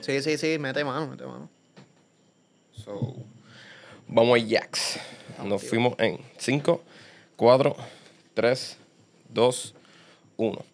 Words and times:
Sí, 0.00 0.22
sí, 0.22 0.38
sí, 0.38 0.58
mete 0.58 0.84
mano, 0.84 1.08
mete 1.08 1.24
mano. 1.24 1.48
So, 2.72 3.16
vamos 4.06 4.38
a 4.38 4.46
Jax. 4.46 5.00
Nos 5.44 5.62
fuimos 5.62 5.94
en 5.98 6.18
5, 6.36 6.82
4, 7.36 7.76
3, 8.34 8.76
2, 9.28 9.74
1. 10.36 10.64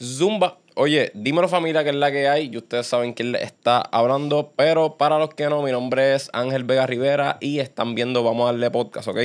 Zumba. 0.00 0.58
Oye, 0.74 1.10
dímelo 1.12 1.48
familia 1.48 1.82
que 1.82 1.90
es 1.90 1.96
la 1.96 2.12
que 2.12 2.28
hay 2.28 2.50
y 2.52 2.56
ustedes 2.56 2.86
saben 2.86 3.12
quién 3.12 3.32
le 3.32 3.42
está 3.42 3.80
hablando, 3.80 4.52
pero 4.54 4.96
para 4.96 5.18
los 5.18 5.34
que 5.34 5.48
no, 5.48 5.60
mi 5.62 5.72
nombre 5.72 6.14
es 6.14 6.30
Ángel 6.32 6.62
Vega 6.62 6.86
Rivera 6.86 7.36
y 7.40 7.58
están 7.58 7.96
viendo 7.96 8.22
Vamos 8.22 8.48
a 8.48 8.52
darle 8.52 8.70
podcast, 8.70 9.08
¿ok? 9.08 9.18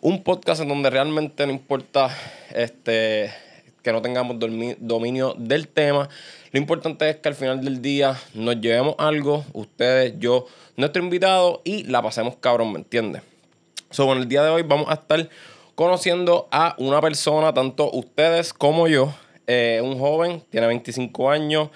Un 0.00 0.22
podcast 0.22 0.62
en 0.62 0.68
donde 0.68 0.90
realmente 0.90 1.44
no 1.46 1.52
importa 1.52 2.16
este, 2.54 3.32
que 3.82 3.92
no 3.92 4.02
tengamos 4.02 4.36
dominio 4.38 5.34
del 5.38 5.68
tema. 5.68 6.08
Lo 6.52 6.58
importante 6.58 7.08
es 7.10 7.16
que 7.16 7.28
al 7.28 7.34
final 7.34 7.64
del 7.64 7.82
día 7.82 8.16
nos 8.34 8.60
llevemos 8.60 8.94
algo, 8.98 9.44
ustedes, 9.52 10.14
yo, 10.18 10.46
nuestro 10.76 11.02
invitado 11.02 11.62
y 11.64 11.84
la 11.84 12.02
pasemos 12.02 12.36
cabrón, 12.36 12.72
¿me 12.72 12.78
entiendes? 12.78 13.22
So, 13.90 14.12
en 14.12 14.18
el 14.18 14.28
día 14.28 14.42
de 14.42 14.50
hoy 14.50 14.62
vamos 14.62 14.88
a 14.90 14.94
estar 14.94 15.28
conociendo 15.74 16.48
a 16.50 16.74
una 16.78 17.00
persona, 17.00 17.54
tanto 17.54 17.90
ustedes 17.92 18.52
como 18.52 18.88
yo, 18.88 19.14
eh, 19.46 19.80
un 19.82 19.98
joven, 19.98 20.42
tiene 20.50 20.66
25 20.66 21.30
años, 21.30 21.70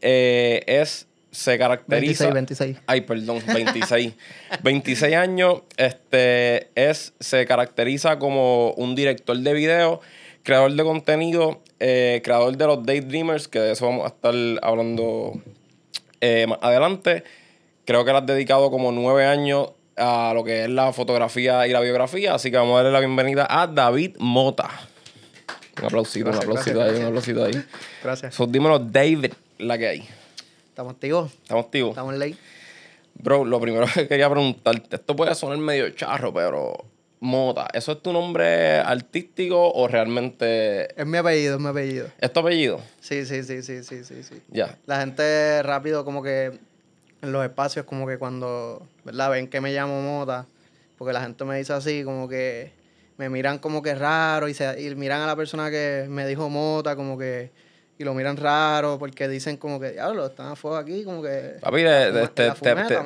eh, 0.00 0.62
es 0.66 1.06
se 1.34 1.58
caracteriza. 1.58 2.30
26, 2.30 2.34
26. 2.34 2.76
Ay, 2.86 3.00
perdón, 3.00 3.42
26. 3.46 4.14
26 4.62 5.14
años, 5.16 5.62
este, 5.76 6.68
es, 6.74 7.12
se 7.18 7.44
caracteriza 7.44 8.18
como 8.18 8.70
un 8.72 8.94
director 8.94 9.36
de 9.36 9.52
video, 9.52 10.00
creador 10.44 10.72
de 10.72 10.84
contenido, 10.84 11.60
eh, 11.80 12.20
creador 12.22 12.56
de 12.56 12.66
los 12.66 12.86
Daydreamers, 12.86 13.48
que 13.48 13.58
de 13.58 13.72
eso 13.72 13.86
vamos 13.86 14.04
a 14.04 14.08
estar 14.08 14.34
hablando 14.62 15.40
más 16.48 16.58
adelante. 16.62 17.24
Creo 17.84 18.04
que 18.04 18.12
le 18.12 18.18
has 18.18 18.26
dedicado 18.26 18.70
como 18.70 18.92
nueve 18.92 19.26
años 19.26 19.72
a 19.96 20.32
lo 20.34 20.44
que 20.44 20.64
es 20.64 20.70
la 20.70 20.92
fotografía 20.92 21.66
y 21.66 21.72
la 21.72 21.80
biografía, 21.80 22.34
así 22.34 22.50
que 22.50 22.56
vamos 22.56 22.74
a 22.74 22.76
darle 22.82 22.92
la 22.92 23.00
bienvenida 23.00 23.46
a 23.48 23.66
David 23.66 24.16
Mota. 24.18 24.70
Un 25.78 25.86
aplausito, 25.86 26.30
un 26.30 26.36
aplausito 26.36 26.82
ahí, 26.82 26.96
un 26.96 27.06
aplausito 27.06 27.44
ahí. 27.44 27.64
Gracias. 28.02 28.34
So, 28.34 28.46
dímelo, 28.46 28.78
David, 28.78 29.32
la 29.58 29.76
que 29.76 29.88
hay. 29.88 30.08
¿Estamos 30.68 30.94
activos? 30.94 31.32
¿Estamos 31.42 31.64
activos? 31.66 31.90
Estamos 31.90 32.14
en 32.14 32.20
ley. 32.20 32.36
Bro, 33.14 33.44
lo 33.44 33.60
primero 33.60 33.86
que 33.94 34.08
quería 34.08 34.30
preguntarte, 34.30 34.96
esto 34.96 35.16
puede 35.16 35.34
sonar 35.34 35.58
medio 35.58 35.90
charro, 35.90 36.32
pero 36.32 36.84
Mota, 37.24 37.68
¿eso 37.72 37.92
es 37.92 38.02
tu 38.02 38.12
nombre 38.12 38.78
artístico 38.78 39.72
o 39.72 39.88
realmente...? 39.88 41.00
Es 41.00 41.06
mi 41.06 41.16
apellido, 41.16 41.54
es 41.54 41.60
mi 41.60 41.68
apellido. 41.68 42.08
¿Es 42.20 42.30
tu 42.30 42.40
apellido? 42.40 42.80
Sí, 43.00 43.24
sí, 43.24 43.42
sí, 43.42 43.62
sí, 43.62 43.82
sí, 43.82 44.04
sí, 44.04 44.22
sí. 44.22 44.42
Ya. 44.48 44.76
La 44.84 45.00
gente 45.00 45.62
rápido 45.62 46.04
como 46.04 46.22
que 46.22 46.52
en 47.22 47.32
los 47.32 47.42
espacios 47.42 47.86
como 47.86 48.06
que 48.06 48.18
cuando, 48.18 48.86
¿verdad? 49.04 49.30
Ven 49.30 49.48
que 49.48 49.62
me 49.62 49.72
llamo 49.72 50.02
Mota, 50.02 50.46
porque 50.98 51.14
la 51.14 51.22
gente 51.22 51.46
me 51.46 51.56
dice 51.56 51.72
así, 51.72 52.04
como 52.04 52.28
que 52.28 52.72
me 53.16 53.30
miran 53.30 53.58
como 53.58 53.82
que 53.82 53.94
raro 53.94 54.46
y, 54.48 54.54
se, 54.54 54.82
y 54.82 54.94
miran 54.94 55.22
a 55.22 55.26
la 55.26 55.36
persona 55.36 55.70
que 55.70 56.06
me 56.08 56.26
dijo 56.26 56.50
mota 56.50 56.96
como 56.96 57.16
que 57.16 57.50
y 57.96 58.04
lo 58.04 58.12
miran 58.14 58.36
raro 58.36 58.98
porque 58.98 59.28
dicen 59.28 59.56
como 59.56 59.78
que 59.78 59.92
diablo 59.92 60.26
están 60.26 60.48
a 60.48 60.56
fuego 60.56 60.76
aquí 60.76 61.04
como 61.04 61.22
que 61.22 61.56
papi 61.60 61.84
te, 61.84 62.50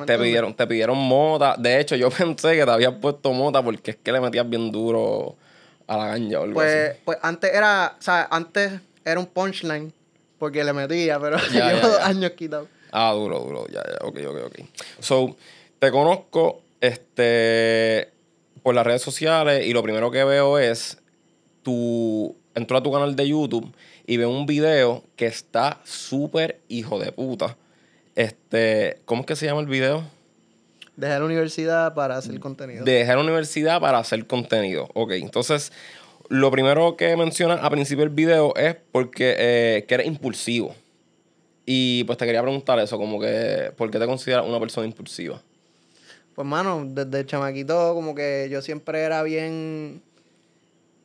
te, 0.05 0.17
pidieron 0.17 0.55
te 0.55 0.65
pidieron 0.65 0.97
mota. 0.97 1.55
De 1.57 1.79
hecho 1.79 1.95
yo 1.95 2.09
pensé 2.17 2.55
que 2.55 2.65
te 2.65 2.71
habías 2.71 2.93
puesto 2.95 3.31
mota 3.33 3.61
porque 3.61 3.91
es 3.91 3.97
que 3.97 4.11
le 4.11 4.19
metías 4.19 4.49
bien 4.49 4.71
duro 4.71 5.35
a 5.87 5.97
la 5.97 6.07
ganja 6.07 6.39
o 6.39 6.43
algo 6.43 6.55
pues 6.55 6.95
pues 7.05 7.17
antes 7.21 7.53
era 7.53 7.95
o 7.97 8.01
sea 8.01 8.27
antes 8.31 8.73
era 9.05 9.19
un 9.19 9.27
punchline 9.27 9.93
porque 10.39 10.63
le 10.63 10.73
metía 10.73 11.19
pero 11.19 11.37
llevo 11.51 11.87
dos 11.87 11.99
años 11.99 12.31
quitado. 12.31 12.67
Ah 12.91 13.11
duro 13.11 13.39
duro. 13.39 13.67
Ya 13.67 13.83
ya 13.83 14.07
ok 14.07 14.17
ok 14.27 14.37
ok. 14.47 14.59
So 14.99 15.35
te 15.77 15.91
conozco 15.91 16.61
este 16.81 18.09
por 18.63 18.73
las 18.73 18.85
redes 18.85 19.03
sociales 19.03 19.67
y 19.67 19.73
lo 19.73 19.83
primero 19.83 20.09
que 20.09 20.23
veo 20.23 20.57
es 20.57 20.97
tu. 21.61 22.35
Entro 22.55 22.77
a 22.77 22.83
tu 22.83 22.91
canal 22.91 23.15
de 23.15 23.27
YouTube 23.27 23.71
y 24.09 24.17
veo 24.17 24.31
un 24.31 24.47
video 24.47 25.03
que 25.15 25.27
está 25.27 25.79
súper 25.83 26.61
hijo 26.67 26.97
de 26.97 27.11
puta. 27.11 27.55
Este. 28.15 29.01
¿Cómo 29.05 29.21
es 29.21 29.27
que 29.27 29.35
se 29.35 29.45
llama 29.45 29.61
el 29.61 29.67
video? 29.67 30.03
Dejé 30.95 31.19
la 31.19 31.25
universidad 31.25 31.93
para 31.93 32.17
hacer 32.17 32.39
contenido. 32.39 32.83
Dejé 32.83 33.13
la 33.13 33.21
universidad 33.21 33.79
para 33.79 33.99
hacer 33.99 34.25
contenido. 34.25 34.89
Ok, 34.95 35.11
entonces. 35.11 35.71
Lo 36.27 36.49
primero 36.49 36.97
que 36.97 37.15
mencionas 37.17 37.59
a 37.63 37.69
principio 37.69 38.03
del 38.03 38.13
video 38.13 38.55
es 38.55 38.75
porque 38.91 39.35
eh, 39.37 39.85
que 39.87 39.93
eres 39.93 40.07
impulsivo. 40.07 40.73
Y 41.67 42.03
pues 42.05 42.17
te 42.17 42.25
quería 42.25 42.41
preguntar 42.41 42.79
eso, 42.79 42.97
como 42.97 43.19
que, 43.19 43.71
¿por 43.77 43.91
qué 43.91 43.99
te 43.99 44.07
consideras 44.07 44.47
una 44.47 44.59
persona 44.59 44.87
impulsiva? 44.87 45.39
Pues, 46.33 46.47
mano, 46.47 46.83
desde 46.83 47.27
chamaquito, 47.27 47.93
como 47.93 48.15
que 48.15 48.47
yo 48.49 48.63
siempre 48.63 49.01
era 49.01 49.21
bien. 49.21 50.01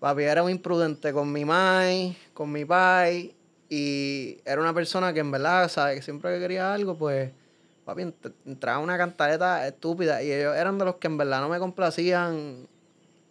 Papi 0.05 0.25
era 0.25 0.43
muy 0.43 0.53
imprudente 0.53 1.15
con 1.15 1.33
mi 1.33 1.47
mai, 1.47 2.15
con 2.35 2.53
mi 2.53 2.67
pai. 2.67 3.35
Y 3.71 4.37
era 4.45 4.61
una 4.61 4.75
persona 4.75 5.15
que 5.15 5.21
en 5.21 5.31
verdad, 5.31 5.67
¿sabes? 5.71 5.97
Que 5.97 6.03
siempre 6.03 6.35
que 6.35 6.41
quería 6.41 6.75
algo, 6.75 6.95
pues. 6.95 7.31
Papi, 7.87 8.13
entraba 8.45 8.81
una 8.81 8.99
cantareta 8.99 9.67
estúpida. 9.67 10.23
Y 10.23 10.31
ellos 10.31 10.55
eran 10.57 10.77
de 10.77 10.85
los 10.85 10.97
que 10.97 11.07
en 11.07 11.17
verdad 11.17 11.41
no 11.41 11.49
me 11.49 11.59
complacían 11.59 12.69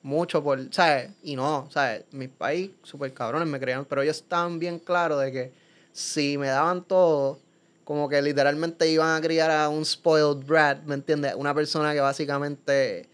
mucho 0.01 0.43
por, 0.43 0.73
¿sabes? 0.73 1.11
Y 1.21 1.35
no, 1.35 1.67
¿sabes? 1.69 2.05
Mis 2.09 2.29
pais, 2.29 2.71
súper 2.81 3.13
cabrones, 3.13 3.47
me 3.47 3.59
creían. 3.59 3.85
Pero 3.85 4.01
ellos 4.01 4.17
estaban 4.17 4.57
bien 4.57 4.79
claros 4.79 5.21
de 5.21 5.31
que 5.31 5.51
si 5.91 6.39
me 6.39 6.47
daban 6.47 6.85
todo 6.85 7.37
como 7.83 8.09
que 8.09 8.19
literalmente 8.19 8.89
iban 8.89 9.15
a 9.15 9.21
criar 9.21 9.51
a 9.51 9.69
un 9.69 9.85
spoiled 9.85 10.43
brat, 10.43 10.83
¿me 10.85 10.95
entiendes? 10.95 11.35
Una 11.35 11.53
persona 11.53 11.93
que 11.93 11.99
básicamente 11.99 13.12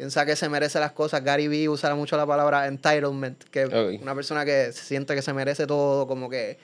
piensa 0.00 0.24
que 0.24 0.34
se 0.34 0.48
merece 0.48 0.80
las 0.80 0.92
cosas. 0.92 1.22
Gary 1.22 1.46
Vee 1.46 1.68
usa 1.68 1.94
mucho 1.94 2.16
la 2.16 2.24
palabra 2.24 2.66
entitlement, 2.66 3.44
que 3.50 3.64
es 3.64 4.00
una 4.00 4.14
persona 4.14 4.46
que 4.46 4.72
se 4.72 4.82
siente 4.82 5.14
que 5.14 5.20
se 5.20 5.34
merece 5.34 5.66
todo, 5.66 6.06
como 6.06 6.30
que... 6.30 6.56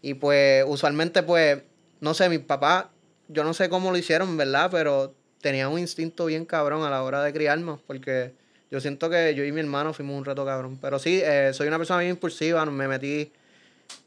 Y 0.00 0.14
pues 0.14 0.64
usualmente 0.66 1.22
pues, 1.22 1.60
no 2.00 2.14
sé, 2.14 2.30
mi 2.30 2.38
papá, 2.38 2.90
yo 3.28 3.44
no 3.44 3.52
sé 3.52 3.68
cómo 3.68 3.90
lo 3.90 3.98
hicieron, 3.98 4.38
¿verdad? 4.38 4.70
Pero 4.70 5.12
tenía 5.42 5.68
un 5.68 5.78
instinto 5.78 6.24
bien 6.24 6.46
cabrón 6.46 6.82
a 6.82 6.88
la 6.88 7.02
hora 7.02 7.22
de 7.22 7.30
criarnos, 7.30 7.78
porque 7.86 8.32
yo 8.70 8.80
siento 8.80 9.10
que 9.10 9.34
yo 9.34 9.44
y 9.44 9.52
mi 9.52 9.60
hermano 9.60 9.92
fuimos 9.92 10.16
un 10.16 10.24
reto 10.24 10.46
cabrón. 10.46 10.78
Pero 10.80 10.98
sí, 10.98 11.20
eh, 11.22 11.50
soy 11.52 11.68
una 11.68 11.76
persona 11.76 12.00
bien 12.00 12.12
impulsiva, 12.12 12.64
me 12.64 12.88
metí 12.88 13.30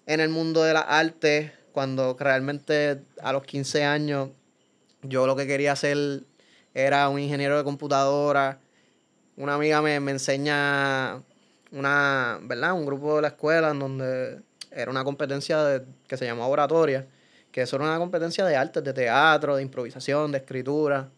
en 0.08 0.22
el 0.22 0.30
mundo 0.30 0.64
de 0.64 0.74
las 0.74 0.86
artes 0.88 1.52
cuando 1.72 2.18
realmente 2.20 3.00
a 3.22 3.32
los 3.32 3.44
15 3.44 3.84
años 3.84 4.30
yo 5.04 5.28
lo 5.28 5.36
que 5.36 5.46
quería 5.46 5.74
hacer 5.74 6.24
era 6.74 7.08
un 7.10 7.20
ingeniero 7.20 7.56
de 7.60 7.64
computadora. 7.64 8.60
Una 9.42 9.56
amiga 9.56 9.82
me, 9.82 9.96
enseña 9.96 11.24
una, 11.72 12.38
¿verdad? 12.44 12.74
Un 12.74 12.86
grupo 12.86 13.16
de 13.16 13.24
la 13.24 13.30
escuela 13.30 13.72
en 13.72 13.80
donde 13.80 14.40
era 14.70 14.92
una 14.92 15.04
competencia 15.04 15.84
que 16.08 16.16
se 16.16 16.26
llamaba 16.26 16.48
oratoria, 16.48 17.08
que 17.52 17.64
eso 17.64 17.78
era 17.78 17.86
una 17.86 17.98
competencia 17.98 18.46
de 18.46 18.56
artes, 18.56 18.84
de 18.84 18.94
teatro, 18.94 19.56
de 19.56 19.64
improvisación, 19.64 20.32
de 20.32 20.38
escritura. 20.38 21.10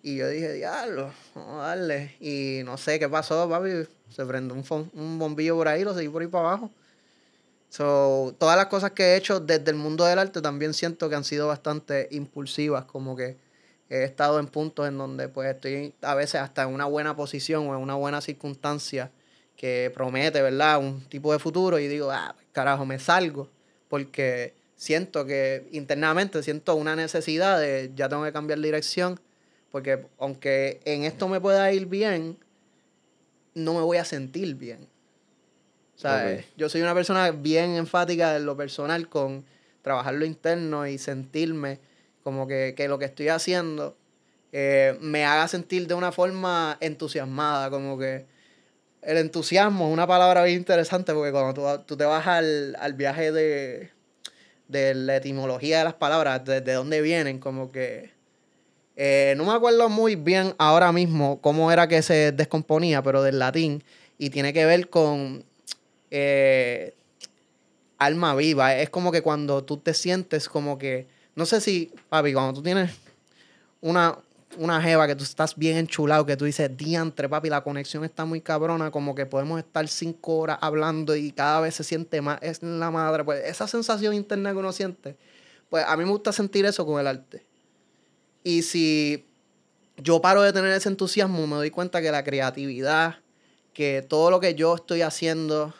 Y 0.00 0.18
yo 0.18 0.28
dije, 0.28 0.52
diablo, 0.52 1.12
vamos 1.34 1.64
a 1.64 1.66
darle. 1.66 2.14
Y 2.20 2.60
no 2.64 2.76
sé 2.76 3.00
qué 3.00 3.08
pasó, 3.08 3.48
papi. 3.48 3.84
Se 4.10 4.24
prendió 4.24 4.54
un, 4.54 4.90
un 4.94 5.18
bombillo 5.18 5.56
por 5.56 5.66
ahí, 5.66 5.82
lo 5.82 5.92
seguí 5.92 6.08
por 6.08 6.22
ahí 6.22 6.28
para 6.28 6.50
abajo. 6.50 6.70
So, 7.68 8.32
todas 8.38 8.56
las 8.56 8.66
cosas 8.66 8.92
que 8.92 9.02
he 9.02 9.16
hecho 9.16 9.40
desde 9.40 9.72
el 9.72 9.76
mundo 9.76 10.04
del 10.04 10.20
arte 10.20 10.40
también 10.40 10.72
siento 10.72 11.08
que 11.08 11.16
han 11.16 11.24
sido 11.24 11.48
bastante 11.48 12.06
impulsivas, 12.12 12.84
como 12.84 13.16
que 13.16 13.38
he 13.90 14.04
estado 14.04 14.38
en 14.38 14.46
puntos 14.46 14.88
en 14.88 14.96
donde 14.96 15.28
pues 15.28 15.54
estoy 15.54 15.92
a 16.00 16.14
veces 16.14 16.40
hasta 16.40 16.62
en 16.62 16.70
una 16.70 16.86
buena 16.86 17.16
posición 17.16 17.66
o 17.66 17.74
en 17.74 17.82
una 17.82 17.96
buena 17.96 18.20
circunstancia 18.20 19.10
que 19.56 19.90
promete, 19.92 20.40
¿verdad? 20.40 20.78
Un 20.78 21.02
tipo 21.02 21.32
de 21.32 21.38
futuro 21.38 21.78
y 21.78 21.88
digo, 21.88 22.10
ah, 22.10 22.34
carajo, 22.52 22.86
me 22.86 22.98
salgo 22.98 23.48
porque 23.88 24.54
siento 24.76 25.26
que 25.26 25.68
internamente 25.72 26.42
siento 26.42 26.76
una 26.76 26.96
necesidad 26.96 27.60
de 27.60 27.90
ya 27.94 28.08
tengo 28.08 28.24
que 28.24 28.32
cambiar 28.32 28.60
dirección 28.60 29.20
porque 29.70 30.06
aunque 30.18 30.80
en 30.84 31.04
esto 31.04 31.28
me 31.28 31.40
pueda 31.40 31.70
ir 31.72 31.86
bien, 31.86 32.38
no 33.54 33.74
me 33.74 33.80
voy 33.80 33.98
a 33.98 34.04
sentir 34.04 34.54
bien. 34.54 34.88
¿sabes? 36.00 36.46
Yo 36.56 36.68
soy 36.68 36.80
una 36.80 36.94
persona 36.94 37.30
bien 37.30 37.72
enfática 37.72 38.36
en 38.36 38.46
lo 38.46 38.56
personal 38.56 39.08
con 39.08 39.44
trabajar 39.82 40.14
lo 40.14 40.24
interno 40.24 40.86
y 40.86 40.96
sentirme 40.96 41.78
como 42.22 42.46
que, 42.46 42.74
lo 42.88 42.98
que 42.98 43.04
estoy 43.06 43.28
haciendo 43.28 43.96
eh, 44.52 44.96
me 45.00 45.24
haga 45.24 45.48
sentir 45.48 45.86
de 45.86 45.94
una 45.94 46.12
forma 46.12 46.76
entusiasmada, 46.80 47.70
como 47.70 47.98
que 47.98 48.26
el 49.02 49.16
entusiasmo 49.16 49.86
es 49.86 49.92
una 49.92 50.06
palabra 50.06 50.44
bien 50.44 50.58
interesante 50.58 51.14
porque 51.14 51.32
cuando 51.32 51.80
tú, 51.80 51.96
te 51.96 52.04
vas 52.04 52.26
al, 52.26 52.94
viaje 52.94 53.32
de, 53.32 53.90
de 54.68 54.94
la 54.94 55.16
etimología 55.16 55.78
de 55.78 55.84
las 55.84 55.94
palabras, 55.94 56.44
de, 56.44 56.60
dónde 56.60 57.00
vienen, 57.00 57.38
como 57.38 57.70
que... 57.72 58.10
Eh, 59.02 59.32
no 59.38 59.46
me 59.46 59.52
acuerdo 59.52 59.88
muy 59.88 60.14
bien 60.14 60.54
ahora 60.58 60.92
mismo 60.92 61.40
cómo 61.40 61.72
era 61.72 61.88
que 61.88 62.02
se 62.02 62.32
descomponía, 62.32 63.02
pero 63.02 63.22
del 63.22 63.38
latín, 63.38 63.82
y 64.18 64.28
tiene 64.28 64.52
que 64.52 64.66
ver 64.66 64.90
con 64.90 65.42
eh, 66.10 66.94
alma 67.96 68.34
viva. 68.34 68.76
Es 68.76 68.90
como 68.90 69.10
que 69.10 69.22
cuando 69.22 69.64
tú 69.64 69.78
te 69.78 69.94
sientes 69.94 70.48
como 70.48 70.76
que 70.76 71.06
No 71.34 71.46
sé 71.46 71.60
si, 71.60 71.92
papi, 72.08 72.32
cuando 72.32 72.54
tú 72.54 72.62
tienes 72.62 72.90
una, 73.80 74.18
una 74.58 74.82
jeva 74.82 75.06
que 75.06 75.14
tú 75.14 75.24
estás 75.24 75.56
bien 75.56 75.76
enchulado, 75.76 76.26
que 76.26 76.36
tú 76.36 76.44
dices, 76.44 76.76
diantre, 76.76 77.28
papi, 77.28 77.48
la 77.48 77.62
conexión 77.62 78.04
está 78.04 78.24
muy 78.24 78.40
cabrona, 78.40 78.90
como 78.90 79.14
que 79.14 79.26
podemos 79.26 79.58
estar 79.58 79.86
cinco 79.88 80.38
horas 80.38 80.58
hablando 80.60 81.14
y 81.14 81.32
cada 81.32 81.60
vez 81.60 81.74
se 81.74 81.84
siente 81.84 82.20
más, 82.20 82.38
es 82.42 82.62
la 82.62 82.90
madre, 82.90 83.24
pues 83.24 83.44
esa 83.44 83.66
sensación 83.66 84.14
interna 84.14 84.52
que 84.52 84.58
uno 84.58 84.72
siente, 84.72 85.16
pues 85.68 85.84
a 85.86 85.96
mí 85.96 86.04
me 86.04 86.10
gusta 86.10 86.32
sentir 86.32 86.64
eso 86.64 86.84
con 86.84 87.00
el 87.00 87.06
arte. 87.06 87.46
Y 88.42 88.62
si 88.62 89.26
yo 89.96 90.20
paro 90.20 90.42
de 90.42 90.52
tener 90.52 90.72
ese 90.72 90.88
entusiasmo, 90.88 91.46
me 91.46 91.56
doy 91.56 91.70
cuenta 91.70 92.02
que 92.02 92.10
la 92.10 92.24
creatividad, 92.24 93.16
que 93.72 94.04
todo 94.06 94.30
lo 94.30 94.40
que 94.40 94.54
yo 94.54 94.74
estoy 94.74 95.02
haciendo 95.02 95.74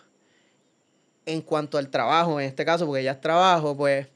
en 1.26 1.43
cuanto 1.43 1.79
al 1.79 1.91
trabajo, 1.91 2.41
en 2.41 2.47
este 2.47 2.64
caso, 2.64 2.87
porque 2.87 3.02
ya 3.02 3.12
es 3.12 3.20
trabajo, 3.20 3.76
pues 3.76 4.08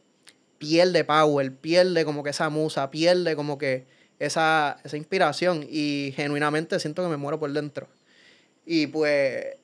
pierde 0.58 1.04
power, 1.04 1.52
pierde 1.54 2.04
como 2.04 2.22
que 2.22 2.30
esa 2.30 2.48
musa, 2.50 2.90
pierde 2.90 3.36
como 3.36 3.58
que 3.58 3.86
esa, 4.18 4.78
esa 4.84 4.96
inspiración 4.96 5.66
y 5.68 6.12
genuinamente 6.16 6.78
siento 6.80 7.02
que 7.02 7.08
me 7.08 7.16
muero 7.16 7.38
por 7.38 7.52
dentro. 7.52 7.88
Y 8.66 8.86
pues 8.86 9.56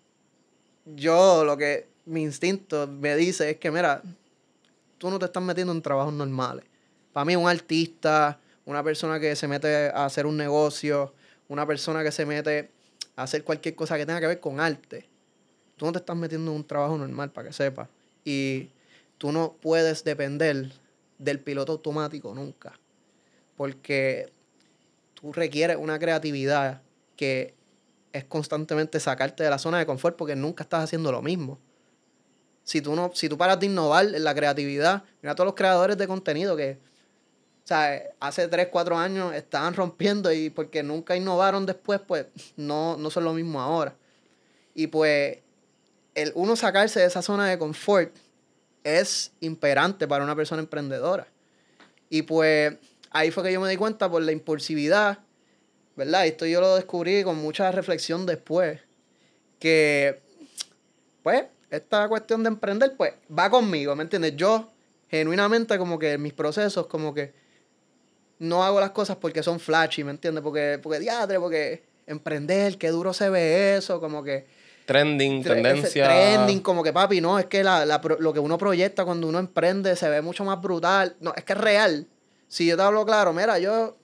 yo 0.84 1.44
lo 1.44 1.56
que 1.56 1.88
mi 2.06 2.22
instinto 2.22 2.86
me 2.86 3.16
dice 3.16 3.50
es 3.50 3.56
que, 3.58 3.70
mira, 3.70 4.02
tú 4.98 5.10
no 5.10 5.18
te 5.18 5.26
estás 5.26 5.42
metiendo 5.42 5.72
en 5.72 5.82
trabajos 5.82 6.12
normales. 6.12 6.64
Para 7.12 7.24
mí 7.24 7.36
un 7.36 7.48
artista, 7.48 8.38
una 8.64 8.82
persona 8.82 9.18
que 9.18 9.34
se 9.36 9.48
mete 9.48 9.88
a 9.88 10.04
hacer 10.04 10.26
un 10.26 10.36
negocio, 10.36 11.14
una 11.48 11.66
persona 11.66 12.02
que 12.02 12.12
se 12.12 12.26
mete 12.26 12.70
a 13.16 13.22
hacer 13.24 13.44
cualquier 13.44 13.74
cosa 13.74 13.96
que 13.96 14.06
tenga 14.06 14.20
que 14.20 14.26
ver 14.26 14.40
con 14.40 14.60
arte, 14.60 15.08
tú 15.76 15.86
no 15.86 15.92
te 15.92 15.98
estás 15.98 16.16
metiendo 16.16 16.50
en 16.50 16.58
un 16.58 16.64
trabajo 16.64 16.98
normal, 16.98 17.30
para 17.30 17.48
que 17.48 17.54
sepas. 17.54 17.88
Y 18.24 18.68
tú 19.18 19.32
no 19.32 19.56
puedes 19.60 20.04
depender 20.04 20.72
del 21.20 21.38
piloto 21.38 21.72
automático 21.72 22.34
nunca. 22.34 22.72
Porque 23.56 24.32
tú 25.14 25.32
requieres 25.32 25.76
una 25.76 25.98
creatividad 25.98 26.82
que 27.14 27.54
es 28.12 28.24
constantemente 28.24 28.98
sacarte 28.98 29.44
de 29.44 29.50
la 29.50 29.58
zona 29.58 29.78
de 29.78 29.86
confort 29.86 30.16
porque 30.16 30.34
nunca 30.34 30.64
estás 30.64 30.84
haciendo 30.84 31.12
lo 31.12 31.22
mismo. 31.22 31.58
Si 32.64 32.80
tú, 32.80 32.94
no, 32.94 33.10
si 33.14 33.28
tú 33.28 33.36
paras 33.36 33.60
de 33.60 33.66
innovar 33.66 34.06
en 34.06 34.24
la 34.24 34.34
creatividad, 34.34 35.04
mira 35.22 35.32
a 35.32 35.34
todos 35.34 35.46
los 35.46 35.54
creadores 35.54 35.96
de 35.98 36.08
contenido 36.08 36.56
que 36.56 36.78
o 37.62 37.66
sea, 37.70 38.02
hace 38.18 38.48
3, 38.48 38.68
4 38.72 38.96
años 38.96 39.34
estaban 39.34 39.74
rompiendo 39.74 40.32
y 40.32 40.50
porque 40.50 40.82
nunca 40.82 41.14
innovaron 41.14 41.66
después, 41.66 42.00
pues 42.00 42.26
no, 42.56 42.96
no 42.96 43.10
son 43.10 43.24
lo 43.24 43.32
mismo 43.32 43.60
ahora. 43.60 43.94
Y 44.74 44.88
pues 44.88 45.38
el 46.14 46.32
uno 46.34 46.56
sacarse 46.56 47.00
de 47.00 47.06
esa 47.06 47.22
zona 47.22 47.48
de 47.48 47.58
confort 47.58 48.16
es 48.84 49.32
imperante 49.40 50.08
para 50.08 50.24
una 50.24 50.36
persona 50.36 50.62
emprendedora. 50.62 51.26
Y 52.08 52.22
pues 52.22 52.74
ahí 53.10 53.30
fue 53.30 53.44
que 53.44 53.52
yo 53.52 53.60
me 53.60 53.68
di 53.68 53.76
cuenta 53.76 54.10
por 54.10 54.22
la 54.22 54.32
impulsividad, 54.32 55.18
¿verdad? 55.96 56.26
Esto 56.26 56.46
yo 56.46 56.60
lo 56.60 56.76
descubrí 56.76 57.22
con 57.22 57.36
mucha 57.36 57.70
reflexión 57.70 58.26
después, 58.26 58.80
que 59.58 60.20
pues 61.22 61.44
esta 61.70 62.08
cuestión 62.08 62.42
de 62.42 62.48
emprender 62.48 62.96
pues 62.96 63.12
va 63.36 63.50
conmigo, 63.50 63.94
¿me 63.94 64.02
entiendes? 64.02 64.36
Yo 64.36 64.70
genuinamente 65.08 65.76
como 65.78 65.98
que 65.98 66.18
mis 66.18 66.32
procesos 66.32 66.86
como 66.86 67.14
que 67.14 67.32
no 68.38 68.64
hago 68.64 68.80
las 68.80 68.90
cosas 68.90 69.16
porque 69.16 69.42
son 69.42 69.60
flashy, 69.60 70.02
¿me 70.02 70.12
entiendes? 70.12 70.42
Porque, 70.42 70.80
porque 70.82 70.98
diadre, 70.98 71.38
porque 71.38 71.84
emprender, 72.06 72.78
qué 72.78 72.88
duro 72.88 73.12
se 73.12 73.28
ve 73.28 73.76
eso, 73.76 74.00
como 74.00 74.24
que 74.24 74.46
Trending, 74.90 75.44
tendencia. 75.44 76.04
Trending, 76.04 76.58
como 76.62 76.82
que 76.82 76.92
papi, 76.92 77.20
no, 77.20 77.38
es 77.38 77.46
que 77.46 77.62
la, 77.62 77.86
la, 77.86 78.00
lo 78.18 78.32
que 78.32 78.40
uno 78.40 78.58
proyecta 78.58 79.04
cuando 79.04 79.28
uno 79.28 79.38
emprende 79.38 79.94
se 79.94 80.08
ve 80.08 80.20
mucho 80.20 80.44
más 80.44 80.60
brutal. 80.60 81.14
No, 81.20 81.32
es 81.36 81.44
que 81.44 81.52
es 81.52 81.58
real. 81.60 82.08
Si 82.48 82.66
yo 82.66 82.76
te 82.76 82.82
hablo 82.82 83.06
claro, 83.06 83.32
mira, 83.32 83.56
yo. 83.60 83.96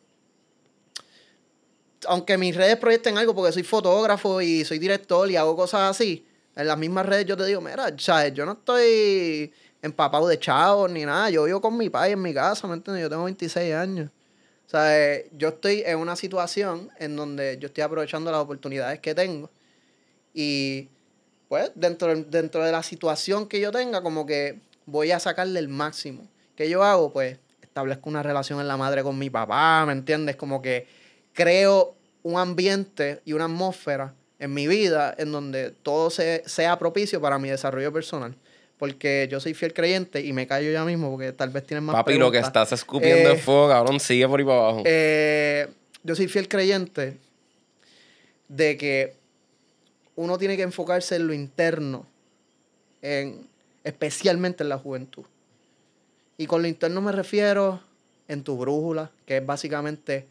Aunque 2.07 2.39
mis 2.39 2.55
redes 2.55 2.77
proyecten 2.77 3.19
algo 3.19 3.35
porque 3.35 3.51
soy 3.51 3.65
fotógrafo 3.65 4.41
y 4.41 4.65
soy 4.65 4.79
director 4.79 5.29
y 5.29 5.35
hago 5.35 5.57
cosas 5.57 5.91
así, 5.91 6.25
en 6.55 6.69
las 6.69 6.79
mismas 6.79 7.05
redes 7.05 7.27
yo 7.27 7.37
te 7.37 7.45
digo, 7.47 7.61
mira, 7.61 7.93
¿sabes? 7.99 8.33
yo 8.33 8.47
no 8.47 8.53
estoy 8.53 9.53
empapado 9.83 10.29
de 10.29 10.39
chavos 10.39 10.89
ni 10.89 11.05
nada. 11.05 11.31
Yo 11.31 11.43
vivo 11.45 11.61
con 11.61 11.77
mi 11.77 11.91
padre 11.91 12.13
en 12.13 12.23
mi 12.23 12.33
casa, 12.33 12.69
¿me 12.69 12.75
entiendes? 12.75 13.03
Yo 13.03 13.11
tengo 13.11 13.25
26 13.25 13.75
años. 13.75 14.11
O 14.67 14.71
sea, 14.71 15.21
yo 15.33 15.49
estoy 15.49 15.83
en 15.85 15.99
una 15.99 16.15
situación 16.15 16.93
en 17.01 17.17
donde 17.17 17.59
yo 17.59 17.67
estoy 17.67 17.83
aprovechando 17.83 18.31
las 18.31 18.41
oportunidades 18.41 19.01
que 19.01 19.17
tengo 19.17 19.51
y 20.39 20.91
pues 21.49 21.71
dentro, 21.75 22.15
dentro 22.15 22.63
de 22.63 22.71
la 22.71 22.83
situación 22.83 23.49
que 23.49 23.59
yo 23.59 23.73
tenga, 23.73 24.03
como 24.03 24.27
que 24.27 24.59
voy 24.85 25.11
a 25.11 25.19
sacarle 25.19 25.59
el 25.59 25.69
máximo. 25.69 26.29
¿Qué 26.55 26.69
yo 26.69 26.85
hago? 26.85 27.11
Pues 27.11 27.39
establezco 27.63 28.11
una 28.11 28.23
relación 28.23 28.61
en 28.61 28.69
la 28.69 28.77
madre 28.77 29.03
con 29.03 29.19
mi 29.19 29.31
papá, 29.31 29.85
¿me 29.87 29.93
entiendes? 29.93 30.37
Como 30.37 30.61
que 30.61 30.87
creo 31.33 31.95
un 32.23 32.39
ambiente 32.39 33.23
y 33.25 33.33
una 33.33 33.47
atmósfera 33.47 34.15
en 34.39 34.53
mi 34.53 34.67
vida 34.67 35.15
en 35.17 35.33
donde 35.33 35.71
todo 35.71 36.11
sea 36.11 36.79
propicio 36.79 37.19
para 37.19 37.39
mi 37.39 37.49
desarrollo 37.49 37.91
personal. 37.91 38.37
Porque 38.77 39.27
yo 39.31 39.41
soy 39.41 39.55
fiel 39.55 39.73
creyente 39.73 40.21
y 40.21 40.35
me 40.35 40.47
callo 40.47 40.71
ya 40.71 40.85
mismo 40.85 41.11
porque 41.11 41.33
tal 41.33 41.49
vez 41.49 41.67
tienes 41.67 41.83
más 41.83 41.97
Papi, 41.97 42.19
lo 42.19 42.31
que 42.31 42.41
estás 42.41 42.73
escupiendo 42.73 43.31
de 43.31 43.37
fuego, 43.37 43.71
cabrón, 43.71 43.99
sigue 44.01 44.29
por 44.29 44.39
ahí 44.39 44.45
para 44.45 44.59
abajo. 44.59 44.83
Eh, 44.85 45.67
yo 46.03 46.15
soy 46.15 46.29
fiel 46.29 46.47
creyente 46.47 47.17
de 48.49 48.77
que 48.77 49.15
uno 50.17 50.39
tiene 50.39 50.57
que 50.57 50.63
enfocarse 50.63 51.17
en 51.17 51.27
lo 51.27 51.35
interno, 51.35 52.07
en, 53.03 53.49
especialmente 53.85 54.65
en 54.65 54.71
la 54.71 54.79
juventud. 54.79 55.25
Y 56.39 56.47
con 56.47 56.63
lo 56.63 56.69
interno 56.69 57.01
me 57.01 57.13
refiero 57.13 57.81
en 58.29 58.43
tu 58.43 58.57
brújula, 58.57 59.11
que 59.25 59.39
es 59.39 59.47
básicamente 59.47 60.27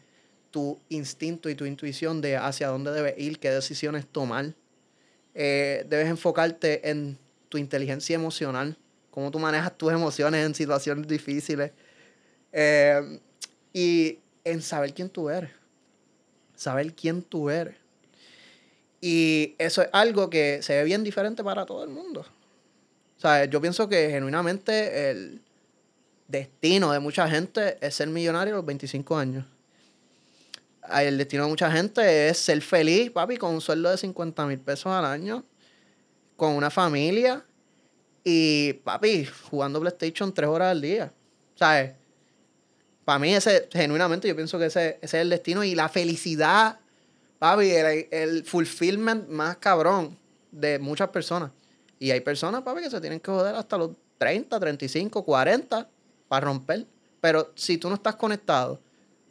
tu 0.50 0.78
instinto 0.88 1.48
y 1.48 1.54
tu 1.54 1.64
intuición 1.64 2.20
de 2.20 2.36
hacia 2.36 2.68
dónde 2.68 2.92
debes 2.92 3.18
ir, 3.18 3.38
qué 3.38 3.50
decisiones 3.50 4.06
tomar. 4.06 4.54
Eh, 5.34 5.84
debes 5.88 6.08
enfocarte 6.08 6.88
en 6.88 7.18
tu 7.48 7.58
inteligencia 7.58 8.14
emocional, 8.14 8.76
cómo 9.10 9.30
tú 9.30 9.38
manejas 9.38 9.76
tus 9.76 9.92
emociones 9.92 10.44
en 10.44 10.54
situaciones 10.54 11.06
difíciles. 11.06 11.72
Eh, 12.52 13.20
y 13.72 14.18
en 14.44 14.62
saber 14.62 14.94
quién 14.94 15.10
tú 15.10 15.28
eres. 15.28 15.50
Saber 16.54 16.94
quién 16.94 17.22
tú 17.22 17.50
eres. 17.50 17.76
Y 19.00 19.54
eso 19.58 19.82
es 19.82 19.88
algo 19.92 20.30
que 20.30 20.62
se 20.62 20.74
ve 20.74 20.84
bien 20.84 21.04
diferente 21.04 21.44
para 21.44 21.66
todo 21.66 21.84
el 21.84 21.90
mundo. 21.90 22.20
O 23.16 23.20
sea, 23.20 23.44
yo 23.44 23.60
pienso 23.60 23.88
que 23.88 24.10
genuinamente 24.10 25.10
el 25.10 25.42
destino 26.28 26.92
de 26.92 26.98
mucha 26.98 27.28
gente 27.28 27.78
es 27.80 27.94
ser 27.94 28.08
millonario 28.08 28.54
a 28.54 28.56
los 28.58 28.66
25 28.66 29.16
años. 29.16 29.44
El 31.00 31.18
destino 31.18 31.44
de 31.44 31.48
mucha 31.48 31.70
gente 31.70 32.28
es 32.28 32.38
ser 32.38 32.60
feliz, 32.62 33.10
papi, 33.10 33.36
con 33.36 33.54
un 33.54 33.60
sueldo 33.60 33.90
de 33.90 33.96
50 33.96 34.46
mil 34.46 34.60
pesos 34.60 34.92
al 34.92 35.04
año, 35.04 35.44
con 36.36 36.52
una 36.52 36.70
familia 36.70 37.44
y, 38.22 38.74
papi, 38.84 39.26
jugando 39.50 39.80
PlayStation 39.80 40.32
tres 40.32 40.48
horas 40.48 40.72
al 40.72 40.80
día. 40.80 41.12
¿Sabes? 41.54 41.92
Para 43.04 43.18
mí, 43.18 43.34
ese, 43.34 43.68
genuinamente, 43.72 44.28
yo 44.28 44.36
pienso 44.36 44.58
que 44.58 44.66
ese, 44.66 44.98
ese 45.00 45.18
es 45.18 45.22
el 45.22 45.30
destino 45.30 45.64
y 45.64 45.74
la 45.74 45.88
felicidad 45.88 46.80
papi, 47.38 47.70
el, 47.70 48.08
el 48.10 48.44
fulfillment 48.44 49.28
más 49.28 49.56
cabrón 49.58 50.16
de 50.50 50.78
muchas 50.78 51.08
personas. 51.10 51.50
Y 51.98 52.10
hay 52.10 52.20
personas, 52.20 52.62
papi, 52.62 52.82
que 52.82 52.90
se 52.90 53.00
tienen 53.00 53.20
que 53.20 53.30
joder 53.30 53.54
hasta 53.54 53.78
los 53.78 53.90
30, 54.18 54.58
35, 54.58 55.24
40 55.24 55.88
para 56.28 56.46
romper. 56.46 56.86
Pero 57.20 57.52
si 57.54 57.78
tú 57.78 57.88
no 57.88 57.94
estás 57.94 58.16
conectado 58.16 58.80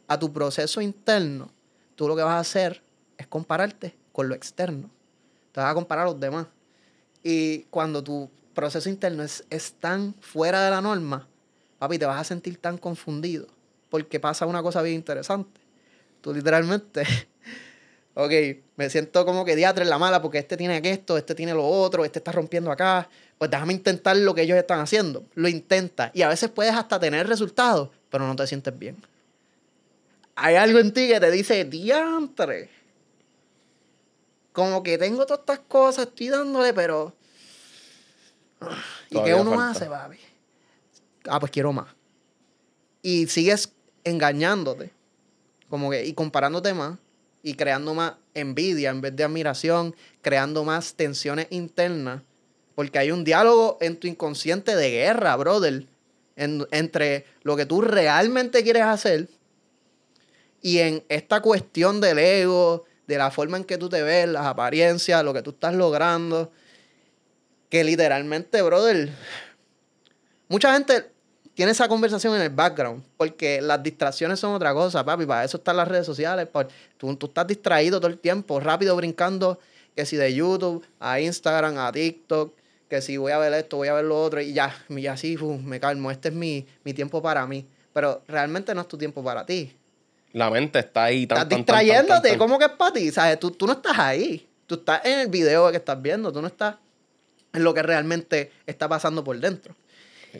a 0.06 0.18
tu 0.18 0.32
proceso 0.32 0.80
interno, 0.80 1.50
tú 1.94 2.08
lo 2.08 2.16
que 2.16 2.22
vas 2.22 2.34
a 2.34 2.40
hacer 2.40 2.82
es 3.16 3.26
compararte 3.26 3.96
con 4.12 4.28
lo 4.28 4.34
externo. 4.34 4.90
Te 5.52 5.60
vas 5.60 5.70
a 5.70 5.74
comparar 5.74 6.06
a 6.06 6.10
los 6.10 6.20
demás. 6.20 6.46
Y 7.22 7.60
cuando 7.70 8.02
tu 8.02 8.30
proceso 8.54 8.88
interno 8.88 9.22
es, 9.22 9.44
es 9.50 9.72
tan 9.72 10.14
fuera 10.20 10.64
de 10.64 10.70
la 10.70 10.80
norma, 10.80 11.26
papi, 11.78 11.98
te 11.98 12.06
vas 12.06 12.20
a 12.20 12.24
sentir 12.24 12.58
tan 12.58 12.78
confundido. 12.78 13.46
Porque 13.90 14.20
pasa 14.20 14.46
una 14.46 14.62
cosa 14.62 14.82
bien 14.82 14.96
interesante. 14.96 15.60
Tú 16.20 16.34
literalmente 16.34 17.04
ok, 18.16 18.32
me 18.76 18.88
siento 18.88 19.26
como 19.26 19.44
que 19.44 19.54
diatre 19.54 19.84
en 19.84 19.90
la 19.90 19.98
mala 19.98 20.22
porque 20.22 20.38
este 20.38 20.56
tiene 20.56 20.80
esto, 20.82 21.18
este 21.18 21.34
tiene 21.34 21.52
lo 21.52 21.66
otro, 21.66 22.04
este 22.04 22.18
está 22.18 22.32
rompiendo 22.32 22.72
acá. 22.72 23.08
Pues 23.36 23.50
déjame 23.50 23.74
intentar 23.74 24.16
lo 24.16 24.34
que 24.34 24.42
ellos 24.42 24.56
están 24.56 24.80
haciendo. 24.80 25.22
Lo 25.34 25.48
intenta. 25.48 26.10
Y 26.14 26.22
a 26.22 26.28
veces 26.28 26.48
puedes 26.48 26.74
hasta 26.74 26.98
tener 26.98 27.28
resultados, 27.28 27.90
pero 28.08 28.26
no 28.26 28.34
te 28.34 28.46
sientes 28.46 28.76
bien. 28.78 28.96
Hay 30.34 30.54
algo 30.54 30.78
en 30.78 30.94
ti 30.94 31.08
que 31.08 31.20
te 31.20 31.30
dice, 31.30 31.66
diantre. 31.66 32.70
Como 34.54 34.82
que 34.82 34.96
tengo 34.96 35.26
todas 35.26 35.40
estas 35.40 35.58
cosas, 35.60 36.06
estoy 36.06 36.28
dándole, 36.28 36.72
pero. 36.72 37.14
¿Y 39.10 39.22
qué 39.22 39.34
uno 39.34 39.60
hace, 39.60 39.84
papi? 39.84 40.16
Ah, 41.28 41.38
pues 41.38 41.52
quiero 41.52 41.70
más. 41.74 41.88
Y 43.02 43.26
sigues 43.26 43.70
engañándote. 44.04 44.90
Como 45.68 45.90
que, 45.90 46.06
y 46.06 46.14
comparándote 46.14 46.72
más 46.72 46.98
y 47.46 47.54
creando 47.54 47.94
más 47.94 48.14
envidia 48.34 48.90
en 48.90 49.00
vez 49.00 49.14
de 49.14 49.22
admiración, 49.22 49.94
creando 50.20 50.64
más 50.64 50.94
tensiones 50.94 51.46
internas, 51.50 52.22
porque 52.74 52.98
hay 52.98 53.12
un 53.12 53.22
diálogo 53.22 53.78
en 53.80 53.96
tu 54.00 54.08
inconsciente 54.08 54.74
de 54.74 54.90
guerra, 54.90 55.36
brother. 55.36 55.86
entre 56.34 57.24
lo 57.44 57.56
que 57.56 57.64
tú 57.64 57.82
realmente 57.82 58.64
quieres 58.64 58.82
hacer 58.82 59.28
y 60.60 60.80
en 60.80 61.04
esta 61.08 61.40
cuestión 61.40 62.00
del 62.00 62.18
ego, 62.18 62.84
de 63.06 63.16
la 63.16 63.30
forma 63.30 63.58
en 63.58 63.64
que 63.64 63.78
tú 63.78 63.88
te 63.88 64.02
ves, 64.02 64.28
las 64.28 64.44
apariencias, 64.44 65.22
lo 65.22 65.32
que 65.32 65.42
tú 65.42 65.50
estás 65.50 65.72
logrando, 65.72 66.50
que 67.68 67.84
literalmente, 67.84 68.60
brother, 68.60 69.08
mucha 70.48 70.72
gente 70.74 71.12
tiene 71.56 71.72
esa 71.72 71.88
conversación 71.88 72.36
en 72.36 72.42
el 72.42 72.50
background, 72.50 73.02
porque 73.16 73.62
las 73.62 73.82
distracciones 73.82 74.38
son 74.38 74.54
otra 74.54 74.74
cosa, 74.74 75.02
papi, 75.02 75.24
para 75.24 75.42
eso 75.42 75.56
están 75.56 75.78
las 75.78 75.88
redes 75.88 76.04
sociales, 76.04 76.46
tú, 76.98 77.16
tú 77.16 77.26
estás 77.26 77.46
distraído 77.46 77.98
todo 77.98 78.10
el 78.10 78.18
tiempo, 78.18 78.60
rápido 78.60 78.94
brincando, 78.94 79.58
que 79.94 80.04
si 80.04 80.16
de 80.16 80.34
YouTube 80.34 80.84
a 81.00 81.18
Instagram, 81.18 81.78
a 81.78 81.90
TikTok, 81.90 82.54
que 82.90 83.00
si 83.00 83.16
voy 83.16 83.32
a 83.32 83.38
ver 83.38 83.54
esto, 83.54 83.78
voy 83.78 83.88
a 83.88 83.94
ver 83.94 84.04
lo 84.04 84.22
otro, 84.22 84.42
y 84.42 84.52
ya, 84.52 84.76
y 84.90 85.06
así 85.06 85.38
me 85.64 85.80
calmo, 85.80 86.10
este 86.10 86.28
es 86.28 86.34
mi, 86.34 86.66
mi 86.84 86.92
tiempo 86.92 87.22
para 87.22 87.46
mí, 87.46 87.66
pero 87.94 88.20
realmente 88.28 88.74
no 88.74 88.82
es 88.82 88.88
tu 88.88 88.98
tiempo 88.98 89.24
para 89.24 89.46
ti 89.46 89.74
la 90.36 90.50
mente 90.50 90.80
está 90.80 91.04
ahí. 91.04 91.26
Tan, 91.26 91.38
estás 91.38 91.56
distrayéndote. 91.56 92.36
¿Cómo 92.36 92.58
que 92.58 92.66
es 92.66 92.72
para 92.72 92.92
ti? 92.92 93.10
¿Sabes? 93.10 93.40
Tú, 93.40 93.52
tú 93.52 93.66
no 93.66 93.72
estás 93.72 93.98
ahí. 93.98 94.46
Tú 94.66 94.74
estás 94.74 95.02
en 95.06 95.20
el 95.20 95.28
video 95.28 95.70
que 95.70 95.78
estás 95.78 96.00
viendo. 96.02 96.30
Tú 96.30 96.42
no 96.42 96.48
estás 96.48 96.76
en 97.54 97.64
lo 97.64 97.72
que 97.72 97.82
realmente 97.82 98.52
está 98.66 98.86
pasando 98.86 99.24
por 99.24 99.40
dentro. 99.40 99.74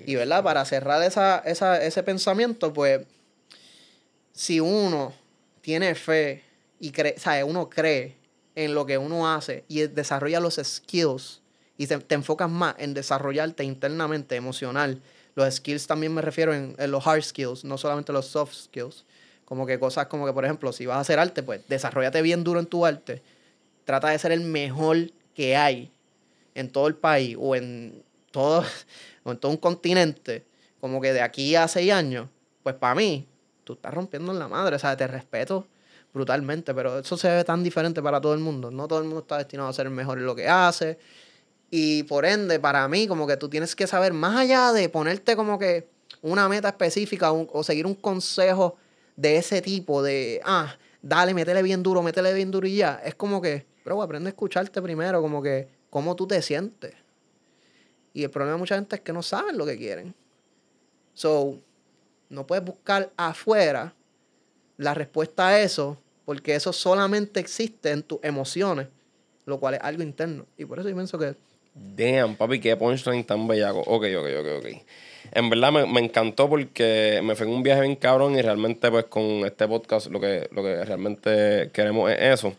Y, 0.06 0.14
¿verdad? 0.16 0.42
Para 0.42 0.64
cerrar 0.64 1.02
esa, 1.02 1.38
esa, 1.38 1.82
ese 1.82 2.02
pensamiento, 2.02 2.72
pues, 2.72 3.06
si 4.32 4.60
uno 4.60 5.14
tiene 5.60 5.94
fe 5.94 6.42
y 6.80 6.90
cree, 6.90 7.18
¿sabes? 7.18 7.44
Uno 7.44 7.70
cree 7.70 8.16
en 8.54 8.74
lo 8.74 8.86
que 8.86 8.98
uno 8.98 9.32
hace 9.32 9.64
y 9.68 9.80
desarrolla 9.86 10.40
los 10.40 10.60
skills 10.62 11.40
y 11.78 11.86
te, 11.86 12.14
enfocas 12.14 12.50
más 12.50 12.74
en 12.78 12.94
desarrollarte 12.94 13.64
internamente, 13.64 14.36
emocional. 14.36 15.00
Los 15.34 15.54
skills 15.54 15.86
también 15.86 16.14
me 16.14 16.22
refiero 16.22 16.54
en, 16.54 16.74
en 16.78 16.90
los 16.90 17.06
hard 17.06 17.22
skills, 17.22 17.64
no 17.64 17.78
solamente 17.78 18.12
los 18.12 18.26
soft 18.26 18.54
skills 18.54 19.04
como 19.46 19.64
que 19.64 19.78
cosas 19.78 20.08
como 20.08 20.26
que, 20.26 20.32
por 20.32 20.44
ejemplo, 20.44 20.72
si 20.72 20.84
vas 20.84 20.98
a 20.98 21.00
hacer 21.00 21.18
arte, 21.18 21.42
pues 21.42 21.66
desarrollate 21.68 22.20
bien 22.20 22.44
duro 22.44 22.60
en 22.60 22.66
tu 22.66 22.84
arte. 22.84 23.22
Trata 23.84 24.08
de 24.08 24.18
ser 24.18 24.32
el 24.32 24.40
mejor 24.40 25.12
que 25.34 25.56
hay 25.56 25.90
en 26.54 26.68
todo 26.68 26.88
el 26.88 26.96
país 26.96 27.36
o 27.38 27.54
en 27.54 28.02
todo, 28.32 28.64
o 29.26 29.32
en 29.32 29.38
todo 29.38 29.50
un 29.50 29.58
continente. 29.58 30.46
Como 30.80 31.00
que 31.00 31.12
de 31.12 31.20
aquí 31.20 31.56
a 31.56 31.66
seis 31.66 31.92
años, 31.92 32.28
pues 32.62 32.76
para 32.76 32.94
mí, 32.94 33.26
tú 33.64 33.72
estás 33.72 33.92
rompiendo 33.92 34.32
en 34.32 34.38
la 34.38 34.46
madre. 34.46 34.76
O 34.76 34.78
sea, 34.78 34.96
te 34.96 35.06
respeto 35.06 35.66
brutalmente, 36.14 36.72
pero 36.72 37.00
eso 37.00 37.16
se 37.16 37.28
ve 37.28 37.44
tan 37.44 37.62
diferente 37.64 38.00
para 38.00 38.20
todo 38.20 38.34
el 38.34 38.40
mundo. 38.40 38.70
No 38.70 38.86
todo 38.86 39.00
el 39.00 39.04
mundo 39.04 39.20
está 39.20 39.38
destinado 39.38 39.68
a 39.68 39.72
ser 39.72 39.90
mejor 39.90 40.18
en 40.18 40.26
lo 40.26 40.36
que 40.36 40.48
hace. 40.48 40.98
Y 41.70 42.04
por 42.04 42.24
ende, 42.24 42.60
para 42.60 42.86
mí, 42.86 43.08
como 43.08 43.26
que 43.26 43.36
tú 43.36 43.48
tienes 43.48 43.74
que 43.74 43.88
saber, 43.88 44.12
más 44.12 44.36
allá 44.36 44.72
de 44.72 44.88
ponerte 44.88 45.34
como 45.34 45.58
que 45.58 45.88
una 46.22 46.48
meta 46.48 46.68
específica 46.68 47.32
o 47.32 47.62
seguir 47.64 47.84
un 47.84 47.94
consejo 47.94 48.76
de 49.16 49.38
ese 49.38 49.60
tipo 49.60 50.02
de, 50.02 50.40
ah, 50.44 50.76
dale, 51.02 51.34
métele 51.34 51.62
bien 51.62 51.82
duro, 51.82 52.00
métele 52.02 52.32
bien 52.32 52.52
duro 52.52 52.68
y 52.68 52.76
ya. 52.76 53.00
Es 53.04 53.16
como 53.16 53.42
que, 53.42 53.66
pero 53.82 54.00
aprende 54.00 54.28
a 54.28 54.30
escucharte 54.30 54.80
primero, 54.80 55.20
como 55.20 55.42
que, 55.42 55.68
cómo 55.90 56.14
tú 56.14 56.28
te 56.28 56.40
sientes. 56.42 56.94
Y 58.16 58.24
el 58.24 58.30
problema 58.30 58.54
de 58.54 58.58
mucha 58.58 58.76
gente 58.76 58.96
es 58.96 59.02
que 59.02 59.12
no 59.12 59.22
saben 59.22 59.58
lo 59.58 59.66
que 59.66 59.76
quieren. 59.76 60.14
So, 61.12 61.58
no 62.30 62.46
puedes 62.46 62.64
buscar 62.64 63.10
afuera 63.14 63.92
la 64.78 64.94
respuesta 64.94 65.48
a 65.48 65.60
eso, 65.60 65.98
porque 66.24 66.54
eso 66.54 66.72
solamente 66.72 67.40
existe 67.40 67.90
en 67.90 68.02
tus 68.02 68.18
emociones, 68.22 68.88
lo 69.44 69.60
cual 69.60 69.74
es 69.74 69.80
algo 69.82 70.02
interno. 70.02 70.46
Y 70.56 70.64
por 70.64 70.78
eso 70.78 70.88
yo 70.88 70.94
pienso 70.94 71.18
que. 71.18 71.34
Damn, 71.74 72.36
papi, 72.36 72.58
qué 72.58 72.74
punchline 72.74 73.22
tan 73.22 73.46
bellaco. 73.46 73.80
Ok, 73.80 74.06
ok, 74.16 74.28
ok, 74.40 74.48
ok 74.60 74.66
en 75.32 75.50
verdad 75.50 75.72
me, 75.72 76.00
encantó 76.00 76.48
porque 76.48 77.20
me 77.22 77.34
fue 77.34 77.46
en 77.46 77.52
un 77.52 77.62
viaje 77.62 77.82
bien 77.82 77.96
cabrón 77.96 78.36
y 78.38 78.42
realmente 78.42 78.90
pues 78.90 79.04
con 79.04 79.44
este 79.44 79.66
podcast 79.66 80.06
lo 80.06 80.20
que, 80.20 80.48
lo 80.52 80.62
que 80.62 80.84
realmente 80.84 81.70
queremos 81.72 82.10
es 82.10 82.18
eso. 82.20 82.54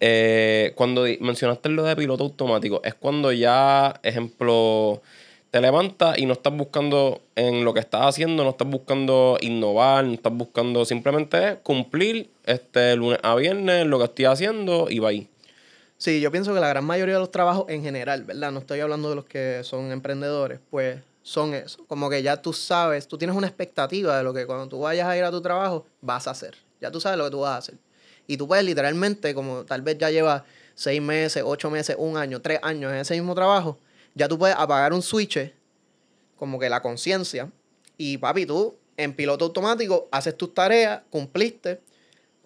Eh, 0.00 0.72
cuando 0.76 1.04
mencionaste 1.20 1.68
lo 1.68 1.84
de 1.84 1.94
piloto 1.94 2.24
automático, 2.24 2.80
es 2.82 2.94
cuando 2.94 3.32
ya, 3.32 4.00
ejemplo, 4.02 5.02
te 5.50 5.60
levantas 5.60 6.18
y 6.18 6.26
no 6.26 6.32
estás 6.32 6.54
buscando 6.56 7.20
en 7.36 7.64
lo 7.64 7.74
que 7.74 7.80
estás 7.80 8.06
haciendo, 8.06 8.44
no 8.44 8.50
estás 8.50 8.68
buscando 8.68 9.36
innovar, 9.40 10.04
no 10.04 10.14
estás 10.14 10.32
buscando 10.32 10.84
simplemente 10.84 11.58
cumplir 11.62 12.30
este 12.46 12.96
lunes 12.96 13.18
a 13.22 13.34
viernes 13.34 13.86
lo 13.86 13.98
que 13.98 14.04
estoy 14.04 14.24
haciendo 14.24 14.88
y 14.88 15.00
va 15.00 15.10
ahí. 15.10 15.28
Sí, 15.98 16.22
yo 16.22 16.30
pienso 16.30 16.54
que 16.54 16.60
la 16.60 16.68
gran 16.68 16.84
mayoría 16.84 17.16
de 17.16 17.20
los 17.20 17.30
trabajos 17.30 17.66
en 17.68 17.82
general, 17.82 18.24
¿verdad? 18.24 18.52
No 18.52 18.60
estoy 18.60 18.80
hablando 18.80 19.10
de 19.10 19.16
los 19.16 19.26
que 19.26 19.60
son 19.64 19.92
emprendedores, 19.92 20.60
pues 20.70 20.98
son 21.22 21.52
eso. 21.52 21.84
Como 21.86 22.08
que 22.08 22.22
ya 22.22 22.40
tú 22.40 22.54
sabes, 22.54 23.06
tú 23.06 23.18
tienes 23.18 23.36
una 23.36 23.46
expectativa 23.46 24.16
de 24.16 24.24
lo 24.24 24.32
que 24.32 24.46
cuando 24.46 24.66
tú 24.66 24.80
vayas 24.80 25.06
a 25.06 25.16
ir 25.18 25.24
a 25.24 25.30
tu 25.30 25.42
trabajo 25.42 25.84
vas 26.00 26.26
a 26.26 26.30
hacer. 26.30 26.56
Ya 26.80 26.90
tú 26.90 27.00
sabes 27.00 27.18
lo 27.18 27.24
que 27.24 27.30
tú 27.32 27.40
vas 27.40 27.50
a 27.50 27.56
hacer. 27.58 27.74
Y 28.30 28.36
tú 28.36 28.46
puedes 28.46 28.64
literalmente, 28.64 29.34
como 29.34 29.64
tal 29.64 29.82
vez 29.82 29.98
ya 29.98 30.08
llevas 30.08 30.44
seis 30.76 31.02
meses, 31.02 31.42
ocho 31.44 31.68
meses, 31.68 31.96
un 31.98 32.16
año, 32.16 32.40
tres 32.40 32.60
años 32.62 32.92
en 32.92 32.98
ese 32.98 33.14
mismo 33.14 33.34
trabajo, 33.34 33.76
ya 34.14 34.28
tú 34.28 34.38
puedes 34.38 34.54
apagar 34.56 34.92
un 34.92 35.02
switch, 35.02 35.52
como 36.36 36.60
que 36.60 36.68
la 36.68 36.80
conciencia, 36.80 37.50
y 37.98 38.18
papi, 38.18 38.46
tú 38.46 38.76
en 38.96 39.14
piloto 39.14 39.46
automático 39.46 40.08
haces 40.12 40.36
tus 40.36 40.54
tareas, 40.54 41.00
cumpliste, 41.10 41.80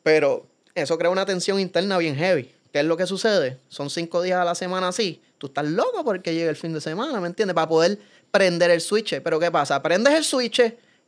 pero 0.02 0.46
eso 0.74 0.96
crea 0.96 1.10
una 1.10 1.26
tensión 1.26 1.60
interna 1.60 1.98
bien 1.98 2.16
heavy. 2.16 2.50
¿Qué 2.72 2.80
es 2.80 2.86
lo 2.86 2.96
que 2.96 3.06
sucede? 3.06 3.58
Son 3.68 3.90
cinco 3.90 4.22
días 4.22 4.40
a 4.40 4.44
la 4.46 4.54
semana 4.54 4.88
así. 4.88 5.20
Tú 5.36 5.48
estás 5.48 5.66
loco 5.66 6.02
porque 6.02 6.32
llega 6.32 6.48
el 6.48 6.56
fin 6.56 6.72
de 6.72 6.80
semana, 6.80 7.20
¿me 7.20 7.26
entiendes? 7.26 7.54
Para 7.54 7.68
poder 7.68 7.98
prender 8.30 8.70
el 8.70 8.80
switch. 8.80 9.20
Pero 9.20 9.38
¿qué 9.38 9.50
pasa? 9.50 9.82
Prendes 9.82 10.14
el 10.14 10.24
switch 10.24 10.62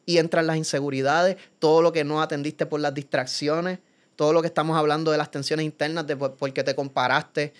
y 0.05 0.19
entran 0.19 0.47
las 0.47 0.59
inseguridades, 0.59 1.39
todo 1.59 1.81
lo 1.81 1.93
que 1.93 2.05
no 2.05 2.21
atendiste 2.21 2.67
por 2.67 2.81
las 2.81 2.93
distracciones, 2.93 3.79
todo 4.17 4.33
lo 4.33 4.41
que 4.41 4.49
estamos 4.49 4.77
hablando 4.77 5.11
de 5.11 5.19
las 5.19 5.31
tensiones 5.31 5.65
internas, 5.65 6.07
de 6.07 6.17
porque 6.17 6.65
te 6.65 6.75
comparaste, 6.75 7.53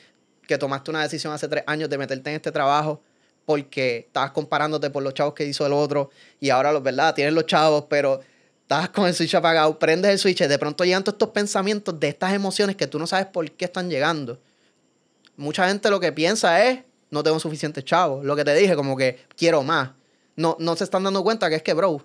que 0.47 0.59
tomaste 0.59 0.91
una 0.91 1.03
decisión 1.03 1.33
hace 1.33 1.49
tres 1.49 1.65
años 1.67 1.89
de 1.91 1.99
meterte 1.99 2.31
en 2.31 2.37
este 2.37 2.51
trabajo 2.51 3.01
porque 3.47 3.99
estabas 3.99 4.33
comparándote 4.33 4.91
por 4.91 5.03
los 5.03 5.15
chavos 5.15 5.33
que 5.33 5.45
hizo 5.45 5.65
el 5.65 5.73
otro 5.73 6.11
y 6.41 6.51
ahora, 6.51 6.73
los 6.73 6.83
¿verdad? 6.83 7.15
Tienes 7.15 7.33
los 7.33 7.47
chavos, 7.47 7.85
pero 7.89 8.21
estás 8.63 8.91
con 8.91 9.07
el 9.07 9.15
switch 9.15 9.37
apagado, 9.37 9.79
prendes 9.79 10.11
el 10.11 10.19
switch, 10.19 10.43
de 10.43 10.59
pronto 10.59 10.85
llegan 10.85 11.05
todos 11.05 11.15
estos 11.15 11.31
pensamientos 11.31 11.99
de 11.99 12.09
estas 12.09 12.35
emociones 12.35 12.75
que 12.75 12.89
tú 12.89 12.99
no 12.99 13.07
sabes 13.07 13.27
por 13.27 13.49
qué 13.53 13.67
están 13.67 13.89
llegando. 13.89 14.41
Mucha 15.37 15.69
gente 15.69 15.89
lo 15.91 16.01
que 16.01 16.13
piensa 16.13 16.65
es, 16.67 16.81
no 17.11 17.23
tengo 17.23 17.39
suficiente 17.39 17.85
chavo. 17.85 18.23
Lo 18.25 18.35
que 18.35 18.45
te 18.45 18.55
dije, 18.55 18.75
como 18.75 18.97
que 18.97 19.21
quiero 19.37 19.63
más. 19.63 19.91
No, 20.35 20.57
no 20.59 20.75
se 20.75 20.85
están 20.85 21.05
dando 21.05 21.23
cuenta 21.23 21.49
que 21.49 21.57
es 21.57 21.63
que, 21.63 21.73
bro, 21.73 22.03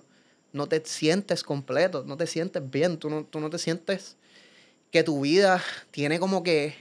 no 0.52 0.68
te 0.68 0.82
sientes 0.84 1.42
completo, 1.42 2.04
no 2.06 2.16
te 2.16 2.26
sientes 2.26 2.62
bien, 2.70 2.98
tú 2.98 3.10
no, 3.10 3.24
tú 3.24 3.40
no 3.40 3.50
te 3.50 3.58
sientes 3.58 4.16
que 4.92 5.02
tu 5.02 5.22
vida 5.22 5.60
tiene 5.90 6.20
como 6.20 6.42
que 6.44 6.76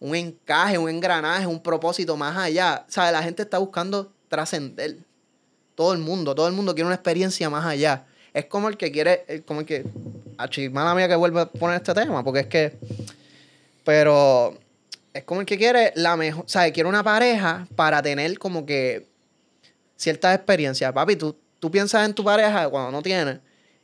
un 0.00 0.16
encaje, 0.16 0.78
un 0.78 0.88
engranaje, 0.88 1.46
un 1.46 1.62
propósito 1.62 2.16
más 2.16 2.36
allá. 2.36 2.84
O 2.88 2.90
sea, 2.90 3.12
la 3.12 3.22
gente 3.22 3.42
está 3.42 3.58
buscando 3.58 4.10
trascender. 4.28 4.96
Todo 5.74 5.92
el 5.92 5.98
mundo, 5.98 6.34
todo 6.34 6.48
el 6.48 6.54
mundo 6.54 6.74
quiere 6.74 6.86
una 6.86 6.94
experiencia 6.94 7.50
más 7.50 7.66
allá. 7.66 8.06
Es 8.32 8.46
como 8.46 8.68
el 8.68 8.76
que 8.76 8.90
quiere, 8.90 9.44
como 9.46 9.60
el 9.60 9.66
que, 9.66 9.84
mala 10.70 10.94
mía 10.94 11.06
que 11.06 11.14
vuelve 11.14 11.42
a 11.42 11.46
poner 11.46 11.76
este 11.76 11.92
tema, 11.92 12.24
porque 12.24 12.40
es 12.40 12.46
que, 12.46 12.78
pero 13.84 14.56
es 15.12 15.22
como 15.24 15.40
el 15.42 15.46
que 15.46 15.58
quiere 15.58 15.92
la 15.96 16.16
mejor, 16.16 16.44
o 16.44 16.72
quiere 16.72 16.88
una 16.88 17.04
pareja 17.04 17.68
para 17.76 18.00
tener 18.00 18.38
como 18.38 18.64
que 18.64 19.06
ciertas 19.96 20.34
experiencias. 20.34 20.92
Papi, 20.92 21.16
tú, 21.16 21.36
tú 21.60 21.70
piensas 21.70 22.06
en 22.06 22.14
tu 22.14 22.24
pareja 22.24 22.68
cuando 22.70 22.90
no 22.90 23.02
tienes 23.02 23.38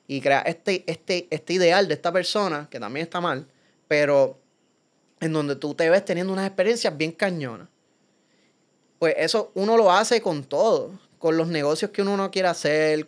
y 0.09 0.21
creas 0.21 0.43
este, 0.47 0.83
este, 0.89 1.29
este 1.31 1.53
ideal 1.53 1.87
de 1.87 1.95
esta 1.95 2.11
persona, 2.11 2.67
que 2.69 2.81
también 2.81 3.05
está 3.05 3.21
mal, 3.21 3.47
pero 3.91 4.39
en 5.19 5.33
donde 5.33 5.57
tú 5.57 5.75
te 5.75 5.91
ves 5.91 6.05
teniendo 6.05 6.33
unas 6.33 6.47
experiencias 6.47 6.97
bien 6.97 7.11
cañonas. 7.11 7.67
Pues 9.01 9.17
eso 9.19 9.51
uno 9.55 9.77
lo 9.77 9.91
hace 9.91 10.21
con 10.21 10.45
todo 10.45 10.93
con 11.19 11.37
los 11.37 11.49
negocios 11.49 11.91
que 11.91 12.01
uno 12.01 12.17
no 12.17 12.31
quiere 12.31 12.47
hacer, 12.47 13.05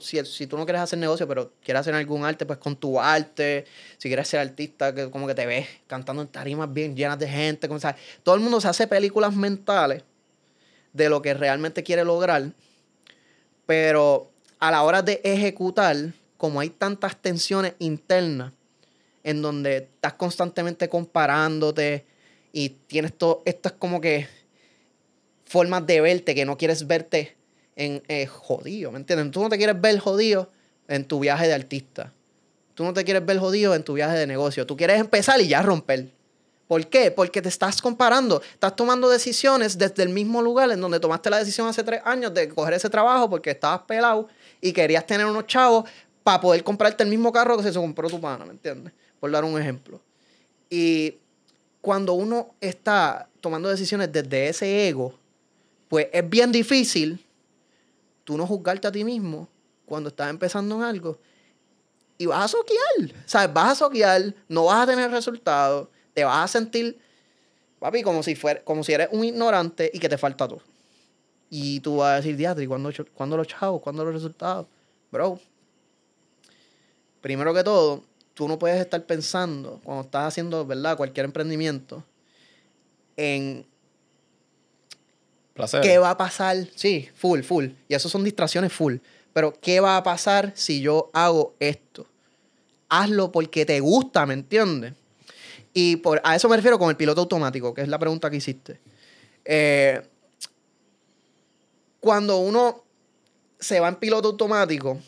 si, 0.00 0.46
tú 0.46 0.56
no 0.56 0.64
quieres 0.64 0.82
hacer 0.82 1.00
negocio, 1.00 1.26
pero 1.26 1.52
quieres 1.62 1.80
hacer 1.80 1.94
algún 1.94 2.24
arte, 2.24 2.46
pues 2.46 2.60
con 2.60 2.76
tu 2.76 2.98
arte, 2.98 3.66
si 3.98 4.08
quieres 4.08 4.28
ser 4.28 4.40
artista, 4.40 4.94
que 4.94 5.10
como 5.10 5.26
que 5.26 5.34
te 5.34 5.44
ves 5.44 5.66
cantando 5.88 6.22
en 6.22 6.28
tarimas 6.28 6.72
bien 6.72 6.96
llenas 6.96 7.18
de 7.18 7.28
gente, 7.28 7.66
como, 7.66 7.80
¿sabes? 7.80 8.00
todo 8.22 8.36
el 8.36 8.40
mundo 8.40 8.62
se 8.62 8.68
hace 8.68 8.86
películas 8.86 9.34
mentales 9.34 10.04
de 10.92 11.10
lo 11.10 11.20
que 11.20 11.34
realmente 11.34 11.82
quiere 11.82 12.04
lograr, 12.04 12.52
pero 13.66 14.30
a 14.60 14.70
la 14.70 14.82
hora 14.82 15.02
de 15.02 15.20
ejecutar, 15.22 15.96
como 16.38 16.60
hay 16.60 16.70
tantas 16.70 17.16
tensiones 17.20 17.74
internas, 17.78 18.54
en 19.22 19.42
donde 19.42 19.76
estás 19.76 20.14
constantemente 20.14 20.88
comparándote 20.88 22.06
y 22.52 22.70
tienes 22.70 23.12
todo, 23.14 23.42
estas 23.44 23.72
como 23.72 24.00
que 24.00 24.28
formas 25.44 25.86
de 25.86 26.00
verte 26.00 26.34
que 26.34 26.44
no 26.44 26.56
quieres 26.56 26.86
verte 26.86 27.36
en 27.76 28.02
eh, 28.08 28.26
jodido, 28.26 28.92
¿me 28.92 28.98
entiendes? 28.98 29.30
Tú 29.30 29.40
no 29.42 29.48
te 29.48 29.56
quieres 29.56 29.80
ver 29.80 29.98
jodido 29.98 30.50
en 30.88 31.04
tu 31.04 31.20
viaje 31.20 31.46
de 31.46 31.54
artista. 31.54 32.12
Tú 32.74 32.84
no 32.84 32.92
te 32.92 33.04
quieres 33.04 33.24
ver 33.24 33.38
jodido 33.38 33.74
en 33.74 33.82
tu 33.82 33.94
viaje 33.94 34.16
de 34.16 34.26
negocio. 34.26 34.66
Tú 34.66 34.76
quieres 34.76 34.98
empezar 35.00 35.40
y 35.40 35.48
ya 35.48 35.62
romper. 35.62 36.10
¿Por 36.66 36.86
qué? 36.86 37.10
Porque 37.10 37.42
te 37.42 37.48
estás 37.48 37.82
comparando. 37.82 38.40
Estás 38.52 38.76
tomando 38.76 39.08
decisiones 39.08 39.76
desde 39.76 40.02
el 40.02 40.08
mismo 40.10 40.40
lugar 40.40 40.70
en 40.70 40.80
donde 40.80 41.00
tomaste 41.00 41.28
la 41.28 41.38
decisión 41.38 41.66
hace 41.66 41.82
tres 41.82 42.00
años 42.04 42.32
de 42.32 42.48
coger 42.48 42.74
ese 42.74 42.88
trabajo 42.88 43.28
porque 43.28 43.50
estabas 43.50 43.82
pelado 43.82 44.28
y 44.60 44.72
querías 44.72 45.04
tener 45.04 45.26
unos 45.26 45.46
chavos 45.46 45.90
para 46.22 46.40
poder 46.40 46.62
comprarte 46.62 47.02
el 47.02 47.10
mismo 47.10 47.32
carro 47.32 47.56
que 47.56 47.64
se 47.64 47.72
compró 47.72 48.08
tu 48.08 48.20
pana, 48.20 48.44
¿me 48.44 48.52
entiendes? 48.52 48.92
Por 49.20 49.30
dar 49.30 49.44
un 49.44 49.60
ejemplo. 49.60 50.00
Y 50.68 51.16
cuando 51.80 52.14
uno 52.14 52.54
está 52.60 53.28
tomando 53.40 53.68
decisiones 53.68 54.10
desde 54.10 54.48
ese 54.48 54.88
ego, 54.88 55.14
pues 55.88 56.08
es 56.12 56.28
bien 56.28 56.50
difícil 56.52 57.24
tú 58.24 58.36
no 58.36 58.46
juzgarte 58.46 58.88
a 58.88 58.92
ti 58.92 59.04
mismo 59.04 59.48
cuando 59.86 60.08
estás 60.08 60.30
empezando 60.30 60.76
en 60.76 60.82
algo 60.82 61.18
y 62.20 62.26
vas 62.26 62.44
a 62.44 62.48
soquear, 62.48 63.14
¿sabes? 63.24 63.50
Vas 63.54 63.72
a 63.72 63.74
soquear, 63.76 64.34
no 64.46 64.66
vas 64.66 64.82
a 64.82 64.90
tener 64.90 65.10
resultados, 65.10 65.88
te 66.12 66.22
vas 66.22 66.44
a 66.44 66.48
sentir, 66.48 67.00
papi, 67.78 68.02
como 68.02 68.22
si, 68.22 68.34
fuera, 68.34 68.62
como 68.62 68.84
si 68.84 68.92
eres 68.92 69.08
un 69.10 69.24
ignorante 69.24 69.90
y 69.90 69.98
que 69.98 70.06
te 70.06 70.18
falta 70.18 70.46
todo. 70.46 70.60
Y 71.48 71.80
tú 71.80 71.96
vas 71.96 72.12
a 72.12 72.16
decir, 72.16 72.36
diatri, 72.36 72.66
¿cuándo, 72.66 72.92
¿cuándo 73.14 73.38
los 73.38 73.48
chavos? 73.48 73.80
¿Cuándo 73.80 74.04
los 74.04 74.12
resultados? 74.12 74.66
Bro, 75.10 75.40
primero 77.22 77.54
que 77.54 77.64
todo, 77.64 78.04
tú 78.40 78.48
no 78.48 78.58
puedes 78.58 78.80
estar 78.80 79.04
pensando, 79.04 79.82
cuando 79.84 80.04
estás 80.04 80.28
haciendo, 80.28 80.64
¿verdad? 80.64 80.96
Cualquier 80.96 81.26
emprendimiento, 81.26 82.02
en 83.14 83.66
Placer. 85.52 85.82
qué 85.82 85.98
va 85.98 86.08
a 86.08 86.16
pasar. 86.16 86.56
Sí, 86.74 87.10
full, 87.14 87.42
full. 87.42 87.66
Y 87.86 87.92
eso 87.94 88.08
son 88.08 88.24
distracciones 88.24 88.72
full. 88.72 88.96
Pero, 89.34 89.52
¿qué 89.60 89.80
va 89.80 89.98
a 89.98 90.02
pasar 90.02 90.52
si 90.54 90.80
yo 90.80 91.10
hago 91.12 91.54
esto? 91.60 92.06
Hazlo 92.88 93.30
porque 93.30 93.66
te 93.66 93.78
gusta, 93.80 94.24
¿me 94.24 94.32
entiendes? 94.32 94.94
Y 95.74 95.96
por, 95.96 96.22
a 96.24 96.34
eso 96.34 96.48
me 96.48 96.56
refiero 96.56 96.78
con 96.78 96.88
el 96.88 96.96
piloto 96.96 97.20
automático, 97.20 97.74
que 97.74 97.82
es 97.82 97.88
la 97.88 97.98
pregunta 97.98 98.30
que 98.30 98.36
hiciste. 98.38 98.80
Eh, 99.44 100.00
cuando 102.00 102.38
uno 102.38 102.84
se 103.58 103.80
va 103.80 103.88
en 103.88 103.96
piloto 103.96 104.28
automático, 104.28 104.98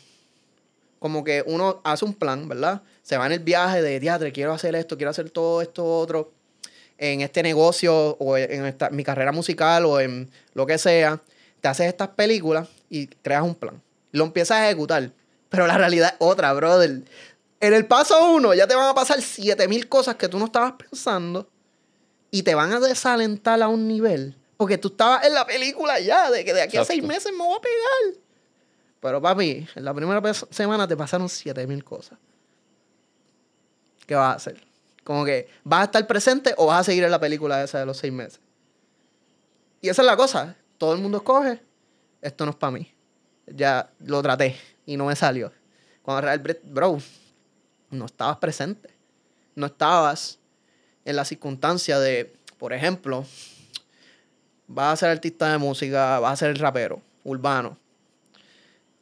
como 0.99 1.23
que 1.23 1.43
uno 1.47 1.81
hace 1.83 2.05
un 2.05 2.13
plan, 2.13 2.47
¿verdad? 2.47 2.83
Se 3.03 3.17
va 3.17 3.27
en 3.27 3.33
el 3.33 3.39
viaje 3.39 3.81
de 3.81 3.99
teatro, 3.99 4.27
quiero 4.33 4.53
hacer 4.53 4.75
esto, 4.75 4.97
quiero 4.97 5.11
hacer 5.11 5.29
todo 5.29 5.61
esto, 5.61 5.85
otro, 5.85 6.31
en 6.97 7.21
este 7.21 7.43
negocio 7.43 8.15
o 8.17 8.37
en 8.37 8.65
esta, 8.65 8.89
mi 8.89 9.03
carrera 9.03 9.31
musical 9.31 9.85
o 9.85 9.99
en 9.99 10.31
lo 10.53 10.65
que 10.65 10.77
sea. 10.77 11.21
Te 11.61 11.67
haces 11.67 11.87
estas 11.87 12.09
películas 12.09 12.69
y 12.89 13.07
creas 13.07 13.43
un 13.43 13.55
plan. 13.55 13.81
Lo 14.11 14.23
empiezas 14.23 14.57
a 14.57 14.67
ejecutar. 14.67 15.11
Pero 15.49 15.67
la 15.67 15.77
realidad 15.77 16.13
es 16.13 16.15
otra, 16.19 16.51
brother. 16.53 17.01
En 17.59 17.73
el 17.73 17.85
paso 17.85 18.31
uno 18.31 18.53
ya 18.53 18.67
te 18.67 18.75
van 18.75 18.87
a 18.87 18.93
pasar 18.93 19.21
7000 19.21 19.87
cosas 19.87 20.15
que 20.15 20.27
tú 20.27 20.39
no 20.39 20.45
estabas 20.45 20.73
pensando 20.73 21.47
y 22.31 22.43
te 22.43 22.55
van 22.55 22.73
a 22.73 22.79
desalentar 22.79 23.61
a 23.61 23.67
un 23.67 23.87
nivel. 23.87 24.35
Porque 24.57 24.77
tú 24.77 24.87
estabas 24.87 25.25
en 25.25 25.33
la 25.33 25.45
película 25.45 25.99
ya, 25.99 26.31
de 26.31 26.43
que 26.43 26.53
de 26.53 26.61
aquí 26.61 26.77
a 26.77 26.85
seis 26.85 27.03
meses 27.03 27.31
me 27.31 27.39
voy 27.39 27.57
a 27.57 27.61
pegar. 27.61 28.21
Pero 29.01 29.21
papi, 29.21 29.67
en 29.75 29.85
la 29.85 29.93
primera 29.93 30.33
semana 30.33 30.87
te 30.87 30.95
pasaron 30.95 31.29
7000 31.29 31.83
cosas. 31.83 32.17
¿Qué 34.05 34.15
vas 34.15 34.33
a 34.33 34.35
hacer? 34.35 34.65
Como 35.03 35.25
que, 35.25 35.49
¿vas 35.63 35.81
a 35.81 35.83
estar 35.85 36.07
presente 36.07 36.53
o 36.57 36.67
vas 36.67 36.81
a 36.81 36.83
seguir 36.83 37.03
en 37.03 37.11
la 37.11 37.19
película 37.19 37.63
esa 37.63 37.79
de 37.79 37.85
los 37.85 37.97
seis 37.97 38.13
meses? 38.13 38.39
Y 39.81 39.89
esa 39.89 40.01
es 40.01 40.05
la 40.05 40.15
cosa. 40.15 40.55
Todo 40.77 40.93
el 40.93 41.01
mundo 41.01 41.17
escoge. 41.17 41.61
Esto 42.21 42.45
no 42.45 42.51
es 42.51 42.57
para 42.57 42.71
mí. 42.71 42.93
Ya 43.47 43.89
lo 43.99 44.21
traté 44.21 44.55
y 44.85 44.95
no 44.95 45.05
me 45.05 45.15
salió. 45.15 45.51
Cuando 46.01 46.21
Real 46.21 46.41
bro, 46.63 46.99
no 47.89 48.05
estabas 48.05 48.37
presente. 48.37 48.89
No 49.55 49.65
estabas 49.65 50.39
en 51.05 51.15
la 51.15 51.25
circunstancia 51.25 51.99
de, 51.99 52.33
por 52.57 52.71
ejemplo, 52.73 53.25
vas 54.67 54.93
a 54.93 54.97
ser 54.97 55.09
artista 55.09 55.51
de 55.51 55.57
música, 55.57 56.19
vas 56.19 56.33
a 56.33 56.35
ser 56.37 56.57
rapero 56.57 57.01
urbano. 57.23 57.77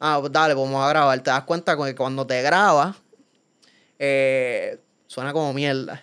Ah, 0.00 0.18
pues 0.20 0.32
dale, 0.32 0.54
vamos 0.54 0.82
a 0.82 0.88
grabar. 0.88 1.20
Te 1.20 1.30
das 1.30 1.44
cuenta 1.44 1.76
que 1.76 1.94
cuando 1.94 2.26
te 2.26 2.42
grabas, 2.42 2.96
eh, 3.98 4.80
suena 5.12 5.34
como 5.34 5.52
mierda. 5.52 6.02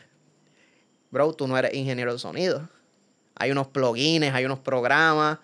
Bro, 1.09 1.33
tú 1.33 1.47
no 1.47 1.57
eres 1.57 1.73
ingeniero 1.73 2.13
de 2.13 2.19
sonido. 2.19 2.69
Hay 3.33 3.49
unos 3.49 3.65
plugins, 3.67 4.31
hay 4.31 4.45
unos 4.45 4.59
programas, 4.59 5.39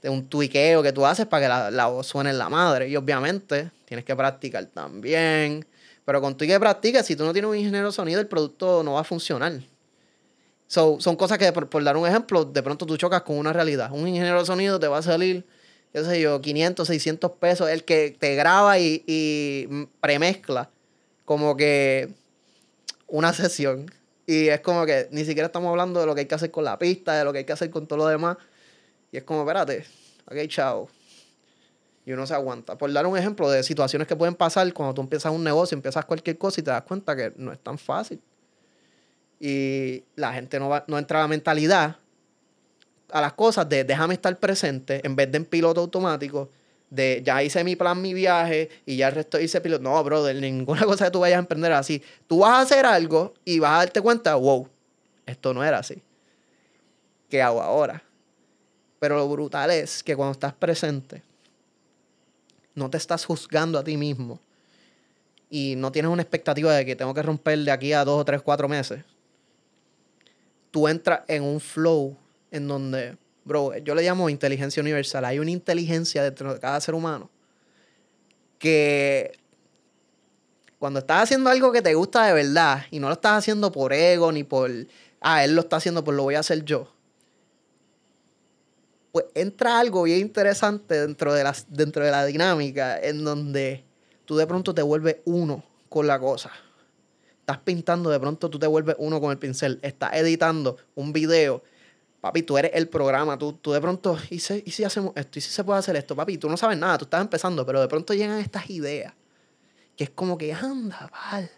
de 0.00 0.08
un 0.08 0.28
tuiqueo 0.28 0.84
que 0.84 0.92
tú 0.92 1.04
haces 1.04 1.26
para 1.26 1.42
que 1.42 1.48
la, 1.48 1.70
la 1.72 1.86
voz 1.86 2.06
suene 2.06 2.30
en 2.30 2.38
la 2.38 2.48
madre. 2.48 2.88
Y 2.88 2.94
obviamente 2.94 3.72
tienes 3.86 4.04
que 4.04 4.14
practicar 4.14 4.66
también. 4.66 5.66
Pero 6.04 6.20
con 6.20 6.36
tu 6.36 6.46
que 6.46 6.60
practicas, 6.60 7.06
si 7.06 7.16
tú 7.16 7.24
no 7.24 7.32
tienes 7.32 7.50
un 7.50 7.56
ingeniero 7.56 7.86
de 7.86 7.92
sonido, 7.92 8.20
el 8.20 8.28
producto 8.28 8.84
no 8.84 8.92
va 8.92 9.00
a 9.00 9.04
funcionar. 9.04 9.52
So, 10.68 11.00
son 11.00 11.16
cosas 11.16 11.38
que, 11.38 11.52
por, 11.52 11.68
por, 11.68 11.82
dar 11.82 11.96
un 11.96 12.06
ejemplo, 12.06 12.44
de 12.44 12.62
pronto 12.62 12.86
tú 12.86 12.96
chocas 12.96 13.22
con 13.22 13.36
una 13.36 13.52
realidad. 13.52 13.90
Un 13.90 14.06
ingeniero 14.06 14.38
de 14.38 14.46
sonido 14.46 14.78
te 14.78 14.86
va 14.86 14.98
a 14.98 15.02
salir, 15.02 15.44
qué 15.92 16.04
sé 16.04 16.20
yo, 16.20 16.40
500, 16.40 16.86
600 16.86 17.32
pesos, 17.32 17.68
el 17.68 17.82
que 17.82 18.16
te 18.16 18.36
graba 18.36 18.78
y, 18.78 19.02
y 19.08 19.88
premezcla 20.00 20.70
como 21.28 21.56
que 21.58 22.14
una 23.08 23.32
sesión. 23.32 23.90
Y 24.26 24.48
es 24.48 24.60
como 24.60 24.86
que 24.86 25.08
ni 25.10 25.24
siquiera 25.24 25.46
estamos 25.46 25.70
hablando 25.70 26.00
de 26.00 26.06
lo 26.06 26.14
que 26.14 26.20
hay 26.20 26.26
que 26.26 26.34
hacer 26.34 26.50
con 26.50 26.64
la 26.64 26.78
pista, 26.78 27.14
de 27.14 27.24
lo 27.24 27.32
que 27.32 27.38
hay 27.38 27.44
que 27.44 27.52
hacer 27.52 27.70
con 27.70 27.86
todo 27.86 27.98
lo 27.98 28.06
demás. 28.06 28.36
Y 29.10 29.16
es 29.16 29.24
como, 29.24 29.40
espérate, 29.40 29.84
ok, 30.26 30.36
chao. 30.48 30.88
Y 32.04 32.12
uno 32.12 32.26
se 32.26 32.34
aguanta. 32.34 32.76
Por 32.78 32.92
dar 32.92 33.06
un 33.06 33.16
ejemplo 33.16 33.50
de 33.50 33.62
situaciones 33.62 34.06
que 34.06 34.16
pueden 34.16 34.34
pasar 34.34 34.72
cuando 34.72 34.94
tú 34.94 35.00
empiezas 35.00 35.32
un 35.32 35.42
negocio, 35.42 35.74
empiezas 35.74 36.04
cualquier 36.04 36.38
cosa 36.38 36.60
y 36.60 36.64
te 36.64 36.70
das 36.70 36.82
cuenta 36.82 37.16
que 37.16 37.32
no 37.36 37.52
es 37.52 37.58
tan 37.58 37.78
fácil. 37.78 38.20
Y 39.40 40.04
la 40.14 40.32
gente 40.32 40.58
no, 40.58 40.68
va, 40.68 40.84
no 40.86 40.98
entra 40.98 41.20
a 41.20 41.22
la 41.22 41.28
mentalidad 41.28 41.96
a 43.10 43.20
las 43.20 43.32
cosas 43.32 43.68
de 43.68 43.84
déjame 43.84 44.14
estar 44.14 44.36
presente 44.38 45.00
en 45.04 45.16
vez 45.16 45.30
de 45.30 45.38
en 45.38 45.44
piloto 45.44 45.80
automático 45.80 46.50
de 46.90 47.22
ya 47.24 47.42
hice 47.42 47.62
mi 47.64 47.76
plan, 47.76 48.00
mi 48.00 48.14
viaje 48.14 48.70
y 48.86 48.96
ya 48.96 49.08
el 49.08 49.14
resto 49.14 49.38
hice 49.38 49.60
piloto. 49.60 49.82
No, 49.82 50.02
brother, 50.02 50.36
ninguna 50.36 50.82
cosa 50.86 51.06
que 51.06 51.10
tú 51.10 51.20
vayas 51.20 51.36
a 51.36 51.40
emprender 51.40 51.72
así. 51.72 52.02
Tú 52.26 52.40
vas 52.40 52.50
a 52.50 52.60
hacer 52.60 52.86
algo 52.86 53.34
y 53.44 53.58
vas 53.58 53.72
a 53.72 53.78
darte 53.78 54.00
cuenta, 54.00 54.34
wow, 54.34 54.68
esto 55.26 55.52
no 55.52 55.64
era 55.64 55.78
así. 55.78 56.02
¿Qué 57.28 57.42
hago 57.42 57.60
ahora? 57.60 58.02
Pero 58.98 59.16
lo 59.16 59.28
brutal 59.28 59.70
es 59.70 60.02
que 60.02 60.16
cuando 60.16 60.32
estás 60.32 60.54
presente, 60.54 61.22
no 62.74 62.88
te 62.88 62.96
estás 62.96 63.24
juzgando 63.24 63.78
a 63.78 63.84
ti 63.84 63.96
mismo 63.96 64.40
y 65.50 65.74
no 65.76 65.92
tienes 65.92 66.10
una 66.10 66.22
expectativa 66.22 66.72
de 66.74 66.84
que 66.84 66.96
tengo 66.96 67.14
que 67.14 67.22
romper 67.22 67.58
de 67.58 67.70
aquí 67.70 67.92
a 67.92 68.04
dos 68.04 68.20
o 68.20 68.24
tres, 68.24 68.42
cuatro 68.42 68.68
meses. 68.68 69.04
Tú 70.70 70.88
entras 70.88 71.20
en 71.28 71.42
un 71.42 71.60
flow 71.60 72.16
en 72.50 72.68
donde 72.68 73.16
bro, 73.48 73.76
yo 73.78 73.94
le 73.94 74.02
llamo 74.02 74.28
inteligencia 74.28 74.80
universal. 74.80 75.24
Hay 75.24 75.40
una 75.40 75.50
inteligencia 75.50 76.22
dentro 76.22 76.54
de 76.54 76.60
cada 76.60 76.80
ser 76.80 76.94
humano 76.94 77.30
que 78.58 79.32
cuando 80.78 81.00
estás 81.00 81.24
haciendo 81.24 81.50
algo 81.50 81.72
que 81.72 81.82
te 81.82 81.94
gusta 81.94 82.26
de 82.26 82.32
verdad 82.32 82.84
y 82.90 83.00
no 83.00 83.08
lo 83.08 83.14
estás 83.14 83.38
haciendo 83.38 83.72
por 83.72 83.92
ego 83.92 84.30
ni 84.30 84.44
por, 84.44 84.70
ah, 85.20 85.44
él 85.44 85.54
lo 85.54 85.62
está 85.62 85.76
haciendo, 85.76 86.04
pues 86.04 86.16
lo 86.16 86.24
voy 86.24 86.36
a 86.36 86.40
hacer 86.40 86.64
yo. 86.64 86.92
Pues 89.10 89.24
entra 89.34 89.80
algo 89.80 90.04
bien 90.04 90.20
interesante 90.20 91.00
dentro 91.00 91.32
de, 91.32 91.50
dentro 91.68 92.04
de 92.04 92.10
la 92.10 92.24
dinámica 92.26 93.00
en 93.00 93.24
donde 93.24 93.84
tú 94.24 94.36
de 94.36 94.46
pronto 94.46 94.74
te 94.74 94.82
vuelves 94.82 95.16
uno 95.24 95.64
con 95.88 96.06
la 96.06 96.20
cosa. 96.20 96.52
Estás 97.40 97.58
pintando, 97.58 98.10
de 98.10 98.20
pronto 98.20 98.50
tú 98.50 98.58
te 98.58 98.66
vuelves 98.66 98.94
uno 98.98 99.20
con 99.20 99.32
el 99.32 99.38
pincel. 99.38 99.78
Estás 99.82 100.14
editando 100.14 100.76
un 100.94 101.12
video 101.12 101.62
Papi, 102.20 102.42
tú 102.42 102.58
eres 102.58 102.72
el 102.74 102.88
programa, 102.88 103.38
tú, 103.38 103.52
tú 103.52 103.72
de 103.72 103.80
pronto, 103.80 104.18
¿y 104.30 104.40
si, 104.40 104.62
¿y 104.66 104.70
si 104.72 104.82
hacemos 104.82 105.12
esto? 105.14 105.38
¿Y 105.38 105.42
si 105.42 105.50
se 105.50 105.62
puede 105.62 105.78
hacer 105.78 105.94
esto? 105.96 106.16
Papi, 106.16 106.36
tú 106.36 106.48
no 106.48 106.56
sabes 106.56 106.76
nada, 106.76 106.98
tú 106.98 107.04
estás 107.04 107.20
empezando, 107.20 107.64
pero 107.64 107.80
de 107.80 107.88
pronto 107.88 108.12
llegan 108.12 108.38
estas 108.38 108.68
ideas, 108.70 109.14
que 109.96 110.04
es 110.04 110.10
como 110.10 110.36
que, 110.36 110.52
anda, 110.52 111.10
val, 111.12 111.50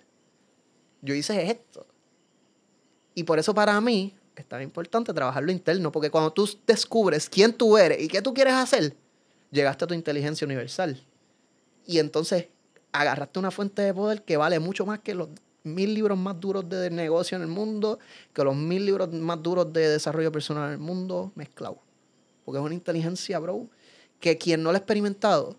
yo 1.01 1.15
hice 1.15 1.51
esto. 1.51 1.87
Y 3.15 3.25
por 3.25 3.39
eso 3.39 3.55
para 3.55 3.81
mí 3.81 4.15
es 4.37 4.47
tan 4.47 4.63
importante 4.63 5.13
trabajar 5.13 5.43
lo 5.43 5.53
interno, 5.53 5.91
porque 5.91 6.11
cuando 6.11 6.33
tú 6.33 6.49
descubres 6.67 7.29
quién 7.29 7.53
tú 7.53 7.79
eres 7.79 8.01
y 8.01 8.09
qué 8.09 8.21
tú 8.21 8.35
quieres 8.35 8.55
hacer, 8.55 8.95
llegaste 9.51 9.85
a 9.85 9.89
tu 9.89 9.95
inteligencia 9.95 10.45
universal. 10.45 11.03
Y 11.87 11.99
entonces 11.99 12.49
agarraste 12.93 13.39
una 13.39 13.51
fuente 13.51 13.83
de 13.83 13.95
poder 13.95 14.23
que 14.23 14.37
vale 14.37 14.59
mucho 14.59 14.87
más 14.87 15.01
que 15.01 15.15
los 15.15 15.29
mil 15.63 15.95
libros 15.95 16.19
más 16.19 16.41
duros 16.41 16.69
de 16.69 16.91
negocio 16.91 17.37
en 17.37 17.43
el 17.43 17.49
mundo 17.49 17.99
que 18.33 18.45
los 18.45 18.57
mil 18.57 18.85
libros 18.87 19.13
más 19.13 19.43
duros 19.43 19.73
de 19.73 19.89
desarrollo 19.89 20.33
personal 20.33 20.69
en 20.69 20.73
el 20.73 20.79
mundo 20.79 21.33
mezclados. 21.35 21.79
Porque 22.45 22.59
es 22.59 22.65
una 22.65 22.75
inteligencia, 22.75 23.39
bro, 23.39 23.67
que 24.19 24.39
quien 24.39 24.63
no 24.63 24.71
lo 24.71 24.77
ha 24.77 24.79
experimentado 24.79 25.57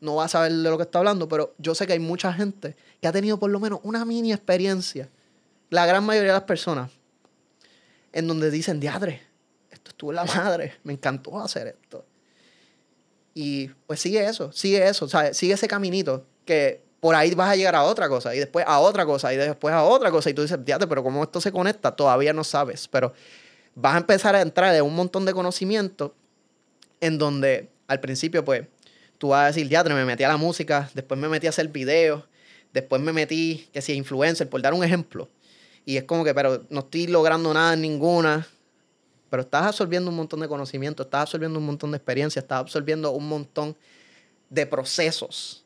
no 0.00 0.16
va 0.16 0.24
a 0.24 0.28
saber 0.28 0.52
de 0.52 0.68
lo 0.68 0.76
que 0.76 0.82
está 0.82 0.98
hablando, 0.98 1.28
pero 1.28 1.54
yo 1.58 1.76
sé 1.76 1.86
que 1.86 1.92
hay 1.92 2.00
mucha 2.00 2.32
gente 2.32 2.76
que 3.00 3.06
ha 3.06 3.12
tenido 3.12 3.38
por 3.38 3.50
lo 3.50 3.60
menos 3.60 3.78
una 3.84 4.04
mini 4.04 4.32
experiencia, 4.32 5.08
la 5.70 5.86
gran 5.86 6.04
mayoría 6.04 6.32
de 6.32 6.38
las 6.38 6.44
personas, 6.46 6.90
en 8.12 8.26
donde 8.26 8.50
dicen, 8.50 8.80
diadre, 8.80 9.22
esto 9.70 9.90
estuvo 9.90 10.10
en 10.10 10.16
la 10.16 10.24
madre, 10.24 10.74
me 10.82 10.92
encantó 10.92 11.40
hacer 11.40 11.68
esto. 11.68 12.04
Y 13.32 13.68
pues 13.86 14.00
sigue 14.00 14.26
eso, 14.26 14.50
sigue 14.50 14.86
eso, 14.86 15.08
¿sabes? 15.08 15.36
sigue 15.36 15.54
ese 15.54 15.68
caminito 15.68 16.26
que 16.44 16.81
por 17.02 17.16
ahí 17.16 17.34
vas 17.34 17.50
a 17.50 17.56
llegar 17.56 17.74
a 17.74 17.82
otra 17.82 18.08
cosa 18.08 18.32
y 18.32 18.38
después 18.38 18.64
a 18.64 18.78
otra 18.78 19.04
cosa 19.04 19.34
y 19.34 19.36
después 19.36 19.74
a 19.74 19.82
otra 19.82 20.12
cosa 20.12 20.30
y 20.30 20.34
tú 20.34 20.42
dices, 20.42 20.56
fíjate, 20.64 20.86
pero 20.86 21.02
¿cómo 21.02 21.24
esto 21.24 21.40
se 21.40 21.50
conecta? 21.50 21.96
Todavía 21.96 22.32
no 22.32 22.44
sabes, 22.44 22.86
pero 22.86 23.12
vas 23.74 23.96
a 23.96 23.98
empezar 23.98 24.36
a 24.36 24.40
entrar 24.40 24.72
en 24.72 24.84
un 24.84 24.94
montón 24.94 25.24
de 25.24 25.34
conocimiento 25.34 26.14
en 27.00 27.18
donde 27.18 27.68
al 27.88 27.98
principio 27.98 28.44
pues 28.44 28.68
tú 29.18 29.30
vas 29.30 29.42
a 29.42 29.46
decir, 29.48 29.68
me 29.88 30.04
metí 30.04 30.22
a 30.22 30.28
la 30.28 30.36
música, 30.36 30.90
después 30.94 31.18
me 31.18 31.28
metí 31.28 31.48
a 31.48 31.50
hacer 31.50 31.66
videos, 31.66 32.22
después 32.72 33.02
me 33.02 33.12
metí, 33.12 33.68
que 33.72 33.82
si 33.82 33.94
influencer, 33.94 34.48
por 34.48 34.62
dar 34.62 34.72
un 34.72 34.84
ejemplo. 34.84 35.28
Y 35.84 35.96
es 35.96 36.04
como 36.04 36.22
que, 36.22 36.32
pero 36.32 36.62
no 36.70 36.80
estoy 36.80 37.08
logrando 37.08 37.52
nada 37.52 37.74
en 37.74 37.80
ninguna. 37.80 38.46
Pero 39.28 39.42
estás 39.42 39.66
absorbiendo 39.66 40.08
un 40.08 40.16
montón 40.16 40.38
de 40.38 40.46
conocimiento, 40.46 41.02
estás 41.02 41.22
absorbiendo 41.22 41.58
un 41.58 41.66
montón 41.66 41.90
de 41.90 41.96
experiencia, 41.96 42.38
estás 42.38 42.60
absorbiendo 42.60 43.10
un 43.10 43.26
montón 43.26 43.76
de 44.50 44.66
procesos 44.66 45.61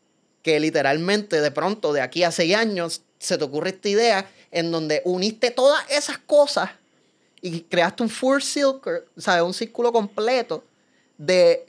que 0.47 0.61
literalmente 0.61 1.41
de 1.41 1.51
pronto 1.51 1.93
de 1.93 2.01
aquí 2.01 2.23
a 2.23 2.31
seis 2.31 2.55
años 2.55 3.03
se 3.19 3.37
te 3.37 3.43
ocurre 3.43 3.71
esta 3.71 3.89
idea 3.89 4.31
en 4.53 4.71
donde 4.71 5.03
uniste 5.05 5.51
todas 5.51 5.83
esas 5.91 6.19
cosas 6.19 6.71
y 7.43 7.63
creaste 7.63 8.05
un 8.05 8.09
full 8.09 8.41
circle, 8.41 9.03
¿sabes? 9.17 9.43
Un 9.43 9.53
círculo 9.53 9.93
completo 9.93 10.63
de 11.19 11.67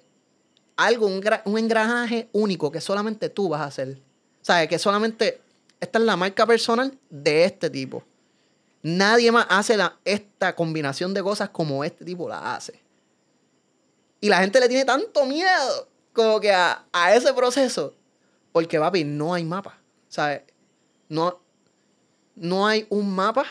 algo, 0.76 1.08
un, 1.08 1.58
engranaje 1.58 2.30
único 2.34 2.72
que 2.72 2.80
solamente 2.80 3.30
tú 3.30 3.50
vas 3.50 3.62
a 3.62 3.66
hacer. 3.66 3.98
¿Sabes? 4.44 4.70
Que 4.70 4.78
solamente 4.78 5.42
esta 5.80 5.98
es 5.98 6.06
la 6.06 6.16
marca 6.16 6.46
personal 6.46 6.96
de 7.10 7.46
este 7.46 7.72
tipo. 7.72 8.04
Nadie 8.84 9.32
más 9.32 9.48
hace 9.50 9.76
la, 9.76 9.98
esta 10.06 10.56
combinación 10.56 11.16
de 11.16 11.24
cosas 11.24 11.50
como 11.50 11.84
este 11.84 12.06
tipo 12.06 12.30
la 12.30 12.54
hace. 12.54 12.80
Y 14.22 14.30
la 14.30 14.38
gente 14.38 14.60
le 14.60 14.70
tiene 14.70 14.86
tanto 14.86 15.26
miedo 15.26 15.88
como 16.14 16.40
que 16.40 16.52
a, 16.52 16.86
a 16.94 17.16
ese 17.16 17.34
proceso. 17.34 17.96
Porque, 18.58 18.80
papi, 18.80 19.04
no 19.04 19.36
hay 19.36 19.44
mapa. 19.44 19.78
¿Sabes? 20.08 20.42
No, 21.10 21.40
no 22.34 22.66
hay 22.66 22.88
un 22.90 23.14
mapa 23.14 23.46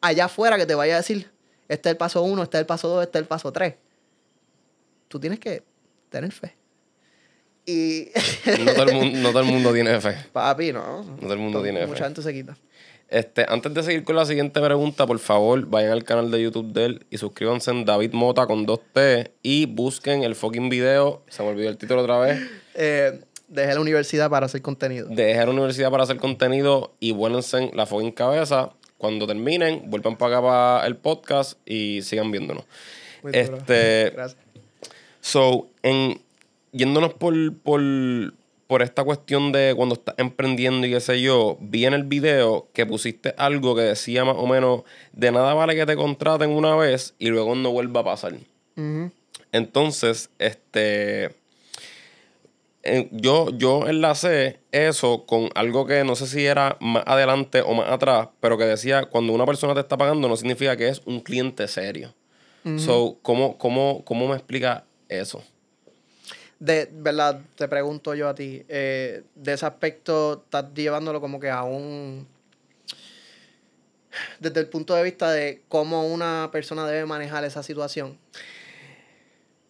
allá 0.00 0.24
afuera 0.24 0.56
que 0.56 0.64
te 0.64 0.74
vaya 0.74 0.94
a 0.94 0.96
decir, 0.96 1.30
este 1.68 1.90
es 1.90 1.92
el 1.92 1.98
paso 1.98 2.22
uno, 2.22 2.42
este 2.42 2.56
es 2.56 2.60
el 2.62 2.66
paso 2.66 2.88
dos, 2.88 3.02
este 3.02 3.18
es 3.18 3.22
el 3.22 3.28
paso 3.28 3.52
tres. 3.52 3.74
Tú 5.08 5.20
tienes 5.20 5.40
que 5.40 5.62
tener 6.08 6.32
fe. 6.32 6.56
Y... 7.66 8.08
no, 8.64 8.72
todo 8.72 9.40
el 9.40 9.46
mundo, 9.46 9.72
tiene 9.74 10.00
fe. 10.00 10.16
Papi, 10.32 10.72
no. 10.72 11.04
No 11.04 11.16
todo 11.18 11.34
el 11.34 11.38
mundo 11.38 11.62
tiene 11.62 11.80
fe. 11.80 11.86
Mucha 11.88 12.04
gente 12.04 12.22
se 12.22 12.32
quita. 12.32 12.56
Este, 13.10 13.44
antes 13.46 13.74
de 13.74 13.82
seguir 13.82 14.04
con 14.04 14.16
la 14.16 14.24
siguiente 14.24 14.58
pregunta, 14.62 15.06
por 15.06 15.18
favor, 15.18 15.66
vayan 15.66 15.92
al 15.92 16.04
canal 16.04 16.30
de 16.30 16.40
YouTube 16.40 16.72
de 16.72 16.84
él 16.86 17.06
y 17.10 17.18
suscríbanse 17.18 17.72
en 17.72 17.84
David 17.84 18.14
Mota 18.14 18.46
con 18.46 18.66
2T 18.66 19.32
y 19.42 19.66
busquen 19.66 20.22
el 20.22 20.34
fucking 20.34 20.70
video. 20.70 21.24
Se 21.28 21.42
me 21.42 21.50
olvidó 21.50 21.68
el 21.68 21.76
título 21.76 22.00
otra 22.00 22.18
vez. 22.20 22.40
Eh, 22.74 23.20
dejé 23.50 23.74
la 23.74 23.80
universidad 23.80 24.30
para 24.30 24.46
hacer 24.46 24.62
contenido. 24.62 25.08
Dejé 25.10 25.44
la 25.44 25.50
universidad 25.50 25.90
para 25.90 26.04
hacer 26.04 26.16
contenido 26.16 26.94
y 27.00 27.12
vuélvense 27.12 27.70
la 27.74 27.84
fucking 27.84 28.12
cabeza. 28.12 28.70
Cuando 28.96 29.26
terminen, 29.26 29.90
vuelvan 29.90 30.16
para 30.16 30.38
acá 30.38 30.46
para 30.46 30.86
el 30.86 30.96
podcast 30.96 31.58
y 31.66 32.02
sigan 32.02 32.30
viéndonos. 32.30 32.64
este, 33.32 34.10
Gracias. 34.14 34.36
So, 35.20 35.68
en, 35.82 36.20
yéndonos 36.72 37.14
por, 37.14 37.34
por, 37.58 37.80
por 38.66 38.82
esta 38.82 39.04
cuestión 39.04 39.52
de 39.52 39.74
cuando 39.76 39.94
estás 39.94 40.14
emprendiendo 40.18 40.86
y 40.86 40.90
qué 40.90 41.00
sé 41.00 41.20
yo, 41.20 41.58
vi 41.60 41.86
en 41.86 41.94
el 41.94 42.04
video 42.04 42.68
que 42.72 42.86
pusiste 42.86 43.34
algo 43.36 43.74
que 43.74 43.82
decía 43.82 44.24
más 44.24 44.36
o 44.38 44.46
menos, 44.46 44.82
de 45.12 45.32
nada 45.32 45.54
vale 45.54 45.74
que 45.74 45.86
te 45.86 45.96
contraten 45.96 46.50
una 46.50 46.76
vez 46.76 47.14
y 47.18 47.28
luego 47.28 47.54
no 47.54 47.72
vuelva 47.72 48.00
a 48.00 48.04
pasar. 48.04 48.34
Entonces, 49.52 50.30
este... 50.38 51.39
yo, 53.10 53.50
yo 53.50 53.86
enlacé 53.86 54.60
eso 54.72 55.26
con 55.26 55.50
algo 55.54 55.86
que 55.86 56.02
no 56.04 56.16
sé 56.16 56.26
si 56.26 56.46
era 56.46 56.76
más 56.80 57.04
adelante 57.06 57.62
o 57.62 57.74
más 57.74 57.90
atrás, 57.90 58.28
pero 58.40 58.56
que 58.56 58.64
decía, 58.64 59.04
cuando 59.06 59.32
una 59.32 59.46
persona 59.46 59.74
te 59.74 59.80
está 59.80 59.98
pagando 59.98 60.28
no 60.28 60.36
significa 60.36 60.76
que 60.76 60.88
es 60.88 61.02
un 61.04 61.20
cliente 61.20 61.68
serio. 61.68 62.14
So, 62.76 63.18
¿cómo, 63.22 63.56
cómo, 63.56 64.04
¿cómo 64.04 64.28
me 64.28 64.34
explica 64.34 64.84
eso? 65.08 65.42
de 66.60 66.90
verdad, 66.92 67.40
te 67.56 67.66
pregunto 67.68 68.14
yo 68.14 68.28
a 68.28 68.34
ti, 68.34 68.62
eh, 68.68 69.22
de 69.34 69.52
ese 69.52 69.64
aspecto, 69.64 70.42
¿estás 70.44 70.66
llevándolo 70.74 71.20
como 71.20 71.40
que 71.40 71.48
a 71.48 71.62
un... 71.62 72.28
desde 74.38 74.60
el 74.60 74.68
punto 74.68 74.94
de 74.94 75.02
vista 75.02 75.32
de 75.32 75.62
cómo 75.68 76.06
una 76.06 76.50
persona 76.52 76.86
debe 76.86 77.06
manejar 77.06 77.44
esa 77.44 77.62
situación? 77.62 78.18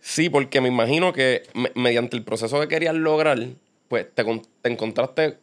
Sí, 0.01 0.31
porque 0.31 0.61
me 0.61 0.69
imagino 0.69 1.13
que 1.13 1.43
mediante 1.75 2.17
el 2.17 2.25
proceso 2.25 2.61
que 2.61 2.69
querías 2.69 2.95
lograr, 2.95 3.39
pues 3.89 4.07
te, 4.15 4.25
te 4.63 4.71
encontraste 4.71 5.37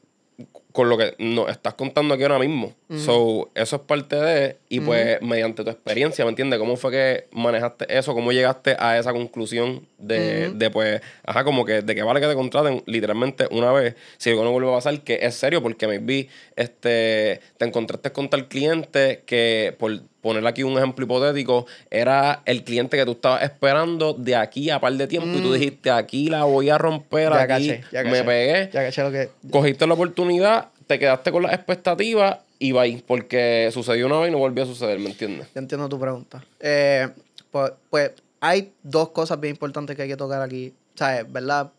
con 0.77 0.89
lo 0.89 0.97
que 0.97 1.15
nos 1.17 1.49
estás 1.49 1.73
contando 1.73 2.13
aquí 2.13 2.21
ahora 2.21 2.37
mismo. 2.37 2.71
So, 2.95 3.49
eso 3.55 3.77
es 3.77 3.81
parte 3.81 4.15
de, 4.15 4.57
y 4.69 4.79
pues 4.79 5.19
mediante 5.23 5.63
tu 5.63 5.71
experiencia, 5.71 6.23
¿me 6.23 6.29
entiendes? 6.29 6.59
¿Cómo 6.59 6.77
fue 6.77 6.91
que 6.91 7.27
manejaste 7.31 7.97
eso? 7.97 8.13
¿Cómo 8.13 8.31
llegaste 8.31 8.75
a 8.77 8.99
esa 8.99 9.11
conclusión 9.11 9.87
de, 9.97 10.51
de 10.51 10.69
pues, 10.69 11.01
ajá, 11.25 11.43
como 11.43 11.65
que 11.65 11.81
de 11.81 11.95
que 11.95 12.03
vale 12.03 12.21
que 12.21 12.27
te 12.27 12.35
contraten 12.35 12.83
literalmente 12.85 13.47
una 13.49 13.71
vez, 13.71 13.95
si 14.17 14.29
algo 14.29 14.43
no 14.43 14.51
vuelve 14.51 14.69
a 14.69 14.75
pasar, 14.75 15.01
que 15.01 15.17
es 15.23 15.33
serio, 15.33 15.63
porque 15.63 15.87
me 15.87 15.97
vi, 15.97 16.29
este, 16.55 17.41
te 17.57 17.65
encontraste 17.65 18.11
con 18.11 18.29
tal 18.29 18.47
cliente 18.47 19.23
que 19.25 19.75
por 19.79 20.03
poner 20.27 20.45
aquí 20.45 20.63
un 20.63 20.77
ejemplo 20.77 21.05
hipotético, 21.05 21.65
era 21.89 22.41
el 22.45 22.63
cliente 22.63 22.97
que 22.97 23.05
tú 23.05 23.11
estabas 23.11 23.43
esperando 23.43 24.13
de 24.13 24.35
aquí 24.35 24.69
a 24.69 24.79
par 24.79 24.93
de 24.93 25.07
tiempo 25.07 25.37
y 25.37 25.41
tú 25.41 25.49
mm. 25.49 25.53
dijiste, 25.53 25.91
aquí 25.91 26.29
la 26.29 26.43
voy 26.43 26.69
a 26.69 26.77
romper, 26.77 27.33
aquí 27.33 27.73
me 27.91 28.23
pegué, 28.23 28.69
ya 28.71 28.83
caché 28.83 29.03
lo 29.03 29.11
que... 29.11 29.29
cogiste 29.49 29.87
la 29.87 29.93
oportunidad, 29.93 30.67
te 30.85 30.99
quedaste 30.99 31.31
con 31.31 31.43
las 31.43 31.53
expectativas 31.53 32.39
y 32.59 32.71
va 32.71 32.83
porque 33.05 33.69
sucedió 33.71 34.07
una 34.07 34.19
vez 34.19 34.29
y 34.29 34.31
no 34.31 34.39
volvió 34.39 34.63
a 34.63 34.67
suceder, 34.67 34.99
¿me 34.99 35.09
entiendes? 35.09 35.47
Yo 35.53 35.59
entiendo 35.59 35.87
tu 35.89 35.99
pregunta. 35.99 36.43
Eh, 36.59 37.07
pues, 37.51 37.71
pues, 37.89 38.11
hay 38.39 38.71
dos 38.83 39.09
cosas 39.09 39.39
bien 39.39 39.51
importantes 39.51 39.95
que 39.95 40.03
hay 40.03 40.07
que 40.07 40.17
tocar 40.17 40.41
aquí, 40.41 40.73
¿sabes? 40.95 41.31
¿Verdad? 41.31 41.71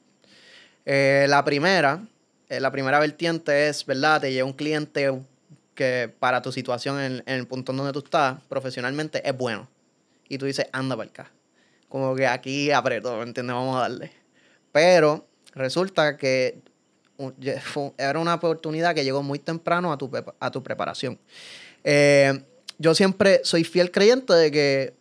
Eh, 0.87 1.26
la 1.28 1.44
primera, 1.44 2.00
eh, 2.48 2.61
la 2.61 2.70
primera 2.70 2.98
vertiente 2.98 3.68
es, 3.68 3.84
¿verdad? 3.84 4.20
Te 4.20 4.32
llega 4.32 4.44
un 4.44 4.52
cliente 4.52 5.11
que 5.78 6.12
para 6.18 6.42
tu 6.42 6.50
situación 6.50 7.00
en, 7.00 7.22
el 7.24 7.46
punto 7.46 7.72
donde 7.72 7.92
tú 7.92 8.00
estás 8.00 8.42
profesionalmente 8.48 9.26
es 9.26 9.38
bueno. 9.38 9.68
Y 10.28 10.36
tú 10.36 10.46
dices, 10.46 10.66
anda 10.72 10.96
para 10.96 11.08
acá. 11.08 11.30
Como 11.88 12.16
que 12.16 12.26
aquí 12.26 12.72
aprieto, 12.72 13.16
¿me 13.16 13.22
entiendes? 13.22 13.54
Vamos 13.54 13.76
a 13.76 13.82
darle. 13.82 14.10
Pero 14.72 15.24
resulta 15.54 16.16
que 16.16 16.60
era 17.96 18.18
una 18.18 18.34
oportunidad 18.34 18.92
que 18.92 19.04
llegó 19.04 19.22
muy 19.22 19.38
temprano 19.38 19.92
a 19.92 19.96
tu, 19.96 20.10
a 20.40 20.50
tu 20.50 20.64
preparación. 20.64 21.16
Eh, 21.84 22.42
yo 22.76 22.92
siempre 22.96 23.40
soy 23.44 23.62
fiel 23.62 23.92
creyente 23.92 24.32
de 24.32 24.50
que 24.50 24.94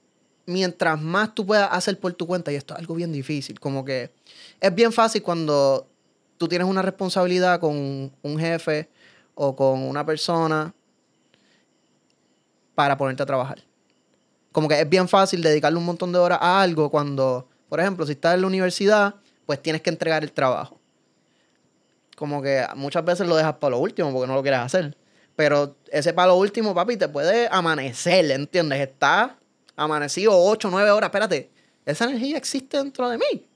mientras 0.46 1.02
más 1.02 1.34
tú 1.34 1.44
puedas 1.44 1.70
hacer 1.72 2.00
por 2.00 2.14
tu 2.14 2.28
cuenta, 2.28 2.52
y 2.52 2.56
esto 2.56 2.76
es 2.76 2.80
algo 2.80 2.94
bien 2.94 3.12
difícil, 3.12 3.60
como 3.60 3.84
que 3.84 4.12
es 4.62 4.76
bien 4.76 4.94
fácil 4.94 5.24
cuando 5.24 5.88
tú 6.38 6.48
tienes 6.48 6.68
una 6.68 6.84
responsabilidad 6.84 7.60
con 7.60 8.12
un 8.22 8.40
jefe 8.40 8.90
o 9.40 9.56
con 9.56 9.84
una 9.84 10.04
persona 10.04 10.74
para 12.74 12.98
ponerte 12.98 13.22
a 13.22 13.26
trabajar. 13.26 13.64
Como 14.52 14.68
que 14.68 14.82
es 14.82 14.90
bien 14.90 15.08
fácil 15.08 15.44
dedicarle 15.44 15.78
un 15.78 15.86
montón 15.86 16.12
de 16.12 16.18
horas 16.18 16.40
a 16.42 16.60
algo 16.62 16.90
cuando, 16.90 17.48
por 17.70 17.80
ejemplo, 17.80 18.06
si 18.06 18.14
estás 18.14 18.34
en 18.34 18.42
la 18.42 18.48
universidad, 18.48 19.16
pues 19.46 19.62
tienes 19.62 19.84
que 19.84 19.92
entregar 19.92 20.24
el 20.24 20.32
trabajo. 20.32 20.80
Como 22.16 22.42
que 22.42 22.66
muchas 22.76 23.06
veces 23.06 23.28
lo 23.28 23.36
dejas 23.36 23.54
para 23.56 23.72
lo 23.72 23.78
último 23.78 24.12
porque 24.12 24.28
no 24.28 24.34
lo 24.34 24.42
quieres 24.42 24.60
hacer. 24.60 24.98
Pero 25.36 25.76
ese 25.92 26.14
para 26.14 26.30
lo 26.30 26.36
último, 26.36 26.74
papi, 26.74 26.98
te 26.98 27.08
puede 27.08 27.48
amanecer, 27.52 28.32
¿entiendes? 28.32 28.80
Está 28.80 29.38
amanecido 29.76 30.32
8, 30.36 30.70
9 30.72 30.90
horas. 30.90 31.10
Espérate, 31.10 31.52
esa 31.86 32.06
energía 32.06 32.38
existe 32.38 32.78
dentro 32.78 33.08
de 33.08 33.20
mí. 33.20 33.48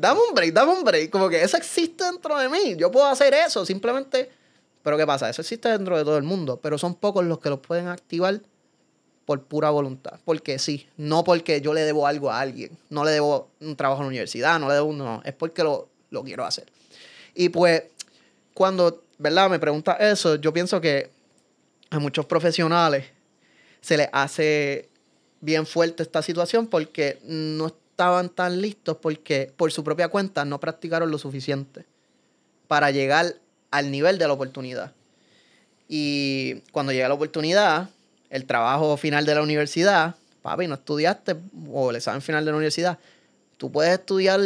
Dame 0.00 0.20
un 0.26 0.34
break, 0.34 0.54
dame 0.54 0.72
un 0.72 0.82
break. 0.82 1.10
Como 1.10 1.28
que 1.28 1.42
eso 1.42 1.58
existe 1.58 2.04
dentro 2.04 2.38
de 2.38 2.48
mí. 2.48 2.74
Yo 2.78 2.90
puedo 2.90 3.06
hacer 3.06 3.34
eso. 3.34 3.66
Simplemente 3.66 4.30
pero 4.86 4.96
¿qué 4.96 5.04
pasa? 5.04 5.28
Eso 5.28 5.42
existe 5.42 5.68
dentro 5.68 5.98
de 5.98 6.04
todo 6.04 6.16
el 6.16 6.22
mundo, 6.22 6.60
pero 6.62 6.78
son 6.78 6.94
pocos 6.94 7.24
los 7.24 7.40
que 7.40 7.48
lo 7.48 7.60
pueden 7.60 7.88
activar 7.88 8.40
por 9.24 9.42
pura 9.42 9.68
voluntad. 9.70 10.20
Porque 10.24 10.60
sí, 10.60 10.86
no 10.96 11.24
porque 11.24 11.60
yo 11.60 11.74
le 11.74 11.80
debo 11.80 12.06
algo 12.06 12.30
a 12.30 12.38
alguien, 12.38 12.78
no 12.88 13.04
le 13.04 13.10
debo 13.10 13.50
un 13.60 13.74
trabajo 13.74 14.02
en 14.02 14.04
la 14.04 14.10
universidad, 14.10 14.60
no 14.60 14.68
le 14.68 14.74
debo 14.74 14.86
un... 14.86 14.98
No, 14.98 15.22
es 15.24 15.34
porque 15.34 15.64
lo, 15.64 15.88
lo 16.10 16.22
quiero 16.22 16.44
hacer. 16.44 16.66
Y 17.34 17.48
pues, 17.48 17.82
cuando, 18.54 19.02
¿verdad? 19.18 19.50
Me 19.50 19.58
pregunta 19.58 19.94
eso, 19.94 20.36
yo 20.36 20.52
pienso 20.52 20.80
que 20.80 21.10
a 21.90 21.98
muchos 21.98 22.24
profesionales 22.26 23.06
se 23.80 23.96
les 23.96 24.08
hace 24.12 24.88
bien 25.40 25.66
fuerte 25.66 26.04
esta 26.04 26.22
situación 26.22 26.68
porque 26.68 27.18
no 27.24 27.66
estaban 27.66 28.28
tan 28.28 28.62
listos 28.62 28.98
porque 29.02 29.52
por 29.56 29.72
su 29.72 29.82
propia 29.82 30.06
cuenta 30.06 30.44
no 30.44 30.60
practicaron 30.60 31.10
lo 31.10 31.18
suficiente 31.18 31.86
para 32.68 32.92
llegar 32.92 33.34
al 33.70 33.90
nivel 33.90 34.18
de 34.18 34.26
la 34.26 34.32
oportunidad. 34.32 34.92
Y 35.88 36.62
cuando 36.72 36.92
llega 36.92 37.08
la 37.08 37.14
oportunidad, 37.14 37.90
el 38.30 38.44
trabajo 38.44 38.96
final 38.96 39.24
de 39.24 39.34
la 39.34 39.42
universidad, 39.42 40.16
papi, 40.42 40.66
no 40.66 40.74
estudiaste, 40.74 41.36
o 41.70 41.90
el 41.90 41.96
examen 41.96 42.22
final 42.22 42.44
de 42.44 42.50
la 42.50 42.56
universidad, 42.56 42.98
tú 43.56 43.72
puedes 43.72 43.92
estudiar 43.92 44.38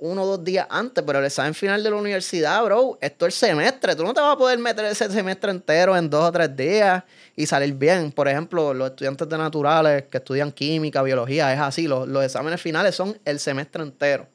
uno 0.00 0.22
o 0.22 0.26
dos 0.26 0.44
días 0.44 0.66
antes, 0.70 1.04
pero 1.06 1.20
el 1.20 1.26
examen 1.26 1.54
final 1.54 1.82
de 1.82 1.90
la 1.90 1.96
universidad, 1.96 2.62
bro, 2.64 2.98
esto 3.00 3.26
es 3.26 3.42
el 3.42 3.48
semestre. 3.48 3.94
Tú 3.94 4.02
no 4.04 4.12
te 4.12 4.20
vas 4.20 4.34
a 4.34 4.38
poder 4.38 4.58
meter 4.58 4.84
ese 4.86 5.10
semestre 5.10 5.50
entero 5.50 5.96
en 5.96 6.10
dos 6.10 6.24
o 6.24 6.32
tres 6.32 6.54
días 6.56 7.04
y 7.36 7.46
salir 7.46 7.74
bien. 7.74 8.10
Por 8.10 8.28
ejemplo, 8.28 8.74
los 8.74 8.90
estudiantes 8.90 9.28
de 9.28 9.38
naturales 9.38 10.04
que 10.10 10.18
estudian 10.18 10.50
química, 10.50 11.02
biología, 11.02 11.52
es 11.52 11.60
así. 11.60 11.86
Los, 11.86 12.08
los 12.08 12.24
exámenes 12.24 12.60
finales 12.60 12.94
son 12.94 13.16
el 13.24 13.38
semestre 13.38 13.82
entero, 13.82 14.26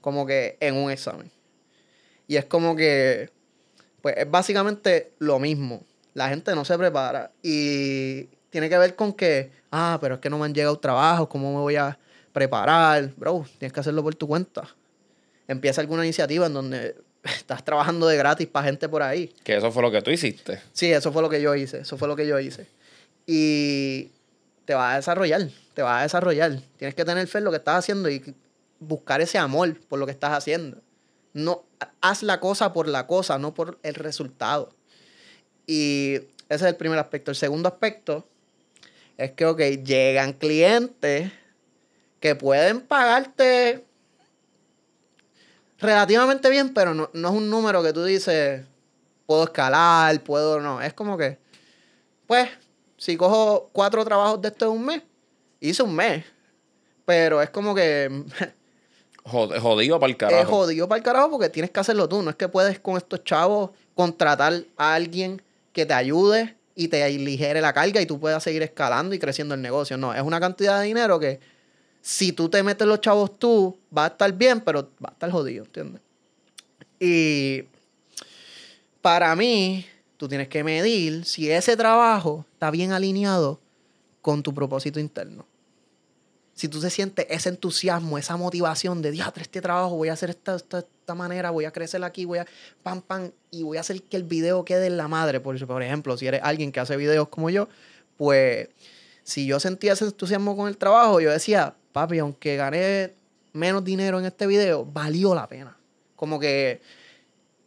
como 0.00 0.24
que 0.24 0.56
en 0.60 0.76
un 0.76 0.90
examen. 0.90 1.30
Y 2.26 2.36
es 2.36 2.44
como 2.44 2.76
que, 2.76 3.30
pues 4.04 4.18
es 4.18 4.30
básicamente 4.30 5.12
lo 5.18 5.38
mismo. 5.38 5.82
La 6.12 6.28
gente 6.28 6.54
no 6.54 6.66
se 6.66 6.76
prepara 6.76 7.30
y 7.42 8.24
tiene 8.50 8.68
que 8.68 8.76
ver 8.76 8.94
con 8.96 9.14
que, 9.14 9.50
ah, 9.70 9.96
pero 9.98 10.16
es 10.16 10.20
que 10.20 10.28
no 10.28 10.36
me 10.36 10.44
han 10.44 10.52
llegado 10.52 10.78
trabajos, 10.78 11.26
¿cómo 11.28 11.54
me 11.54 11.60
voy 11.60 11.76
a 11.76 11.98
preparar? 12.30 13.10
Bro, 13.16 13.46
tienes 13.56 13.72
que 13.72 13.80
hacerlo 13.80 14.02
por 14.02 14.14
tu 14.14 14.28
cuenta. 14.28 14.68
Empieza 15.48 15.80
alguna 15.80 16.04
iniciativa 16.04 16.44
en 16.44 16.52
donde 16.52 16.96
estás 17.24 17.64
trabajando 17.64 18.06
de 18.06 18.18
gratis 18.18 18.46
para 18.46 18.66
gente 18.66 18.90
por 18.90 19.02
ahí. 19.02 19.32
Que 19.42 19.56
eso 19.56 19.72
fue 19.72 19.82
lo 19.82 19.90
que 19.90 20.02
tú 20.02 20.10
hiciste. 20.10 20.60
Sí, 20.74 20.92
eso 20.92 21.10
fue 21.10 21.22
lo 21.22 21.30
que 21.30 21.40
yo 21.40 21.54
hice, 21.54 21.78
eso 21.78 21.96
fue 21.96 22.06
lo 22.06 22.14
que 22.14 22.26
yo 22.26 22.38
hice. 22.38 22.66
Y 23.26 24.10
te 24.66 24.74
vas 24.74 24.92
a 24.92 24.96
desarrollar, 24.96 25.48
te 25.72 25.80
vas 25.80 26.00
a 26.00 26.02
desarrollar. 26.02 26.60
Tienes 26.76 26.94
que 26.94 27.06
tener 27.06 27.26
fe 27.26 27.38
en 27.38 27.44
lo 27.44 27.52
que 27.52 27.56
estás 27.56 27.78
haciendo 27.78 28.10
y 28.10 28.22
buscar 28.80 29.22
ese 29.22 29.38
amor 29.38 29.80
por 29.88 29.98
lo 29.98 30.04
que 30.04 30.12
estás 30.12 30.32
haciendo. 30.32 30.76
No, 31.32 31.64
haz 32.00 32.22
la 32.22 32.40
cosa 32.40 32.72
por 32.72 32.88
la 32.88 33.06
cosa, 33.06 33.38
no 33.38 33.54
por 33.54 33.78
el 33.82 33.94
resultado. 33.94 34.74
Y 35.66 36.14
ese 36.14 36.28
es 36.48 36.62
el 36.62 36.76
primer 36.76 36.98
aspecto. 36.98 37.30
El 37.30 37.36
segundo 37.36 37.68
aspecto 37.68 38.26
es 39.16 39.32
que, 39.32 39.46
ok, 39.46 39.60
llegan 39.84 40.32
clientes 40.32 41.32
que 42.20 42.34
pueden 42.34 42.80
pagarte 42.80 43.84
relativamente 45.78 46.50
bien, 46.50 46.72
pero 46.74 46.94
no, 46.94 47.10
no 47.12 47.28
es 47.28 47.34
un 47.34 47.50
número 47.50 47.82
que 47.82 47.92
tú 47.92 48.04
dices, 48.04 48.64
puedo 49.26 49.44
escalar, 49.44 50.22
puedo, 50.22 50.60
no. 50.60 50.80
Es 50.80 50.94
como 50.94 51.16
que, 51.16 51.38
pues, 52.26 52.48
si 52.96 53.16
cojo 53.16 53.68
cuatro 53.72 54.04
trabajos 54.04 54.40
de 54.40 54.48
esto 54.48 54.66
en 54.66 54.72
un 54.72 54.86
mes, 54.86 55.02
hice 55.60 55.82
un 55.82 55.94
mes. 55.94 56.24
Pero 57.04 57.42
es 57.42 57.50
como 57.50 57.74
que. 57.74 58.24
Jodido 59.24 59.98
para 59.98 60.10
el 60.10 60.16
carajo. 60.18 60.42
Es 60.42 60.48
jodido 60.48 60.88
para 60.88 60.98
el 60.98 61.02
carajo 61.02 61.30
porque 61.30 61.48
tienes 61.48 61.70
que 61.70 61.80
hacerlo 61.80 62.08
tú. 62.08 62.22
No 62.22 62.30
es 62.30 62.36
que 62.36 62.48
puedes 62.48 62.78
con 62.78 62.96
estos 62.96 63.24
chavos 63.24 63.70
contratar 63.94 64.64
a 64.76 64.94
alguien 64.94 65.40
que 65.72 65.86
te 65.86 65.94
ayude 65.94 66.56
y 66.74 66.88
te 66.88 67.02
aligere 67.02 67.60
la 67.60 67.72
carga 67.72 68.02
y 68.02 68.06
tú 68.06 68.20
puedas 68.20 68.42
seguir 68.42 68.62
escalando 68.62 69.14
y 69.14 69.18
creciendo 69.18 69.54
el 69.54 69.62
negocio. 69.62 69.96
No, 69.96 70.12
es 70.12 70.22
una 70.22 70.40
cantidad 70.40 70.80
de 70.80 70.86
dinero 70.86 71.18
que 71.18 71.40
si 72.02 72.32
tú 72.32 72.50
te 72.50 72.62
metes 72.62 72.86
los 72.86 73.00
chavos 73.00 73.38
tú, 73.38 73.78
va 73.96 74.04
a 74.04 74.08
estar 74.08 74.30
bien, 74.32 74.60
pero 74.60 74.90
va 75.02 75.08
a 75.08 75.12
estar 75.12 75.30
jodido, 75.30 75.64
¿entiendes? 75.64 76.02
Y 77.00 77.64
para 79.00 79.34
mí, 79.36 79.86
tú 80.18 80.28
tienes 80.28 80.48
que 80.48 80.62
medir 80.62 81.24
si 81.24 81.50
ese 81.50 81.76
trabajo 81.76 82.44
está 82.52 82.70
bien 82.70 82.92
alineado 82.92 83.58
con 84.20 84.42
tu 84.42 84.52
propósito 84.52 85.00
interno. 85.00 85.46
Si 86.54 86.68
tú 86.68 86.80
te 86.80 86.88
sientes 86.88 87.26
ese 87.28 87.48
entusiasmo, 87.48 88.16
esa 88.16 88.36
motivación 88.36 89.02
de, 89.02 89.10
diatre, 89.10 89.42
este 89.42 89.60
trabajo, 89.60 89.96
voy 89.96 90.08
a 90.08 90.12
hacer 90.12 90.30
esta, 90.30 90.54
esta, 90.54 90.78
esta, 90.78 91.14
manera, 91.14 91.50
voy 91.50 91.64
a 91.64 91.72
crecer 91.72 92.02
aquí, 92.04 92.24
voy 92.24 92.38
a 92.38 92.46
pam, 92.82 93.02
pam, 93.02 93.30
y 93.50 93.64
voy 93.64 93.76
a 93.76 93.80
hacer 93.80 94.02
que 94.02 94.16
el 94.16 94.22
video 94.22 94.64
quede 94.64 94.86
en 94.86 94.96
la 94.96 95.08
madre. 95.08 95.40
Por, 95.40 95.66
por 95.66 95.82
ejemplo, 95.82 96.16
si 96.16 96.26
eres 96.26 96.40
alguien 96.44 96.70
que 96.70 96.80
hace 96.80 96.96
videos 96.96 97.28
como 97.28 97.50
yo, 97.50 97.68
pues 98.16 98.68
si 99.24 99.46
yo 99.46 99.58
sentía 99.58 99.94
ese 99.94 100.04
entusiasmo 100.04 100.56
con 100.56 100.68
el 100.68 100.76
trabajo, 100.76 101.20
yo 101.20 101.30
decía, 101.30 101.74
papi, 101.92 102.18
aunque 102.20 102.56
gané 102.56 103.14
menos 103.52 103.84
dinero 103.84 104.18
en 104.18 104.26
este 104.26 104.46
video, 104.46 104.84
valió 104.84 105.34
la 105.34 105.48
pena. 105.48 105.76
Como 106.14 106.38
que 106.38 106.80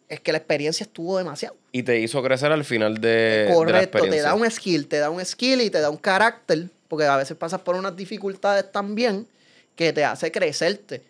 es 0.08 0.19
que 0.21 0.32
la 0.32 0.38
experiencia 0.38 0.84
estuvo 0.84 1.17
demasiado. 1.17 1.56
Y 1.71 1.84
te 1.84 2.00
hizo 2.00 2.21
crecer 2.23 2.52
al 2.52 2.63
final 2.63 3.00
de, 3.00 3.50
Correcto, 3.54 4.00
te 4.00 4.21
da 4.21 4.34
un 4.36 4.50
skill, 4.50 4.88
te 4.88 4.97
da 4.97 5.10
un 5.10 5.23
skill 5.26 5.62
y 5.62 5.69
te 5.69 5.80
da 5.80 5.89
un 5.89 5.97
carácter, 5.97 6.69
porque 6.88 7.06
a 7.06 7.17
veces 7.17 7.38
pasas 7.38 7.62
por 7.62 7.76
unas 7.76 7.95
dificultades 7.95 8.71
también 8.71 9.28
que 9.76 9.93
te 9.93 10.04
hace 10.04 10.32
crecerte. 10.32 11.04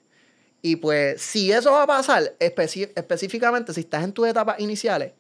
Y 0.62 0.78
pues, 0.78 1.22
si 1.22 1.52
eso 1.52 1.72
va 1.72 1.84
a 1.84 1.88
pasar, 1.88 2.36
específicamente 2.40 3.74
si 3.74 3.82
estás 3.82 4.04
en 4.04 4.12
tus 4.12 4.28
etapas 4.28 4.60
iniciales, 4.60 5.14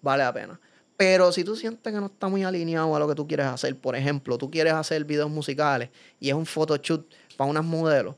vale 0.00 0.24
la 0.24 0.32
pena. 0.32 0.60
Pero 0.96 1.32
si 1.32 1.42
tú 1.42 1.56
sientes 1.56 1.92
que 1.92 1.98
no 1.98 2.06
está 2.06 2.28
muy 2.28 2.44
alineado 2.44 2.94
a 2.94 2.98
lo 2.98 3.08
que 3.08 3.14
tú 3.14 3.26
quieres 3.26 3.46
hacer, 3.46 3.76
por 3.76 3.96
ejemplo, 3.96 4.38
tú 4.38 4.50
quieres 4.50 4.72
hacer 4.72 5.04
videos 5.04 5.30
musicales 5.30 5.90
y 6.20 6.28
es 6.28 6.34
un 6.34 6.46
photoshoot 6.46 7.12
para 7.36 7.50
unas 7.50 7.64
modelos, 7.64 8.14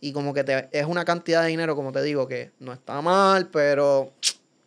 y 0.00 0.12
como 0.12 0.32
que 0.32 0.44
te, 0.44 0.68
es 0.72 0.86
una 0.86 1.04
cantidad 1.04 1.42
de 1.42 1.48
dinero, 1.48 1.76
como 1.76 1.92
te 1.92 2.02
digo, 2.02 2.26
que 2.26 2.52
no 2.58 2.72
está 2.72 3.00
mal, 3.02 3.48
pero 3.48 4.12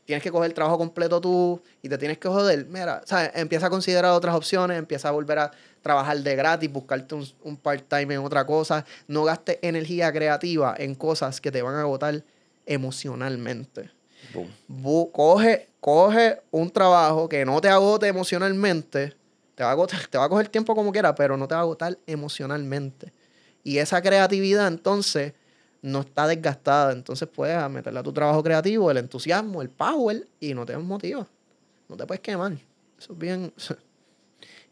tienes 0.05 0.23
que 0.23 0.31
coger 0.31 0.49
el 0.49 0.53
trabajo 0.53 0.77
completo 0.77 1.21
tú 1.21 1.61
y 1.81 1.89
te 1.89 1.97
tienes 1.97 2.17
que 2.17 2.27
joder. 2.27 2.65
Mira, 2.65 3.01
¿sabes? 3.05 3.31
empieza 3.35 3.67
a 3.67 3.69
considerar 3.69 4.11
otras 4.11 4.35
opciones, 4.35 4.77
empieza 4.77 5.09
a 5.09 5.11
volver 5.11 5.39
a 5.39 5.51
trabajar 5.81 6.17
de 6.17 6.35
gratis, 6.35 6.71
buscarte 6.71 7.15
un, 7.15 7.57
part-time 7.57 8.15
en 8.15 8.19
otra 8.21 8.45
cosa. 8.45 8.85
No 9.07 9.23
gastes 9.23 9.59
energía 9.61 10.11
creativa 10.11 10.75
en 10.77 10.95
cosas 10.95 11.39
que 11.39 11.51
te 11.51 11.61
van 11.61 11.75
a 11.75 11.81
agotar 11.81 12.23
emocionalmente. 12.65 13.89
coge, 15.11 15.69
coge 15.79 16.41
un 16.51 16.69
trabajo 16.69 17.29
que 17.29 17.45
no 17.45 17.61
te 17.61 17.69
agote 17.69 18.07
emocionalmente. 18.07 19.15
Te 19.55 19.63
va, 19.63 19.71
a 19.71 19.87
te 19.87 20.17
va 20.17 20.25
a 20.25 20.29
coger 20.29 20.49
tiempo 20.49 20.75
como 20.75 20.91
quiera, 20.91 21.13
pero 21.13 21.37
no 21.37 21.47
te 21.47 21.53
va 21.53 21.61
a 21.61 21.63
agotar 21.63 21.97
emocionalmente. 22.07 23.11
Y 23.63 23.77
esa 23.77 24.01
creatividad 24.01 24.67
entonces 24.67 25.33
no 25.83 25.99
está 25.99 26.25
desgastada. 26.27 26.91
Entonces 26.93 27.29
puedes 27.29 27.69
meterle 27.69 27.99
a 27.99 28.03
tu 28.03 28.11
trabajo 28.11 28.41
creativo 28.41 28.89
el 28.89 28.97
entusiasmo, 28.97 29.61
el 29.61 29.69
power 29.69 30.25
y 30.39 30.55
no 30.55 30.65
te 30.65 30.75
motiva. 30.77 31.27
No 31.87 31.95
te 31.95 32.07
puedes 32.07 32.21
quemar. 32.21 32.53
Eso 32.97 33.13
es 33.13 33.19
bien. 33.19 33.53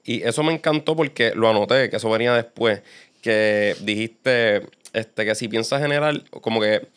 Y 0.03 0.23
eso 0.23 0.41
me 0.41 0.53
encantó 0.53 0.95
porque 0.95 1.33
lo 1.35 1.47
anoté, 1.47 1.89
que 1.89 1.97
eso 1.97 2.09
venía 2.09 2.33
después. 2.33 2.81
Que 3.21 3.75
dijiste 3.81 4.67
este, 4.93 5.25
que 5.25 5.35
si 5.35 5.47
piensas 5.47 5.81
generar, 5.81 6.27
como 6.29 6.59
que 6.59 6.87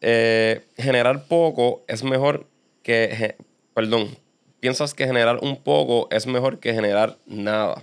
eh, 0.00 0.64
generar 0.76 1.26
poco 1.26 1.82
es 1.88 2.04
mejor 2.04 2.46
que. 2.82 3.36
Perdón. 3.74 4.16
Piensas 4.60 4.94
que 4.94 5.06
generar 5.06 5.40
un 5.42 5.62
poco 5.62 6.08
es 6.10 6.26
mejor 6.26 6.58
que 6.58 6.72
generar 6.72 7.18
nada. 7.26 7.82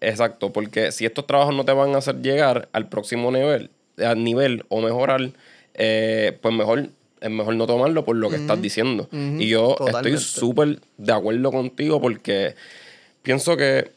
Exacto, 0.00 0.52
porque 0.52 0.92
si 0.92 1.06
estos 1.06 1.26
trabajos 1.26 1.54
no 1.54 1.64
te 1.64 1.72
van 1.72 1.94
a 1.94 1.98
hacer 1.98 2.20
llegar 2.20 2.68
al 2.72 2.88
próximo 2.88 3.32
nivel, 3.32 3.70
al 3.98 4.22
nivel 4.22 4.64
o 4.68 4.80
mejorar, 4.80 5.30
eh, 5.74 6.38
pues 6.40 6.54
mejor 6.54 6.88
es 7.20 7.30
mejor 7.30 7.54
no 7.56 7.66
tomarlo 7.66 8.04
por 8.04 8.16
lo 8.16 8.28
que 8.28 8.36
estás 8.36 8.60
diciendo. 8.60 9.08
y 9.12 9.48
yo 9.48 9.76
estoy 9.86 10.18
súper 10.18 10.80
de 10.98 11.12
acuerdo 11.12 11.50
contigo 11.50 12.00
porque 12.00 12.54
pienso 13.22 13.56
que 13.56 13.90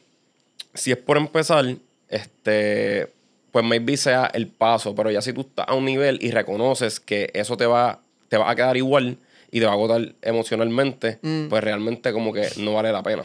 si 0.72 0.92
es 0.92 0.96
por 0.96 1.18
empezar, 1.18 1.76
este, 2.08 3.08
pues 3.52 3.64
maybe 3.64 3.96
sea 3.98 4.30
el 4.32 4.46
paso, 4.46 4.94
pero 4.94 5.10
ya 5.10 5.20
si 5.20 5.34
tú 5.34 5.42
estás 5.42 5.66
a 5.68 5.74
un 5.74 5.84
nivel 5.84 6.18
y 6.22 6.30
reconoces 6.30 7.00
que 7.00 7.30
eso 7.34 7.56
te 7.56 7.66
va, 7.66 8.00
te 8.28 8.38
va 8.38 8.50
a 8.50 8.56
quedar 8.56 8.78
igual 8.78 9.18
y 9.50 9.60
te 9.60 9.66
va 9.66 9.72
a 9.72 9.74
agotar 9.74 10.14
emocionalmente, 10.22 11.18
mm. 11.20 11.48
pues 11.48 11.62
realmente 11.62 12.12
como 12.12 12.32
que 12.32 12.48
no 12.58 12.74
vale 12.74 12.92
la 12.92 13.02
pena. 13.02 13.24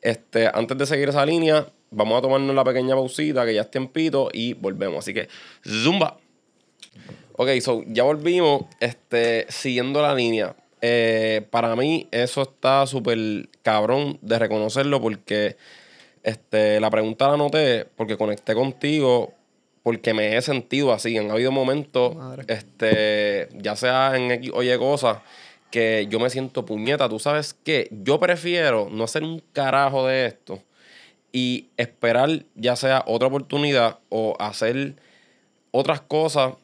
Este, 0.00 0.48
antes 0.52 0.78
de 0.78 0.86
seguir 0.86 1.08
esa 1.08 1.24
línea, 1.26 1.66
vamos 1.90 2.18
a 2.18 2.22
tomarnos 2.22 2.54
la 2.54 2.64
pequeña 2.64 2.94
pausita 2.94 3.44
que 3.44 3.54
ya 3.54 3.62
es 3.62 3.70
tiempito 3.70 4.28
y 4.32 4.54
volvemos. 4.54 4.98
Así 4.98 5.14
que, 5.14 5.28
zumba. 5.66 6.18
Ok, 7.36 7.48
so 7.60 7.82
ya 7.86 8.02
volvimos, 8.02 8.64
este, 8.80 9.46
siguiendo 9.48 10.02
la 10.02 10.14
línea. 10.14 10.54
Eh, 10.82 11.46
para 11.50 11.76
mí 11.76 12.08
eso 12.10 12.42
está 12.42 12.86
súper 12.86 13.48
cabrón 13.62 14.18
de 14.22 14.38
reconocerlo 14.38 15.00
porque 15.00 15.56
este, 16.22 16.80
la 16.80 16.90
pregunta 16.90 17.28
la 17.28 17.34
anoté 17.34 17.84
porque 17.96 18.16
conecté 18.16 18.54
contigo 18.54 19.34
porque 19.82 20.14
me 20.14 20.36
he 20.36 20.42
sentido 20.42 20.92
así. 20.92 21.16
Han 21.16 21.30
habido 21.30 21.52
momentos, 21.52 22.16
este, 22.46 23.48
ya 23.58 23.76
sea 23.76 24.16
en 24.16 24.30
X 24.32 24.50
oye 24.54 24.78
cosas, 24.78 25.18
que 25.70 26.06
yo 26.10 26.20
me 26.20 26.28
siento 26.28 26.66
puñeta. 26.66 27.08
Tú 27.08 27.18
sabes 27.18 27.54
que 27.54 27.88
yo 27.90 28.20
prefiero 28.20 28.88
no 28.90 29.04
hacer 29.04 29.22
un 29.22 29.42
carajo 29.52 30.06
de 30.06 30.26
esto 30.26 30.62
y 31.32 31.68
esperar 31.76 32.44
ya 32.54 32.76
sea 32.76 33.04
otra 33.06 33.28
oportunidad 33.28 33.98
o 34.08 34.36
hacer 34.38 34.94
otras 35.70 36.00
cosas 36.00 36.54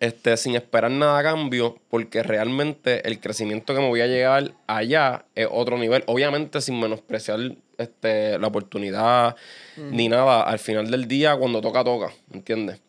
este, 0.00 0.36
sin 0.36 0.54
esperar 0.54 0.90
nada 0.90 1.18
a 1.18 1.22
cambio, 1.22 1.78
porque 1.90 2.22
realmente 2.22 3.06
el 3.08 3.20
crecimiento 3.20 3.74
que 3.74 3.80
me 3.80 3.88
voy 3.88 4.00
a 4.00 4.06
llegar 4.06 4.52
allá 4.66 5.24
es 5.34 5.48
otro 5.50 5.76
nivel. 5.76 6.04
Obviamente 6.06 6.60
sin 6.60 6.78
menospreciar 6.78 7.40
este, 7.78 8.38
la 8.38 8.46
oportunidad 8.46 9.36
ni 9.76 10.08
nada. 10.08 10.42
Al 10.42 10.58
final 10.58 10.90
del 10.90 11.08
día, 11.08 11.36
cuando 11.36 11.60
toca, 11.60 11.82
toca, 11.82 12.12
¿entiendes? 12.32 12.80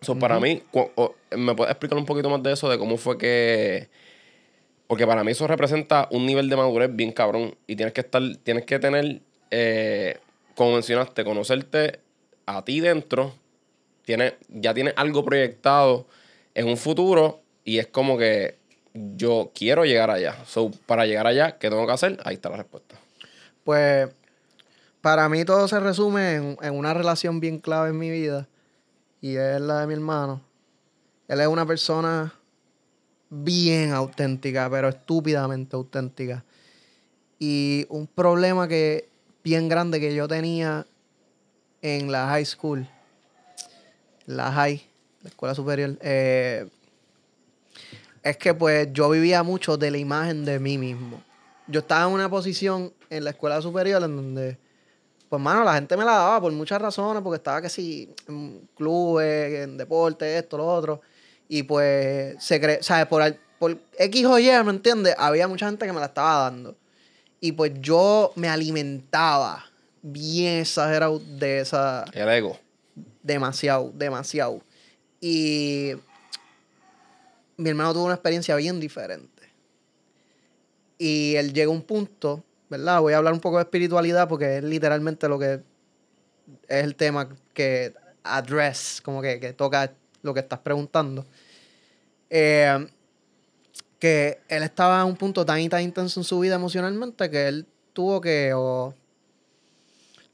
So, 0.00 0.16
Para 0.18 0.38
mí, 0.38 0.62
¿me 1.36 1.54
puedes 1.54 1.72
explicar 1.72 1.98
un 1.98 2.06
poquito 2.06 2.30
más 2.30 2.42
de 2.42 2.52
eso? 2.52 2.68
De 2.68 2.78
cómo 2.78 2.96
fue 2.96 3.18
que... 3.18 3.88
Porque 4.86 5.06
para 5.06 5.24
mí 5.24 5.32
eso 5.32 5.48
representa 5.48 6.06
un 6.12 6.26
nivel 6.26 6.48
de 6.48 6.56
madurez 6.56 6.94
bien 6.94 7.10
cabrón. 7.10 7.56
Y 7.66 7.74
tienes 7.74 7.92
que 7.92 8.02
estar, 8.02 8.22
tienes 8.44 8.64
que 8.66 8.78
tener 8.78 9.20
eh, 9.50 10.18
como 10.56 10.72
mencionaste, 10.72 11.22
conocerte 11.22 12.00
a 12.46 12.64
ti 12.64 12.80
dentro, 12.80 13.34
ya 14.48 14.74
tienes 14.74 14.94
algo 14.96 15.24
proyectado 15.24 16.06
en 16.54 16.66
un 16.66 16.76
futuro 16.76 17.42
y 17.62 17.78
es 17.78 17.86
como 17.88 18.16
que 18.16 18.56
yo 18.94 19.50
quiero 19.54 19.84
llegar 19.84 20.10
allá. 20.10 20.36
So, 20.46 20.70
para 20.86 21.04
llegar 21.06 21.26
allá, 21.26 21.58
¿qué 21.58 21.68
tengo 21.68 21.86
que 21.86 21.92
hacer? 21.92 22.18
Ahí 22.24 22.36
está 22.36 22.48
la 22.48 22.56
respuesta. 22.56 22.96
Pues 23.64 24.08
para 25.02 25.28
mí 25.28 25.44
todo 25.44 25.68
se 25.68 25.78
resume 25.78 26.36
en, 26.36 26.58
en 26.62 26.74
una 26.74 26.94
relación 26.94 27.38
bien 27.38 27.58
clave 27.58 27.90
en 27.90 27.98
mi 27.98 28.10
vida 28.10 28.48
y 29.20 29.36
es 29.36 29.60
la 29.60 29.80
de 29.80 29.86
mi 29.86 29.94
hermano. 29.94 30.40
Él 31.28 31.40
es 31.40 31.48
una 31.48 31.66
persona 31.66 32.32
bien 33.28 33.92
auténtica, 33.92 34.70
pero 34.70 34.88
estúpidamente 34.88 35.76
auténtica. 35.76 36.44
Y 37.38 37.84
un 37.90 38.06
problema 38.06 38.68
que 38.68 39.10
bien 39.46 39.68
grande 39.68 40.00
que 40.00 40.12
yo 40.12 40.26
tenía 40.26 40.84
en 41.80 42.10
la 42.10 42.26
high 42.26 42.44
school, 42.44 42.84
la 44.26 44.50
high, 44.50 44.84
la 45.22 45.28
escuela 45.28 45.54
superior, 45.54 45.96
eh, 46.00 46.68
es 48.24 48.36
que 48.38 48.54
pues 48.54 48.88
yo 48.92 49.08
vivía 49.08 49.44
mucho 49.44 49.76
de 49.76 49.92
la 49.92 49.98
imagen 49.98 50.44
de 50.44 50.58
mí 50.58 50.78
mismo. 50.78 51.22
Yo 51.68 51.78
estaba 51.78 52.08
en 52.08 52.14
una 52.14 52.28
posición 52.28 52.92
en 53.08 53.22
la 53.22 53.30
escuela 53.30 53.62
superior 53.62 54.02
en 54.02 54.16
donde, 54.16 54.58
pues 55.28 55.40
mano, 55.40 55.62
la 55.62 55.74
gente 55.74 55.96
me 55.96 56.04
la 56.04 56.14
daba 56.14 56.40
por 56.40 56.50
muchas 56.50 56.82
razones, 56.82 57.22
porque 57.22 57.36
estaba 57.36 57.62
que 57.62 57.68
sí, 57.68 58.12
en 58.26 58.68
clubes, 58.74 59.60
en 59.60 59.76
deporte, 59.76 60.38
esto, 60.38 60.56
lo 60.56 60.66
otro. 60.66 61.02
Y 61.48 61.62
pues 61.62 62.34
se 62.42 62.82
¿sabes? 62.82 63.06
Por, 63.06 63.22
por 63.60 63.78
X 63.96 64.26
o 64.26 64.40
Y, 64.40 64.50
¿me 64.64 64.70
entiendes? 64.72 65.14
Había 65.16 65.46
mucha 65.46 65.66
gente 65.66 65.86
que 65.86 65.92
me 65.92 66.00
la 66.00 66.06
estaba 66.06 66.50
dando. 66.50 66.76
Y 67.40 67.52
pues 67.52 67.72
yo 67.80 68.32
me 68.34 68.48
alimentaba 68.48 69.64
bien 70.02 70.60
exagerado 70.60 71.18
de 71.18 71.60
esa. 71.60 72.04
El 72.12 72.28
ego. 72.28 72.58
Demasiado, 73.22 73.92
demasiado. 73.94 74.62
Y 75.20 75.92
mi 77.56 77.70
hermano 77.70 77.92
tuvo 77.92 78.04
una 78.04 78.14
experiencia 78.14 78.54
bien 78.56 78.80
diferente. 78.80 79.42
Y 80.98 81.34
él 81.36 81.52
llegó 81.52 81.72
a 81.72 81.74
un 81.74 81.82
punto, 81.82 82.42
¿verdad? 82.70 83.00
Voy 83.00 83.12
a 83.12 83.18
hablar 83.18 83.32
un 83.32 83.40
poco 83.40 83.56
de 83.56 83.64
espiritualidad 83.64 84.28
porque 84.28 84.58
es 84.58 84.64
literalmente 84.64 85.28
lo 85.28 85.38
que 85.38 85.60
es 86.68 86.84
el 86.84 86.94
tema 86.94 87.28
que 87.52 87.92
address, 88.22 89.00
como 89.02 89.20
que, 89.20 89.40
que 89.40 89.52
toca 89.52 89.92
lo 90.22 90.32
que 90.32 90.40
estás 90.40 90.60
preguntando. 90.60 91.26
Eh, 92.30 92.88
que 94.06 94.40
él 94.48 94.62
estaba 94.62 95.00
a 95.00 95.04
un 95.04 95.16
punto 95.16 95.44
tan 95.44 95.60
intenso 95.60 96.20
en 96.20 96.24
su 96.24 96.38
vida 96.38 96.54
emocionalmente 96.54 97.28
que 97.28 97.48
él 97.48 97.66
tuvo 97.92 98.20
que, 98.20 98.50
lo 98.50 98.94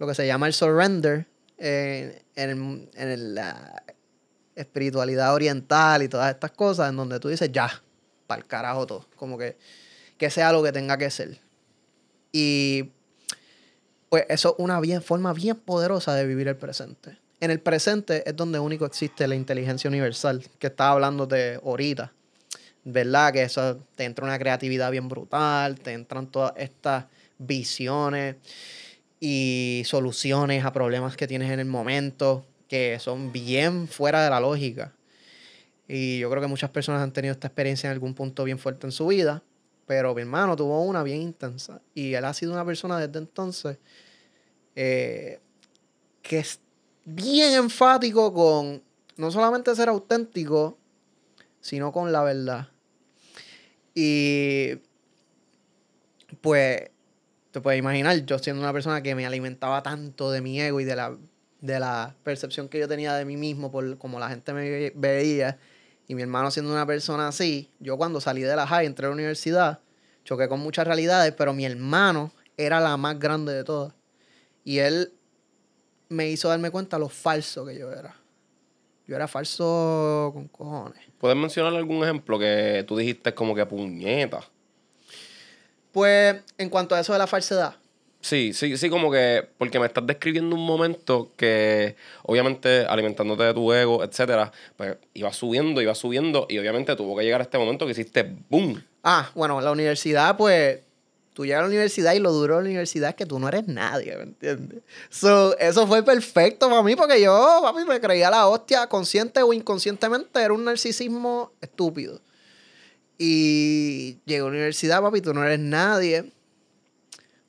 que 0.06 0.14
se 0.14 0.26
llama 0.26 0.46
el 0.46 0.52
surrender, 0.52 1.26
eh, 1.56 2.22
en, 2.36 2.90
en 2.94 3.34
la 3.34 3.82
espiritualidad 4.54 5.32
oriental 5.32 6.02
y 6.02 6.08
todas 6.08 6.34
estas 6.34 6.50
cosas, 6.50 6.90
en 6.90 6.96
donde 6.96 7.18
tú 7.18 7.28
dices, 7.28 7.50
ya, 7.50 7.82
para 8.26 8.42
el 8.42 8.46
carajo 8.46 8.86
todo, 8.86 9.06
como 9.16 9.38
que, 9.38 9.56
que 10.18 10.28
sea 10.28 10.52
lo 10.52 10.62
que 10.62 10.72
tenga 10.72 10.98
que 10.98 11.10
ser. 11.10 11.40
Y 12.30 12.90
pues 14.10 14.26
eso 14.28 14.50
es 14.50 14.54
una 14.58 14.80
bien, 14.80 15.00
forma 15.00 15.32
bien 15.32 15.56
poderosa 15.56 16.14
de 16.14 16.26
vivir 16.26 16.48
el 16.48 16.56
presente. 16.56 17.18
En 17.40 17.50
el 17.50 17.60
presente 17.60 18.28
es 18.28 18.36
donde 18.36 18.58
único 18.58 18.84
existe 18.84 19.26
la 19.26 19.34
inteligencia 19.34 19.88
universal, 19.88 20.44
que 20.58 20.66
estaba 20.66 20.90
hablando 20.90 21.26
de 21.26 21.58
ahorita. 21.64 22.12
¿Verdad? 22.84 23.32
Que 23.32 23.42
eso 23.42 23.76
te 23.94 24.04
entra 24.04 24.24
una 24.24 24.38
creatividad 24.38 24.90
bien 24.90 25.08
brutal, 25.08 25.78
te 25.78 25.92
entran 25.92 26.26
todas 26.26 26.52
estas 26.56 27.06
visiones 27.38 28.36
y 29.20 29.82
soluciones 29.84 30.64
a 30.64 30.72
problemas 30.72 31.16
que 31.16 31.28
tienes 31.28 31.50
en 31.50 31.60
el 31.60 31.66
momento, 31.66 32.44
que 32.68 32.98
son 32.98 33.32
bien 33.32 33.86
fuera 33.86 34.24
de 34.24 34.30
la 34.30 34.40
lógica. 34.40 34.92
Y 35.86 36.18
yo 36.18 36.30
creo 36.30 36.42
que 36.42 36.48
muchas 36.48 36.70
personas 36.70 37.02
han 37.02 37.12
tenido 37.12 37.32
esta 37.32 37.48
experiencia 37.48 37.88
en 37.88 37.92
algún 37.92 38.14
punto 38.14 38.44
bien 38.44 38.58
fuerte 38.58 38.86
en 38.86 38.92
su 38.92 39.06
vida, 39.06 39.42
pero 39.86 40.14
mi 40.14 40.22
hermano 40.22 40.56
tuvo 40.56 40.82
una 40.82 41.02
bien 41.02 41.22
intensa. 41.22 41.80
Y 41.94 42.14
él 42.14 42.24
ha 42.24 42.34
sido 42.34 42.52
una 42.52 42.64
persona 42.64 42.98
desde 42.98 43.18
entonces 43.18 43.78
eh, 44.74 45.38
que 46.22 46.38
es 46.38 46.60
bien 47.04 47.54
enfático 47.54 48.32
con 48.32 48.82
no 49.16 49.30
solamente 49.30 49.74
ser 49.76 49.88
auténtico, 49.88 50.78
sino 51.60 51.92
con 51.92 52.10
la 52.10 52.22
verdad. 52.22 52.68
Y 53.94 54.78
pues 56.40 56.90
te 57.50 57.60
puedes 57.60 57.78
imaginar, 57.78 58.16
yo 58.24 58.38
siendo 58.38 58.62
una 58.62 58.72
persona 58.72 59.02
que 59.02 59.14
me 59.14 59.26
alimentaba 59.26 59.82
tanto 59.82 60.30
de 60.30 60.40
mi 60.40 60.60
ego 60.60 60.80
y 60.80 60.84
de 60.84 60.96
la, 60.96 61.16
de 61.60 61.78
la 61.78 62.14
percepción 62.24 62.68
que 62.68 62.78
yo 62.78 62.88
tenía 62.88 63.14
de 63.14 63.24
mí 63.24 63.36
mismo 63.36 63.70
por 63.70 63.98
como 63.98 64.18
la 64.18 64.30
gente 64.30 64.52
me 64.54 64.90
veía, 64.94 65.58
y 66.08 66.14
mi 66.14 66.22
hermano 66.22 66.50
siendo 66.50 66.72
una 66.72 66.86
persona 66.86 67.28
así, 67.28 67.70
yo 67.78 67.96
cuando 67.96 68.20
salí 68.20 68.42
de 68.42 68.56
la 68.56 68.66
high, 68.66 68.86
entré 68.86 69.06
a 69.06 69.10
la 69.10 69.14
universidad, 69.14 69.80
choqué 70.24 70.48
con 70.48 70.60
muchas 70.60 70.86
realidades, 70.86 71.32
pero 71.36 71.52
mi 71.52 71.64
hermano 71.64 72.32
era 72.56 72.80
la 72.80 72.96
más 72.96 73.18
grande 73.18 73.52
de 73.52 73.64
todas. 73.64 73.94
Y 74.64 74.78
él 74.78 75.12
me 76.08 76.28
hizo 76.28 76.48
darme 76.48 76.70
cuenta 76.70 76.98
lo 76.98 77.08
falso 77.08 77.64
que 77.64 77.78
yo 77.78 77.92
era. 77.92 78.14
Yo 79.12 79.16
era 79.16 79.28
falso 79.28 80.30
con 80.32 80.48
cojones. 80.48 81.02
¿Puedes 81.18 81.36
mencionar 81.36 81.74
algún 81.74 82.02
ejemplo 82.02 82.38
que 82.38 82.82
tú 82.88 82.96
dijiste 82.96 83.34
como 83.34 83.54
que 83.54 83.66
puñeta? 83.66 84.40
Pues 85.92 86.36
en 86.56 86.70
cuanto 86.70 86.94
a 86.94 87.00
eso 87.00 87.12
de 87.12 87.18
la 87.18 87.26
falsedad. 87.26 87.74
Sí, 88.22 88.54
sí, 88.54 88.74
sí, 88.78 88.88
como 88.88 89.12
que 89.12 89.46
porque 89.58 89.78
me 89.78 89.84
estás 89.84 90.06
describiendo 90.06 90.56
un 90.56 90.64
momento 90.64 91.30
que 91.36 91.94
obviamente 92.22 92.86
alimentándote 92.86 93.42
de 93.42 93.52
tu 93.52 93.70
ego, 93.74 94.02
etcétera, 94.02 94.50
pues 94.78 94.96
iba 95.12 95.30
subiendo, 95.34 95.82
iba 95.82 95.94
subiendo 95.94 96.46
y 96.48 96.56
obviamente 96.58 96.96
tuvo 96.96 97.14
que 97.14 97.24
llegar 97.24 97.42
a 97.42 97.44
este 97.44 97.58
momento 97.58 97.84
que 97.84 97.92
hiciste 97.92 98.34
boom. 98.48 98.82
Ah, 99.04 99.30
bueno, 99.34 99.60
la 99.60 99.72
universidad 99.72 100.38
pues 100.38 100.80
tú 101.32 101.44
llegas 101.44 101.60
a 101.60 101.62
la 101.62 101.68
universidad 101.68 102.12
y 102.12 102.18
lo 102.18 102.32
duro 102.32 102.56
de 102.56 102.62
la 102.62 102.68
universidad 102.68 103.10
es 103.10 103.16
que 103.16 103.26
tú 103.26 103.38
no 103.38 103.48
eres 103.48 103.66
nadie, 103.66 104.16
¿me 104.16 104.24
entiendes? 104.24 104.82
So, 105.08 105.56
eso 105.58 105.86
fue 105.86 106.02
perfecto 106.02 106.68
para 106.68 106.82
mí 106.82 106.94
porque 106.94 107.20
yo, 107.20 107.60
papi, 107.62 107.84
me 107.84 108.00
creía 108.00 108.30
la 108.30 108.46
hostia, 108.48 108.86
consciente 108.86 109.42
o 109.42 109.52
inconscientemente, 109.52 110.40
era 110.40 110.52
un 110.52 110.64
narcisismo 110.64 111.52
estúpido. 111.60 112.20
Y 113.18 114.18
llegué 114.24 114.40
a 114.40 114.44
la 114.44 114.50
universidad, 114.50 115.02
papi, 115.02 115.20
tú 115.20 115.32
no 115.32 115.44
eres 115.44 115.58
nadie. 115.58 116.32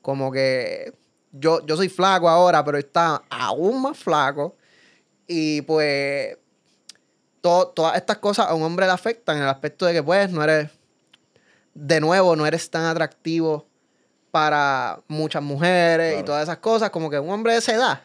Como 0.01 0.31
que 0.31 0.93
yo, 1.31 1.65
yo 1.65 1.75
soy 1.75 1.89
flaco 1.89 2.29
ahora, 2.29 2.63
pero 2.63 2.77
está 2.77 3.23
aún 3.29 3.81
más 3.81 3.97
flaco. 3.97 4.55
Y 5.27 5.61
pues 5.63 6.37
todas 7.41 7.95
estas 7.97 8.19
cosas 8.19 8.47
a 8.47 8.53
un 8.53 8.63
hombre 8.63 8.85
le 8.85 8.93
afectan 8.93 9.37
en 9.37 9.43
el 9.43 9.49
aspecto 9.49 9.85
de 9.85 9.93
que 9.93 10.03
pues 10.03 10.29
no 10.29 10.43
eres, 10.43 10.69
de 11.73 11.99
nuevo, 11.99 12.35
no 12.35 12.45
eres 12.45 12.69
tan 12.69 12.85
atractivo 12.85 13.67
para 14.33 14.99
muchas 15.07 15.43
mujeres 15.43 16.19
y 16.19 16.23
todas 16.23 16.41
esas 16.41 16.57
cosas, 16.57 16.89
como 16.89 17.07
que 17.07 17.19
un 17.19 17.29
hombre 17.29 17.53
de 17.53 17.59
esa 17.59 17.75
edad 17.75 18.01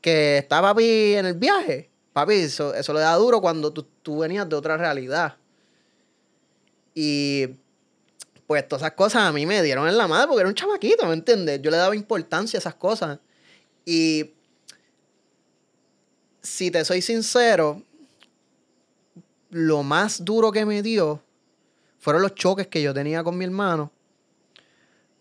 que 0.00 0.38
está 0.38 0.62
papi 0.62 1.14
en 1.14 1.26
el 1.26 1.34
viaje, 1.34 1.90
papi, 2.12 2.34
eso, 2.34 2.72
eso 2.72 2.92
le 2.92 3.00
da 3.00 3.12
duro 3.16 3.40
cuando 3.40 3.72
tú, 3.72 3.82
tú 4.02 4.18
venías 4.20 4.48
de 4.48 4.54
otra 4.54 4.76
realidad. 4.76 5.34
Y 6.94 7.48
pues 8.46 8.68
todas 8.68 8.82
esas 8.82 8.92
cosas 8.92 9.22
a 9.22 9.32
mí 9.32 9.46
me 9.46 9.64
dieron 9.64 9.88
en 9.88 9.98
la 9.98 10.06
madre 10.06 10.28
porque 10.28 10.42
era 10.42 10.48
un 10.48 10.54
chamaquito, 10.54 11.04
¿me 11.06 11.14
entiendes? 11.14 11.60
Yo 11.60 11.72
le 11.72 11.76
daba 11.76 11.96
importancia 11.96 12.58
a 12.58 12.60
esas 12.60 12.76
cosas. 12.76 13.18
Y 13.84 14.30
si 16.40 16.70
te 16.70 16.84
soy 16.84 17.02
sincero, 17.02 17.82
lo 19.50 19.82
más 19.82 20.24
duro 20.24 20.52
que 20.52 20.64
me 20.64 20.82
dio 20.82 21.20
fueron 21.98 22.22
los 22.22 22.36
choques 22.36 22.68
que 22.68 22.80
yo 22.80 22.94
tenía 22.94 23.24
con 23.24 23.36
mi 23.36 23.44
hermano 23.44 23.90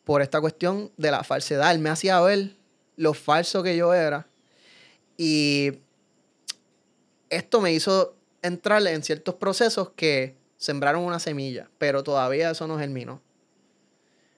por 0.05 0.21
esta 0.21 0.39
cuestión 0.39 0.91
de 0.95 1.11
la 1.11 1.23
falsedad. 1.23 1.77
Me 1.77 1.89
hacía 1.89 2.21
ver 2.21 2.51
lo 2.95 3.13
falso 3.13 3.61
que 3.63 3.75
yo 3.75 3.93
era. 3.93 4.27
Y 5.17 5.73
esto 7.29 7.59
me 7.59 7.73
hizo 7.73 8.15
entrar 8.41 8.85
en 8.87 9.03
ciertos 9.03 9.35
procesos 9.35 9.89
que 9.95 10.35
sembraron 10.57 11.03
una 11.03 11.19
semilla, 11.19 11.69
pero 11.77 12.03
todavía 12.03 12.51
eso 12.51 12.67
no 12.67 12.77
germinó. 12.77 13.21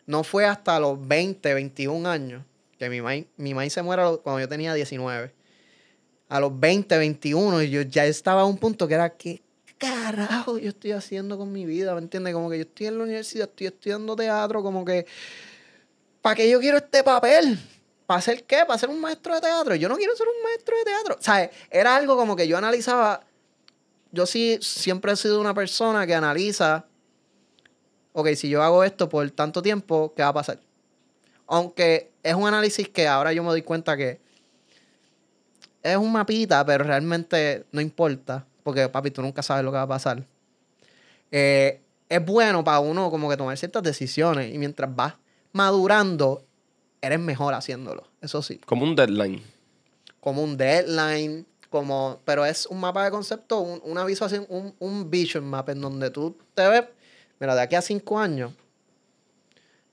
No 0.06 0.24
fue 0.24 0.46
hasta 0.46 0.80
los 0.80 1.06
20, 1.06 1.54
21 1.54 2.10
años 2.10 2.44
que 2.78 2.90
mi 2.90 3.02
maíz, 3.02 3.26
mi 3.38 3.70
se 3.70 3.82
muera 3.82 4.12
cuando 4.24 4.40
yo 4.40 4.48
tenía 4.48 4.74
19. 4.74 5.34
A 6.30 6.40
los 6.40 6.58
20, 6.60 6.98
21, 6.98 7.64
yo 7.64 7.82
ya 7.82 8.06
estaba 8.06 8.42
a 8.42 8.46
un 8.46 8.58
punto 8.58 8.88
que 8.88 8.94
era, 8.94 9.10
¿qué 9.10 9.42
carajo 9.78 10.58
yo 10.58 10.70
estoy 10.70 10.92
haciendo 10.92 11.38
con 11.38 11.52
mi 11.52 11.66
vida? 11.66 11.94
¿Me 11.94 12.02
entiendes? 12.02 12.34
Como 12.34 12.50
que 12.50 12.58
yo 12.58 12.64
estoy 12.64 12.88
en 12.88 12.98
la 12.98 13.04
universidad, 13.04 13.50
estoy 13.50 13.68
estudiando 13.68 14.16
teatro, 14.16 14.62
como 14.62 14.86
que 14.86 15.06
¿para 16.22 16.36
qué 16.36 16.50
yo 16.50 16.60
quiero 16.60 16.78
este 16.78 17.04
papel? 17.04 17.60
¿Para 18.06 18.22
ser 18.22 18.46
qué? 18.46 18.64
¿Para 18.66 18.80
ser 18.80 18.90
un 18.90 19.02
maestro 19.02 19.36
de 19.36 19.42
teatro? 19.42 19.76
Yo 19.76 19.90
no 19.90 19.98
quiero 19.98 20.16
ser 20.16 20.28
un 20.28 20.42
maestro 20.44 20.78
de 20.78 20.86
teatro. 20.86 21.18
¿Sabes? 21.20 21.50
Era 21.70 21.96
algo 21.96 22.16
como 22.16 22.36
que 22.36 22.48
yo 22.48 22.58
analizaba. 22.58 23.22
Yo 24.12 24.26
sí 24.26 24.58
siempre 24.62 25.12
he 25.12 25.16
sido 25.18 25.42
una 25.42 25.54
persona 25.54 26.08
que 26.08 26.16
analiza. 26.16 26.86
Ok, 28.14 28.30
si 28.36 28.50
yo 28.50 28.64
hago 28.64 28.84
esto 28.86 29.10
por 29.10 29.30
tanto 29.32 29.62
tiempo, 29.62 30.14
¿qué 30.16 30.24
va 30.24 30.30
a 30.30 30.34
pasar? 30.34 30.60
Aunque 31.48 32.12
es 32.24 32.34
un 32.34 32.48
análisis 32.48 32.88
que 32.88 33.08
ahora 33.08 33.34
yo 33.34 33.44
me 33.44 33.50
doy 33.50 33.62
cuenta 33.62 33.98
que 33.98 34.20
es 35.84 35.98
un 35.98 36.12
mapita, 36.12 36.66
pero 36.66 36.84
realmente 36.86 37.66
no 37.72 37.82
importa. 37.82 38.46
Porque, 38.64 38.88
papi, 38.90 39.12
tú 39.12 39.22
nunca 39.22 39.44
sabes 39.44 39.64
lo 39.64 39.72
que 39.72 39.78
va 39.78 39.84
a 39.84 39.88
pasar. 39.88 40.24
Eh, 41.32 41.82
es 42.10 42.26
bueno 42.26 42.64
para 42.64 42.80
uno 42.80 43.12
como 43.12 43.30
que 43.30 43.38
tomar 43.38 43.58
ciertas 43.58 43.84
decisiones. 43.84 44.54
Y 44.54 44.58
mientras 44.58 44.94
vas 44.96 45.14
madurando, 45.58 46.46
eres 47.02 47.20
mejor 47.20 47.54
haciéndolo. 47.54 48.08
Eso 48.22 48.42
sí. 48.42 48.60
Como 48.66 48.86
un 48.86 48.96
deadline. 48.96 49.42
Como 50.22 50.44
un 50.44 50.56
deadline. 50.56 51.46
como, 51.70 52.22
pero 52.24 52.46
es 52.46 52.66
un 52.68 52.80
mapa 52.80 53.04
de 53.04 53.12
concepto, 53.12 53.60
un, 53.60 53.82
una 53.84 54.06
visualización, 54.06 54.46
un, 54.50 54.74
un 54.80 55.10
vision 55.10 55.44
map 55.44 55.68
en 55.70 55.82
donde 55.82 56.10
tú 56.10 56.38
te 56.54 56.68
ves, 56.68 56.86
mira, 57.40 57.56
de 57.56 57.62
aquí 57.62 57.76
a 57.76 57.82
cinco 57.82 58.18
años, 58.20 58.54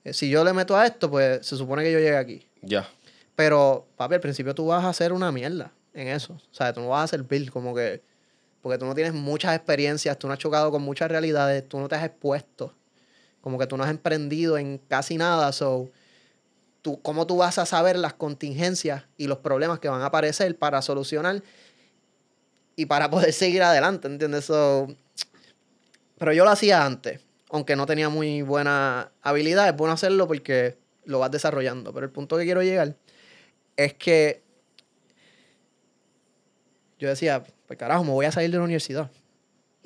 eh, 0.05 0.13
si 0.13 0.29
yo 0.29 0.43
le 0.43 0.53
meto 0.53 0.77
a 0.77 0.85
esto, 0.85 1.09
pues 1.09 1.45
se 1.45 1.57
supone 1.57 1.83
que 1.83 1.91
yo 1.91 1.99
llegue 1.99 2.15
aquí. 2.15 2.47
Ya. 2.61 2.87
Pero, 3.35 3.87
papi, 3.97 4.15
al 4.15 4.21
principio 4.21 4.55
tú 4.55 4.67
vas 4.67 4.85
a 4.85 4.89
hacer 4.89 5.11
una 5.11 5.31
mierda 5.31 5.71
en 5.93 6.07
eso. 6.07 6.33
O 6.33 6.53
sea, 6.53 6.71
tú 6.71 6.79
no 6.81 6.89
vas 6.89 7.03
a 7.05 7.07
servir 7.07 7.51
como 7.51 7.75
que... 7.75 8.01
Porque 8.61 8.77
tú 8.77 8.85
no 8.85 8.95
tienes 8.95 9.13
muchas 9.13 9.55
experiencias, 9.55 10.17
tú 10.17 10.27
no 10.27 10.33
has 10.33 10.39
chocado 10.39 10.71
con 10.71 10.81
muchas 10.81 11.09
realidades, 11.09 11.67
tú 11.67 11.79
no 11.79 11.87
te 11.87 11.95
has 11.95 12.03
expuesto. 12.03 12.73
Como 13.45 13.59
que 13.59 13.67
tú 13.67 13.77
no 13.77 13.83
has 13.83 13.91
emprendido 13.91 14.57
en 14.57 14.79
casi 14.79 15.17
nada. 15.17 15.51
So, 15.51 15.91
tú, 16.81 16.99
¿cómo 17.03 17.27
tú 17.27 17.37
vas 17.37 17.59
a 17.59 17.67
saber 17.67 17.95
las 17.95 18.15
contingencias 18.15 19.03
y 19.17 19.27
los 19.27 19.37
problemas 19.37 19.77
que 19.77 19.87
van 19.87 20.01
a 20.01 20.07
aparecer 20.07 20.57
para 20.57 20.81
solucionar 20.81 21.43
y 22.75 22.87
para 22.87 23.07
poder 23.11 23.31
seguir 23.33 23.61
adelante? 23.61 24.07
¿Entiendes? 24.07 24.45
So, 24.45 24.87
pero 26.17 26.33
yo 26.33 26.43
lo 26.43 26.49
hacía 26.49 26.87
antes, 26.87 27.21
aunque 27.51 27.75
no 27.75 27.85
tenía 27.85 28.09
muy 28.09 28.41
buena 28.41 29.11
habilidad. 29.21 29.69
Es 29.69 29.77
bueno 29.77 29.93
hacerlo 29.93 30.27
porque 30.27 30.79
lo 31.03 31.19
vas 31.19 31.29
desarrollando. 31.29 31.93
Pero 31.93 32.07
el 32.07 32.11
punto 32.11 32.37
que 32.37 32.45
quiero 32.45 32.63
llegar 32.63 32.95
es 33.77 33.93
que 33.93 34.41
yo 36.97 37.09
decía, 37.09 37.43
pues 37.67 37.77
carajo, 37.77 38.03
me 38.03 38.09
voy 38.09 38.25
a 38.25 38.31
salir 38.31 38.49
de 38.49 38.57
la 38.57 38.63
universidad. 38.63 39.11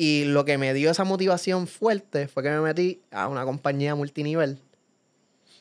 Y 0.02 0.24
lo 0.24 0.46
que 0.46 0.58
me 0.58 0.74
dio 0.74 0.90
esa 0.90 1.04
motivación 1.04 1.68
fuerte 1.68 2.30
fue 2.30 2.42
que 2.42 2.50
me 2.50 2.62
metí 2.62 3.02
a 3.12 3.28
una 3.28 3.44
compañía 3.44 3.96
multinivel. 3.96 4.58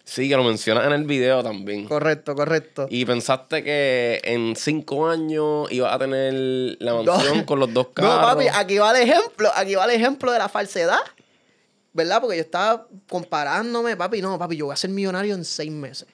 Sí, 0.04 0.28
que 0.28 0.36
lo 0.36 0.44
mencionas 0.44 0.86
en 0.86 0.92
el 0.92 1.04
video 1.04 1.42
también. 1.42 1.86
Correcto, 1.86 2.36
correcto. 2.36 2.86
Y 2.88 3.04
pensaste 3.04 3.64
que 3.64 4.20
en 4.22 4.54
cinco 4.54 5.08
años 5.08 5.66
ibas 5.72 5.92
a 5.92 5.98
tener 5.98 6.76
la 6.78 6.94
mansión 6.94 7.42
con 7.46 7.58
los 7.58 7.74
dos 7.74 7.88
carros. 7.88 8.14
No, 8.14 8.20
papi, 8.22 8.46
aquí 8.54 8.78
va 8.78 8.96
el 8.96 9.08
ejemplo, 9.08 9.50
aquí 9.56 9.74
va 9.74 9.84
el 9.86 9.90
ejemplo 9.90 10.30
de 10.30 10.38
la 10.38 10.48
falsedad. 10.48 11.00
¿Verdad? 11.92 12.20
Porque 12.20 12.36
yo 12.36 12.42
estaba 12.42 12.86
comparándome, 13.08 13.96
papi, 13.96 14.22
no, 14.22 14.38
papi, 14.38 14.56
yo 14.56 14.66
voy 14.66 14.74
a 14.74 14.76
ser 14.76 14.90
millonario 14.90 15.34
en 15.34 15.44
seis 15.44 15.72
meses. 15.72 16.06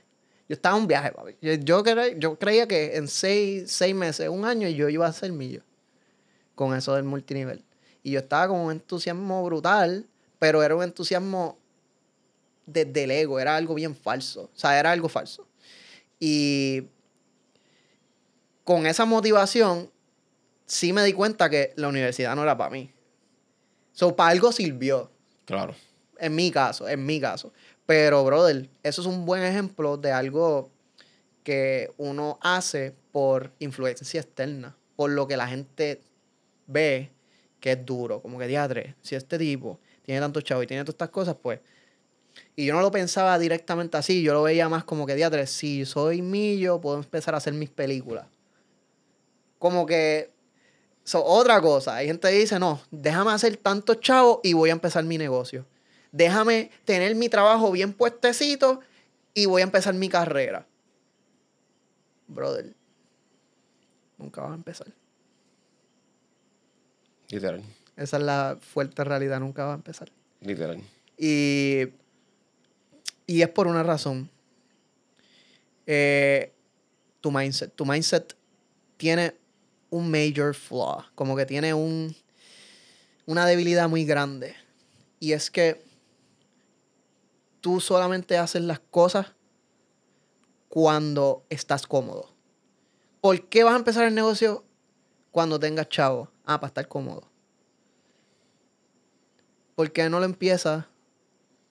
Yo 0.49 0.55
estaba 0.55 0.77
en 0.77 0.83
un 0.83 0.89
viaje, 0.89 1.13
papi. 1.13 1.37
Yo, 1.43 1.53
yo, 1.55 1.85
cre- 1.85 2.19
yo 2.19 2.37
creía 2.39 2.67
que 2.67 2.97
en 2.97 3.07
seis, 3.07 3.71
seis 3.71 3.95
meses, 3.95 4.31
un 4.31 4.47
año, 4.47 4.67
yo 4.69 4.89
iba 4.89 5.07
a 5.07 5.13
ser 5.13 5.31
millo 5.33 5.61
con 6.55 6.75
eso 6.75 6.95
del 6.95 7.05
multinivel. 7.05 7.63
Y 8.05 8.13
yo 8.13 8.21
estaba 8.21 8.49
con 8.49 8.61
un 8.61 8.71
entusiasmo 8.71 9.45
brutal, 9.45 10.07
pero 10.39 10.63
era 10.63 10.77
un 10.77 10.85
entusiasmo 10.85 11.59
desde 12.67 13.05
el 13.05 13.11
ego, 13.11 13.41
era 13.41 13.57
algo 13.57 13.75
bien 13.75 13.97
falso. 13.97 14.51
O 14.55 14.59
sea, 14.59 14.79
era 14.79 14.93
algo 14.93 15.09
falso. 15.09 15.49
Y 16.21 16.87
con 18.63 18.87
esa 18.87 19.07
motivación, 19.07 19.91
sí 20.67 20.93
me 20.93 21.03
di 21.03 21.15
cuenta 21.15 21.49
que 21.49 21.73
la 21.77 21.89
universidad 21.89 22.37
no 22.37 22.43
era 22.43 22.57
para 22.57 22.71
mí. 22.71 22.93
So, 23.93 24.15
para 24.15 24.31
algo 24.31 24.53
sirvió. 24.53 25.11
Claro. 25.47 25.75
En 26.19 26.35
mi 26.35 26.51
caso, 26.51 26.87
en 26.87 27.07
mi 27.07 27.21
caso. 27.21 27.53
Pero, 27.87 28.23
brother, 28.23 28.69
eso 28.83 29.01
es 29.01 29.07
un 29.07 29.25
buen 29.25 29.43
ejemplo 29.43 29.97
de 29.97 30.13
algo 30.13 30.71
que 31.43 31.91
uno 31.97 32.39
hace 32.43 32.95
por 33.13 33.53
influencia 33.61 34.21
externa, 34.21 34.77
por 34.97 35.11
lo 35.11 35.27
que 35.27 35.37
la 35.37 35.47
gente 35.47 36.03
ve 36.67 37.14
que 37.65 37.73
es 37.73 37.87
duro. 37.87 38.21
Como 38.21 38.39
que, 38.39 38.47
diatre, 38.47 38.95
si 39.01 39.15
este 39.15 39.39
tipo 39.39 39.81
tiene 40.03 40.21
tanto 40.21 40.43
chavo 40.43 40.63
y 40.63 40.67
tiene 40.67 40.85
todas 40.85 40.97
estas 40.97 41.09
cosas, 41.09 41.35
pues. 41.41 41.61
Y 42.55 42.67
yo 42.67 42.75
no 42.75 42.83
lo 42.83 42.91
pensaba 42.91 43.39
directamente 43.39 43.97
así, 43.97 44.23
yo 44.23 44.35
lo 44.35 44.43
veía 44.43 44.69
más 44.69 44.85
como 44.85 45.07
que, 45.07 45.15
diatre, 45.15 45.47
si 45.47 45.87
soy 45.87 46.21
millo, 46.21 46.79
puedo 46.79 46.99
empezar 46.99 47.33
a 47.33 47.39
hacer 47.39 47.55
mis 47.55 47.71
películas. 47.71 48.27
Como 49.59 49.87
que 49.87 50.31
So, 51.05 51.25
otra 51.25 51.59
cosa, 51.63 51.97
hay 51.97 52.07
gente 52.07 52.29
que 52.29 52.35
dice, 52.35 52.59
no, 52.59 52.83
déjame 52.91 53.33
hacer 53.33 53.57
tantos 53.57 54.01
chavos 54.01 54.41
y 54.43 54.53
voy 54.53 54.69
a 54.69 54.75
empezar 54.75 55.05
mi 55.05 55.17
negocio. 55.17 55.67
Déjame 56.13 56.71
tener 56.85 57.15
mi 57.15 57.31
trabajo 57.31 57.71
bien 57.71 57.95
puestecito 57.95 58.81
y 59.33 59.47
voy 59.47 59.63
a 59.63 59.65
empezar 59.65 59.95
mi 59.95 60.11
carrera. 60.11 60.67
Brother, 62.27 62.75
nunca 64.19 64.43
vas 64.43 64.53
a 64.53 64.55
empezar. 64.55 65.04
Literal. 67.29 67.63
Esa 67.97 68.17
es 68.17 68.23
la 68.23 68.59
fuerte 68.61 69.05
realidad, 69.05 69.41
nunca 69.41 69.65
vas 69.65 69.73
a 69.73 69.77
empezar. 69.77 70.11
Literal. 70.41 70.83
Y, 71.17 71.89
y 73.27 73.43
es 73.43 73.49
por 73.49 73.67
una 73.67 73.83
razón. 73.83 74.31
Eh, 75.87 76.53
tu 77.21 77.31
mindset. 77.31 77.75
Tu 77.75 77.85
mindset 77.87 78.37
tiene 78.97 79.35
un 79.91 80.11
major 80.11 80.55
flaw. 80.55 81.05
Como 81.15 81.37
que 81.37 81.47
tiene 81.47 81.73
un, 81.73 82.15
una 83.27 83.47
debilidad 83.47 83.89
muy 83.89 84.05
grande. 84.05 84.55
Y 85.21 85.33
es 85.33 85.51
que 85.51 85.83
tú 87.61 87.81
solamente 87.81 88.37
haces 88.37 88.63
las 88.63 88.81
cosas 88.81 89.29
cuando 90.69 91.47
estás 91.49 91.87
cómodo. 91.87 92.35
¿Por 93.21 93.49
qué 93.49 93.65
vas 93.65 93.75
a 93.75 93.79
empezar 93.79 94.05
el 94.05 94.15
negocio 94.15 94.65
cuando 95.35 95.59
tengas 95.59 95.89
chavo? 95.89 96.29
Ah, 96.45 96.61
para 96.61 96.69
estar 96.69 96.87
cómodo. 96.87 97.25
¿Por 99.75 99.91
qué 99.91 100.09
no 100.09 100.21
lo 100.21 100.27
empiezas 100.27 100.85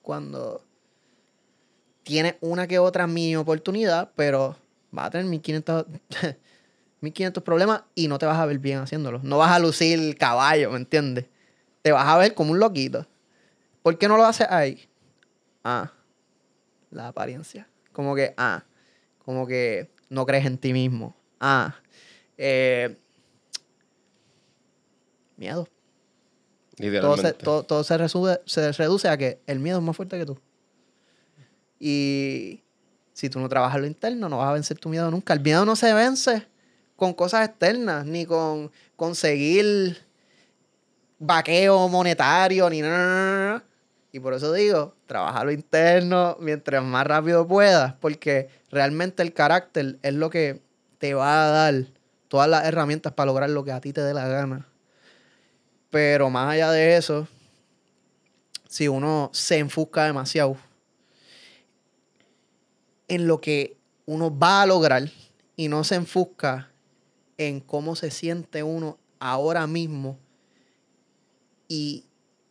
cuando 0.02 0.62
tienes 2.04 2.36
una 2.42 2.68
que 2.68 2.78
otra 2.78 3.08
mini 3.08 3.38
oportunidad, 3.38 4.12
pero 4.18 4.58
vas 4.92 5.08
a 5.08 5.12
tener 5.12 5.28
1500, 5.28 5.86
1500 7.00 7.42
problemas 7.46 7.84
y 7.96 8.10
no 8.10 8.20
te 8.20 8.26
vas 8.26 8.38
a 8.38 8.46
ver 8.46 8.60
bien 8.60 8.80
haciéndolo? 8.80 9.22
No 9.24 9.38
vas 9.38 9.54
a 9.54 9.60
lucir 9.60 10.18
caballo, 10.18 10.70
¿me 10.70 10.76
entiendes? 10.76 11.28
Te 11.84 11.94
vas 11.94 12.06
a 12.06 12.18
ver 12.18 12.34
como 12.34 12.52
un 12.52 12.60
loquito. 12.60 13.08
¿Por 13.82 13.98
qué 13.98 14.10
no 14.10 14.18
lo 14.18 14.26
haces 14.26 14.48
ahí? 14.50 14.90
Ah, 15.64 15.94
la 16.92 17.08
apariencia. 17.08 17.70
Como 17.94 18.14
que, 18.14 18.34
ah, 18.36 18.66
como 19.20 19.48
que 19.48 19.90
no 20.10 20.26
crees 20.26 20.46
en 20.46 20.58
ti 20.58 20.74
mismo. 20.74 21.16
Ah, 21.40 21.76
eh, 22.38 22.98
miedo. 25.44 25.68
Todo 26.76 26.82
se, 26.82 26.84
Literalmente. 26.92 27.34
todo, 27.44 27.64
todo 27.64 27.84
se, 27.84 27.98
resume- 27.98 28.42
se 28.46 28.72
reduce 28.72 29.08
a 29.08 29.18
que 29.18 29.40
el 29.46 29.60
miedo 29.60 29.78
es 29.78 29.84
más 29.84 29.96
fuerte 29.96 30.18
que 30.18 30.26
tú. 30.26 30.40
Y 31.80 32.64
si 33.14 33.30
tú 33.30 33.40
no 33.40 33.50
trabajas 33.50 33.80
lo 33.80 33.86
interno, 33.88 34.30
no 34.30 34.38
vas 34.40 34.50
a 34.50 34.54
vencer 34.54 34.78
tu 34.80 34.90
miedo 34.90 35.10
nunca. 35.12 35.34
El 35.34 35.42
miedo 35.42 35.66
no 35.66 35.76
se 35.76 35.94
vence 35.94 36.48
con 36.96 37.14
cosas 37.14 37.48
externas, 37.48 38.06
ni 38.06 38.26
con 38.26 38.72
conseguir 38.96 39.98
vaqueo 41.20 41.88
monetario, 41.90 42.70
ni 42.70 42.82
nada. 42.82 42.98
No, 42.98 43.52
no, 43.52 43.54
no. 43.58 43.64
Y 44.12 44.20
por 44.20 44.34
eso 44.34 44.54
digo, 44.54 44.96
trabaja 45.08 45.44
lo 45.44 45.52
interno 45.52 46.38
mientras 46.40 46.84
más 46.84 47.06
rápido 47.06 47.48
puedas, 47.48 47.94
porque 48.00 48.48
realmente 48.70 49.24
el 49.24 49.34
carácter 49.34 49.98
es 50.04 50.14
lo 50.14 50.30
que 50.30 50.62
te 51.00 51.14
va 51.16 51.46
a 51.48 51.50
dar 51.50 51.86
todas 52.28 52.48
las 52.48 52.66
herramientas 52.66 53.14
para 53.14 53.26
lograr 53.28 53.50
lo 53.50 53.64
que 53.64 53.72
a 53.72 53.82
ti 53.82 53.92
te 53.92 54.02
dé 54.02 54.14
la 54.14 54.28
gana. 54.28 54.68
Pero 55.94 56.32
más 56.32 56.52
allá 56.52 56.72
de 56.72 56.98
eso, 56.98 57.28
si 58.68 58.88
uno 58.88 59.30
se 59.32 59.60
enfusca 59.60 60.06
demasiado 60.06 60.58
en 63.08 63.28
lo 63.28 63.40
que 63.40 63.78
uno 64.08 64.36
va 64.36 64.64
a 64.64 64.66
lograr 64.66 65.08
y 65.56 65.68
no 65.68 65.84
se 65.84 65.94
enfusca 65.94 66.72
en 67.38 67.60
cómo 67.60 67.96
se 67.96 68.10
siente 68.10 68.64
uno 68.64 68.98
ahora 69.20 69.68
mismo 69.68 70.18
y 71.68 72.06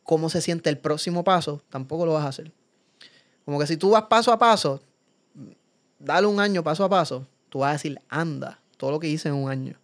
cómo 0.05 0.31
se 0.31 0.41
siente 0.41 0.71
el 0.71 0.79
próximo 0.79 1.25
paso, 1.25 1.65
tampoco 1.69 2.07
lo 2.07 2.13
vas 2.13 2.27
a 2.27 2.29
hacer. 2.29 2.53
Como 3.45 3.59
que 3.59 3.67
si 3.67 3.77
tú 3.77 3.91
vas 3.91 4.05
paso 4.05 4.31
a 4.31 4.39
paso, 4.39 4.81
dale 5.99 6.29
un 6.29 6.39
año 6.39 6.63
paso 6.63 6.85
a 6.85 6.89
paso, 6.89 7.27
tú 7.49 7.59
vas 7.59 7.71
a 7.71 7.73
decir, 7.73 8.01
anda, 8.09 8.61
todo 8.77 8.93
lo 8.93 9.01
que 9.01 9.09
hice 9.09 9.31
en 9.31 9.35
un 9.35 9.51
año. 9.51 9.81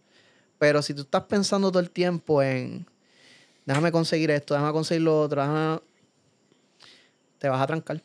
Pero 0.60 0.80
si 0.80 0.94
tú 0.94 1.02
estás 1.02 1.24
pensando 1.24 1.72
todo 1.72 1.80
el 1.80 1.90
tiempo 1.90 2.40
en, 2.40 2.86
déjame 3.68 3.92
conseguir 3.92 4.30
esto, 4.30 4.54
déjame 4.54 4.72
conseguir 4.72 5.02
lo 5.02 5.20
otro, 5.20 5.42
déjame- 5.42 5.80
te 7.38 7.48
vas 7.48 7.60
a 7.60 7.66
trancar. 7.66 8.00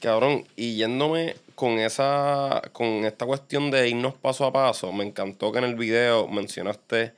Cabrón, 0.00 0.44
y 0.56 0.76
yéndome 0.76 1.36
con 1.54 1.78
esa, 1.78 2.60
con 2.72 2.86
esta 3.06 3.24
cuestión 3.24 3.70
de 3.70 3.88
irnos 3.88 4.14
paso 4.14 4.44
a 4.44 4.52
paso, 4.52 4.92
me 4.92 5.04
encantó 5.04 5.52
que 5.52 5.58
en 5.58 5.64
el 5.64 5.74
video 5.76 6.28
mencionaste 6.28 7.14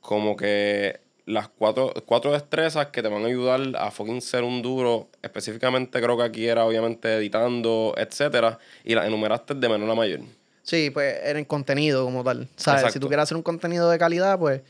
como 0.00 0.36
que 0.36 1.00
las 1.26 1.48
cuatro, 1.48 1.92
cuatro 2.06 2.32
destrezas 2.32 2.88
que 2.88 3.02
te 3.02 3.08
van 3.08 3.24
a 3.24 3.28
ayudar 3.28 3.60
a 3.76 3.90
fucking 3.90 4.20
ser 4.20 4.44
un 4.44 4.62
duro, 4.62 5.08
específicamente 5.22 6.00
creo 6.00 6.16
que 6.16 6.22
aquí 6.24 6.46
era 6.46 6.64
obviamente 6.64 7.16
editando, 7.16 7.94
etcétera, 7.96 8.58
y 8.84 8.94
las 8.94 9.06
enumeraste 9.06 9.54
de 9.54 9.68
menor 9.68 9.90
a 9.90 9.94
mayor. 9.94 10.20
Sí, 10.62 10.90
pues 10.90 11.16
en 11.24 11.36
el 11.38 11.46
contenido 11.46 12.04
como 12.04 12.22
tal. 12.22 12.46
¿Sabes? 12.56 12.80
Si 12.82 12.86
Exacto. 12.86 13.00
tú 13.00 13.08
quieres 13.08 13.24
hacer 13.24 13.36
un 13.36 13.42
contenido 13.42 13.88
de 13.90 13.98
calidad, 13.98 14.38
pues. 14.38 14.60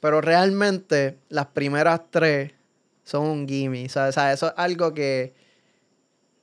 Pero 0.00 0.20
realmente 0.20 1.18
las 1.28 1.46
primeras 1.46 2.02
tres 2.10 2.52
son 3.04 3.26
un 3.26 3.48
gimme. 3.48 3.86
O 3.86 3.88
sea, 3.88 4.32
eso 4.32 4.48
es 4.48 4.52
algo 4.56 4.94
que 4.94 5.34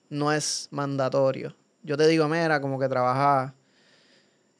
no 0.09 0.31
es 0.31 0.67
mandatorio. 0.71 1.55
Yo 1.83 1.97
te 1.97 2.07
digo, 2.07 2.27
mira, 2.27 2.59
como 2.61 2.79
que 2.79 2.89
trabaja 2.89 3.53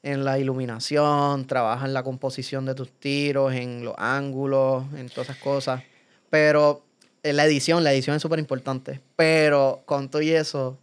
en 0.02 0.24
la 0.24 0.38
iluminación, 0.38 1.46
trabaja 1.46 1.84
en 1.84 1.92
la 1.92 2.04
composición 2.04 2.64
de 2.64 2.74
tus 2.74 2.92
tiros, 2.92 3.52
en 3.52 3.84
los 3.84 3.94
ángulos, 3.98 4.84
en 4.94 5.08
todas 5.08 5.30
esas 5.30 5.42
cosas. 5.42 5.82
Pero 6.30 6.84
en 7.24 7.36
la 7.36 7.44
edición, 7.44 7.82
la 7.82 7.92
edición 7.92 8.14
es 8.14 8.22
súper 8.22 8.38
importante. 8.38 9.00
Pero 9.16 9.82
con 9.84 10.08
todo 10.08 10.22
y 10.22 10.30
eso, 10.30 10.78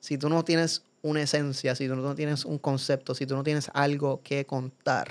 si 0.00 0.18
tú 0.18 0.28
no 0.28 0.44
tienes 0.44 0.82
una 1.00 1.22
esencia, 1.22 1.74
si 1.74 1.88
tú 1.88 1.96
no 1.96 2.14
tienes 2.14 2.44
un 2.44 2.58
concepto, 2.58 3.14
si 3.14 3.24
tú 3.26 3.34
no 3.34 3.42
tienes 3.42 3.70
algo 3.72 4.20
que 4.22 4.44
contar, 4.44 5.08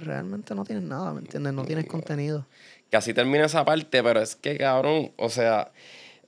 realmente 0.00 0.54
no 0.54 0.64
tienes 0.64 0.84
nada, 0.84 1.12
¿me 1.12 1.20
entiendes? 1.20 1.52
No 1.52 1.64
tienes 1.64 1.86
contenido. 1.86 2.46
Que 2.90 2.96
así 2.96 3.14
termina 3.14 3.46
esa 3.46 3.64
parte, 3.64 4.02
pero 4.02 4.20
es 4.20 4.36
que, 4.36 4.58
cabrón, 4.58 5.12
o 5.16 5.28
sea, 5.28 5.70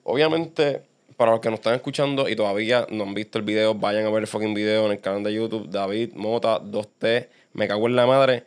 obviamente, 0.05 0.83
para 1.17 1.33
los 1.33 1.41
que 1.41 1.51
nos 1.51 1.59
están 1.59 1.75
escuchando 1.75 2.29
y 2.29 2.37
todavía 2.37 2.87
no 2.91 3.05
han 3.05 3.15
visto 3.15 3.39
el 3.39 3.45
video, 3.45 3.75
vayan 3.75 4.07
a 4.07 4.11
ver 4.11 4.23
el 4.23 4.27
fucking 4.27 4.55
video 4.55 4.87
en 4.87 4.93
el 4.93 5.01
canal 5.01 5.23
de 5.23 5.35
YouTube, 5.35 5.69
David 5.69 6.13
Mota 6.15 6.61
2T, 6.61 7.29
me 7.55 7.69
cago 7.69 7.87
en 7.87 7.97
la 7.97 8.07
madre. 8.07 8.45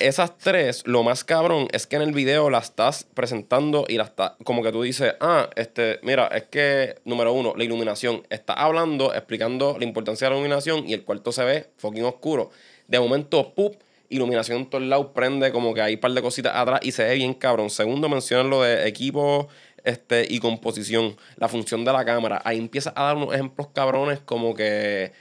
Esas 0.00 0.36
tres, 0.36 0.82
lo 0.86 1.04
más 1.04 1.22
cabrón 1.22 1.68
es 1.72 1.86
que 1.86 1.96
en 1.96 2.02
el 2.02 2.12
video 2.12 2.50
las 2.50 2.64
estás 2.64 3.04
presentando 3.14 3.84
y 3.88 3.96
las 3.96 4.08
estás, 4.08 4.32
como 4.44 4.62
que 4.62 4.72
tú 4.72 4.82
dices, 4.82 5.14
ah, 5.20 5.48
este, 5.54 6.00
mira, 6.02 6.26
es 6.28 6.44
que, 6.44 6.96
número 7.04 7.32
uno, 7.32 7.54
la 7.56 7.64
iluminación. 7.64 8.26
Estás 8.28 8.56
hablando, 8.58 9.14
explicando 9.14 9.76
la 9.78 9.84
importancia 9.84 10.26
de 10.26 10.30
la 10.30 10.36
iluminación 10.36 10.88
y 10.88 10.92
el 10.92 11.04
cuarto 11.04 11.30
se 11.30 11.44
ve 11.44 11.66
fucking 11.76 12.04
oscuro. 12.04 12.50
De 12.88 12.98
momento, 12.98 13.54
¡pup! 13.54 13.76
Iluminación 14.08 14.58
en 14.58 14.66
todos 14.70 14.84
lados, 14.84 15.08
prende 15.14 15.52
como 15.52 15.74
que 15.74 15.82
hay 15.82 15.94
un 15.94 16.00
par 16.00 16.12
de 16.12 16.22
cositas 16.22 16.54
atrás 16.54 16.80
y 16.82 16.92
se 16.92 17.04
ve 17.04 17.14
bien 17.14 17.34
cabrón. 17.34 17.70
Segundo, 17.70 18.08
mencionan 18.08 18.50
lo 18.50 18.62
de 18.62 18.86
equipo 18.88 19.48
este, 19.84 20.26
y 20.28 20.40
composición, 20.40 21.16
la 21.36 21.48
función 21.48 21.84
de 21.84 21.92
la 21.92 22.04
cámara. 22.04 22.42
Ahí 22.44 22.58
empieza 22.58 22.92
a 22.96 23.04
dar 23.04 23.16
unos 23.16 23.32
ejemplos 23.32 23.68
cabrones 23.72 24.20
como 24.20 24.54
que 24.54 25.12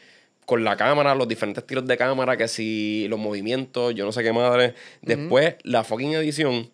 con 0.46 0.64
la 0.64 0.78
cámara, 0.78 1.16
los 1.16 1.28
diferentes 1.28 1.66
tiros 1.66 1.86
de 1.86 1.98
cámara, 1.98 2.38
que 2.38 2.48
si 2.48 3.08
los 3.10 3.20
movimientos, 3.20 3.94
yo 3.96 4.06
no 4.06 4.12
sé 4.12 4.24
qué 4.24 4.32
madre. 4.32 4.76
Después, 5.02 5.56
la 5.64 5.84
fucking 5.84 6.14
edición. 6.14 6.70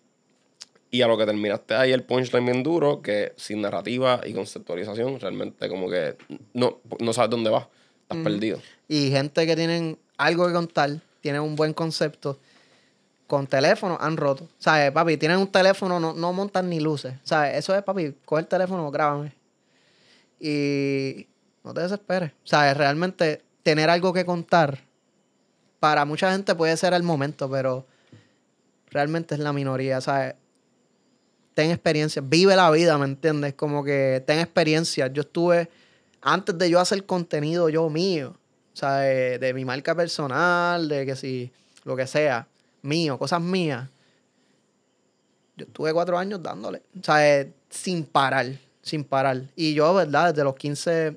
Y 0.90 1.00
a 1.00 1.06
lo 1.08 1.16
que 1.16 1.24
terminaste 1.24 1.74
ahí 1.74 1.90
el 1.90 2.02
punchline 2.02 2.44
bien 2.44 2.62
duro, 2.62 3.00
que 3.00 3.32
sin 3.36 3.62
narrativa 3.62 4.20
y 4.26 4.34
conceptualización, 4.34 5.18
realmente 5.20 5.68
como 5.70 5.88
que 5.88 6.16
no, 6.52 6.80
no 7.00 7.12
sabes 7.14 7.30
dónde 7.30 7.48
vas. 7.48 7.66
Estás 8.02 8.18
perdido. 8.18 8.60
Y 8.88 9.10
gente 9.10 9.46
que 9.46 9.56
tienen 9.56 9.98
algo 10.18 10.46
que 10.46 10.52
contar, 10.52 11.00
tienen 11.22 11.40
un 11.40 11.56
buen 11.56 11.72
concepto, 11.72 12.38
con 13.26 13.46
teléfono 13.46 13.96
han 13.98 14.18
roto. 14.18 14.46
¿Sabes, 14.58 14.90
papi? 14.90 15.16
Tienen 15.16 15.38
un 15.38 15.46
teléfono, 15.46 15.98
no, 15.98 16.12
no 16.12 16.32
montan 16.34 16.68
ni 16.68 16.80
luces. 16.80 17.14
¿Sabes? 17.22 17.56
Eso 17.56 17.74
es, 17.74 17.82
papi, 17.82 18.14
coge 18.26 18.42
el 18.42 18.48
teléfono, 18.48 18.90
grábame. 18.90 19.32
Y 20.38 21.26
no 21.64 21.72
te 21.72 21.80
desesperes. 21.80 22.32
¿Sabes? 22.44 22.76
Realmente 22.76 23.42
tener 23.62 23.88
algo 23.88 24.12
que 24.12 24.26
contar, 24.26 24.80
para 25.80 26.04
mucha 26.04 26.30
gente 26.30 26.54
puede 26.54 26.76
ser 26.76 26.92
el 26.92 27.02
momento, 27.02 27.50
pero 27.50 27.86
realmente 28.90 29.34
es 29.34 29.40
la 29.40 29.52
minoría, 29.52 30.00
¿sabes? 30.00 30.34
Ten 31.54 31.70
experiencia, 31.70 32.22
vive 32.24 32.54
la 32.54 32.70
vida, 32.70 32.96
¿me 32.98 33.04
entiendes? 33.04 33.54
Como 33.54 33.82
que 33.82 34.22
ten 34.26 34.38
experiencia. 34.38 35.08
Yo 35.08 35.22
estuve, 35.22 35.70
antes 36.20 36.56
de 36.56 36.70
yo 36.70 36.78
hacer 36.80 37.04
contenido 37.04 37.68
yo 37.68 37.88
mío, 37.90 38.36
¿sabes? 38.72 39.40
De 39.40 39.54
mi 39.54 39.64
marca 39.64 39.94
personal, 39.94 40.88
de 40.88 41.06
que 41.06 41.16
si, 41.16 41.52
lo 41.84 41.96
que 41.96 42.06
sea, 42.06 42.46
mío, 42.82 43.18
cosas 43.18 43.40
mías. 43.40 43.88
Yo 45.56 45.66
estuve 45.66 45.92
cuatro 45.92 46.18
años 46.18 46.42
dándole, 46.42 46.82
¿sabes? 47.02 47.48
Sin 47.68 48.04
parar, 48.04 48.46
sin 48.82 49.04
parar. 49.04 49.42
Y 49.54 49.74
yo, 49.74 49.94
¿verdad? 49.94 50.30
Desde 50.32 50.44
los 50.44 50.56
15 50.56 51.16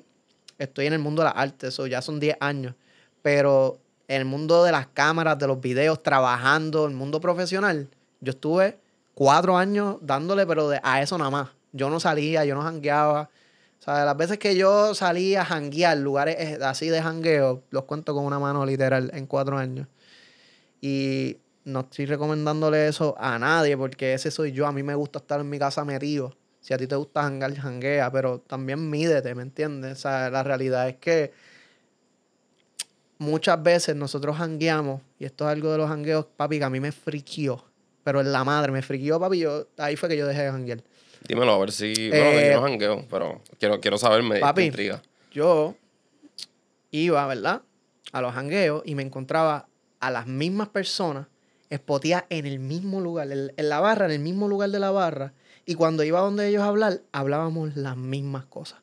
estoy 0.58 0.86
en 0.86 0.92
el 0.92 0.98
mundo 0.98 1.22
de 1.22 1.28
las 1.28 1.36
artes, 1.36 1.68
eso 1.70 1.86
ya 1.86 2.02
son 2.02 2.20
10 2.20 2.36
años, 2.40 2.74
pero 3.22 3.78
en 4.08 4.18
el 4.18 4.24
mundo 4.24 4.64
de 4.64 4.72
las 4.72 4.86
cámaras, 4.86 5.38
de 5.38 5.46
los 5.46 5.60
videos, 5.60 6.02
trabajando, 6.02 6.84
en 6.84 6.92
el 6.92 6.96
mundo 6.96 7.20
profesional, 7.20 7.88
yo 8.20 8.30
estuve 8.30 8.78
cuatro 9.14 9.56
años 9.56 9.96
dándole, 10.00 10.46
pero 10.46 10.70
a 10.82 11.02
eso 11.02 11.18
nada 11.18 11.30
más. 11.30 11.48
Yo 11.72 11.90
no 11.90 12.00
salía, 12.00 12.44
yo 12.44 12.54
no 12.54 12.62
jangueaba. 12.62 13.28
O 13.80 13.82
sea, 13.82 14.04
las 14.04 14.16
veces 14.16 14.38
que 14.38 14.56
yo 14.56 14.94
salía 14.94 15.42
a 15.42 15.44
janguear, 15.44 15.98
lugares 15.98 16.36
eh, 16.38 16.58
así 16.62 16.88
de 16.88 17.02
jangueo, 17.02 17.62
los 17.70 17.84
cuento 17.84 18.14
con 18.14 18.24
una 18.24 18.38
mano 18.38 18.66
literal 18.66 19.10
en 19.14 19.26
cuatro 19.26 19.58
años. 19.58 19.86
Y 20.80 21.38
no 21.64 21.80
estoy 21.80 22.06
recomendándole 22.06 22.88
eso 22.88 23.14
a 23.18 23.38
nadie 23.38 23.76
porque 23.76 24.14
ese 24.14 24.30
soy 24.30 24.52
yo. 24.52 24.66
A 24.66 24.72
mí 24.72 24.82
me 24.82 24.94
gusta 24.94 25.18
estar 25.18 25.40
en 25.40 25.50
mi 25.50 25.58
casa 25.58 25.84
metido. 25.84 26.36
Si 26.60 26.74
a 26.74 26.78
ti 26.78 26.86
te 26.86 26.96
gusta 26.96 27.22
jangar, 27.22 27.54
janguea, 27.54 28.10
pero 28.10 28.40
también 28.40 28.90
mídete, 28.90 29.34
¿me 29.34 29.42
entiendes? 29.42 29.98
O 29.98 30.00
sea, 30.02 30.30
la 30.30 30.42
realidad 30.42 30.88
es 30.88 30.96
que 30.96 31.32
muchas 33.18 33.62
veces 33.62 33.94
nosotros 33.94 34.36
jangueamos, 34.36 35.00
y 35.18 35.24
esto 35.26 35.44
es 35.44 35.52
algo 35.52 35.70
de 35.70 35.78
los 35.78 35.88
jangueos, 35.88 36.26
papi, 36.36 36.58
que 36.58 36.64
a 36.64 36.70
mí 36.70 36.80
me 36.80 36.92
friquió, 36.92 37.64
pero 38.02 38.20
en 38.20 38.32
la 38.32 38.42
madre 38.44 38.72
me 38.72 38.82
friquió, 38.82 39.20
papi, 39.20 39.38
yo, 39.38 39.68
ahí 39.78 39.96
fue 39.96 40.08
que 40.08 40.16
yo 40.16 40.26
dejé 40.26 40.42
de 40.42 40.50
janguear. 40.50 40.82
Dímelo, 41.28 41.52
a 41.52 41.58
ver 41.58 41.72
si. 41.72 42.10
Bueno, 42.10 42.40
yo 42.40 42.54
no 42.54 42.62
jangueo, 42.62 43.06
pero 43.10 43.42
quiero, 43.58 43.80
quiero 43.80 43.98
saberme. 43.98 44.40
Papi, 44.40 44.64
intriga. 44.64 45.02
yo 45.32 45.74
iba, 46.90 47.26
¿verdad? 47.26 47.62
A 48.12 48.20
los 48.20 48.32
jangueos 48.34 48.82
y 48.84 48.94
me 48.94 49.02
encontraba 49.02 49.68
a 50.00 50.10
las 50.10 50.26
mismas 50.26 50.68
personas 50.68 51.26
espotía 51.70 52.26
en 52.30 52.46
el 52.46 52.58
mismo 52.58 53.00
lugar, 53.00 53.28
en, 53.30 53.68
la 53.68 53.80
barra, 53.80 54.06
en 54.06 54.12
el 54.12 54.20
mismo 54.20 54.48
lugar 54.48 54.70
de 54.70 54.78
la 54.78 54.90
barra, 54.90 55.32
y 55.64 55.74
cuando 55.74 56.04
iba 56.04 56.20
donde 56.20 56.48
ellos 56.48 56.62
a 56.62 56.66
hablar, 56.66 57.00
hablábamos 57.12 57.76
las 57.76 57.96
mismas 57.96 58.44
cosas. 58.46 58.78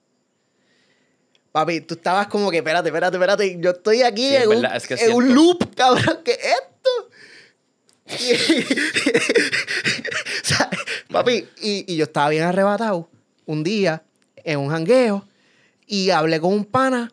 Papi, 1.52 1.82
tú 1.82 1.96
estabas 1.96 2.28
como 2.28 2.50
que, 2.52 2.58
espérate, 2.58 2.90
espérate, 2.90 3.18
espérate, 3.18 3.58
yo 3.60 3.72
estoy 3.72 4.02
aquí 4.02 4.36
en, 4.36 4.50
un, 5.14 5.34
loop, 5.34 5.76
cabrón, 5.76 6.20
¿qué 6.26 6.32
es 6.32 6.40
esto? 6.40 7.10
papi, 11.14 11.48
y, 11.62 11.96
yo 11.96 12.04
estaba 12.04 12.30
bien 12.30 12.44
arrebatado 12.44 13.10
un 13.46 13.64
día 13.64 14.04
en 14.36 14.60
un 14.60 14.70
jangueo 14.70 15.26
y 15.88 16.10
hablé 16.10 16.40
con 16.42 16.54
un 16.54 16.66
pana 16.66 17.12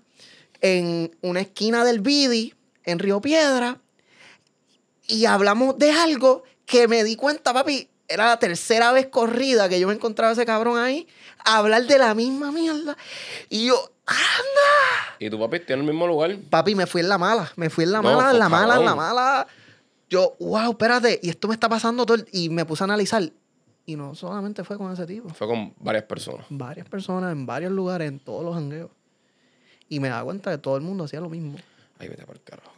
en 0.60 1.16
una 1.22 1.40
esquina 1.40 1.84
del 1.84 2.00
Bidi, 2.00 2.54
en 2.84 2.98
Río 2.98 3.20
Piedra, 3.20 3.78
y 5.06 5.24
hablamos 5.26 5.78
de 5.78 5.92
algo 5.92 6.42
que 6.66 6.88
me 6.88 7.04
di 7.04 7.16
cuenta, 7.16 7.52
papi, 7.52 7.88
era 8.08 8.26
la 8.26 8.38
tercera 8.38 8.92
vez 8.92 9.06
corrida 9.06 9.68
que 9.68 9.78
yo 9.78 9.86
me 9.86 9.94
encontraba 9.94 10.32
ese 10.32 10.44
cabrón 10.44 10.78
ahí, 10.78 11.06
a 11.44 11.58
hablar 11.58 11.84
de 11.86 11.98
la 11.98 12.14
misma 12.14 12.50
mierda. 12.50 12.96
Y 13.48 13.66
yo, 13.66 13.92
¡anda! 14.06 15.16
¿Y 15.18 15.30
tu 15.30 15.38
papi 15.38 15.58
está 15.58 15.74
en 15.74 15.80
el 15.80 15.86
mismo 15.86 16.06
lugar? 16.06 16.36
Papi, 16.50 16.74
me 16.74 16.86
fui 16.86 17.00
en 17.00 17.08
la 17.08 17.18
mala, 17.18 17.52
me 17.56 17.70
fui 17.70 17.84
en 17.84 17.92
la 17.92 18.02
mala, 18.02 18.32
en 18.32 18.38
la 18.38 18.48
mala, 18.48 18.76
en 18.76 18.84
la 18.84 18.94
mala. 18.94 19.46
Yo, 20.08 20.34
wow, 20.40 20.72
espérate, 20.72 21.20
y 21.22 21.30
esto 21.30 21.46
me 21.46 21.54
está 21.54 21.68
pasando 21.68 22.04
todo. 22.04 22.24
y 22.32 22.48
me 22.50 22.64
puse 22.64 22.82
a 22.82 22.86
analizar. 22.86 23.30
Y 23.90 23.96
no 23.96 24.14
solamente 24.14 24.62
fue 24.62 24.78
con 24.78 24.92
ese 24.92 25.04
tipo. 25.04 25.28
Fue 25.30 25.48
con 25.48 25.74
varias 25.80 26.04
personas. 26.04 26.46
Varias 26.48 26.88
personas, 26.88 27.32
en 27.32 27.44
varios 27.44 27.72
lugares, 27.72 28.06
en 28.06 28.20
todos 28.20 28.44
los 28.44 28.54
jangueos. 28.54 28.88
Y 29.88 29.98
me 29.98 30.10
da 30.10 30.22
cuenta 30.22 30.52
que 30.52 30.58
todo 30.58 30.76
el 30.76 30.84
mundo 30.84 31.02
hacía 31.02 31.20
lo 31.20 31.28
mismo. 31.28 31.58
Ahí 31.98 32.06
vete 32.06 32.24
por 32.24 32.36
el 32.36 32.42
carajo. 32.42 32.70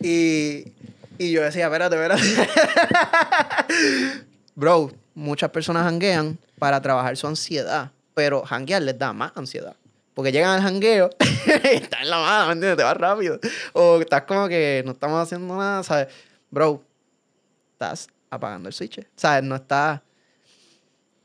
Y, 0.00 0.72
y 1.18 1.32
yo 1.32 1.42
decía, 1.42 1.66
espérate, 1.66 1.96
espérate. 1.96 2.22
Bro, 4.54 4.90
muchas 5.14 5.50
personas 5.50 5.86
hanguean 5.86 6.38
para 6.58 6.80
trabajar 6.80 7.14
su 7.18 7.26
ansiedad, 7.26 7.92
pero 8.14 8.42
hanguear 8.48 8.80
les 8.80 8.98
da 8.98 9.12
más 9.12 9.32
ansiedad. 9.34 9.76
Porque 10.14 10.32
llegan 10.32 10.58
al 10.58 10.66
hangueo 10.66 11.10
y 11.20 11.50
estás 11.74 12.00
en 12.00 12.08
la 12.08 12.20
mano, 12.20 12.46
¿me 12.46 12.52
entiendes? 12.54 12.78
Te 12.78 12.84
vas 12.84 12.96
rápido. 12.96 13.38
O 13.74 14.00
estás 14.00 14.22
como 14.22 14.48
que 14.48 14.82
no 14.86 14.92
estamos 14.92 15.22
haciendo 15.22 15.54
nada, 15.58 15.82
¿sabes? 15.82 16.08
Bro, 16.50 16.82
estás 17.72 18.08
apagando 18.30 18.70
el 18.70 18.72
switch. 18.72 19.06
¿Sabes? 19.14 19.44
No 19.44 19.56
estás. 19.56 20.00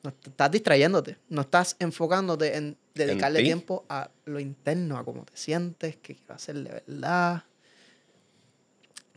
No 0.03 0.09
estás 0.25 0.51
distrayéndote. 0.51 1.17
No 1.29 1.41
estás 1.41 1.75
enfocándote 1.79 2.57
en 2.57 2.77
dedicarle 2.93 3.41
tiempo 3.41 3.85
a 3.89 4.09
lo 4.25 4.39
interno, 4.39 4.97
a 4.97 5.03
cómo 5.03 5.23
te 5.25 5.35
sientes, 5.35 5.95
qué 5.95 6.15
quiero 6.15 6.33
hacer 6.33 6.55
de 6.57 6.81
verdad. 6.85 7.43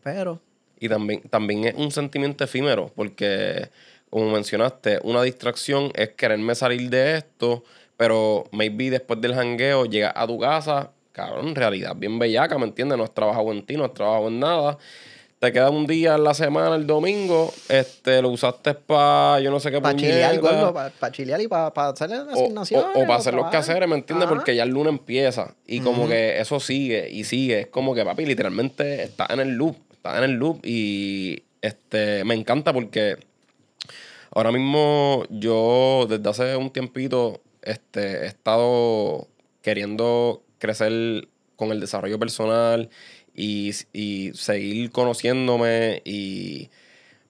Pero. 0.03 0.41
Y 0.79 0.89
también, 0.89 1.23
también 1.23 1.65
es 1.65 1.75
un 1.75 1.91
sentimiento 1.91 2.45
efímero, 2.45 2.93
porque 2.95 3.71
como 4.11 4.31
mencionaste, 4.31 5.01
una 5.03 5.23
distracción 5.23 5.91
es 5.95 6.11
quererme 6.11 6.55
salir 6.55 6.89
de 6.89 7.19
esto, 7.19 7.65
pero 7.97 8.45
maybe 8.53 8.91
después 8.91 9.21
del 9.21 9.35
jangueo 9.35 9.87
llegas 9.87 10.13
a 10.15 10.27
tu 10.27 10.39
casa, 10.39 10.93
cabrón, 11.13 11.49
en 11.49 11.55
realidad 11.55 11.97
bien 11.97 12.19
bellaca, 12.19 12.57
¿me 12.59 12.67
entiendes? 12.67 12.97
No 12.99 13.05
has 13.05 13.15
trabajado 13.15 13.53
en 13.53 13.65
ti, 13.67 13.77
no 13.77 13.85
has 13.85 13.95
trabajado 13.95 14.29
en 14.29 14.39
nada. 14.39 14.79
Te 15.47 15.53
queda 15.53 15.71
un 15.71 15.87
día 15.87 16.17
en 16.17 16.25
la 16.25 16.35
semana, 16.35 16.75
el 16.75 16.89
domingo, 16.89 17.55
este, 17.69 18.21
lo 18.21 18.31
usaste 18.31 18.75
para, 18.75 19.39
yo 19.39 19.53
no 19.53 19.61
sé 19.61 19.71
qué 19.71 19.81
Para 19.81 19.95
chilear, 19.95 20.41
para 20.41 21.13
chilear 21.13 21.41
y 21.41 21.47
para 21.47 21.69
hacer 21.69 22.11
las 22.11 22.27
asignaciones. 22.27 22.97
O, 22.97 23.01
para 23.03 23.15
hacer 23.15 23.33
los 23.33 23.49
quehaceres, 23.49 23.89
¿me 23.89 23.95
entiendes? 23.95 24.29
Porque 24.29 24.57
ya 24.57 24.65
el 24.65 24.71
lunes 24.71 24.93
empieza 24.93 25.55
y 25.65 25.79
como 25.79 26.09
que 26.09 26.41
eso 26.41 26.59
sigue 26.59 27.09
y 27.09 27.23
sigue. 27.23 27.61
Es 27.61 27.67
como 27.69 27.95
que, 27.95 28.05
papi, 28.05 28.27
literalmente 28.27 29.05
está 29.05 29.29
en 29.31 29.39
el 29.39 29.51
loop, 29.51 29.77
está 29.93 30.19
en 30.19 30.25
el 30.25 30.33
loop 30.33 30.67
y 30.67 31.45
este, 31.63 32.25
me 32.25 32.35
encanta 32.35 32.73
porque 32.73 33.17
Ahora 34.35 34.51
mismo 34.51 35.23
yo 35.31 36.07
desde 36.11 36.29
hace 36.29 36.57
un 36.57 36.71
tiempito 36.71 37.41
este, 37.63 38.25
he 38.25 38.27
estado 38.27 39.29
queriendo 39.63 40.43
crecer 40.59 41.29
con 41.55 41.71
el 41.71 41.79
desarrollo 41.79 42.19
personal 42.19 42.91
y, 43.37 43.73
y 43.93 44.33
seguir 44.35 44.91
conociéndome 44.91 46.03
y 46.05 46.71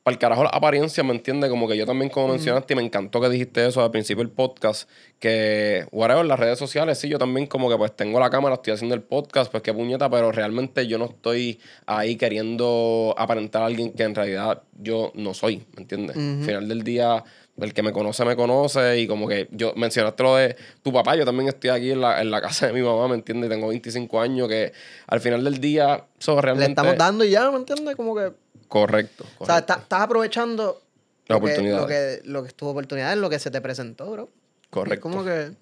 para 0.07 0.14
el 0.14 0.18
carajo 0.20 0.44
la 0.44 0.50
apariencia, 0.50 1.02
¿me 1.02 1.11
entiendes? 1.11 1.50
Como 1.50 1.66
que 1.66 1.76
yo 1.76 1.84
también, 1.84 2.09
como 2.11 2.28
mencionaste, 2.28 2.74
y 2.74 2.76
me 2.76 2.84
encantó 2.84 3.20
que 3.20 3.28
dijiste 3.28 3.66
eso 3.66 3.82
al 3.82 3.90
principio 3.90 4.22
del 4.22 4.32
podcast, 4.32 4.88
que, 5.18 5.84
whatever, 5.90 6.24
las 6.24 6.38
redes 6.38 6.61
sociales, 6.61 6.96
sí, 6.96 7.09
yo 7.09 7.18
también 7.18 7.48
como 7.48 7.68
que 7.68 7.76
pues 7.76 7.96
tengo 7.96 8.20
la 8.20 8.30
cámara, 8.30 8.54
estoy 8.54 8.74
haciendo 8.74 8.94
el 8.94 9.02
podcast, 9.02 9.50
pues 9.50 9.64
qué 9.64 9.74
puñeta, 9.74 10.09
pero 10.09 10.30
realmente 10.30 10.86
yo 10.86 10.96
no 10.98 11.07
estoy 11.07 11.59
ahí 11.86 12.14
queriendo 12.14 13.16
aparentar 13.18 13.62
a 13.62 13.66
alguien 13.66 13.94
que 13.94 14.04
en 14.04 14.14
realidad 14.14 14.62
yo 14.78 15.11
no 15.16 15.34
soy, 15.34 15.64
¿me 15.74 15.82
entiendes? 15.82 16.16
Al 16.16 16.44
final 16.44 16.68
del 16.68 16.84
día, 16.84 17.24
el 17.59 17.72
que 17.72 17.82
me 17.82 17.92
conoce, 17.92 18.24
me 18.24 18.36
conoce, 18.36 18.98
y 19.00 19.07
como 19.07 19.26
que 19.26 19.48
yo 19.50 19.72
mencionaste 19.76 20.22
lo 20.22 20.36
de 20.36 20.57
tu 20.82 20.92
papá, 20.92 21.16
yo 21.16 21.24
también 21.24 21.48
estoy 21.48 21.70
aquí 21.70 21.90
en 21.92 22.00
la, 22.02 22.20
en 22.20 22.30
la 22.30 22.40
casa 22.42 22.66
de 22.66 22.72
mi 22.72 22.82
mamá, 22.82 23.09
¿me 23.09 23.14
entiendes? 23.14 23.48
Tengo 23.48 23.68
25 23.68 24.20
años, 24.20 24.48
que 24.48 24.72
al 25.07 25.20
final 25.20 25.42
del 25.44 25.59
día, 25.61 26.04
eso 26.20 26.40
realmente... 26.40 26.68
Le 26.68 26.72
estamos 26.72 26.96
dando 26.98 27.24
y 27.24 27.30
ya, 27.30 27.50
¿me 27.50 27.57
entiendes? 27.57 27.96
Como 27.96 28.14
que... 28.14 28.32
Correcto. 28.68 29.24
O 29.38 29.46
sea, 29.46 29.59
estás 29.59 29.78
aprovechando 29.90 30.82
La 31.28 31.36
lo 31.36 31.40
que- 31.40 31.46
oportunidad. 31.46 31.80
Lo 31.80 31.86
que, 31.86 32.20
lo 32.24 32.42
que 32.42 32.48
es 32.48 32.54
tu 32.54 32.66
oportunidad, 32.68 33.12
es 33.12 33.18
lo 33.18 33.30
que 33.30 33.38
se 33.38 33.50
te 33.50 33.61
presentó, 33.61 34.11
bro. 34.11 34.28
Correcto. 34.70 34.94
Es 34.94 35.00
como 35.14 35.24
que... 35.24 35.52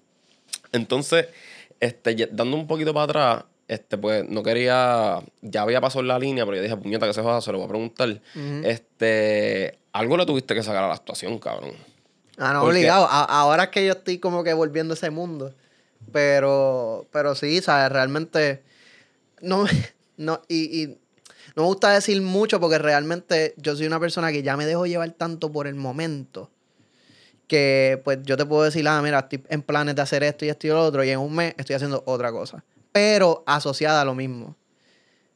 Entonces, 0.71 1.27
este, 1.79 2.29
dando 2.31 2.57
un 2.57 2.67
poquito 2.67 2.93
para 2.93 3.03
atrás, 3.05 3.43
este, 3.67 3.97
pues 3.97 4.27
no 4.29 4.43
quería, 4.43 5.19
ya 5.41 5.61
había 5.63 5.81
pasado 5.81 6.03
la 6.03 6.19
línea, 6.19 6.45
pero 6.45 6.57
yo 6.57 6.63
dije, 6.63 6.77
puñeta, 6.77 7.07
que 7.07 7.13
se 7.13 7.21
joda, 7.21 7.41
se 7.41 7.51
lo 7.51 7.57
voy 7.59 7.65
a 7.65 7.69
preguntar. 7.69 8.21
Este, 8.63 9.79
algo 9.93 10.17
le 10.17 10.25
tuviste 10.25 10.53
que 10.53 10.63
sacar 10.63 10.83
a 10.83 10.87
la 10.87 10.93
actuación, 10.93 11.39
cabrón. 11.39 11.71
Ah, 12.37 12.53
no, 12.53 12.61
Porque- 12.61 12.77
obligado. 12.79 13.05
A- 13.09 13.23
ahora 13.23 13.63
es 13.65 13.69
que 13.69 13.85
yo 13.85 13.93
estoy 13.93 14.19
como 14.19 14.43
que 14.43 14.53
volviendo 14.53 14.93
a 14.93 14.95
ese 14.95 15.09
mundo. 15.09 15.53
Pero, 16.11 17.07
pero 17.11 17.33
sí, 17.35 17.61
¿sabes? 17.61 17.91
Realmente 17.91 18.61
no, 19.41 19.65
no, 20.17 20.41
y, 20.47 20.83
y 20.83 20.87
no 21.55 21.63
me 21.63 21.67
gusta 21.67 21.91
decir 21.93 22.21
mucho 22.21 22.59
porque 22.59 22.77
realmente 22.77 23.53
yo 23.57 23.75
soy 23.75 23.87
una 23.87 23.99
persona 23.99 24.31
que 24.31 24.43
ya 24.43 24.55
me 24.57 24.65
dejo 24.65 24.85
llevar 24.85 25.09
tanto 25.11 25.51
por 25.51 25.65
el 25.67 25.75
momento 25.75 26.51
que 27.47 28.01
pues 28.03 28.19
yo 28.23 28.37
te 28.37 28.45
puedo 28.45 28.63
decir, 28.63 28.87
ah, 28.87 29.01
mira, 29.01 29.19
estoy 29.19 29.43
en 29.49 29.61
planes 29.61 29.95
de 29.95 30.01
hacer 30.01 30.23
esto 30.23 30.45
y 30.45 30.49
esto 30.49 30.67
y 30.67 30.69
lo 30.71 30.83
otro 30.83 31.03
y 31.03 31.09
en 31.11 31.19
un 31.19 31.35
mes 31.35 31.53
estoy 31.57 31.75
haciendo 31.75 32.01
otra 32.05 32.31
cosa, 32.31 32.63
pero 32.95 33.43
asociada 33.45 33.99
a 33.99 34.05
lo 34.05 34.15
mismo. 34.15 34.55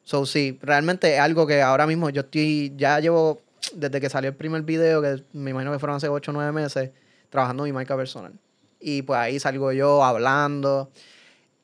So, 0.04 0.26
sí, 0.26 0.58
realmente 0.62 1.16
es 1.16 1.20
algo 1.20 1.46
que 1.46 1.62
ahora 1.62 1.86
mismo 1.86 2.10
yo 2.10 2.22
estoy, 2.22 2.74
ya 2.78 3.02
llevo, 3.02 3.42
desde 3.74 4.00
que 4.00 4.10
salió 4.10 4.30
el 4.30 4.36
primer 4.38 4.62
video, 4.62 5.02
que 5.02 5.26
me 5.34 5.52
imagino 5.52 5.74
que 5.74 5.78
fueron 5.78 5.98
hace 5.98 6.08
8 6.08 6.32
o 6.32 6.34
9 6.36 6.54
meses, 6.54 6.92
trabajando 7.30 7.66
mi 7.66 7.74
marca 7.74 7.98
personal. 7.98 8.32
Y 8.80 9.02
pues 9.02 9.20
ahí 9.20 9.42
salgo 9.42 9.74
yo 9.74 10.06
hablando. 10.06 10.90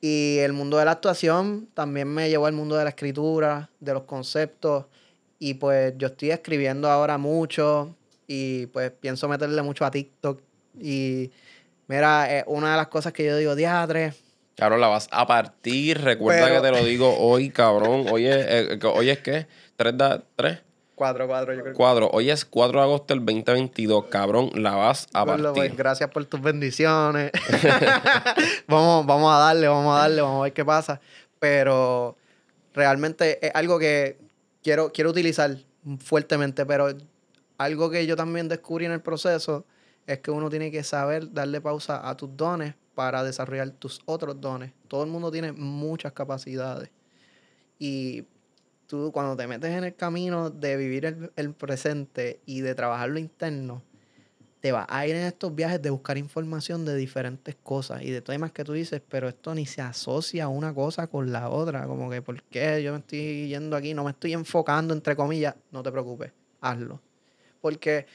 Y 0.02 0.36
el 0.40 0.52
mundo 0.52 0.76
de 0.76 0.84
la 0.84 0.90
actuación 0.90 1.66
también 1.72 2.08
me 2.08 2.28
llevó 2.28 2.44
al 2.44 2.52
mundo 2.52 2.76
de 2.76 2.84
la 2.84 2.90
escritura, 2.90 3.70
de 3.80 3.94
los 3.94 4.02
conceptos. 4.02 4.84
Y 5.38 5.54
pues 5.54 5.94
yo 5.96 6.08
estoy 6.08 6.30
escribiendo 6.30 6.90
ahora 6.90 7.16
mucho 7.16 7.96
y 8.26 8.66
pues 8.66 8.90
pienso 8.90 9.28
meterle 9.28 9.62
mucho 9.62 9.86
a 9.86 9.90
TikTok. 9.90 10.42
Y 10.78 11.30
mira, 11.88 12.30
eh, 12.36 12.44
una 12.48 12.72
de 12.72 12.76
las 12.76 12.88
cosas 12.88 13.14
que 13.14 13.24
yo 13.24 13.34
digo, 13.38 13.54
diadre, 13.54 14.12
Cabrón, 14.56 14.80
la 14.80 14.88
vas 14.88 15.08
a 15.10 15.26
partir. 15.26 16.00
Recuerda 16.00 16.46
Pero- 16.46 16.62
que 16.62 16.68
te 16.68 16.74
lo 16.80 16.84
digo 16.84 17.14
hoy, 17.18 17.50
cabrón. 17.50 18.06
Hoy 18.10 18.26
es, 18.26 18.46
eh, 18.48 18.78
que- 18.80 18.86
hoy 18.86 19.10
es 19.10 19.18
qué? 19.20 19.46
¿Tres? 19.76 19.96
Da, 19.96 20.22
¿Tres? 20.34 20.60
4, 20.94 21.26
4, 21.26 21.52
yo 21.54 21.62
creo. 21.62 21.74
Cuatro. 21.74 22.08
Hoy 22.10 22.30
es 22.30 22.46
4 22.46 22.78
de 22.80 22.84
agosto 22.86 23.12
del 23.12 23.22
2022, 23.26 24.06
cabrón. 24.06 24.50
La 24.54 24.74
vas 24.74 25.06
a 25.12 25.26
pues, 25.26 25.42
partir. 25.42 25.76
gracias 25.76 26.08
por 26.10 26.24
tus 26.24 26.40
bendiciones. 26.40 27.32
vamos, 28.66 29.04
vamos 29.04 29.34
a 29.34 29.38
darle, 29.38 29.68
vamos 29.68 29.94
a 29.94 30.00
darle, 30.00 30.22
vamos 30.22 30.40
a 30.40 30.44
ver 30.44 30.52
qué 30.54 30.64
pasa. 30.64 31.00
Pero 31.38 32.16
realmente 32.72 33.44
es 33.46 33.52
algo 33.54 33.78
que 33.78 34.18
quiero, 34.62 34.90
quiero 34.90 35.10
utilizar 35.10 35.54
fuertemente, 36.02 36.64
pero 36.64 36.88
algo 37.58 37.90
que 37.90 38.06
yo 38.06 38.16
también 38.16 38.48
descubrí 38.48 38.86
en 38.86 38.92
el 38.92 39.02
proceso 39.02 39.66
es 40.06 40.20
que 40.20 40.30
uno 40.30 40.48
tiene 40.48 40.70
que 40.70 40.82
saber 40.82 41.30
darle 41.30 41.60
pausa 41.60 42.08
a 42.08 42.16
tus 42.16 42.34
dones 42.34 42.74
para 42.96 43.22
desarrollar 43.22 43.70
tus 43.72 44.00
otros 44.06 44.40
dones. 44.40 44.72
Todo 44.88 45.04
el 45.04 45.10
mundo 45.10 45.30
tiene 45.30 45.52
muchas 45.52 46.12
capacidades. 46.12 46.90
Y 47.78 48.24
tú 48.86 49.12
cuando 49.12 49.36
te 49.36 49.46
metes 49.46 49.70
en 49.70 49.84
el 49.84 49.94
camino 49.94 50.48
de 50.48 50.78
vivir 50.78 51.30
el, 51.36 51.52
presente 51.52 52.40
y 52.46 52.62
de 52.62 52.74
trabajar 52.74 53.10
lo 53.10 53.18
interno, 53.18 53.82
te 54.60 54.72
vas 54.72 54.86
a 54.88 55.06
ir 55.06 55.14
en 55.14 55.26
estos 55.26 55.54
viajes 55.54 55.82
de 55.82 55.90
buscar 55.90 56.16
información 56.16 56.86
de 56.86 56.96
diferentes 56.96 57.54
cosas 57.62 58.00
y 58.00 58.10
de 58.10 58.22
temas 58.22 58.50
que 58.52 58.64
tú 58.64 58.72
dices, 58.72 59.02
pero 59.06 59.28
esto 59.28 59.54
ni 59.54 59.66
se 59.66 59.82
asocia 59.82 60.48
una 60.48 60.72
cosa 60.72 61.06
con 61.06 61.30
la 61.30 61.50
otra. 61.50 61.86
Como 61.86 62.08
que, 62.08 62.22
¿por 62.22 62.42
qué 62.44 62.82
yo 62.82 62.92
me 62.92 63.00
estoy 63.00 63.48
yendo 63.48 63.76
aquí? 63.76 63.92
No 63.92 64.04
me 64.04 64.12
estoy 64.12 64.32
enfocando, 64.32 64.94
entre 64.94 65.14
comillas. 65.14 65.54
No 65.70 65.82
te 65.82 65.92
preocupes, 65.92 66.32
hazlo. 66.62 67.02
Porque 67.60 68.06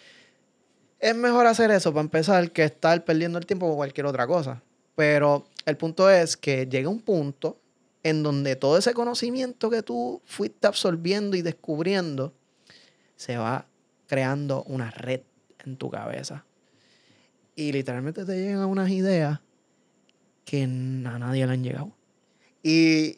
es 0.97 1.15
mejor 1.15 1.45
hacer 1.45 1.69
eso 1.69 1.93
para 1.93 2.01
empezar 2.01 2.49
que 2.51 2.63
estar 2.63 3.05
perdiendo 3.05 3.37
el 3.37 3.45
tiempo 3.45 3.67
con 3.67 3.75
cualquier 3.75 4.07
otra 4.07 4.25
cosa. 4.25 4.63
Pero 4.95 5.47
el 5.65 5.77
punto 5.77 6.09
es 6.09 6.37
que 6.37 6.67
llega 6.67 6.89
un 6.89 7.01
punto 7.01 7.57
en 8.03 8.23
donde 8.23 8.55
todo 8.55 8.77
ese 8.77 8.93
conocimiento 8.93 9.69
que 9.69 9.83
tú 9.83 10.21
fuiste 10.25 10.67
absorbiendo 10.67 11.37
y 11.37 11.41
descubriendo 11.41 12.33
se 13.15 13.37
va 13.37 13.67
creando 14.07 14.63
una 14.63 14.89
red 14.91 15.21
en 15.63 15.77
tu 15.77 15.89
cabeza. 15.89 16.45
Y 17.55 17.71
literalmente 17.71 18.25
te 18.25 18.35
llegan 18.35 18.65
unas 18.65 18.89
ideas 18.89 19.39
que 20.45 20.63
a 20.63 20.67
nadie 20.67 21.45
le 21.45 21.53
han 21.53 21.63
llegado. 21.63 21.91
Y 22.63 23.17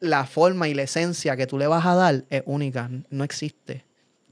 la 0.00 0.26
forma 0.26 0.68
y 0.68 0.74
la 0.74 0.82
esencia 0.82 1.36
que 1.36 1.46
tú 1.46 1.58
le 1.58 1.66
vas 1.66 1.86
a 1.86 1.94
dar 1.94 2.24
es 2.30 2.42
única, 2.46 2.90
no 3.10 3.22
existe. 3.22 3.84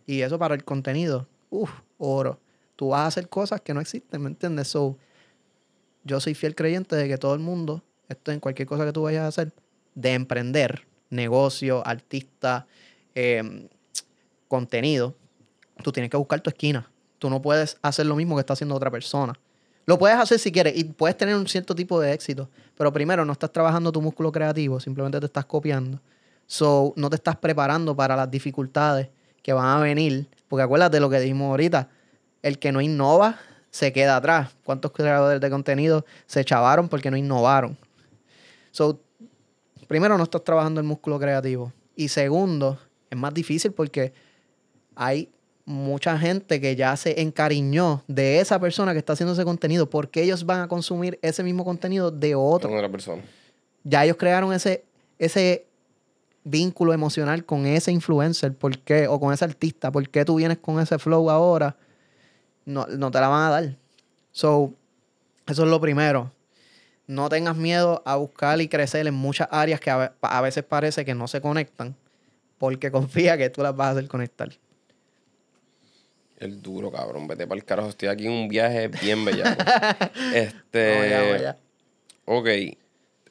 Y 0.06 0.22
eso 0.22 0.38
para 0.38 0.54
el 0.54 0.64
contenido, 0.64 1.28
uff, 1.50 1.70
oro. 1.98 2.40
Tú 2.74 2.88
vas 2.88 3.00
a 3.00 3.06
hacer 3.06 3.28
cosas 3.28 3.60
que 3.60 3.74
no 3.74 3.80
existen, 3.80 4.22
¿me 4.22 4.28
entiendes? 4.28 4.68
So, 4.68 4.98
yo 6.08 6.18
soy 6.20 6.34
fiel 6.34 6.54
creyente 6.54 6.96
de 6.96 7.06
que 7.06 7.18
todo 7.18 7.34
el 7.34 7.40
mundo, 7.40 7.84
esto 8.08 8.32
en 8.32 8.40
cualquier 8.40 8.66
cosa 8.66 8.84
que 8.84 8.92
tú 8.92 9.02
vayas 9.02 9.24
a 9.24 9.28
hacer, 9.28 9.52
de 9.94 10.14
emprender, 10.14 10.86
negocio, 11.10 11.86
artista, 11.86 12.66
eh, 13.14 13.68
contenido, 14.48 15.14
tú 15.82 15.92
tienes 15.92 16.10
que 16.10 16.16
buscar 16.16 16.40
tu 16.40 16.50
esquina. 16.50 16.90
Tú 17.18 17.28
no 17.30 17.42
puedes 17.42 17.78
hacer 17.82 18.06
lo 18.06 18.16
mismo 18.16 18.36
que 18.36 18.40
está 18.40 18.54
haciendo 18.54 18.74
otra 18.74 18.90
persona. 18.90 19.38
Lo 19.86 19.98
puedes 19.98 20.16
hacer 20.18 20.38
si 20.38 20.50
quieres 20.50 20.76
y 20.76 20.84
puedes 20.84 21.16
tener 21.16 21.34
un 21.34 21.46
cierto 21.46 21.74
tipo 21.74 22.00
de 22.00 22.12
éxito, 22.12 22.48
pero 22.76 22.92
primero 22.92 23.24
no 23.24 23.32
estás 23.32 23.52
trabajando 23.52 23.90
tu 23.92 24.02
músculo 24.02 24.30
creativo, 24.32 24.80
simplemente 24.80 25.20
te 25.20 25.26
estás 25.26 25.46
copiando. 25.46 26.00
So, 26.46 26.92
no 26.96 27.10
te 27.10 27.16
estás 27.16 27.36
preparando 27.36 27.94
para 27.94 28.16
las 28.16 28.30
dificultades 28.30 29.08
que 29.42 29.52
van 29.52 29.66
a 29.66 29.80
venir, 29.80 30.28
porque 30.46 30.62
acuérdate 30.62 31.00
lo 31.00 31.10
que 31.10 31.20
dijimos 31.20 31.50
ahorita, 31.50 31.88
el 32.42 32.58
que 32.58 32.72
no 32.72 32.80
innova 32.80 33.38
se 33.70 33.92
queda 33.92 34.16
atrás. 34.16 34.50
¿Cuántos 34.64 34.92
creadores 34.92 35.40
de 35.40 35.50
contenido 35.50 36.04
se 36.26 36.44
chavaron 36.44 36.88
porque 36.88 37.10
no 37.10 37.16
innovaron? 37.16 37.76
So, 38.70 39.00
primero 39.86 40.16
no 40.16 40.24
estás 40.24 40.44
trabajando 40.44 40.80
el 40.80 40.86
músculo 40.86 41.18
creativo 41.18 41.72
y 41.96 42.08
segundo, 42.08 42.78
es 43.10 43.18
más 43.18 43.34
difícil 43.34 43.72
porque 43.72 44.12
hay 44.94 45.28
mucha 45.64 46.16
gente 46.16 46.60
que 46.60 46.76
ya 46.76 46.96
se 46.96 47.20
encariñó 47.20 48.02
de 48.06 48.40
esa 48.40 48.58
persona 48.58 48.92
que 48.92 48.98
está 48.98 49.14
haciendo 49.14 49.32
ese 49.32 49.44
contenido 49.44 49.90
porque 49.90 50.22
ellos 50.22 50.46
van 50.46 50.60
a 50.60 50.68
consumir 50.68 51.18
ese 51.22 51.42
mismo 51.42 51.64
contenido 51.64 52.10
de 52.10 52.34
otra 52.34 52.88
persona. 52.88 53.22
Ya 53.84 54.04
ellos 54.04 54.16
crearon 54.16 54.52
ese, 54.52 54.84
ese 55.18 55.66
vínculo 56.44 56.92
emocional 56.92 57.44
con 57.44 57.66
ese 57.66 57.92
influencer, 57.92 58.54
¿por 58.54 58.78
qué? 58.78 59.08
O 59.08 59.18
con 59.18 59.32
ese 59.34 59.44
artista, 59.44 59.90
¿por 59.90 60.08
qué 60.08 60.24
tú 60.24 60.36
vienes 60.36 60.58
con 60.58 60.80
ese 60.80 60.98
flow 60.98 61.28
ahora? 61.30 61.76
No, 62.68 62.86
no 62.86 63.10
te 63.10 63.18
la 63.18 63.28
van 63.28 63.42
a 63.46 63.50
dar. 63.50 63.76
So, 64.30 64.74
eso 65.46 65.64
es 65.64 65.70
lo 65.70 65.80
primero. 65.80 66.30
No 67.06 67.30
tengas 67.30 67.56
miedo 67.56 68.02
a 68.04 68.16
buscar 68.16 68.60
y 68.60 68.68
crecer 68.68 69.06
en 69.06 69.14
muchas 69.14 69.48
áreas 69.50 69.80
que 69.80 69.90
a, 69.90 70.12
a 70.20 70.40
veces 70.42 70.62
parece 70.64 71.04
que 71.06 71.14
no 71.14 71.26
se 71.26 71.40
conectan, 71.40 71.96
porque 72.58 72.90
confía 72.90 73.38
que 73.38 73.48
tú 73.48 73.62
las 73.62 73.74
vas 73.74 73.88
a 73.88 73.90
hacer 73.92 74.08
conectar. 74.08 74.50
El 76.36 76.60
duro, 76.60 76.92
cabrón. 76.92 77.26
Vete 77.26 77.46
para 77.46 77.58
el 77.58 77.64
carajo. 77.64 77.88
Estoy 77.88 78.08
aquí 78.08 78.26
en 78.26 78.32
un 78.32 78.48
viaje 78.48 78.88
bien 78.88 79.24
bellaco. 79.24 79.62
este. 80.34 81.34
Allá. 81.34 81.56
Ok. 82.26 82.48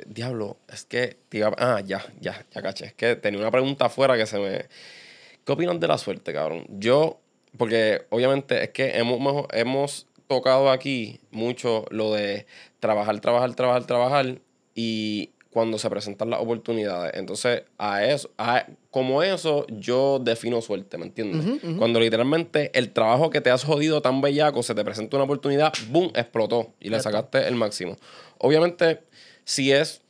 Diablo, 0.05 0.57
es 0.67 0.83
que 0.85 1.17
te 1.29 1.37
iba- 1.37 1.55
Ah, 1.57 1.79
ya, 1.85 2.03
ya, 2.19 2.43
ya 2.51 2.61
caché. 2.61 2.85
Es 2.87 2.93
que 2.93 3.15
tenía 3.15 3.39
una 3.39 3.51
pregunta 3.51 3.85
afuera 3.85 4.17
que 4.17 4.25
se 4.25 4.39
me. 4.39 4.65
¿Qué 5.45 5.51
opinas 5.53 5.79
de 5.79 5.87
la 5.87 5.97
suerte, 5.97 6.33
cabrón? 6.33 6.65
Yo, 6.69 7.19
porque 7.57 8.05
obviamente 8.09 8.63
es 8.63 8.69
que 8.69 8.97
hemos, 8.97 9.45
hemos 9.51 10.07
tocado 10.27 10.69
aquí 10.69 11.19
mucho 11.31 11.85
lo 11.89 12.13
de 12.13 12.45
trabajar, 12.79 13.19
trabajar, 13.19 13.55
trabajar, 13.55 13.85
trabajar 13.85 14.39
y 14.75 15.31
cuando 15.49 15.79
se 15.79 15.89
presentan 15.89 16.29
las 16.29 16.39
oportunidades. 16.39 17.13
Entonces, 17.15 17.63
a 17.79 18.05
eso, 18.05 18.29
a, 18.37 18.67
como 18.91 19.23
eso, 19.23 19.65
yo 19.69 20.19
defino 20.19 20.61
suerte, 20.61 20.99
¿me 20.99 21.05
entiendes? 21.05 21.61
Cuando 21.79 21.99
literalmente 21.99 22.69
el 22.77 22.91
trabajo 22.91 23.31
que 23.31 23.41
te 23.41 23.49
has 23.49 23.63
jodido 23.63 24.01
tan 24.01 24.21
bellaco, 24.21 24.61
se 24.61 24.75
te 24.75 24.83
presenta 24.83 25.17
una 25.17 25.23
oportunidad, 25.23 25.73
¡boom! 25.89 26.11
explotó 26.13 26.73
y 26.79 26.89
le 26.89 26.99
sacaste 26.99 27.47
el 27.47 27.55
máximo. 27.55 27.95
Obviamente, 28.37 28.99
si 29.45 29.71
es 29.71 30.01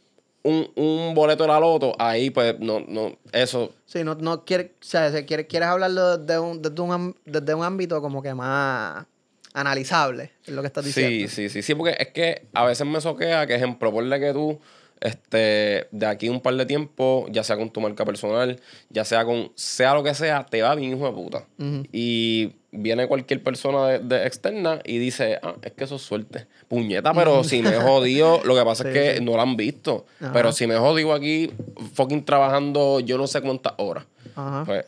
un, 0.48 0.72
un 0.76 1.14
boleto 1.14 1.44
de 1.44 1.50
la 1.50 1.60
loto, 1.60 1.94
ahí 2.00 2.30
pues 2.30 2.58
no, 2.60 2.80
no, 2.80 3.18
eso. 3.34 3.74
Sí, 3.86 4.04
no, 4.04 4.16
no 4.16 4.46
quiere, 4.46 4.76
o 4.82 4.86
sea, 4.86 5.12
si 5.12 5.26
quieres, 5.26 5.48
quieres 5.48 5.68
hablarlo 5.68 6.18
desde 6.18 6.40
un, 6.40 6.62
desde, 6.62 6.82
un, 6.82 7.16
desde 7.26 7.54
un 7.54 7.64
ámbito 7.64 8.02
como 8.02 8.22
que 8.22 8.34
más 8.34 9.06
analizable, 9.54 10.32
es 10.46 10.54
lo 10.54 10.62
que 10.62 10.68
estás 10.68 10.86
diciendo. 10.86 11.28
Sí, 11.28 11.28
sí, 11.28 11.50
sí, 11.50 11.62
sí, 11.62 11.76
porque 11.76 11.98
es 12.00 12.08
que 12.10 12.48
a 12.54 12.64
veces 12.64 12.88
me 12.88 13.02
soquea 13.02 13.46
que, 13.46 13.56
ejemplo, 13.56 13.92
ponle 13.92 14.20
que 14.20 14.32
tú, 14.32 14.60
este, 15.02 15.88
de 15.92 16.06
aquí 16.06 16.30
un 16.30 16.42
par 16.42 16.56
de 16.56 16.66
tiempo, 16.66 17.26
ya 17.30 17.44
sea 17.44 17.58
con 17.58 17.70
tu 17.70 17.80
marca 17.82 18.06
personal, 18.06 18.60
ya 18.90 19.06
sea 19.06 19.26
con, 19.26 19.52
sea 19.56 19.94
lo 19.94 20.04
que 20.04 20.14
sea, 20.14 20.46
te 20.46 20.62
va 20.62 20.74
bien, 20.76 20.94
hijo 20.96 21.06
de 21.06 21.12
puta. 21.14 21.46
Y 21.92 22.54
viene 22.72 23.08
cualquier 23.08 23.42
persona 23.44 23.88
de, 23.88 24.00
de 24.00 24.28
externa 24.28 24.80
y 24.84 24.98
dice, 25.00 25.40
ah, 25.42 25.56
es 25.62 25.72
que 25.74 25.84
eso 25.84 25.96
es 25.96 26.02
suerte. 26.02 26.48
Puñeta, 26.68 27.14
pero 27.14 27.44
si 27.44 27.62
me 27.62 27.74
jodido, 27.76 28.42
lo 28.44 28.56
que 28.56 28.64
pasa 28.64 28.84
Sí, 28.84 28.90
es 28.90 28.94
que 28.94 29.18
sí. 29.18 29.24
no 29.24 29.34
lo 29.36 29.42
han 29.42 29.56
visto. 29.56 30.06
Ajá. 30.20 30.34
Pero 30.34 30.52
si 30.52 30.68
me 30.68 30.76
jodido 30.78 31.14
aquí, 31.14 31.52
fucking 31.94 32.26
trabajando 32.26 33.00
yo 33.00 33.18
no 33.18 33.28
sé 33.28 33.42
cuántas 33.42 33.74
horas. 33.78 34.06
Ajá. 34.36 34.64
Pues, 34.66 34.86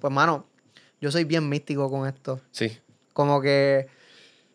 Pues, 0.00 0.12
mano, 0.12 0.46
yo 1.00 1.10
soy 1.10 1.24
bien 1.24 1.48
místico 1.48 1.90
con 1.90 2.06
esto. 2.06 2.40
sí. 2.50 2.78
Como 3.12 3.40
que 3.40 3.86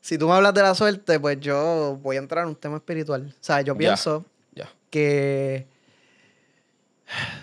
si 0.02 0.18
tú 0.18 0.28
me 0.28 0.34
hablas 0.34 0.54
de 0.54 0.62
la 0.62 0.76
suerte, 0.76 1.18
pues 1.18 1.40
yo 1.40 1.98
voy 2.02 2.18
a 2.18 2.20
entrar 2.20 2.44
en 2.44 2.50
un 2.50 2.56
tema 2.58 2.76
espiritual. 2.76 3.28
O 3.30 3.34
sea, 3.40 3.62
yo 3.62 3.76
pienso 3.78 4.26
Ya. 4.28 4.39
Que 4.90 5.68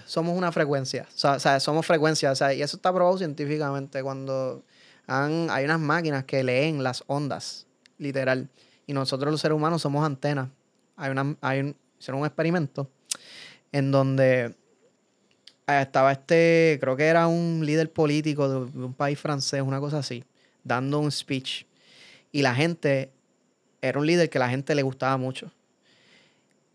somos 0.05 0.37
una 0.37 0.53
frecuencia. 0.53 1.07
O 1.25 1.39
sea, 1.39 1.61
somos 1.61 1.87
frecuencia. 1.87 2.31
O 2.31 2.35
sea, 2.35 2.55
y 2.55 2.63
eso 2.63 2.77
está 2.77 2.93
probado 2.93 3.19
científicamente. 3.19 4.03
Cuando 4.03 4.63
hay 5.07 5.65
unas 5.65 5.81
máquinas 5.81 6.25
que 6.25 6.43
leen 6.43 6.83
las 6.83 7.05
ondas, 7.07 7.67
literal. 7.99 8.49
Y 8.87 8.93
nosotros 8.93 9.31
los 9.31 9.41
seres 9.41 9.57
humanos 9.57 9.83
somos 9.83 10.05
antenas. 10.05 10.49
Hay 10.97 11.11
una, 11.11 11.37
hay 11.41 11.61
un, 11.61 11.77
hicieron 11.99 12.21
un 12.21 12.27
experimento 12.27 12.89
en 13.73 13.91
donde 13.91 14.55
eh, 15.67 15.81
estaba 15.83 16.13
este, 16.13 16.79
creo 16.81 16.97
que 16.97 17.07
era 17.07 17.27
un 17.27 17.65
líder 17.65 17.93
político 17.93 18.49
de 18.49 18.85
un 18.85 18.95
país 18.95 19.19
francés, 19.19 19.63
una 19.63 19.81
cosa 19.81 19.99
así, 19.99 20.25
dando 20.63 21.01
un 21.01 21.11
speech. 21.11 21.65
Y 22.33 22.43
la 22.43 22.55
gente, 22.55 23.11
era 23.83 23.99
un 23.99 24.07
líder 24.07 24.31
que 24.31 24.39
la 24.39 24.49
gente 24.49 24.75
le 24.75 24.83
gustaba 24.83 25.17
mucho. 25.17 25.51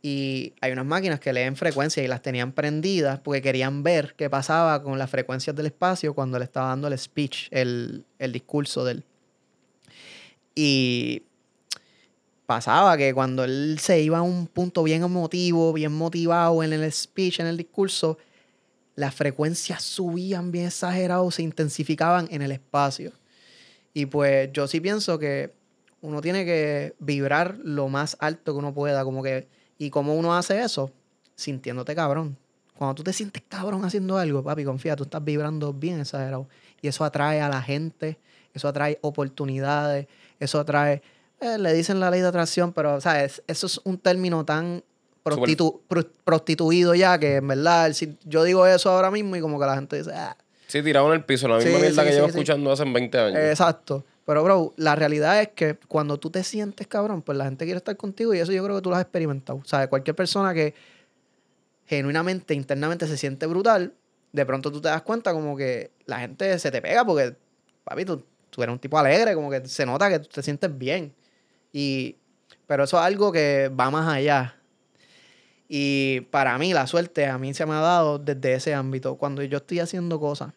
Y 0.02 0.54
hay 0.62 0.72
unas 0.72 0.86
máquinas 0.86 1.20
que 1.20 1.32
leen 1.32 1.56
frecuencias 1.56 2.04
y 2.04 2.08
las 2.08 2.22
tenían 2.22 2.54
prendidas 2.54 3.20
porque 3.20 3.42
querían 3.42 3.84
ver 3.84 4.16
qué 4.16 4.30
pasaba 4.30 4.82
con 4.82 4.98
las 4.98 5.10
frecuencias 5.10 5.56
del 5.56 5.68
espacio 5.68 6.16
cuando 6.16 6.40
le 6.40 6.46
estaba 6.46 6.70
dando 6.70 6.88
el 6.88 6.98
speech, 6.98 7.50
el, 7.52 8.04
el 8.18 8.32
discurso 8.32 8.84
de 8.84 8.94
él. 8.94 9.06
Y 10.56 11.24
pasaba 12.48 12.98
que 12.98 13.14
cuando 13.14 13.44
él 13.44 13.78
se 13.80 14.02
iba 14.02 14.18
a 14.18 14.24
un 14.24 14.48
punto 14.48 14.84
bien 14.84 15.04
emotivo, 15.04 15.72
bien 15.72 15.94
motivado 15.94 16.64
en 16.64 16.74
el 16.74 16.92
speech, 16.92 17.40
en 17.40 17.48
el 17.48 17.58
discurso, 17.58 18.18
las 18.96 19.16
frecuencias 19.16 19.84
subían 19.84 20.52
bien 20.52 20.68
exagerado, 20.68 21.32
se 21.32 21.44
intensificaban 21.44 22.28
en 22.32 22.42
el 22.42 22.52
espacio. 22.52 23.14
Y 23.94 24.06
pues 24.06 24.50
yo 24.52 24.68
sí 24.68 24.80
pienso 24.80 25.18
que 25.18 25.54
uno 26.02 26.22
tiene 26.22 26.46
que 26.46 26.96
vibrar 27.00 27.58
lo 27.64 27.88
más 27.88 28.18
alto 28.20 28.54
que 28.54 28.60
uno 28.60 28.74
pueda, 28.74 29.04
como 29.04 29.24
que, 29.24 29.48
¿y 29.86 29.90
cómo 29.90 30.14
uno 30.16 30.36
hace 30.36 30.62
eso? 30.62 30.92
Sintiéndote 31.36 31.96
cabrón. 31.96 32.38
Cuando 32.78 32.96
tú 32.96 33.04
te 33.04 33.14
sientes 33.14 33.44
cabrón 33.48 33.84
haciendo 33.86 34.18
algo, 34.18 34.44
papi, 34.44 34.64
confía, 34.64 34.96
tú 34.96 35.04
estás 35.04 35.24
vibrando 35.24 35.74
bien 35.74 36.00
exagerado. 36.02 36.48
Y 36.82 36.88
eso 36.88 37.04
atrae 37.04 37.42
a 37.42 37.50
la 37.50 37.62
gente, 37.62 38.18
eso 38.54 38.68
atrae 38.68 38.98
oportunidades, 39.02 40.08
eso 40.40 40.60
atrae, 40.60 41.02
eh, 41.40 41.58
le 41.58 41.74
dicen 41.74 42.00
la 42.00 42.10
ley 42.10 42.22
de 42.22 42.28
atracción, 42.28 42.74
pero, 42.74 43.00
¿sabes? 43.02 43.42
Eso 43.48 43.68
es 43.68 43.80
un 43.84 43.98
término 43.98 44.44
tan 44.46 44.84
prostitu- 45.24 45.80
pro- 45.88 46.08
prostituido 46.24 46.96
ya 46.96 47.20
que, 47.20 47.36
en 47.38 47.48
verdad, 47.48 47.92
si 47.94 48.18
yo 48.26 48.44
digo 48.44 48.66
eso 48.66 48.90
ahora 48.90 49.12
mismo 49.12 49.36
y 49.36 49.42
como 49.42 49.60
que 49.60 49.66
la 49.66 49.76
gente 49.76 49.98
dice, 49.98 50.12
ah, 50.14 50.36
Sí, 50.68 50.82
tirado 50.82 51.08
en 51.08 51.14
el 51.20 51.26
piso, 51.26 51.48
la 51.50 51.58
misma 51.58 51.72
Sí, 51.72 51.78
mierda 51.82 52.02
sí, 52.02 52.08
que 52.08 52.12
sí, 52.14 52.16
llevo 52.16 52.28
escuchando 52.28 52.72
hace 52.72 52.86
20 52.86 53.20
años. 53.20 53.38
Exacto. 53.40 54.06
Pero, 54.26 54.44
bro, 54.44 54.74
la 54.78 54.96
realidad 54.96 55.42
es 55.42 55.50
que 55.50 55.76
cuando 55.88 56.20
tú 56.20 56.30
te 56.30 56.44
sientes 56.44 56.88
cabrón, 56.88 57.22
pues 57.22 57.38
la 57.38 57.46
gente 57.46 57.66
quiere 57.66 57.78
estar 57.78 57.98
contigo 57.98 58.34
y 58.34 58.40
eso 58.40 58.52
yo 58.52 58.64
creo 58.64 58.76
que 58.76 58.82
tú 58.82 58.90
lo 58.90 58.96
has 58.96 59.02
experimentado. 59.02 59.60
O 59.60 59.66
sea, 59.66 59.90
cualquier 59.90 60.16
persona 60.16 60.54
que 60.54 60.76
genuinamente, 61.88 62.54
internamente 62.54 63.08
se 63.08 63.18
siente 63.18 63.48
brutal, 63.48 63.94
de 64.32 64.46
pronto 64.46 64.72
tú 64.72 64.80
te 64.80 64.88
das 64.88 65.02
cuenta 65.02 65.34
como 65.34 65.58
que 65.58 65.92
la 66.06 66.20
gente 66.20 66.58
se 66.60 66.72
te 66.72 66.82
pega 66.82 67.04
porque, 67.04 67.36
papi, 67.84 68.06
tú, 68.06 68.24
tú 68.50 68.64
eres 68.64 68.72
un 68.74 68.80
tipo 68.80 68.98
alegre, 68.98 69.34
como 69.34 69.50
que 69.50 69.66
se 69.68 69.86
nota 69.86 70.10
que 70.10 70.20
tú 70.20 70.30
te 70.32 70.44
sientes 70.44 70.78
bien. 70.78 71.14
Y, 71.74 72.16
pero 72.68 72.84
eso 72.84 72.98
es 72.98 73.04
algo 73.04 73.32
que 73.32 73.70
va 73.78 73.90
más 73.90 74.08
allá. 74.08 74.56
Y 75.68 76.22
para 76.32 76.58
mí, 76.58 76.74
la 76.74 76.86
suerte 76.86 77.26
a 77.26 77.38
mí 77.38 77.54
se 77.54 77.66
me 77.66 77.74
ha 77.74 77.80
dado 77.80 78.20
desde 78.20 78.54
ese 78.54 78.74
ámbito. 78.74 79.16
Cuando 79.16 79.42
yo 79.42 79.58
estoy 79.58 79.80
haciendo 79.80 80.20
cosas 80.20 80.54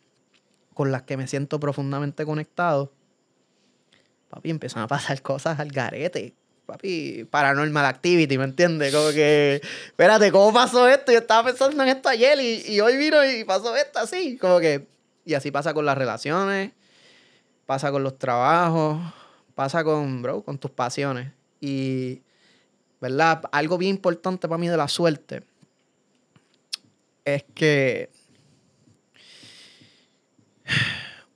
con 0.74 0.92
las 0.92 1.02
que 1.02 1.16
me 1.16 1.28
siento 1.28 1.60
profundamente 1.60 2.24
conectado, 2.26 2.92
papi, 4.34 4.50
empiezan 4.50 4.82
a 4.82 4.88
pasar 4.88 5.22
cosas 5.22 5.58
al 5.60 5.70
garete. 5.70 6.34
Papi, 6.66 7.24
paranormal 7.30 7.84
activity, 7.84 8.38
¿me 8.38 8.44
entiendes? 8.44 8.92
Como 8.94 9.10
que, 9.10 9.60
espérate, 9.86 10.32
¿cómo 10.32 10.52
pasó 10.52 10.88
esto? 10.88 11.12
Yo 11.12 11.18
estaba 11.18 11.44
pensando 11.44 11.82
en 11.82 11.90
esto 11.90 12.08
ayer 12.08 12.40
y, 12.40 12.72
y 12.72 12.80
hoy 12.80 12.96
vino 12.96 13.22
y 13.24 13.44
pasó 13.44 13.76
esto 13.76 13.98
así. 13.98 14.38
Como 14.38 14.60
que, 14.60 14.86
y 15.26 15.34
así 15.34 15.50
pasa 15.50 15.74
con 15.74 15.84
las 15.84 15.96
relaciones, 15.96 16.72
pasa 17.66 17.92
con 17.92 18.02
los 18.02 18.18
trabajos, 18.18 18.98
pasa 19.54 19.84
con, 19.84 20.22
bro, 20.22 20.42
con 20.42 20.56
tus 20.56 20.70
pasiones. 20.70 21.30
Y, 21.60 22.22
¿verdad? 23.00 23.42
Algo 23.52 23.76
bien 23.76 23.90
importante 23.96 24.48
para 24.48 24.58
mí 24.58 24.68
de 24.68 24.76
la 24.78 24.88
suerte 24.88 25.42
es 27.26 27.44
que 27.54 28.08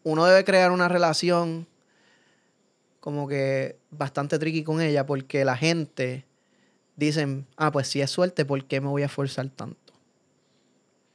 uno 0.04 0.24
debe 0.24 0.42
crear 0.44 0.70
una 0.70 0.88
relación 0.88 1.66
como 3.08 3.26
que 3.26 3.78
bastante 3.90 4.38
tricky 4.38 4.62
con 4.62 4.82
ella 4.82 5.06
porque 5.06 5.42
la 5.42 5.56
gente 5.56 6.26
dicen, 6.94 7.46
ah, 7.56 7.72
pues 7.72 7.88
si 7.88 8.02
es 8.02 8.10
suerte, 8.10 8.44
¿por 8.44 8.62
qué 8.66 8.82
me 8.82 8.88
voy 8.88 9.00
a 9.00 9.06
esforzar 9.06 9.48
tanto? 9.48 9.94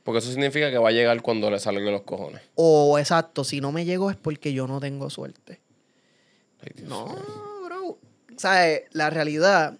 Porque 0.04 0.18
eso 0.18 0.32
significa 0.32 0.72
que 0.72 0.80
va 0.80 0.89
a 0.89 0.91
llegar 0.91 1.22
cuando 1.22 1.52
le 1.52 1.60
salgan 1.60 1.91
los 1.94 2.02
cojones. 2.02 2.41
O 2.56 2.98
exacto, 2.98 3.44
si 3.44 3.62
no 3.62 3.72
me 3.72 3.86
llegó 3.86 4.10
es 4.10 4.18
porque 4.18 4.54
yo 4.54 4.66
no 4.66 4.80
tengo 4.80 5.12
suerte. 5.12 5.62
Ay, 6.62 6.84
No, 6.84 7.06
bro. 7.64 8.00
¿Sabes? 8.38 8.86
La 8.91 9.12
realidad 9.12 9.78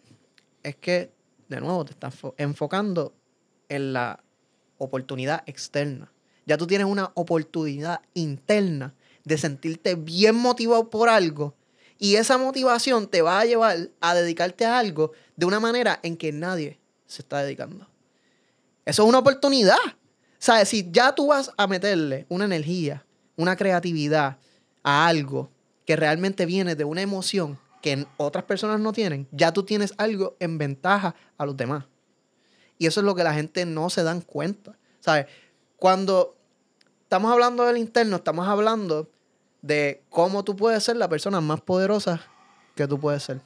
es 0.62 0.76
que, 0.76 1.10
de 1.50 1.62
nuevo, 1.62 1.84
te 1.84 1.94
estás 1.94 2.14
fo- 2.22 2.36
enfocando 2.38 3.16
en 3.70 3.92
la 3.92 4.24
oportunidad 4.78 5.42
externa. 5.48 6.12
Ya 6.46 6.60
tú 6.60 6.68
tienes 6.68 6.86
una 6.86 7.12
oportunidad 7.16 8.02
interna 8.14 8.94
de 9.26 9.40
sentirte 9.40 9.96
bien 9.96 10.36
motivado 10.36 10.92
por 10.92 11.10
algo 11.10 11.56
y 12.04 12.18
esa 12.18 12.38
motivación 12.38 13.08
te 13.08 13.22
va 13.22 13.40
a 13.40 13.46
llevar 13.46 13.90
a 14.02 14.14
dedicarte 14.14 14.66
a 14.66 14.78
algo 14.78 15.14
de 15.38 15.46
una 15.46 15.62
manera 15.62 16.02
en 16.04 16.18
que 16.18 16.34
nadie 16.34 16.78
se 17.06 17.22
está 17.22 17.42
dedicando. 17.42 17.88
Eso 18.84 19.04
es 19.04 19.08
una 19.08 19.20
oportunidad. 19.20 19.78
¿Sabes? 20.38 20.68
Si 20.68 20.92
ya 20.92 21.16
tú 21.16 21.28
vas 21.28 21.52
a 21.56 21.66
meterle 21.66 22.26
una 22.28 22.44
energía, 22.44 23.06
una 23.38 23.56
creatividad 23.56 24.38
a 24.84 25.08
algo 25.08 25.50
que 25.86 25.96
realmente 25.96 26.46
viene 26.46 26.76
de 26.76 26.84
una 26.84 27.02
emoción 27.02 27.58
que 27.82 28.06
otras 28.18 28.44
personas 28.44 28.82
no 28.82 28.92
tienen, 28.92 29.26
ya 29.32 29.54
tú 29.54 29.64
tienes 29.64 29.94
algo 29.96 30.36
en 30.42 30.58
ventaja 30.58 31.16
a 31.38 31.46
los 31.46 31.56
demás. 31.56 31.86
Y 32.78 32.88
eso 32.88 33.00
es 33.00 33.06
lo 33.06 33.16
que 33.16 33.24
la 33.24 33.34
gente 33.34 33.66
no 33.66 33.90
se 33.90 34.04
dan 34.04 34.20
cuenta. 34.20 34.78
¿Sabes? 35.00 35.28
Cuando 35.78 36.36
estamos 37.04 37.32
hablando 37.32 37.64
del 37.64 37.78
interno, 37.78 38.18
estamos 38.18 38.46
hablando 38.46 39.10
de 39.64 40.04
cómo 40.10 40.44
tú 40.44 40.56
puedes 40.56 40.84
ser 40.84 40.98
la 40.98 41.10
persona 41.10 41.42
más 41.42 41.62
poderosa 41.62 42.22
que 42.76 42.86
tú 42.86 43.00
puedes 43.00 43.24
ser. 43.24 43.42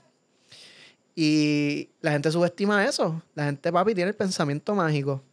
Y 1.16 1.90
la 2.02 2.12
gente 2.12 2.32
subestima 2.32 2.86
eso. 2.86 3.22
La 3.36 3.46
gente, 3.46 3.72
papi, 3.72 3.96
tiene 3.96 4.10
el 4.10 4.16
pensamiento 4.16 4.76
mágico. 4.76 5.24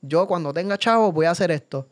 Yo 0.00 0.26
cuando 0.26 0.52
tenga 0.52 0.78
chavo 0.78 1.12
voy 1.12 1.26
a 1.26 1.30
hacer 1.30 1.50
esto. 1.50 1.86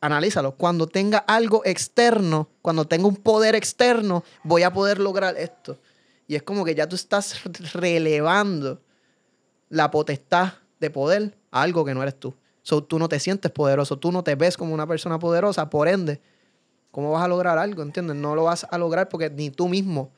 Analízalo. 0.00 0.52
Cuando 0.52 0.86
tenga 0.86 1.18
algo 1.18 1.62
externo, 1.64 2.48
cuando 2.62 2.86
tenga 2.86 3.08
un 3.08 3.16
poder 3.16 3.56
externo, 3.56 4.22
voy 4.44 4.62
a 4.62 4.72
poder 4.72 5.00
lograr 5.00 5.36
esto. 5.36 5.76
Y 6.28 6.36
es 6.36 6.44
como 6.44 6.64
que 6.64 6.74
ya 6.74 6.88
tú 6.88 6.94
estás 6.94 7.42
relevando 7.72 8.80
la 9.68 9.90
potestad 9.90 10.54
de 10.78 10.90
poder 10.90 11.36
a 11.50 11.62
algo 11.62 11.84
que 11.84 11.94
no 11.94 12.02
eres 12.02 12.18
tú. 12.18 12.34
So, 12.62 12.82
tú 12.82 12.98
no 12.98 13.08
te 13.08 13.18
sientes 13.18 13.50
poderoso, 13.50 13.96
tú 13.98 14.12
no 14.12 14.22
te 14.22 14.34
ves 14.34 14.56
como 14.56 14.74
una 14.74 14.86
persona 14.86 15.18
poderosa, 15.18 15.70
por 15.70 15.86
ende, 15.88 16.20
¿cómo 16.96 17.10
vas 17.12 17.22
a 17.22 17.28
lograr 17.28 17.58
algo? 17.58 17.82
¿Entiendes? 17.82 18.16
No 18.16 18.34
lo 18.34 18.44
vas 18.44 18.66
a 18.70 18.78
lograr 18.78 19.10
porque 19.10 19.28
ni 19.28 19.50
tú 19.50 19.68
mismo 19.68 20.10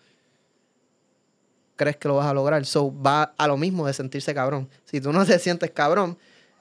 crees 1.74 1.96
que 1.96 2.06
lo 2.06 2.14
vas 2.14 2.28
a 2.28 2.32
lograr. 2.32 2.64
So, 2.64 2.94
va 3.02 3.34
a 3.36 3.48
lo 3.48 3.56
mismo 3.56 3.84
de 3.84 3.92
sentirse 3.92 4.32
cabrón. 4.32 4.68
Si 4.84 5.00
tú 5.00 5.12
no 5.12 5.26
te 5.26 5.36
sientes 5.40 5.72
cabrón, 5.72 6.16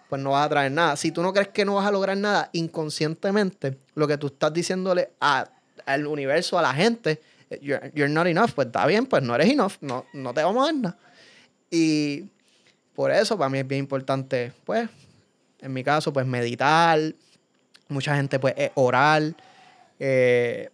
pues 0.10 0.20
no 0.20 0.32
vas 0.32 0.48
a 0.48 0.50
traer 0.50 0.72
nada. 0.72 0.96
Si 0.96 1.12
tú 1.12 1.22
no 1.22 1.34
crees 1.34 1.50
que 1.50 1.66
no 1.66 1.76
vas 1.76 1.86
a 1.86 1.92
lograr 1.92 2.18
nada, 2.18 2.50
inconscientemente, 2.54 3.78
lo 3.94 4.08
que 4.08 4.18
tú 4.18 4.26
estás 4.26 4.52
diciéndole 4.52 5.12
al 5.20 6.08
universo, 6.08 6.58
a 6.58 6.64
la 6.64 6.74
gente, 6.74 7.22
you're, 7.62 7.92
you're 7.94 8.12
not 8.12 8.26
enough, 8.26 8.54
pues 8.56 8.66
está 8.66 8.88
bien, 8.88 9.06
pues 9.06 9.22
no 9.22 9.36
eres 9.36 9.52
enough, 9.52 9.74
no, 9.82 10.04
no 10.14 10.34
te 10.34 10.42
vamos 10.42 10.64
a 10.64 10.66
dar 10.66 10.76
nada. 10.82 10.98
Y 11.70 12.26
por 12.96 13.12
eso 13.12 13.38
para 13.38 13.50
mí 13.52 13.60
es 13.60 13.68
bien 13.68 13.82
importante, 13.82 14.52
pues, 14.66 14.90
en 15.60 15.74
mi 15.74 15.84
caso, 15.84 16.12
pues 16.12 16.26
meditar. 16.26 17.00
Mucha 17.88 18.16
gente, 18.16 18.40
pues, 18.40 18.56
orar. 18.74 19.36
Eh, 20.00 20.70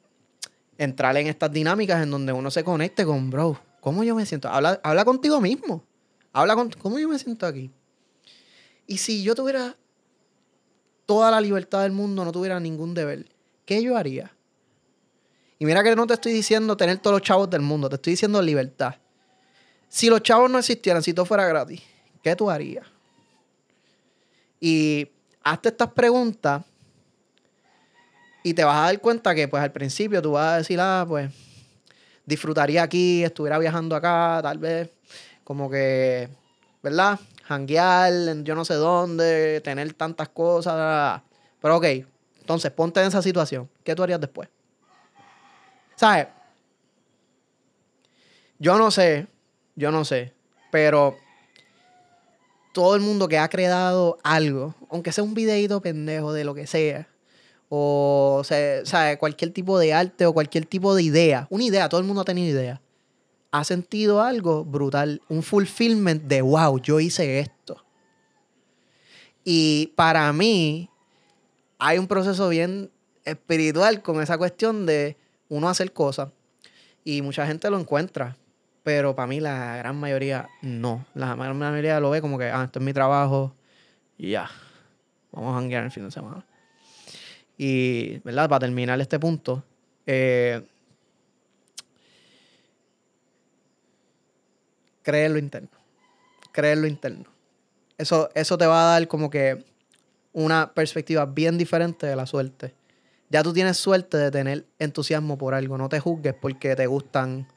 entrar 0.77 1.15
en 1.17 1.27
estas 1.27 1.51
dinámicas 1.51 2.01
en 2.01 2.11
donde 2.11 2.33
uno 2.33 2.51
se 2.51 2.63
conecte 2.63 3.05
con, 3.05 3.29
bro, 3.29 3.59
¿cómo 3.79 4.03
yo 4.03 4.15
me 4.15 4.25
siento? 4.25 4.49
Habla, 4.49 4.79
habla 4.83 5.05
contigo 5.05 5.39
mismo. 5.39 5.83
Habla 6.31 6.55
con, 6.55 6.69
¿cómo 6.71 6.99
yo 6.99 7.07
me 7.07 7.19
siento 7.19 7.45
aquí? 7.45 7.71
Y 8.87 8.97
si 8.97 9.23
yo 9.23 9.35
tuviera 9.35 9.77
toda 11.05 11.31
la 11.31 11.39
libertad 11.39 11.83
del 11.83 11.91
mundo, 11.91 12.25
no 12.25 12.31
tuviera 12.31 12.59
ningún 12.59 12.93
deber, 12.93 13.25
¿qué 13.65 13.81
yo 13.81 13.95
haría? 13.95 14.35
Y 15.59 15.65
mira 15.65 15.83
que 15.83 15.95
no 15.95 16.07
te 16.07 16.15
estoy 16.15 16.33
diciendo 16.33 16.75
tener 16.75 16.97
todos 16.97 17.15
los 17.15 17.21
chavos 17.21 17.49
del 17.49 17.61
mundo, 17.61 17.87
te 17.87 17.95
estoy 17.95 18.13
diciendo 18.13 18.41
libertad. 18.41 18.95
Si 19.87 20.09
los 20.09 20.21
chavos 20.23 20.49
no 20.49 20.57
existieran, 20.57 21.03
si 21.03 21.13
todo 21.13 21.25
fuera 21.25 21.45
gratis, 21.45 21.81
¿qué 22.23 22.35
tú 22.35 22.49
harías? 22.49 22.85
Y 24.59 25.07
hazte 25.43 25.69
estas 25.69 25.91
preguntas 25.91 26.63
y 28.43 28.53
te 28.53 28.63
vas 28.63 28.75
a 28.75 28.81
dar 28.81 28.99
cuenta 28.99 29.33
que, 29.33 29.47
pues, 29.47 29.63
al 29.63 29.71
principio 29.71 30.21
tú 30.21 30.33
vas 30.33 30.53
a 30.53 30.57
decir, 30.57 30.79
ah, 30.79 31.05
pues, 31.07 31.31
disfrutaría 32.25 32.83
aquí, 32.83 33.23
estuviera 33.23 33.57
viajando 33.57 33.95
acá, 33.95 34.39
tal 34.43 34.57
vez, 34.57 34.89
como 35.43 35.69
que, 35.69 36.29
¿verdad? 36.81 37.19
Hanguear 37.47 38.11
en 38.11 38.43
yo 38.43 38.53
no 38.55 38.65
sé 38.65 38.75
dónde, 38.75 39.61
tener 39.61 39.93
tantas 39.93 40.29
cosas. 40.29 41.21
Pero, 41.61 41.77
ok, 41.77 41.85
entonces 42.41 42.71
ponte 42.71 42.99
en 42.99 43.07
esa 43.07 43.21
situación. 43.21 43.69
¿Qué 43.83 43.95
tú 43.95 44.03
harías 44.03 44.19
después? 44.19 44.49
¿Sabes? 45.95 46.27
Yo 48.59 48.77
no 48.77 48.91
sé, 48.91 49.27
yo 49.75 49.91
no 49.91 50.05
sé, 50.05 50.33
pero 50.71 51.17
todo 52.73 52.95
el 52.95 53.01
mundo 53.01 53.27
que 53.27 53.37
ha 53.37 53.47
creado 53.49 54.17
algo, 54.23 54.75
aunque 54.89 55.11
sea 55.11 55.23
un 55.23 55.33
videito 55.33 55.81
pendejo 55.81 56.33
de 56.33 56.43
lo 56.43 56.55
que 56.55 56.67
sea, 56.67 57.07
o, 57.75 58.43
sea, 58.43 59.17
cualquier 59.17 59.51
tipo 59.51 59.79
de 59.79 59.95
arte 59.95 60.27
o 60.27 60.33
cualquier 60.33 60.63
tipo 60.63 60.93
de 60.93 61.01
idea, 61.01 61.47
una 61.49 61.63
idea, 61.63 61.89
todo 61.89 61.99
el 61.99 62.05
mundo 62.05 62.21
ha 62.21 62.25
tenido 62.25 62.47
idea, 62.47 62.79
ha 63.49 63.63
sentido 63.63 64.21
algo 64.21 64.63
brutal, 64.63 65.23
un 65.27 65.41
fulfillment 65.41 66.21
de 66.25 66.43
wow, 66.43 66.79
yo 66.79 66.99
hice 66.99 67.39
esto. 67.39 67.83
Y 69.43 69.91
para 69.95 70.31
mí 70.33 70.87
hay 71.79 71.97
un 71.97 72.05
proceso 72.05 72.47
bien 72.47 72.91
espiritual 73.25 74.03
con 74.03 74.21
esa 74.21 74.37
cuestión 74.37 74.85
de 74.85 75.17
uno 75.49 75.67
hacer 75.67 75.93
cosas 75.93 76.29
y 77.03 77.23
mucha 77.23 77.47
gente 77.47 77.71
lo 77.71 77.79
encuentra, 77.79 78.37
pero 78.83 79.15
para 79.15 79.25
mí 79.25 79.39
la 79.39 79.77
gran 79.77 79.99
mayoría 79.99 80.47
no. 80.61 81.07
La 81.15 81.33
gran 81.33 81.57
mayoría 81.57 81.99
lo 81.99 82.11
ve 82.11 82.21
como 82.21 82.37
que, 82.37 82.51
ah, 82.51 82.65
esto 82.65 82.77
es 82.77 82.85
mi 82.85 82.93
trabajo 82.93 83.55
y 84.15 84.29
ya, 84.29 84.47
vamos 85.31 85.55
a 85.55 85.57
hanguear 85.57 85.85
el 85.85 85.91
fin 85.91 86.05
de 86.05 86.11
semana. 86.11 86.45
Y, 87.57 88.17
¿verdad? 88.19 88.49
Para 88.49 88.61
terminar 88.61 88.99
este 88.99 89.19
punto, 89.19 89.63
eh, 90.05 90.61
creer 95.01 95.31
lo 95.31 95.37
interno. 95.37 95.69
Creer 96.51 96.79
lo 96.79 96.87
interno. 96.87 97.25
Eso, 97.97 98.29
eso 98.33 98.57
te 98.57 98.65
va 98.65 98.81
a 98.81 98.93
dar 98.93 99.07
como 99.07 99.29
que 99.29 99.63
una 100.33 100.73
perspectiva 100.73 101.25
bien 101.25 101.57
diferente 101.57 102.07
de 102.07 102.15
la 102.15 102.25
suerte. 102.25 102.73
Ya 103.29 103.43
tú 103.43 103.53
tienes 103.53 103.77
suerte 103.77 104.17
de 104.17 104.31
tener 104.31 104.65
entusiasmo 104.79 105.37
por 105.37 105.53
algo. 105.53 105.77
No 105.77 105.89
te 105.89 105.99
juzgues 105.99 106.33
porque 106.39 106.75
te 106.75 106.87
gustan, 106.87 107.47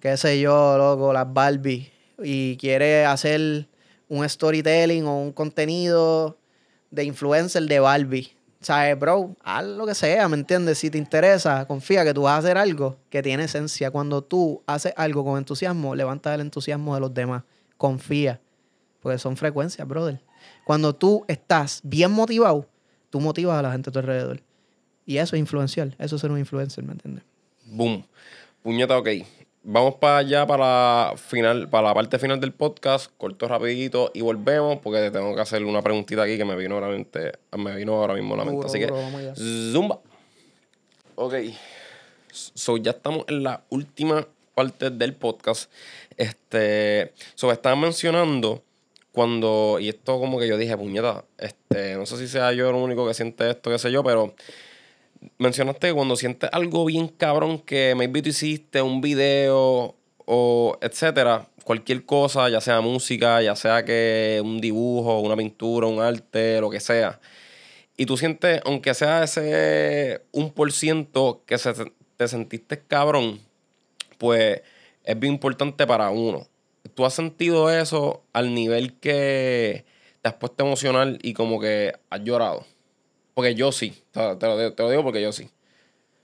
qué 0.00 0.16
sé 0.16 0.40
yo, 0.40 0.76
loco, 0.76 1.12
las 1.12 1.32
Barbie. 1.32 1.90
Y 2.22 2.56
quieres 2.56 3.06
hacer 3.06 3.66
un 4.08 4.28
storytelling 4.28 5.06
o 5.06 5.20
un 5.20 5.32
contenido 5.32 6.36
de 6.90 7.04
influencer 7.04 7.62
de 7.62 7.80
Barbie 7.80 8.36
¿sabes, 8.60 8.98
bro? 8.98 9.36
Haz 9.42 9.64
lo 9.64 9.86
que 9.86 9.94
sea, 9.94 10.28
¿me 10.28 10.36
entiendes? 10.36 10.78
Si 10.78 10.90
te 10.90 10.98
interesa, 10.98 11.66
confía 11.66 12.04
que 12.04 12.14
tú 12.14 12.22
vas 12.22 12.34
a 12.34 12.38
hacer 12.38 12.58
algo 12.58 12.96
que 13.08 13.22
tiene 13.22 13.44
esencia. 13.44 13.90
Cuando 13.90 14.22
tú 14.22 14.62
haces 14.66 14.92
algo 14.96 15.24
con 15.24 15.38
entusiasmo, 15.38 15.94
levanta 15.94 16.34
el 16.34 16.40
entusiasmo 16.40 16.94
de 16.94 17.00
los 17.00 17.12
demás. 17.14 17.42
Confía. 17.76 18.40
Porque 19.00 19.18
son 19.18 19.36
frecuencias, 19.36 19.86
brother. 19.86 20.20
Cuando 20.64 20.94
tú 20.94 21.24
estás 21.26 21.80
bien 21.82 22.10
motivado, 22.12 22.68
tú 23.08 23.20
motivas 23.20 23.58
a 23.58 23.62
la 23.62 23.72
gente 23.72 23.90
a 23.90 23.92
tu 23.92 23.98
alrededor. 23.98 24.42
Y 25.06 25.16
eso 25.16 25.36
es 25.36 25.40
influencial. 25.40 25.96
Eso 25.98 26.16
es 26.16 26.22
ser 26.22 26.30
un 26.30 26.38
influencer, 26.38 26.84
¿me 26.84 26.92
entiendes? 26.92 27.24
Boom. 27.66 28.06
Puñeta, 28.62 28.98
ok 28.98 29.08
vamos 29.62 29.96
para 29.96 30.18
allá 30.18 30.46
para 30.46 30.64
la 31.10 31.16
final, 31.16 31.68
para 31.68 31.88
la 31.88 31.94
parte 31.94 32.18
final 32.18 32.40
del 32.40 32.52
podcast, 32.52 33.10
corto 33.16 33.48
rapidito 33.48 34.10
y 34.14 34.20
volvemos 34.20 34.78
porque 34.78 35.10
tengo 35.10 35.34
que 35.34 35.40
hacer 35.40 35.64
una 35.64 35.82
preguntita 35.82 36.22
aquí 36.22 36.36
que 36.36 36.44
me 36.44 36.56
vino, 36.56 36.80
me 36.80 37.76
vino 37.76 37.94
ahora 37.94 38.14
mismo 38.14 38.34
a 38.34 38.38
la 38.38 38.44
mente. 38.44 38.66
Así 38.66 38.78
que, 38.78 38.88
zumba. 39.72 40.00
Ok. 41.16 41.34
So, 42.32 42.76
ya 42.76 42.92
estamos 42.92 43.24
en 43.28 43.42
la 43.42 43.62
última 43.70 44.26
parte 44.54 44.90
del 44.90 45.14
podcast. 45.14 45.70
Este, 46.16 47.12
so, 47.34 47.50
estaban 47.50 47.80
mencionando 47.80 48.62
cuando, 49.12 49.78
y 49.80 49.88
esto 49.88 50.18
como 50.20 50.38
que 50.38 50.46
yo 50.46 50.56
dije, 50.56 50.76
puñeta, 50.76 51.24
este, 51.38 51.96
no 51.96 52.06
sé 52.06 52.16
si 52.18 52.28
sea 52.28 52.52
yo 52.52 52.70
el 52.70 52.76
único 52.76 53.06
que 53.06 53.14
siente 53.14 53.50
esto, 53.50 53.70
qué 53.70 53.78
sé 53.78 53.90
yo, 53.90 54.04
pero 54.04 54.34
mencionaste 55.38 55.88
que 55.88 55.94
cuando 55.94 56.16
sientes 56.16 56.50
algo 56.52 56.84
bien 56.84 57.08
cabrón 57.08 57.58
que 57.58 57.94
maybe 57.96 58.22
tú 58.22 58.30
hiciste 58.30 58.82
un 58.82 59.00
video 59.00 59.96
o 60.24 60.78
etcétera, 60.80 61.48
cualquier 61.64 62.04
cosa, 62.04 62.48
ya 62.48 62.60
sea 62.60 62.80
música, 62.80 63.42
ya 63.42 63.56
sea 63.56 63.84
que 63.84 64.40
un 64.44 64.60
dibujo, 64.60 65.20
una 65.20 65.36
pintura, 65.36 65.86
un 65.86 66.00
arte, 66.00 66.60
lo 66.60 66.70
que 66.70 66.80
sea. 66.80 67.20
Y 67.96 68.06
tú 68.06 68.16
sientes, 68.16 68.60
aunque 68.64 68.94
sea 68.94 69.24
ese 69.24 70.22
un 70.32 70.52
por 70.52 70.72
ciento 70.72 71.42
que 71.46 71.58
se, 71.58 71.74
te 72.16 72.28
sentiste 72.28 72.80
cabrón, 72.80 73.40
pues 74.18 74.62
es 75.04 75.18
bien 75.18 75.34
importante 75.34 75.86
para 75.86 76.10
uno. 76.10 76.46
¿Tú 76.94 77.04
has 77.04 77.14
sentido 77.14 77.70
eso 77.70 78.22
al 78.32 78.54
nivel 78.54 78.94
que 78.98 79.84
te 80.22 80.28
has 80.28 80.34
puesto 80.34 80.64
emocional 80.64 81.18
y 81.22 81.34
como 81.34 81.60
que 81.60 81.94
has 82.08 82.20
llorado? 82.22 82.64
Porque 83.34 83.54
yo 83.54 83.72
sí. 83.72 84.02
Te 84.12 84.46
lo, 84.46 84.90
digo 84.90 85.02
porque 85.02 85.22
yo 85.22 85.32
sí. 85.32 85.50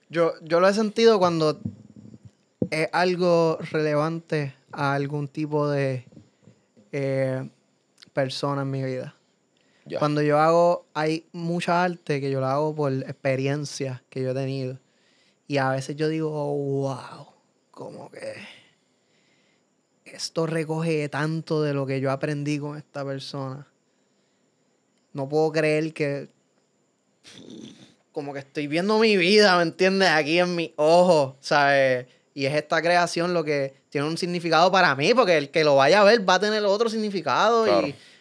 Yo, 0.08 0.34
yo 0.42 0.60
lo 0.60 0.68
he 0.68 0.74
sentido 0.74 1.18
cuando 1.18 1.60
es 2.70 2.88
algo 2.92 3.58
relevante 3.70 4.54
a 4.72 4.94
algún 4.94 5.28
tipo 5.28 5.68
de 5.68 6.04
eh, 6.92 7.48
persona 8.12 8.62
en 8.62 8.70
mi 8.70 8.82
vida. 8.82 9.14
Cuando 9.98 10.20
yo 10.20 10.40
hago, 10.40 10.86
hay 10.94 11.28
mucha 11.32 11.84
arte 11.84 12.20
que 12.20 12.30
yo 12.30 12.40
la 12.40 12.52
hago 12.52 12.74
por 12.74 12.92
experiencias 12.92 14.02
que 14.10 14.20
yo 14.20 14.30
he 14.30 14.34
tenido. 14.34 14.80
Y 15.46 15.58
a 15.58 15.70
veces 15.70 15.94
yo 15.94 16.08
digo, 16.08 16.30
wow, 16.30 17.28
como 17.70 18.10
que 18.10 18.34
esto 20.04 20.46
recoge 20.46 21.08
tanto 21.08 21.62
de 21.62 21.72
lo 21.72 21.86
que 21.86 22.00
yo 22.00 22.10
aprendí 22.10 22.58
con 22.58 22.76
esta 22.76 23.04
persona. 23.04 23.68
No 25.12 25.28
puedo 25.28 25.52
creer 25.52 25.92
que 25.92 26.28
como 28.12 28.32
que 28.32 28.38
estoy 28.38 28.66
viendo 28.66 28.98
mi 28.98 29.16
vida, 29.16 29.56
¿me 29.56 29.62
entiendes? 29.62 30.08
Aquí 30.08 30.38
en 30.38 30.54
mi 30.54 30.72
ojo, 30.76 31.36
¿sabes? 31.40 32.06
Y 32.32 32.46
es 32.46 32.54
esta 32.54 32.80
creación 32.80 33.34
lo 33.34 33.44
que 33.44 33.74
tiene 33.90 34.06
un 34.06 34.18
significado 34.18 34.70
para 34.72 34.94
mí, 34.94 35.12
porque 35.14 35.36
el 35.36 35.50
que 35.50 35.64
lo 35.64 35.76
vaya 35.76 36.00
a 36.00 36.04
ver 36.04 36.28
va 36.28 36.34
a 36.34 36.40
tener 36.40 36.64
otro 36.64 36.88
significado. 36.88 37.66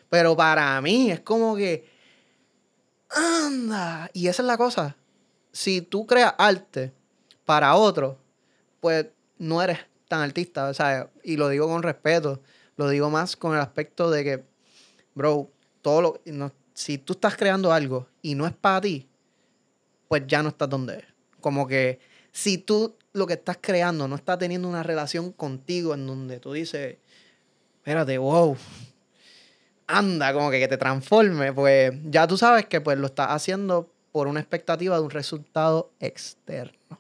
pero 0.10 0.36
para 0.36 0.82
mí 0.82 1.12
es 1.12 1.22
como 1.22 1.56
que, 1.56 1.90
anda. 3.10 4.10
Y 4.14 4.28
esa 4.28 4.42
es 4.42 4.48
la 4.48 4.58
cosa. 4.58 4.96
Si 5.52 5.82
tú 5.82 6.06
creas 6.06 6.34
arte 6.38 6.94
para 7.46 7.76
otro, 7.76 8.18
pues 8.80 9.08
no 9.38 9.62
eres 9.62 9.80
tan 10.08 10.22
artista, 10.22 10.74
¿sabes? 10.74 11.08
Y 11.24 11.38
lo 11.38 11.50
digo 11.50 11.68
con 11.68 11.84
respeto. 11.84 12.42
Lo 12.78 12.90
digo 12.90 13.10
más 13.10 13.36
con 13.36 13.54
el 13.54 13.62
aspecto 13.62 14.12
de 14.12 14.24
que, 14.24 14.44
bro, 15.14 15.50
todo 15.82 16.02
lo... 16.02 16.22
No, 16.26 16.52
si 16.76 16.98
tú 16.98 17.14
estás 17.14 17.38
creando 17.38 17.72
algo 17.72 18.08
y 18.22 18.36
no 18.36 18.46
es 18.46 18.54
para 18.54 18.82
ti, 18.82 19.08
pues 20.10 20.24
ya 20.28 20.44
no 20.44 20.50
estás 20.50 20.70
donde 20.70 20.98
es. 20.98 21.06
Como 21.40 21.66
que 21.66 22.00
si 22.32 22.58
tú 22.58 22.96
lo 23.14 23.26
que 23.26 23.34
estás 23.34 23.58
creando 23.62 24.08
no 24.10 24.16
está 24.16 24.38
teniendo 24.38 24.68
una 24.68 24.84
relación 24.84 25.32
contigo 25.32 25.94
en 25.94 26.06
donde 26.06 26.40
tú 26.40 26.52
dices, 26.52 26.98
espérate, 27.78 28.18
wow, 28.18 28.58
anda, 29.88 30.34
como 30.34 30.52
que, 30.52 30.60
que 30.60 30.68
te 30.68 30.78
transforme, 30.78 31.54
pues 31.54 31.94
ya 32.04 32.28
tú 32.28 32.38
sabes 32.38 32.66
que 32.66 32.82
pues 32.82 32.98
lo 32.98 33.08
estás 33.08 33.30
haciendo 33.30 33.90
por 34.12 34.28
una 34.28 34.42
expectativa 34.42 34.98
de 34.98 35.02
un 35.02 35.12
resultado 35.12 35.92
externo. 36.02 37.00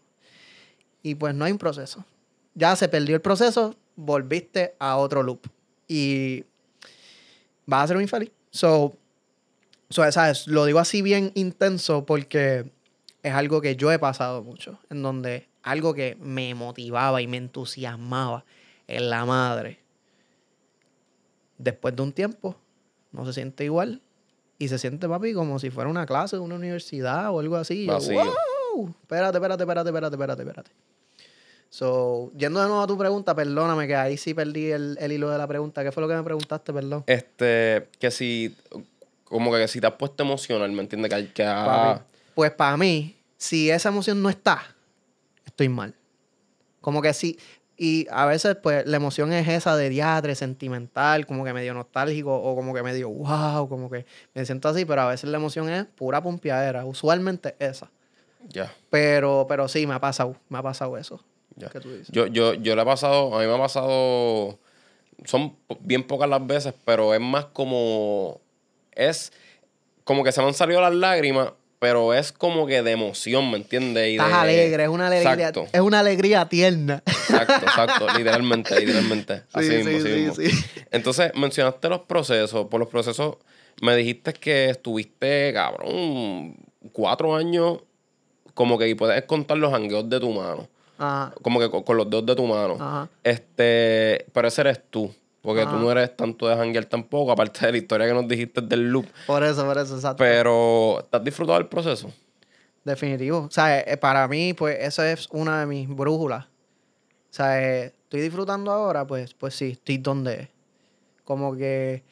Y 1.04 1.16
pues 1.16 1.36
no 1.36 1.44
hay 1.44 1.52
un 1.52 1.58
proceso. 1.58 2.06
Ya 2.54 2.76
se 2.78 2.88
perdió 2.88 3.16
el 3.16 3.22
proceso, 3.22 3.76
volviste 3.98 4.76
a 4.80 4.96
otro 4.96 5.22
loop. 5.22 5.48
Y 5.88 6.46
vas 7.66 7.84
a 7.84 7.88
ser 7.88 7.98
un 7.98 8.04
infeliz. 8.04 8.32
So, 8.52 8.96
¿sabes? 9.90 10.48
Lo 10.48 10.66
digo 10.66 10.80
así 10.80 11.02
bien 11.02 11.32
intenso 11.36 12.06
porque 12.06 12.72
es 13.24 13.34
algo 13.34 13.62
que 13.62 13.76
yo 13.76 13.92
he 13.92 14.00
pasado 14.00 14.44
mucho, 14.44 14.80
en 14.90 15.02
donde 15.02 15.48
algo 15.64 15.94
que 15.94 16.18
me 16.20 16.54
motivaba 16.54 17.22
y 17.22 17.28
me 17.28 17.38
entusiasmaba 17.38 18.46
en 18.88 19.10
la 19.10 19.26
madre, 19.26 19.80
después 21.58 21.96
de 21.96 22.04
un 22.04 22.14
tiempo, 22.14 22.56
no 23.12 23.26
se 23.26 23.34
siente 23.34 23.64
igual. 23.64 24.02
Y 24.58 24.70
se 24.70 24.78
siente, 24.78 25.10
papi, 25.10 25.34
como 25.34 25.60
si 25.60 25.70
fuera 25.70 25.90
una 25.90 26.06
clase 26.06 26.38
de 26.38 26.42
una 26.42 26.56
universidad 26.56 27.30
o 27.32 27.42
algo 27.42 27.58
así. 27.58 27.88
Yo, 27.88 27.98
wow, 27.98 28.96
espérate, 29.02 29.38
espérate, 29.38 29.64
espérate, 29.64 29.90
espérate, 29.90 30.16
espérate, 30.16 30.42
espérate. 30.44 30.72
So, 31.70 32.32
yendo 32.38 32.62
de 32.62 32.68
nuevo 32.68 32.82
a 32.82 32.88
tu 32.88 32.98
pregunta, 32.98 33.36
perdóname 33.36 33.86
que 33.86 33.96
ahí 33.98 34.16
sí 34.16 34.34
perdí 34.34 34.72
el, 34.72 34.98
el 35.02 35.12
hilo 35.12 35.30
de 35.30 35.38
la 35.38 35.46
pregunta. 35.46 35.84
¿Qué 35.84 35.92
fue 35.92 36.00
lo 36.02 36.08
que 36.08 36.16
me 36.16 36.24
preguntaste, 36.24 36.72
perdón? 36.72 37.04
Este, 37.08 37.90
que 38.00 38.12
si, 38.12 38.56
como 39.36 39.52
que 39.54 39.68
si 39.68 39.80
te 39.82 39.88
has 39.88 39.94
puesto 39.94 40.24
emocional, 40.24 40.72
¿me 40.72 40.82
entiendes? 40.82 41.14
Que, 41.14 41.32
que 41.34 41.44
ha- 41.44 41.66
Papi, 41.66 42.04
Pues 42.34 42.52
para 42.52 42.76
mí, 42.78 43.16
si 43.38 43.70
esa 43.70 43.90
emoción 43.90 44.22
no 44.22 44.30
está, 44.30 44.62
estoy 45.46 45.70
mal. 45.70 45.94
Como 46.82 47.02
que 47.02 47.14
sí. 47.14 47.38
Y 47.78 48.08
a 48.10 48.26
veces, 48.26 48.56
pues, 48.64 48.86
la 48.86 48.96
emoción 48.98 49.34
es 49.34 49.48
esa 49.50 49.76
de 49.76 49.90
diatre, 49.90 50.34
sentimental, 50.36 51.26
como 51.26 51.44
que 51.44 51.52
medio 51.52 51.74
nostálgico, 51.74 52.34
o 52.34 52.56
como 52.56 52.74
que 52.74 52.82
medio 52.84 53.10
wow, 53.10 53.68
como 53.68 53.90
que 53.90 54.06
me 54.34 54.46
siento 54.46 54.70
así, 54.70 54.86
pero 54.86 55.02
a 55.02 55.08
veces 55.10 55.30
la 55.30 55.38
emoción 55.38 55.68
es 55.70 55.86
pura 55.86 56.22
pompeadera. 56.24 56.86
Usualmente 56.86 57.56
esa. 57.60 57.92
Ya, 58.48 58.72
Pero, 58.90 59.46
pero 59.50 59.68
sí, 59.68 59.86
me 59.88 59.94
ha 59.96 60.00
pasado, 60.00 60.38
me 60.50 60.58
ha 60.58 60.64
pasado 60.64 60.98
eso. 60.98 61.22
¿Qué 61.72 61.80
tú 61.80 61.92
dices? 61.92 62.10
Yo, 62.12 62.28
yo, 62.28 62.54
yo 62.54 62.76
le 62.76 62.82
he 62.82 62.86
pasado, 62.86 63.36
a 63.36 63.42
mí 63.42 63.48
me 63.48 63.56
ha 63.56 63.58
pasado, 63.58 64.58
son 65.26 65.56
bien 65.82 66.04
pocas 66.04 66.30
las 66.30 66.46
veces, 66.46 66.74
pero 66.86 67.14
es 67.14 67.20
más 67.20 67.46
como, 67.46 68.40
es 68.96 69.32
como 70.04 70.24
que 70.24 70.32
se 70.32 70.41
me 70.41 70.48
han 70.48 70.54
salido 70.54 70.82
las 70.82 70.93
lágrimas, 70.93 71.52
pero 71.80 72.14
es 72.14 72.32
como 72.32 72.66
que 72.68 72.82
de 72.82 72.91
emoción, 72.91 73.52
¿me 73.52 73.58
entiendes? 73.58 74.08
Estás 74.12 74.30
de- 74.30 74.34
alegre, 74.36 74.84
es 74.84 74.89
una 74.89 75.08
alegría, 75.08 75.34
Exacto, 75.34 75.68
es 75.72 75.82
una 75.82 76.00
alegría 76.00 76.46
tierna. 76.48 77.04
exacto, 77.06 77.66
exacto, 77.66 78.08
literalmente, 78.18 78.80
literalmente. 78.80 79.43
Así 79.54 79.68
Sí, 79.68 79.74
mismo, 79.84 80.00
sí, 80.00 80.08
así 80.28 80.50
sí, 80.50 80.54
mismo. 80.56 80.64
Entonces, 80.91 81.32
mencionaste 81.36 81.89
los 81.89 82.02
procesos. 82.02 82.68
Por 82.68 82.80
los 82.80 82.89
procesos, 82.89 83.38
me 83.82 83.96
dijiste 83.96 84.34
que 84.34 84.70
estuviste, 84.70 85.52
cabrón, 85.54 86.56
cuatro 86.93 87.36
años, 87.36 87.80
como 88.54 88.78
que 88.78 88.88
y 88.88 88.96
puedes 88.96 89.22
contar 89.26 89.58
los 89.58 89.74
hangueos 89.74 90.10
de 90.10 90.20
tu 90.20 90.32
mano. 90.32 90.68
Ajá, 90.98 91.34
Como 91.41 91.60
que 91.60 91.70
con, 91.70 91.84
con 91.84 91.98
los 91.98 92.10
dedos 92.10 92.26
de 92.26 92.36
tu 92.36 92.46
mano. 92.46 92.76
ajá. 92.80 93.10
Este, 93.24 94.26
pero 94.32 94.48
ese 94.48 94.62
eres 94.62 94.80
tú. 94.89 95.14
Porque 95.46 95.64
tú 95.64 95.78
no 95.78 95.91
eres 95.91 96.18
tanto 96.18 96.48
de 96.48 96.56
janguear 96.56 96.86
tampoco, 96.86 97.32
aparte 97.32 97.68
de 97.68 97.72
la 97.72 97.78
historia 97.78 98.08
que 98.08 98.14
nos 98.14 98.28
dijiste 98.28 98.62
del 98.62 98.89
loop. 98.89 99.06
Por 99.28 99.43
eso, 99.43 99.64
por 99.64 99.78
eso, 99.78 99.96
exacto. 99.96 100.18
Pero, 100.18 101.08
¿te 101.10 101.18
has 101.18 101.24
disfrutado 101.24 101.60
del 101.60 101.68
proceso? 101.68 102.12
Definitivo. 102.84 103.41
O 103.41 103.52
sea, 103.52 103.80
eh, 103.80 103.96
para 103.96 104.28
mí, 104.28 104.54
pues, 104.54 104.78
esa 104.80 105.12
es 105.12 105.28
una 105.32 105.60
de 105.60 105.68
mis 105.68 105.88
brújulas. 105.88 106.46
O 106.46 106.50
sea, 107.30 107.62
eh, 107.62 107.93
estoy 108.04 108.22
disfrutando 108.22 108.72
ahora, 108.72 109.06
pues, 109.06 109.36
pues 109.36 109.54
sí, 109.54 109.72
estoy 109.74 110.00
donde. 110.00 110.50
Como 111.24 111.56
que. 111.56 112.04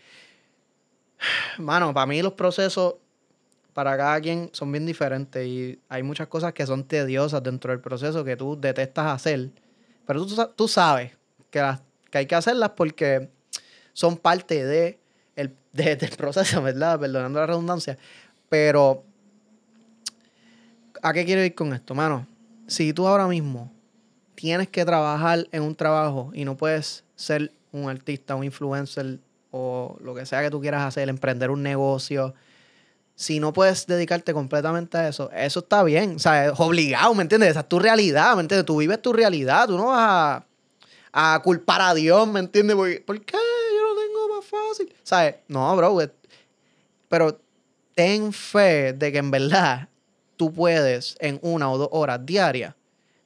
Mano, 1.58 1.92
para 1.92 2.06
mí 2.06 2.22
los 2.22 2.34
procesos, 2.34 2.96
para 3.74 3.98
cada 3.98 4.22
quien, 4.22 4.52
son 4.54 4.72
bien 4.72 4.86
diferentes. 4.86 5.44
Y 5.48 5.80
hay 5.90 6.04
muchas 6.04 6.28
cosas 6.28 6.54
que 6.54 6.68
son 6.68 6.84
tediosas 6.84 7.42
dentro 7.42 7.72
del 7.72 7.82
proceso 7.82 8.24
que 8.24 8.36
tú 8.36 8.60
detestas 8.62 9.08
hacer. 9.08 9.50
Pero 10.06 10.24
tú, 10.24 10.36
tú 10.56 10.68
sabes 10.68 11.14
que, 11.50 11.60
las, 11.60 11.82
que 12.14 12.20
hay 12.20 12.26
que 12.28 12.36
hacerlas 12.36 12.70
porque 12.78 13.32
son 13.94 14.18
parte 14.18 14.64
de 14.64 15.00
el, 15.36 15.56
de- 15.74 15.96
del 15.96 16.12
proceso, 16.12 16.62
¿verdad? 16.62 17.00
Perdonando 17.00 17.40
la 17.40 17.48
redundancia. 17.48 17.98
Pero 18.50 19.04
¿A 21.02 21.12
qué 21.12 21.26
quiero 21.26 21.44
ir 21.44 21.54
con 21.56 21.74
esto, 21.74 21.96
mano? 21.96 22.28
Si 22.68 22.94
tú 22.94 23.08
ahora 23.08 23.28
mismo 23.28 23.72
tienes 24.36 24.70
que 24.70 24.86
trabajar 24.86 25.48
en 25.52 25.64
un 25.64 25.76
trabajo 25.76 26.30
y 26.34 26.46
no 26.46 26.56
puedes 26.56 27.04
ser 27.16 27.52
un 27.72 27.90
artista, 27.90 28.36
un 28.36 28.44
influencer 28.44 29.20
o 29.52 29.98
lo 30.02 30.14
que 30.16 30.26
sea 30.26 30.42
que 30.44 30.50
tú 30.52 30.62
quieras 30.62 30.84
hacer, 30.84 31.10
emprender 31.10 31.50
un 31.50 31.62
negocio, 31.62 32.34
si 33.16 33.40
no 33.40 33.52
puedes 33.54 33.86
dedicarte 33.86 34.34
completamente 34.34 34.98
a 34.98 35.08
eso, 35.10 35.30
eso 35.34 35.60
está 35.60 35.84
bien. 35.84 36.16
O 36.16 36.20
sea, 36.20 36.46
es 36.46 36.54
obligado, 36.60 37.14
¿me 37.16 37.24
entiendes? 37.24 37.50
Esa 37.50 37.62
es 37.62 37.70
tu 37.70 37.80
realidad, 37.80 38.36
¿me 38.36 38.42
entiendes? 38.42 38.66
Tú 38.66 38.78
vives 38.78 39.02
tu 39.02 39.12
realidad, 39.14 39.68
tú 39.68 39.76
no 39.78 39.88
vas 39.88 40.00
a, 40.00 40.46
a 41.14 41.40
culpar 41.44 41.80
a 41.80 41.94
Dios, 41.94 42.28
¿me 42.28 42.40
entiendes? 42.40 42.76
Porque, 42.76 43.00
¿Por 43.00 43.22
qué 43.22 43.38
yo 43.38 43.94
lo 43.94 44.02
tengo 44.02 44.36
más 44.36 44.46
fácil? 44.46 44.94
¿Sabes? 45.04 45.36
No, 45.48 45.76
bro, 45.78 45.98
pero 47.08 47.40
ten 47.94 48.34
fe 48.34 48.94
de 48.94 49.12
que 49.12 49.20
en 49.20 49.30
verdad 49.30 49.88
tú 50.36 50.52
puedes 50.52 51.16
en 51.20 51.40
una 51.44 51.72
o 51.72 51.78
dos 51.78 51.90
horas 51.92 52.26
diarias 52.26 52.74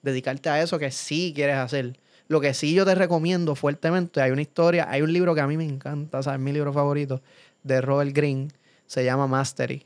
dedicarte 0.01 0.49
a 0.49 0.61
eso 0.61 0.77
que 0.77 0.91
sí 0.91 1.31
quieres 1.33 1.55
hacer. 1.55 1.97
Lo 2.27 2.41
que 2.41 2.53
sí 2.53 2.73
yo 2.73 2.85
te 2.85 2.93
recomiendo 2.93 3.55
fuertemente, 3.55 4.21
hay 4.21 4.31
una 4.31 4.41
historia, 4.41 4.87
hay 4.89 5.01
un 5.01 5.13
libro 5.13 5.33
que 5.33 5.39
a 5.39 5.47
mí 5.47 5.55
me 5.55 5.63
encanta, 5.63 6.21
¿sabes? 6.21 6.41
Mi 6.41 6.51
libro 6.51 6.73
favorito 6.73 7.21
de 7.63 7.79
Robert 7.79 8.11
Greene, 8.13 8.49
se 8.85 9.05
llama 9.05 9.27
Mastery. 9.27 9.85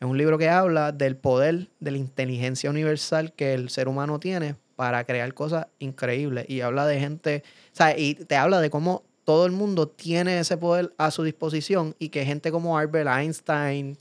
Es 0.00 0.08
un 0.08 0.18
libro 0.18 0.36
que 0.38 0.48
habla 0.48 0.90
del 0.90 1.16
poder 1.16 1.68
de 1.78 1.92
la 1.92 1.98
inteligencia 1.98 2.68
universal 2.68 3.32
que 3.32 3.54
el 3.54 3.70
ser 3.70 3.86
humano 3.86 4.18
tiene 4.18 4.56
para 4.82 5.04
crear 5.04 5.32
cosas 5.32 5.68
increíbles. 5.78 6.44
Y 6.48 6.60
habla 6.60 6.88
de 6.88 6.98
gente, 6.98 7.44
¿sabes? 7.70 7.94
Y 7.98 8.16
te 8.16 8.34
habla 8.34 8.60
de 8.60 8.68
cómo 8.68 9.04
todo 9.22 9.46
el 9.46 9.52
mundo 9.52 9.86
tiene 9.86 10.40
ese 10.40 10.56
poder 10.56 10.92
a 10.98 11.12
su 11.12 11.22
disposición 11.22 11.94
y 12.00 12.08
que 12.08 12.24
gente 12.24 12.50
como 12.50 12.76
Albert 12.76 13.08
Einstein, 13.08 13.96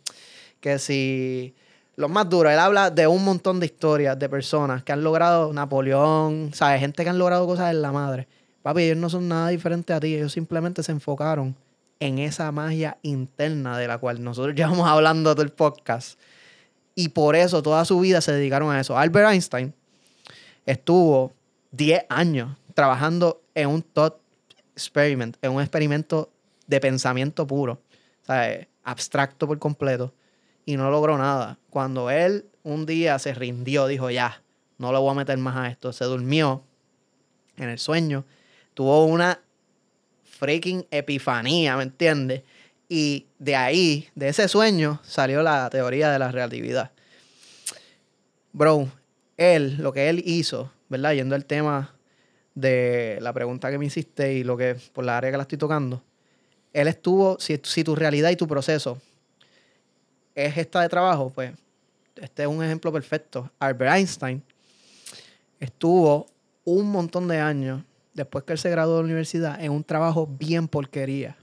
que 0.59 0.79
si 0.79 1.53
los 1.97 2.09
más 2.09 2.27
duros, 2.27 2.51
él 2.51 2.57
habla 2.57 2.89
de 2.89 3.05
un 3.05 3.23
montón 3.23 3.59
de 3.59 3.67
historias 3.67 4.17
de 4.17 4.27
personas 4.27 4.81
que 4.81 4.91
han 4.91 5.03
logrado 5.03 5.53
Napoleón, 5.53 6.49
¿sabes? 6.55 6.79
Gente 6.79 7.03
que 7.03 7.09
han 7.11 7.19
logrado 7.19 7.45
cosas 7.45 7.69
en 7.69 7.83
la 7.83 7.91
madre. 7.91 8.27
Papi, 8.63 8.81
ellos 8.81 8.97
no 8.97 9.11
son 9.11 9.27
nada 9.27 9.49
diferentes 9.49 9.95
a 9.95 9.99
ti, 9.99 10.15
ellos 10.15 10.33
simplemente 10.33 10.81
se 10.81 10.93
enfocaron 10.93 11.55
en 11.99 12.17
esa 12.17 12.51
magia 12.51 12.97
interna 13.03 13.77
de 13.77 13.87
la 13.87 13.99
cual 13.99 14.23
nosotros 14.23 14.55
llevamos 14.55 14.87
hablando 14.87 15.35
todo 15.35 15.43
el 15.43 15.51
podcast. 15.51 16.19
Y 16.95 17.09
por 17.09 17.35
eso 17.35 17.61
toda 17.61 17.85
su 17.85 17.99
vida 17.99 18.19
se 18.19 18.31
dedicaron 18.31 18.71
a 18.71 18.79
eso. 18.79 18.97
Albert 18.97 19.29
Einstein 19.29 19.75
estuvo 20.65 21.33
10 21.71 22.05
años 22.09 22.57
trabajando 22.73 23.41
en 23.55 23.69
un 23.69 23.81
thought 23.81 24.15
experiment, 24.75 25.37
en 25.41 25.51
un 25.51 25.61
experimento 25.61 26.31
de 26.67 26.79
pensamiento 26.79 27.45
puro, 27.45 27.81
¿sabes? 28.23 28.67
abstracto 28.83 29.47
por 29.47 29.59
completo, 29.59 30.13
y 30.65 30.77
no 30.77 30.89
logró 30.89 31.17
nada. 31.17 31.57
Cuando 31.69 32.09
él 32.09 32.45
un 32.63 32.85
día 32.85 33.19
se 33.19 33.33
rindió, 33.33 33.87
dijo, 33.87 34.09
ya, 34.09 34.41
no 34.77 34.91
le 34.91 34.99
voy 34.99 35.11
a 35.11 35.15
meter 35.15 35.37
más 35.37 35.55
a 35.55 35.67
esto, 35.67 35.93
se 35.93 36.05
durmió 36.05 36.63
en 37.57 37.69
el 37.69 37.79
sueño, 37.79 38.25
tuvo 38.73 39.05
una 39.05 39.39
freaking 40.23 40.85
epifanía, 40.89 41.75
¿me 41.77 41.83
entiendes? 41.83 42.43
Y 42.89 43.27
de 43.37 43.55
ahí, 43.55 44.09
de 44.15 44.29
ese 44.29 44.47
sueño, 44.47 44.99
salió 45.03 45.43
la 45.43 45.69
teoría 45.69 46.11
de 46.11 46.19
la 46.19 46.31
relatividad. 46.31 46.91
Bro, 48.51 48.89
él, 49.37 49.77
lo 49.77 49.93
que 49.93 50.09
él 50.09 50.21
hizo, 50.25 50.71
¿verdad? 50.89 51.13
Yendo 51.13 51.35
al 51.35 51.45
tema 51.45 51.95
de 52.55 53.17
la 53.21 53.33
pregunta 53.33 53.71
que 53.71 53.77
me 53.77 53.85
hiciste 53.85 54.33
y 54.33 54.43
lo 54.43 54.57
que, 54.57 54.75
por 54.93 55.05
la 55.05 55.17
área 55.17 55.31
que 55.31 55.37
la 55.37 55.43
estoy 55.43 55.57
tocando, 55.57 56.03
él 56.73 56.87
estuvo, 56.87 57.37
si, 57.39 57.59
si 57.63 57.83
tu 57.83 57.95
realidad 57.95 58.29
y 58.29 58.35
tu 58.35 58.47
proceso 58.47 58.99
es 60.35 60.57
esta 60.57 60.81
de 60.81 60.89
trabajo, 60.89 61.31
pues 61.33 61.51
este 62.15 62.43
es 62.43 62.47
un 62.47 62.63
ejemplo 62.63 62.91
perfecto. 62.91 63.49
Albert 63.59 63.95
Einstein 63.95 64.43
estuvo 65.59 66.27
un 66.63 66.91
montón 66.91 67.27
de 67.27 67.39
años 67.39 67.83
después 68.13 68.43
que 68.43 68.53
él 68.53 68.59
se 68.59 68.69
graduó 68.69 68.97
de 68.97 69.01
la 69.01 69.05
universidad 69.05 69.63
en 69.63 69.71
un 69.71 69.83
trabajo 69.83 70.27
bien 70.27 70.67
porquería, 70.67 71.37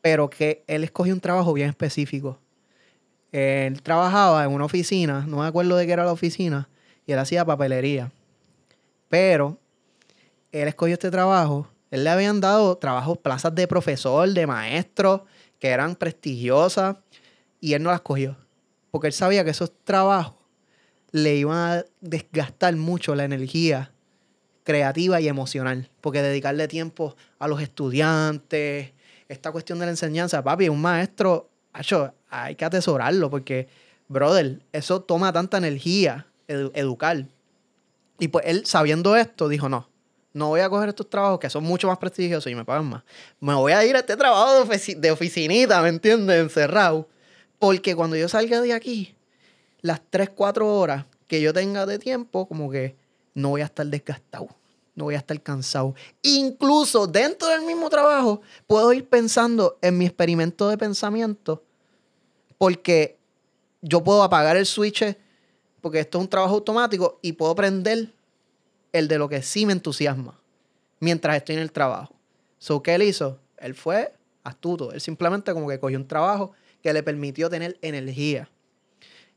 pero 0.00 0.28
que 0.28 0.62
él 0.66 0.84
escogió 0.84 1.14
un 1.14 1.20
trabajo 1.20 1.52
bien 1.52 1.68
específico. 1.68 2.38
Él 3.32 3.82
trabajaba 3.82 4.44
en 4.44 4.52
una 4.52 4.64
oficina, 4.64 5.24
no 5.26 5.38
me 5.38 5.46
acuerdo 5.46 5.76
de 5.76 5.86
qué 5.86 5.92
era 5.92 6.04
la 6.04 6.12
oficina, 6.12 6.68
y 7.06 7.12
él 7.12 7.18
hacía 7.18 7.44
papelería. 7.44 8.12
Pero 9.08 9.58
él 10.52 10.68
escogió 10.68 10.94
este 10.94 11.10
trabajo, 11.10 11.68
él 11.90 12.04
le 12.04 12.10
habían 12.10 12.40
dado 12.40 12.76
trabajos, 12.76 13.18
plazas 13.18 13.54
de 13.54 13.68
profesor, 13.68 14.28
de 14.28 14.46
maestro, 14.46 15.26
que 15.58 15.68
eran 15.68 15.96
prestigiosas, 15.96 16.96
y 17.60 17.74
él 17.74 17.82
no 17.82 17.90
las 17.90 18.00
cogió. 18.00 18.36
Porque 18.90 19.06
él 19.06 19.12
sabía 19.12 19.44
que 19.44 19.50
esos 19.50 19.72
trabajos 19.84 20.34
le 21.12 21.36
iban 21.36 21.56
a 21.56 21.84
desgastar 22.00 22.74
mucho 22.76 23.14
la 23.14 23.24
energía 23.24 23.92
creativa 24.64 25.20
y 25.20 25.28
emocional. 25.28 25.88
Porque 26.00 26.22
dedicarle 26.22 26.66
tiempo 26.66 27.16
a 27.38 27.46
los 27.46 27.62
estudiantes, 27.62 28.92
esta 29.28 29.52
cuestión 29.52 29.78
de 29.78 29.86
la 29.86 29.92
enseñanza, 29.92 30.42
papi, 30.42 30.68
un 30.68 30.80
maestro, 30.80 31.50
acho, 31.72 32.12
hay 32.28 32.56
que 32.56 32.64
atesorarlo 32.64 33.30
porque, 33.30 33.68
brother, 34.08 34.60
eso 34.72 35.02
toma 35.02 35.32
tanta 35.32 35.58
energía, 35.58 36.26
edu- 36.48 36.70
educar. 36.74 37.26
Y 38.18 38.28
pues 38.28 38.44
él, 38.46 38.66
sabiendo 38.66 39.16
esto, 39.16 39.48
dijo, 39.48 39.68
no, 39.68 39.88
no 40.32 40.48
voy 40.48 40.60
a 40.60 40.68
coger 40.68 40.88
estos 40.88 41.08
trabajos 41.10 41.38
que 41.40 41.50
son 41.50 41.64
mucho 41.64 41.88
más 41.88 41.98
prestigiosos 41.98 42.50
y 42.50 42.54
me 42.54 42.64
pagan 42.64 42.86
más. 42.86 43.02
Me 43.40 43.54
voy 43.54 43.72
a 43.72 43.84
ir 43.84 43.96
a 43.96 44.00
este 44.00 44.16
trabajo 44.16 44.54
de, 44.54 44.60
ofici- 44.70 44.96
de 44.96 45.10
oficinita, 45.10 45.80
¿me 45.82 45.88
entiendes? 45.88 46.40
Encerrado. 46.40 47.08
Porque 47.58 47.94
cuando 47.96 48.16
yo 48.16 48.28
salga 48.28 48.60
de 48.60 48.72
aquí, 48.72 49.14
las 49.80 50.00
3, 50.10 50.30
4 50.34 50.68
horas 50.78 51.04
que 51.26 51.40
yo 51.40 51.52
tenga 51.52 51.86
de 51.86 51.98
tiempo, 51.98 52.46
como 52.46 52.70
que 52.70 52.96
no 53.34 53.50
voy 53.50 53.62
a 53.62 53.64
estar 53.66 53.86
desgastado. 53.86 54.48
no 54.96 55.04
voy 55.04 55.16
a 55.16 55.18
estar 55.18 55.40
cansado. 55.42 55.94
Incluso 56.22 57.08
dentro 57.08 57.48
del 57.48 57.62
mismo 57.62 57.90
trabajo, 57.90 58.42
puedo 58.68 58.92
ir 58.92 59.08
pensando 59.08 59.76
en 59.82 59.98
mi 59.98 60.06
experimento 60.06 60.68
de 60.68 60.78
pensamiento 60.78 61.64
porque 62.58 63.18
yo 63.82 64.02
puedo 64.04 64.22
apagar 64.22 64.56
el 64.56 64.66
switch 64.66 65.02
porque 65.84 66.00
esto 66.00 66.16
es 66.16 66.22
un 66.22 66.30
trabajo 66.30 66.54
automático 66.54 67.18
y 67.20 67.32
puedo 67.32 67.54
prender 67.54 68.10
el 68.90 69.06
de 69.06 69.18
lo 69.18 69.28
que 69.28 69.42
sí 69.42 69.66
me 69.66 69.74
entusiasma 69.74 70.40
mientras 70.98 71.36
estoy 71.36 71.56
en 71.56 71.60
el 71.60 71.72
trabajo. 71.72 72.16
So, 72.56 72.82
¿qué 72.82 72.94
él 72.94 73.02
hizo? 73.02 73.38
Él 73.58 73.74
fue 73.74 74.14
astuto. 74.44 74.92
Él 74.92 75.02
simplemente 75.02 75.52
como 75.52 75.68
que 75.68 75.78
cogió 75.78 75.98
un 75.98 76.08
trabajo 76.08 76.52
que 76.82 76.90
le 76.94 77.02
permitió 77.02 77.50
tener 77.50 77.76
energía. 77.82 78.48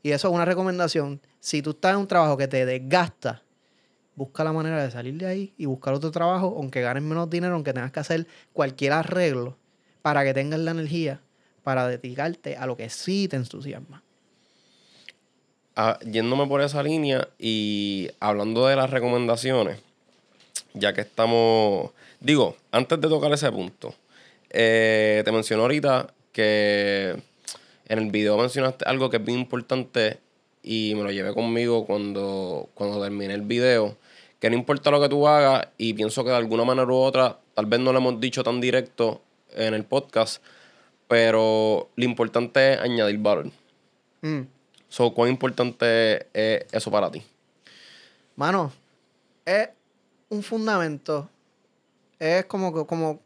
Y 0.02 0.12
eso 0.12 0.28
es 0.28 0.34
una 0.34 0.46
recomendación. 0.46 1.20
Si 1.38 1.60
tú 1.60 1.72
estás 1.72 1.92
en 1.92 1.98
un 1.98 2.06
trabajo 2.06 2.38
que 2.38 2.48
te 2.48 2.64
desgasta, 2.64 3.42
busca 4.14 4.42
la 4.42 4.54
manera 4.54 4.82
de 4.82 4.90
salir 4.90 5.18
de 5.18 5.26
ahí 5.26 5.54
y 5.58 5.66
buscar 5.66 5.92
otro 5.92 6.10
trabajo, 6.10 6.54
aunque 6.56 6.80
ganes 6.80 7.02
menos 7.02 7.28
dinero, 7.28 7.56
aunque 7.56 7.74
tengas 7.74 7.92
que 7.92 8.00
hacer 8.00 8.26
cualquier 8.54 8.94
arreglo 8.94 9.58
para 10.00 10.24
que 10.24 10.32
tengas 10.32 10.60
la 10.60 10.70
energía 10.70 11.20
para 11.62 11.86
dedicarte 11.86 12.56
a 12.56 12.64
lo 12.64 12.74
que 12.74 12.88
sí 12.88 13.28
te 13.28 13.36
entusiasma. 13.36 14.02
Yéndome 16.04 16.48
por 16.48 16.60
esa 16.60 16.82
línea 16.82 17.28
y 17.38 18.08
hablando 18.18 18.66
de 18.66 18.74
las 18.74 18.90
recomendaciones, 18.90 19.78
ya 20.74 20.92
que 20.92 21.02
estamos, 21.02 21.92
digo, 22.18 22.56
antes 22.72 23.00
de 23.00 23.08
tocar 23.08 23.32
ese 23.32 23.52
punto, 23.52 23.94
eh, 24.50 25.22
te 25.24 25.30
menciono 25.30 25.62
ahorita 25.62 26.12
que 26.32 27.16
en 27.86 27.98
el 27.98 28.10
video 28.10 28.36
mencionaste 28.36 28.86
algo 28.86 29.08
que 29.08 29.18
es 29.18 29.24
bien 29.24 29.38
importante 29.38 30.18
y 30.64 30.94
me 30.96 31.04
lo 31.04 31.12
llevé 31.12 31.32
conmigo 31.32 31.86
cuando, 31.86 32.68
cuando 32.74 33.00
terminé 33.00 33.34
el 33.34 33.42
video, 33.42 33.96
que 34.40 34.50
no 34.50 34.56
importa 34.56 34.90
lo 34.90 35.00
que 35.00 35.08
tú 35.08 35.28
hagas 35.28 35.68
y 35.78 35.94
pienso 35.94 36.24
que 36.24 36.30
de 36.30 36.36
alguna 36.36 36.64
manera 36.64 36.88
u 36.88 36.96
otra, 36.96 37.38
tal 37.54 37.66
vez 37.66 37.78
no 37.78 37.92
lo 37.92 37.98
hemos 37.98 38.20
dicho 38.20 38.42
tan 38.42 38.60
directo 38.60 39.22
en 39.54 39.74
el 39.74 39.84
podcast, 39.84 40.42
pero 41.06 41.88
lo 41.94 42.04
importante 42.04 42.72
es 42.72 42.80
añadir 42.80 43.18
valor. 43.18 43.52
Mm. 44.22 44.57
So, 44.88 45.12
¿Cuán 45.12 45.30
importante 45.30 46.28
es 46.32 46.64
eso 46.72 46.90
para 46.90 47.10
ti? 47.10 47.22
Mano, 48.36 48.72
es 49.44 49.68
un 50.28 50.42
fundamento. 50.42 51.28
Es 52.18 52.46
como, 52.46 52.86
como 52.86 53.20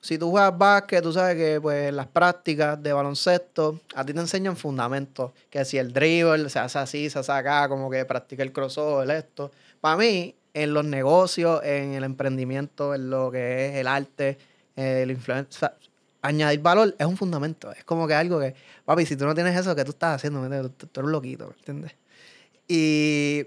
si 0.00 0.18
tú 0.18 0.30
juegas 0.30 0.56
básquet, 0.56 1.02
tú 1.02 1.12
sabes 1.12 1.36
que 1.36 1.58
pues 1.60 1.92
las 1.92 2.06
prácticas 2.06 2.80
de 2.82 2.92
baloncesto 2.92 3.80
a 3.94 4.04
ti 4.04 4.12
te 4.12 4.20
enseñan 4.20 4.56
fundamentos. 4.56 5.32
Que 5.48 5.64
si 5.64 5.78
el 5.78 5.92
dribble 5.92 6.50
se 6.50 6.58
hace 6.58 6.78
así, 6.78 7.08
se 7.08 7.18
hace 7.18 7.32
acá, 7.32 7.68
como 7.68 7.90
que 7.90 8.04
practica 8.04 8.42
el 8.42 8.52
crossover, 8.52 9.10
esto. 9.10 9.50
Para 9.80 9.96
mí, 9.96 10.34
en 10.52 10.74
los 10.74 10.84
negocios, 10.84 11.62
en 11.64 11.94
el 11.94 12.04
emprendimiento, 12.04 12.94
en 12.94 13.08
lo 13.08 13.30
que 13.30 13.70
es 13.70 13.76
el 13.76 13.86
arte, 13.86 14.36
el 14.76 15.10
influencer, 15.10 15.72
añadir 16.24 16.60
valor 16.60 16.94
es 16.98 17.06
un 17.06 17.16
fundamento. 17.16 17.72
Es 17.72 17.84
como 17.84 18.06
que 18.08 18.14
algo 18.14 18.40
que, 18.40 18.54
papi, 18.84 19.06
si 19.06 19.16
tú 19.16 19.26
no 19.26 19.34
tienes 19.34 19.58
eso, 19.58 19.74
¿qué 19.76 19.84
tú 19.84 19.90
estás 19.90 20.16
haciendo? 20.16 20.70
Tú, 20.70 20.86
tú 20.86 21.00
eres 21.00 21.10
loquito, 21.10 21.46
¿me 21.46 21.54
entiendes? 21.54 21.96
Y 22.66 23.46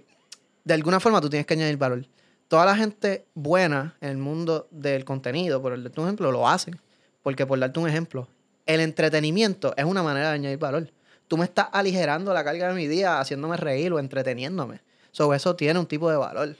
de 0.64 0.74
alguna 0.74 1.00
forma 1.00 1.20
tú 1.22 1.30
tienes 1.30 1.46
que 1.46 1.54
añadir 1.56 1.78
valor 1.78 2.06
toda 2.48 2.66
la 2.66 2.76
gente 2.76 3.26
buena 3.34 3.96
en 4.02 4.10
el 4.10 4.18
mundo 4.18 4.68
del 4.72 5.06
contenido, 5.06 5.62
por 5.62 5.74
el 5.74 5.90
tu 5.92 6.04
ejemplo, 6.04 6.32
lo 6.32 6.48
hacen. 6.48 6.80
Porque 7.24 7.46
por 7.46 7.60
darte 7.60 7.80
un 7.80 7.90
ejemplo, 7.90 8.28
el 8.66 8.80
entretenimiento 8.80 9.74
es 9.76 9.86
una 9.86 10.04
manera 10.04 10.30
de 10.30 10.36
añadir 10.36 10.58
valor. 10.58 10.92
Tú 11.28 11.38
me 11.38 11.44
estás 11.44 11.68
aligerando 11.74 12.34
la 12.34 12.44
carga 12.44 12.70
de 12.70 12.74
mi 12.74 12.88
día 12.88 13.20
haciéndome 13.20 13.58
reír 13.58 13.92
o 13.92 14.00
entreteniéndome. 14.00 14.82
Sobre 15.12 15.38
eso 15.38 15.56
tiene 15.56 15.80
un 15.80 15.88
tipo 15.88 16.10
de 16.10 16.16
valor. 16.16 16.56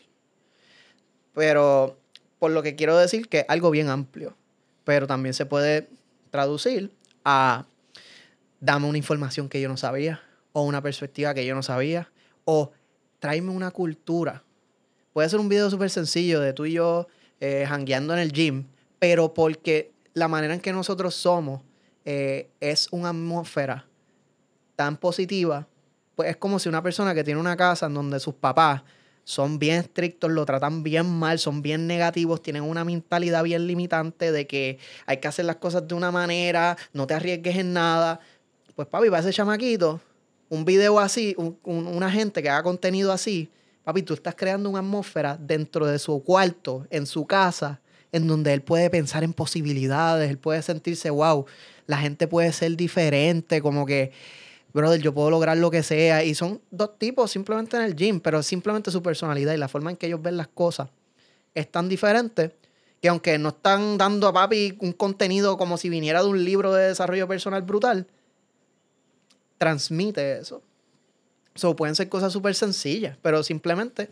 Pero 1.34 1.97
por 2.39 2.51
lo 2.51 2.63
que 2.63 2.76
quiero 2.76 2.97
decir 2.97 3.30
que 3.30 3.39
es 3.39 3.45
algo 3.47 3.72
bien 3.72 3.88
amplio. 3.88 4.36
Pero 4.84 5.07
también 5.07 5.34
se 5.34 5.45
puede 5.45 5.89
traducir 6.30 6.91
a 7.25 7.65
dame 8.59 8.88
una 8.88 8.97
información 8.97 9.49
que 9.49 9.61
yo 9.61 9.69
no 9.69 9.78
sabía 9.78 10.21
o 10.53 10.63
una 10.63 10.82
perspectiva 10.82 11.34
que 11.34 11.45
yo 11.45 11.55
no 11.55 11.63
sabía 11.63 12.11
o 12.45 12.71
tráeme 13.19 13.51
una 13.51 13.71
cultura 13.71 14.43
Puede 15.17 15.30
ser 15.30 15.39
un 15.39 15.49
video 15.49 15.67
súper 15.71 15.89
sencillo 15.89 16.39
de 16.41 16.53
tú 16.53 16.67
y 16.67 16.73
yo 16.73 17.07
eh, 17.39 17.67
en 17.67 18.11
el 18.11 18.32
gym, 18.32 18.67
pero 18.99 19.34
porque 19.34 19.91
la 20.13 20.28
manera 20.28 20.53
en 20.53 20.59
que 20.59 20.71
nosotros 20.71 21.15
somos 21.15 21.63
eh, 22.05 22.51
es 22.59 22.88
una 22.91 23.09
atmósfera 23.09 23.88
tan 24.75 24.95
positiva, 24.95 25.67
pues 26.15 26.30
es 26.30 26.38
como 26.38 26.59
si 26.59 26.69
una 26.69 26.84
persona 26.84 27.15
que 27.15 27.23
tiene 27.23 27.39
una 27.39 27.57
casa 27.57 27.88
en 27.88 27.95
donde 27.95 28.19
sus 28.19 28.36
papás 28.36 28.84
son 29.28 29.59
bien 29.59 29.75
estrictos, 29.75 30.32
lo 30.32 30.45
tratan 30.45 30.84
bien 30.84 31.05
mal, 31.05 31.38
son 31.38 31.61
bien 31.61 31.86
negativos, 31.86 32.41
tienen 32.41 32.63
una 32.63 32.86
mentalidad 32.86 33.43
bien 33.43 33.67
limitante 33.67 34.32
de 34.32 34.47
que 34.47 34.80
hay 35.05 35.17
que 35.17 35.28
hacer 35.28 35.43
las 35.43 35.57
cosas 35.57 35.86
de 35.86 35.95
una 35.95 36.11
manera, 36.11 36.78
no 36.93 37.05
te 37.07 37.13
arriesgues 37.13 37.57
en 37.57 37.73
nada. 37.73 38.21
Pues 38.73 38.88
papi, 38.88 39.09
para 39.09 39.19
ese 39.19 39.34
chamaquito, 39.34 39.99
un 40.47 40.63
video 40.63 40.97
así, 40.97 41.36
una 41.65 42.09
gente 42.09 42.41
que 42.41 42.49
haga 42.49 42.63
contenido 42.63 43.11
así, 43.11 43.51
Papi, 43.84 44.01
tú 44.03 44.13
estás 44.13 44.36
creando 44.36 44.69
una 44.69 44.80
atmósfera 44.80 45.38
dentro 45.38 45.86
de 45.86 45.99
su 45.99 46.23
cuarto, 46.23 46.86
en 46.89 47.05
su 47.05 47.25
casa, 47.25 47.82
en 48.13 48.28
donde 48.28 48.53
él 48.53 48.61
puede 48.61 48.89
pensar 48.89 49.25
en 49.25 49.34
posibilidades, 49.34 50.30
él 50.30 50.38
puede 50.38 50.61
sentirse, 50.61 51.09
wow, 51.09 51.45
la 51.86 51.97
gente 51.97 52.28
puede 52.28 52.53
ser 52.53 52.78
diferente, 52.78 53.61
como 53.61 53.86
que, 53.86 54.11
brother, 54.78 55.01
yo 55.01 55.13
puedo 55.13 55.30
lograr 55.30 55.57
lo 55.57 55.69
que 55.69 55.84
sea. 55.84 56.23
Y 56.23 56.34
son 56.34 56.61
dos 56.71 56.97
tipos 56.97 57.32
simplemente 57.32 57.75
en 57.75 57.84
el 57.84 57.95
gym, 57.95 58.21
pero 58.21 58.41
simplemente 58.41 58.91
su 58.91 59.03
personalidad 59.03 59.53
y 59.53 59.57
la 59.57 59.67
forma 59.67 59.91
en 59.91 59.97
que 59.97 60.07
ellos 60.07 60.21
ven 60.21 60.38
las 60.38 60.47
cosas 60.47 60.89
es 61.53 61.69
tan 61.69 61.89
diferente 61.89 62.55
que 63.01 63.09
aunque 63.09 63.38
no 63.38 63.49
están 63.49 63.97
dando 63.97 64.28
a 64.28 64.34
papi 64.34 64.78
un 64.80 64.93
contenido 64.93 65.57
como 65.57 65.78
si 65.78 65.89
viniera 65.89 66.21
de 66.21 66.30
un 66.30 66.43
libro 66.43 66.73
de 66.73 66.88
desarrollo 66.88 67.28
personal 67.28 67.61
brutal, 67.63 68.07
transmite 69.57 70.39
eso. 70.39 70.61
So, 71.55 71.75
pueden 71.75 71.95
ser 71.95 72.09
cosas 72.09 72.32
súper 72.32 72.53
sencillas, 72.55 73.17
pero 73.21 73.43
simplemente 73.43 74.09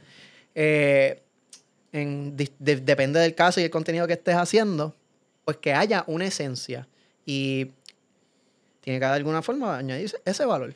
eh, 0.56 1.22
depende 1.92 3.20
del 3.20 3.36
caso 3.36 3.60
y 3.62 3.64
el 3.64 3.70
contenido 3.70 4.08
que 4.08 4.14
estés 4.14 4.36
haciendo, 4.36 4.96
pues 5.46 5.58
que 5.58 5.74
haya 5.74 6.04
una 6.08 6.26
esencia 6.26 6.88
y 7.26 7.72
tiene 8.86 9.00
que 9.00 9.06
de 9.06 9.12
alguna 9.12 9.42
forma 9.42 9.78
añadir 9.78 10.16
ese 10.24 10.46
valor. 10.46 10.76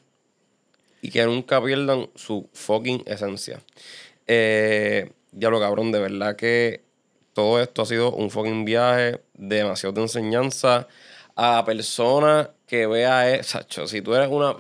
Y 1.02 1.12
que 1.12 1.24
nunca 1.26 1.64
pierdan 1.64 2.10
su 2.16 2.50
fucking 2.52 3.04
esencia. 3.06 3.62
Eh, 4.28 5.12
ya 5.32 5.50
lo 5.50 5.60
cabrón, 5.60 5.94
de 5.94 6.00
verdad 6.00 6.36
que 6.36 6.84
todo 7.34 7.62
esto 7.62 7.84
ha 7.84 7.86
sido 7.86 8.12
un 8.12 8.32
fucking 8.32 8.66
viaje, 8.66 9.22
demasiado 9.36 9.94
de 9.94 10.02
enseñanza 10.02 10.88
a 11.36 11.64
personas 11.64 12.50
que 12.68 12.88
vea, 12.88 13.34
eso. 13.34 13.88
si 13.88 14.02
tú 14.02 14.14
eres 14.14 14.28
una 14.30 14.58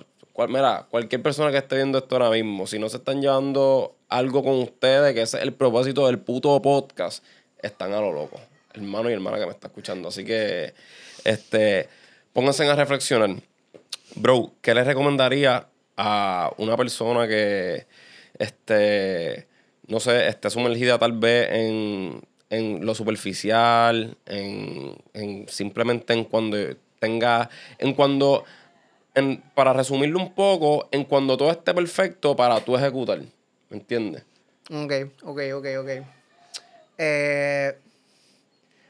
mira, 0.48 0.88
cualquier 0.90 1.22
persona 1.22 1.52
que 1.52 1.58
esté 1.58 1.76
viendo 1.76 1.98
esto 1.98 2.16
ahora 2.16 2.30
mismo, 2.30 2.68
si 2.68 2.80
no 2.80 2.88
se 2.88 2.98
están 2.98 3.22
llevando 3.22 3.96
algo 4.08 4.44
con 4.44 4.60
ustedes, 4.60 5.14
que 5.14 5.24
es 5.24 5.34
el 5.34 5.54
propósito 5.54 6.06
del 6.08 6.20
puto 6.20 6.62
podcast, 6.62 7.24
están 7.62 7.94
a 7.94 8.00
lo 8.00 8.14
loco. 8.14 8.40
Hermano 8.74 9.10
y 9.10 9.14
hermana 9.14 9.40
que 9.40 9.46
me 9.46 9.52
está 9.52 9.68
escuchando. 9.68 10.10
Así 10.10 10.24
que, 10.24 10.74
este, 11.26 11.90
pónganse 12.34 12.68
a 12.68 12.76
reflexionar. 12.76 13.32
Bro, 14.16 14.54
¿qué 14.62 14.74
les 14.74 14.86
recomendaría 14.86 15.68
a 15.98 16.52
una 16.58 16.78
persona 16.78 17.28
que, 17.28 17.86
este, 18.38 19.48
no 19.88 20.00
sé, 20.00 20.28
esté 20.28 20.50
sumergida 20.50 20.98
tal 20.98 21.14
vez 21.14 21.50
en, 21.52 22.22
en 22.50 22.86
lo 22.86 22.96
superficial, 22.96 24.18
en, 24.26 24.96
en 25.14 25.48
simplemente 25.48 26.14
en 26.14 26.24
cuando 26.26 26.58
tenga, 27.00 27.50
en 27.78 27.94
cuando 27.94 28.46
para 29.54 29.74
resumirlo 29.74 30.20
un 30.20 30.34
poco, 30.34 30.88
en 30.92 31.04
cuando 31.04 31.36
todo 31.38 31.52
esté 31.52 31.74
perfecto 31.74 32.36
para 32.36 32.60
tú 32.62 32.78
ejecutar. 32.78 33.20
¿Me 33.70 33.78
entiendes? 33.78 34.24
Ok, 34.72 34.94
ok, 35.24 35.40
ok, 35.56 35.66
ok. 35.80 35.90
Eh, 36.98 37.78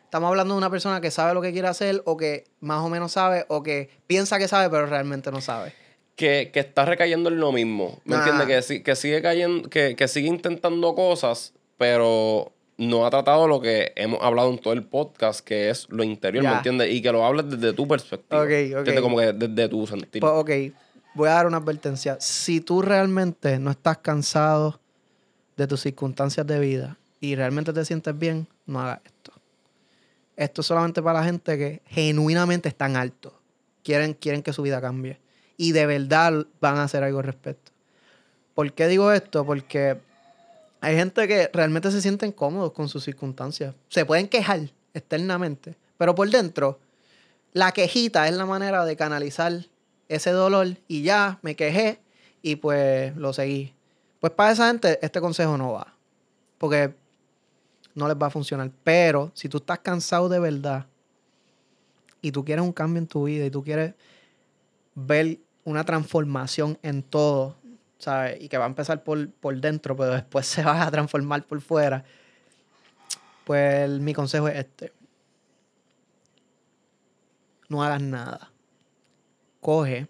estamos 0.09 0.29
hablando 0.29 0.55
de 0.55 0.57
una 0.57 0.71
persona 0.71 1.01
que 1.01 1.11
sabe 1.11 1.35
lo 1.35 1.41
que 1.41 1.51
quiere 1.51 1.67
hacer 1.67 2.01
o 2.05 2.17
que 2.17 2.45
más 2.61 2.83
o 2.83 2.89
menos 2.89 3.11
sabe 3.11 3.45
o 3.47 3.61
que 3.61 3.91
piensa 4.07 4.39
que 4.39 4.47
sabe 4.47 4.67
pero 4.67 4.87
realmente 4.87 5.31
no 5.31 5.39
sabe. 5.39 5.71
Que, 6.15 6.51
está 6.55 6.83
recayendo 6.83 7.29
en 7.29 7.39
lo 7.39 7.51
mismo. 7.51 8.01
¿Me 8.05 8.15
entiendes? 8.15 8.65
Que, 8.65 8.81
que, 8.81 8.95
sigue 8.95 9.21
cayendo, 9.21 9.69
que, 9.69 9.95
que 9.95 10.07
sigue 10.07 10.27
intentando 10.27 10.95
cosas, 10.95 11.53
pero 11.77 12.51
no 12.77 13.05
ha 13.05 13.11
tratado 13.11 13.47
lo 13.47 13.61
que 13.61 13.93
hemos 13.95 14.19
hablado 14.21 14.49
en 14.49 14.57
todo 14.57 14.73
el 14.73 14.83
podcast, 14.83 15.41
que 15.41 15.69
es 15.69 15.87
lo 15.89 16.03
interior, 16.03 16.43
¿me 16.43 16.53
entiendes? 16.53 16.91
Y 16.91 17.03
que 17.03 17.11
lo 17.11 17.23
hables 17.23 17.47
desde 17.47 17.71
tu 17.73 17.87
perspectiva. 17.87 18.41
Ok, 18.41 18.49
ok. 18.79 19.01
Como 19.01 19.17
que 19.19 19.31
desde 19.31 19.69
tu 19.69 19.85
sentido. 19.85 20.27
Pues, 20.27 20.71
ok, 20.71 20.75
voy 21.13 21.29
a 21.29 21.33
dar 21.33 21.45
una 21.45 21.57
advertencia. 21.57 22.17
Si 22.19 22.61
tú 22.61 22.81
realmente 22.81 23.59
no 23.59 23.69
estás 23.69 23.99
cansado 23.99 24.79
de 25.55 25.67
tus 25.67 25.81
circunstancias 25.81 26.47
de 26.47 26.59
vida 26.59 26.97
y 27.21 27.35
realmente 27.35 27.73
te 27.73 27.85
sientes 27.85 28.17
bien, 28.17 28.47
no 28.65 28.79
hagas 28.79 29.01
esto. 29.05 29.18
Esto 30.39 30.61
es 30.61 30.67
solamente 30.67 31.01
para 31.03 31.19
la 31.19 31.25
gente 31.25 31.57
que 31.57 31.81
genuinamente 31.87 32.69
están 32.69 32.95
altos. 32.95 33.33
Quieren, 33.83 34.13
quieren 34.13 34.41
que 34.41 34.53
su 34.53 34.61
vida 34.61 34.79
cambie. 34.79 35.19
Y 35.57 35.73
de 35.73 35.85
verdad 35.85 36.47
van 36.61 36.77
a 36.77 36.83
hacer 36.83 37.03
algo 37.03 37.19
al 37.19 37.25
respecto. 37.25 37.73
¿Por 38.55 38.71
qué 38.71 38.87
digo 38.87 39.11
esto? 39.11 39.45
Porque 39.45 39.97
Hay 40.79 40.95
gente 40.95 41.27
que 41.27 41.49
realmente 41.51 41.91
se 41.91 42.01
sienten 42.01 42.31
cómodos 42.31 42.71
con 42.71 42.87
sus 42.87 43.03
circunstancias. 43.03 43.75
Se 43.89 44.05
pueden 44.05 44.29
quejar 44.29 44.61
externamente, 44.93 45.75
pero 45.97 46.15
por 46.15 46.29
dentro, 46.29 46.79
la 47.51 47.73
quejita 47.73 48.25
es 48.29 48.33
la 48.33 48.45
manera 48.45 48.85
de 48.85 48.95
canalizar 48.95 49.65
ese 50.07 50.31
dolor 50.31 50.67
y 50.87 51.01
ya 51.01 51.37
me 51.41 51.57
quejé 51.57 51.99
y 52.41 52.55
pues 52.55 53.13
lo 53.17 53.33
seguí. 53.33 53.73
Pues 54.21 54.31
para 54.31 54.53
esa 54.53 54.67
gente 54.69 54.99
este 55.01 55.19
consejo 55.19 55.57
no 55.57 55.73
va, 55.73 55.93
porque 56.57 56.93
no 57.99 58.07
les 58.07 58.17
va 58.17 58.27
a 58.27 58.31
funcionar. 58.31 58.71
Pero 58.83 59.31
si 59.35 59.49
tú 59.49 59.57
estás 59.57 59.79
cansado 59.79 60.29
de 60.29 60.39
verdad 60.39 60.87
y 62.21 62.31
tú 62.31 62.43
quieres 62.43 62.65
un 62.65 62.73
cambio 62.73 62.99
en 62.99 63.07
tu 63.07 63.25
vida 63.25 63.45
y 63.45 63.51
tú 63.51 63.63
quieres 63.63 63.93
ver 64.95 65.39
una 65.63 65.83
transformación 65.83 66.79
en 66.81 67.03
todo, 67.03 67.57
¿sabes? 67.99 68.41
Y 68.41 68.49
que 68.49 68.57
va 68.57 68.65
a 68.65 68.69
empezar 68.69 69.03
por, 69.03 69.29
por 69.31 69.59
dentro, 69.59 69.95
pero 69.95 70.13
después 70.13 70.47
se 70.47 70.63
va 70.63 70.83
a 70.83 70.89
transformar 70.89 71.45
por 71.45 71.61
fuera. 71.61 72.03
Pues 73.43 73.89
mi 73.89 74.13
consejo 74.13 74.47
es 74.47 74.55
este. 74.55 74.93
No 77.67 77.83
hagas 77.83 78.01
nada. 78.01 78.51
Coge 79.59 80.07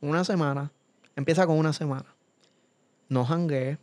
una 0.00 0.24
semana. 0.24 0.70
Empieza 1.16 1.46
con 1.46 1.58
una 1.58 1.72
semana. 1.72 2.14
No 3.08 3.24
janguees. 3.24 3.78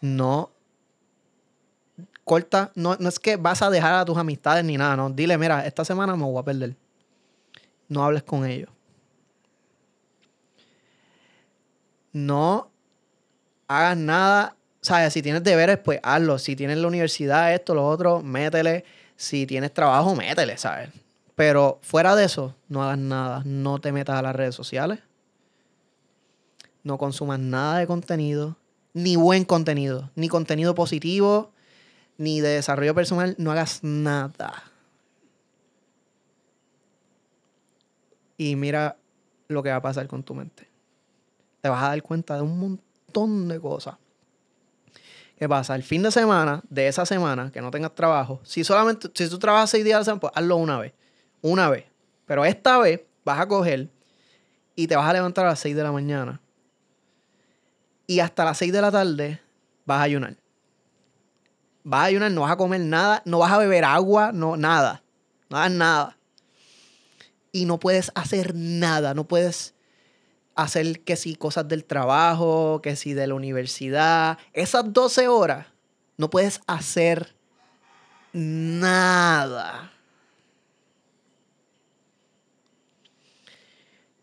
No 0.00 0.52
corta, 2.28 2.70
no, 2.76 2.96
no 3.00 3.08
es 3.08 3.18
que 3.18 3.36
vas 3.36 3.62
a 3.62 3.70
dejar 3.70 3.94
a 3.94 4.04
tus 4.04 4.16
amistades 4.16 4.64
ni 4.64 4.76
nada, 4.76 4.94
no. 4.94 5.10
Dile, 5.10 5.36
mira, 5.36 5.66
esta 5.66 5.84
semana 5.84 6.14
me 6.14 6.22
voy 6.22 6.38
a 6.38 6.44
perder. 6.44 6.76
No 7.88 8.04
hables 8.04 8.22
con 8.22 8.44
ellos. 8.46 8.70
No 12.12 12.70
hagas 13.66 13.96
nada. 13.96 14.54
¿Sabes? 14.80 15.12
Si 15.12 15.22
tienes 15.22 15.42
deberes, 15.42 15.78
pues 15.78 15.98
hazlo. 16.04 16.38
Si 16.38 16.54
tienes 16.54 16.78
la 16.78 16.86
universidad, 16.86 17.52
esto, 17.52 17.74
lo 17.74 17.86
otro, 17.86 18.22
métele. 18.22 18.84
Si 19.16 19.44
tienes 19.46 19.74
trabajo, 19.74 20.14
métele, 20.14 20.56
¿sabes? 20.56 20.90
Pero 21.34 21.80
fuera 21.82 22.14
de 22.14 22.24
eso, 22.24 22.54
no 22.68 22.82
hagas 22.84 22.98
nada. 22.98 23.42
No 23.44 23.80
te 23.80 23.90
metas 23.90 24.16
a 24.16 24.22
las 24.22 24.36
redes 24.36 24.54
sociales. 24.54 25.00
No 26.84 26.98
consumas 26.98 27.40
nada 27.40 27.78
de 27.78 27.86
contenido. 27.86 28.56
Ni 28.92 29.16
buen 29.16 29.44
contenido. 29.44 30.10
Ni 30.14 30.28
contenido 30.28 30.74
positivo 30.74 31.52
ni 32.18 32.40
de 32.40 32.48
desarrollo 32.48 32.94
personal, 32.94 33.34
no 33.38 33.52
hagas 33.52 33.82
nada. 33.82 34.64
Y 38.36 38.56
mira 38.56 38.96
lo 39.46 39.62
que 39.62 39.70
va 39.70 39.76
a 39.76 39.82
pasar 39.82 40.06
con 40.08 40.22
tu 40.22 40.34
mente. 40.34 40.68
Te 41.60 41.68
vas 41.68 41.82
a 41.82 41.88
dar 41.88 42.02
cuenta 42.02 42.36
de 42.36 42.42
un 42.42 42.58
montón 42.58 43.48
de 43.48 43.60
cosas. 43.60 43.96
¿Qué 45.38 45.48
pasa? 45.48 45.76
El 45.76 45.84
fin 45.84 46.02
de 46.02 46.10
semana, 46.10 46.62
de 46.68 46.88
esa 46.88 47.06
semana, 47.06 47.52
que 47.52 47.62
no 47.62 47.70
tengas 47.70 47.94
trabajo, 47.94 48.40
si 48.42 48.64
solamente, 48.64 49.08
si 49.14 49.28
tú 49.30 49.38
trabajas 49.38 49.70
seis 49.70 49.84
días 49.84 49.96
a 49.96 49.98
la 50.00 50.04
semana, 50.04 50.20
pues 50.20 50.32
hazlo 50.34 50.56
una 50.56 50.78
vez. 50.78 50.92
Una 51.40 51.70
vez. 51.70 51.84
Pero 52.26 52.44
esta 52.44 52.78
vez 52.78 53.02
vas 53.24 53.38
a 53.38 53.46
coger 53.46 53.88
y 54.74 54.88
te 54.88 54.96
vas 54.96 55.08
a 55.08 55.12
levantar 55.12 55.46
a 55.46 55.50
las 55.50 55.60
seis 55.60 55.76
de 55.76 55.82
la 55.84 55.92
mañana. 55.92 56.40
Y 58.08 58.18
hasta 58.18 58.44
las 58.44 58.58
seis 58.58 58.72
de 58.72 58.80
la 58.80 58.90
tarde 58.90 59.40
vas 59.84 60.00
a 60.00 60.02
ayunar 60.02 60.36
vas 61.88 62.02
a 62.02 62.04
ayunar, 62.04 62.30
no 62.30 62.42
vas 62.42 62.52
a 62.52 62.56
comer 62.56 62.82
nada, 62.82 63.22
no 63.24 63.38
vas 63.38 63.50
a 63.50 63.56
beber 63.56 63.82
agua, 63.84 64.30
no, 64.30 64.58
nada. 64.58 65.02
No 65.48 65.66
nada. 65.70 66.18
Y 67.50 67.64
no 67.64 67.80
puedes 67.80 68.12
hacer 68.14 68.54
nada, 68.54 69.14
no 69.14 69.26
puedes 69.26 69.74
hacer 70.54 71.00
que 71.00 71.16
si 71.16 71.34
cosas 71.34 71.66
del 71.66 71.86
trabajo, 71.86 72.82
que 72.82 72.94
si 72.94 73.14
de 73.14 73.26
la 73.26 73.34
universidad. 73.34 74.36
Esas 74.52 74.92
12 74.92 75.28
horas 75.28 75.66
no 76.18 76.28
puedes 76.28 76.60
hacer 76.66 77.34
nada. 78.34 79.90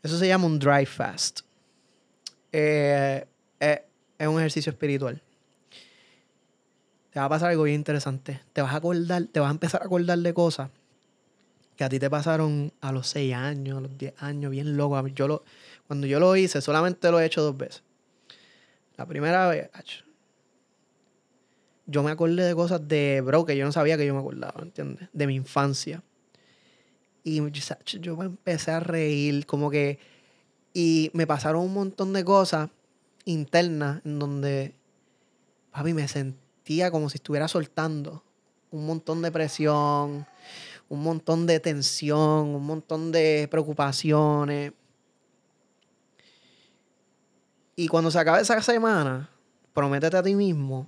Eso 0.03 0.19
se 0.19 0.27
llama 0.27 0.45
un 0.45 0.59
dry 0.59 0.85
fast. 0.85 1.39
Eh, 2.51 3.25
eh, 3.59 3.85
es 4.19 4.27
un 4.27 4.37
ejercicio 4.37 4.71
espiritual 4.71 5.24
te 7.15 7.19
va 7.21 7.27
a 7.27 7.29
pasar 7.29 7.51
algo 7.51 7.63
bien 7.63 7.77
interesante. 7.77 8.41
Te 8.51 8.61
vas 8.61 8.73
a 8.73 8.75
acordar, 8.75 9.27
te 9.27 9.39
vas 9.39 9.47
a 9.47 9.51
empezar 9.51 9.81
a 9.81 9.85
acordar 9.85 10.19
de 10.19 10.33
cosas 10.33 10.69
que 11.77 11.85
a 11.85 11.87
ti 11.87 11.97
te 11.97 12.09
pasaron 12.09 12.73
a 12.81 12.91
los 12.91 13.07
6 13.07 13.33
años, 13.33 13.77
a 13.77 13.79
los 13.79 13.97
10 13.97 14.21
años, 14.21 14.51
bien 14.51 14.75
loco. 14.75 15.07
Yo 15.07 15.29
lo, 15.29 15.45
cuando 15.87 16.07
yo 16.07 16.19
lo 16.19 16.35
hice, 16.35 16.59
solamente 16.59 17.09
lo 17.11 17.21
he 17.21 17.25
hecho 17.25 17.41
dos 17.41 17.55
veces. 17.55 17.83
La 18.97 19.05
primera 19.05 19.47
vez, 19.47 19.69
yo 21.85 22.03
me 22.03 22.11
acordé 22.11 22.43
de 22.43 22.53
cosas 22.53 22.85
de, 22.85 23.21
bro, 23.21 23.45
que 23.45 23.55
yo 23.55 23.63
no 23.63 23.71
sabía 23.71 23.95
que 23.95 24.05
yo 24.05 24.13
me 24.13 24.19
acordaba, 24.19 24.61
¿entiendes? 24.61 25.07
De 25.13 25.25
mi 25.25 25.35
infancia. 25.35 26.03
Y 27.23 27.39
yo 28.01 28.17
me 28.17 28.25
empecé 28.25 28.71
a 28.71 28.81
reír, 28.81 29.45
como 29.45 29.71
que... 29.71 29.99
Y 30.73 31.11
me 31.13 31.25
pasaron 31.25 31.63
un 31.63 31.73
montón 31.73 32.11
de 32.11 32.25
cosas 32.25 32.71
internas 33.23 34.01
en 34.03 34.19
donde, 34.19 34.75
papi, 35.71 35.93
me 35.93 36.09
sentí 36.09 36.44
como 36.91 37.09
si 37.09 37.17
estuviera 37.17 37.47
soltando 37.47 38.23
un 38.71 38.85
montón 38.85 39.21
de 39.21 39.31
presión, 39.31 40.25
un 40.89 41.03
montón 41.03 41.45
de 41.45 41.59
tensión, 41.59 42.55
un 42.55 42.65
montón 42.65 43.11
de 43.11 43.47
preocupaciones. 43.49 44.73
Y 47.75 47.87
cuando 47.87 48.09
se 48.09 48.19
acabe 48.19 48.41
esa 48.41 48.61
semana, 48.61 49.29
prométete 49.73 50.17
a 50.17 50.23
ti 50.23 50.35
mismo 50.35 50.87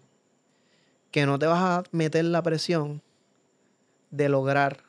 que 1.11 1.25
no 1.25 1.37
te 1.37 1.45
vas 1.45 1.61
a 1.61 1.83
meter 1.91 2.25
la 2.25 2.41
presión 2.41 3.01
de 4.09 4.29
lograr 4.29 4.83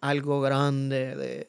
algo 0.00 0.40
grande, 0.40 1.14
de 1.16 1.46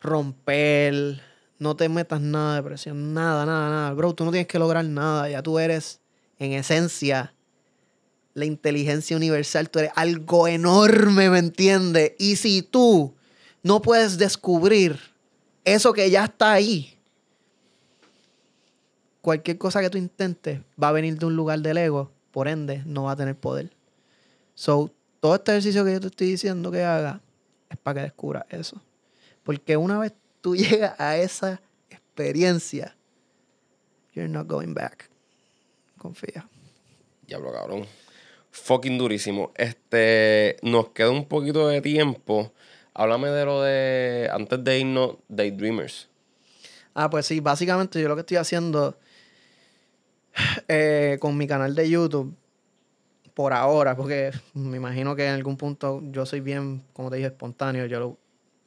romper. 0.00 1.22
No 1.58 1.76
te 1.76 1.88
metas 1.88 2.20
nada 2.20 2.56
de 2.56 2.62
presión, 2.62 3.12
nada, 3.12 3.44
nada, 3.44 3.68
nada. 3.68 3.92
Bro, 3.92 4.14
tú 4.14 4.24
no 4.24 4.30
tienes 4.30 4.48
que 4.48 4.58
lograr 4.58 4.84
nada. 4.84 5.28
Ya 5.28 5.42
tú 5.42 5.58
eres, 5.58 6.00
en 6.38 6.52
esencia, 6.52 7.34
la 8.34 8.44
inteligencia 8.44 9.16
universal, 9.16 9.70
tú 9.70 9.80
eres 9.80 9.92
algo 9.96 10.46
enorme, 10.48 11.30
¿me 11.30 11.38
entiendes? 11.38 12.12
Y 12.18 12.36
si 12.36 12.62
tú 12.62 13.14
no 13.62 13.82
puedes 13.82 14.18
descubrir 14.18 14.98
eso 15.64 15.92
que 15.92 16.10
ya 16.10 16.24
está 16.24 16.52
ahí, 16.52 16.96
cualquier 19.20 19.58
cosa 19.58 19.80
que 19.80 19.90
tú 19.90 19.98
intentes 19.98 20.60
va 20.82 20.88
a 20.88 20.92
venir 20.92 21.18
de 21.18 21.26
un 21.26 21.36
lugar 21.36 21.60
del 21.60 21.78
ego, 21.78 22.10
por 22.30 22.48
ende 22.48 22.82
no 22.86 23.04
va 23.04 23.12
a 23.12 23.16
tener 23.16 23.36
poder. 23.36 23.70
So, 24.54 24.92
todo 25.20 25.34
este 25.34 25.52
ejercicio 25.52 25.84
que 25.84 25.92
yo 25.92 26.00
te 26.00 26.06
estoy 26.06 26.28
diciendo 26.28 26.70
que 26.70 26.82
haga 26.82 27.20
es 27.68 27.76
para 27.78 28.00
que 28.00 28.04
descubras 28.04 28.44
eso. 28.48 28.80
Porque 29.42 29.76
una 29.76 29.98
vez 29.98 30.12
tú 30.40 30.54
llegas 30.56 30.98
a 30.98 31.16
esa 31.16 31.60
experiencia, 31.90 32.96
you're 34.14 34.28
not 34.28 34.46
going 34.46 34.72
back. 34.72 35.10
Confía. 35.98 36.48
Diablo, 37.26 37.52
cabrón 37.52 37.86
fucking 38.50 38.98
durísimo. 38.98 39.52
Este, 39.56 40.56
nos 40.62 40.90
queda 40.90 41.10
un 41.10 41.26
poquito 41.26 41.68
de 41.68 41.80
tiempo. 41.80 42.52
Háblame 42.94 43.28
de 43.28 43.44
lo 43.44 43.62
de, 43.62 44.28
antes 44.32 44.62
de 44.62 44.80
irnos, 44.80 45.16
Daydreamers. 45.28 46.08
Ah, 46.94 47.08
pues 47.08 47.26
sí, 47.26 47.40
básicamente 47.40 48.00
yo 48.00 48.08
lo 48.08 48.16
que 48.16 48.20
estoy 48.20 48.36
haciendo 48.36 48.98
eh, 50.68 51.18
con 51.20 51.36
mi 51.36 51.46
canal 51.46 51.74
de 51.74 51.88
YouTube, 51.88 52.34
por 53.34 53.52
ahora, 53.52 53.96
porque 53.96 54.32
me 54.54 54.76
imagino 54.76 55.14
que 55.16 55.26
en 55.26 55.34
algún 55.34 55.56
punto 55.56 56.02
yo 56.10 56.26
soy 56.26 56.40
bien, 56.40 56.82
como 56.92 57.10
te 57.10 57.16
dije, 57.16 57.28
espontáneo, 57.28 57.86
yo 57.86 58.18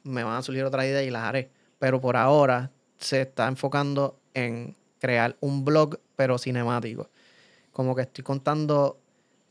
me 0.04 0.24
van 0.24 0.36
a 0.36 0.42
surgir 0.42 0.64
otras 0.64 0.86
ideas 0.86 1.04
y 1.04 1.10
las 1.10 1.22
haré. 1.22 1.50
Pero 1.78 2.00
por 2.00 2.16
ahora 2.16 2.70
se 2.98 3.22
está 3.22 3.46
enfocando 3.46 4.18
en 4.32 4.74
crear 4.98 5.36
un 5.40 5.64
blog, 5.64 5.98
pero 6.16 6.38
cinemático. 6.38 7.10
Como 7.72 7.94
que 7.94 8.02
estoy 8.02 8.24
contando 8.24 8.98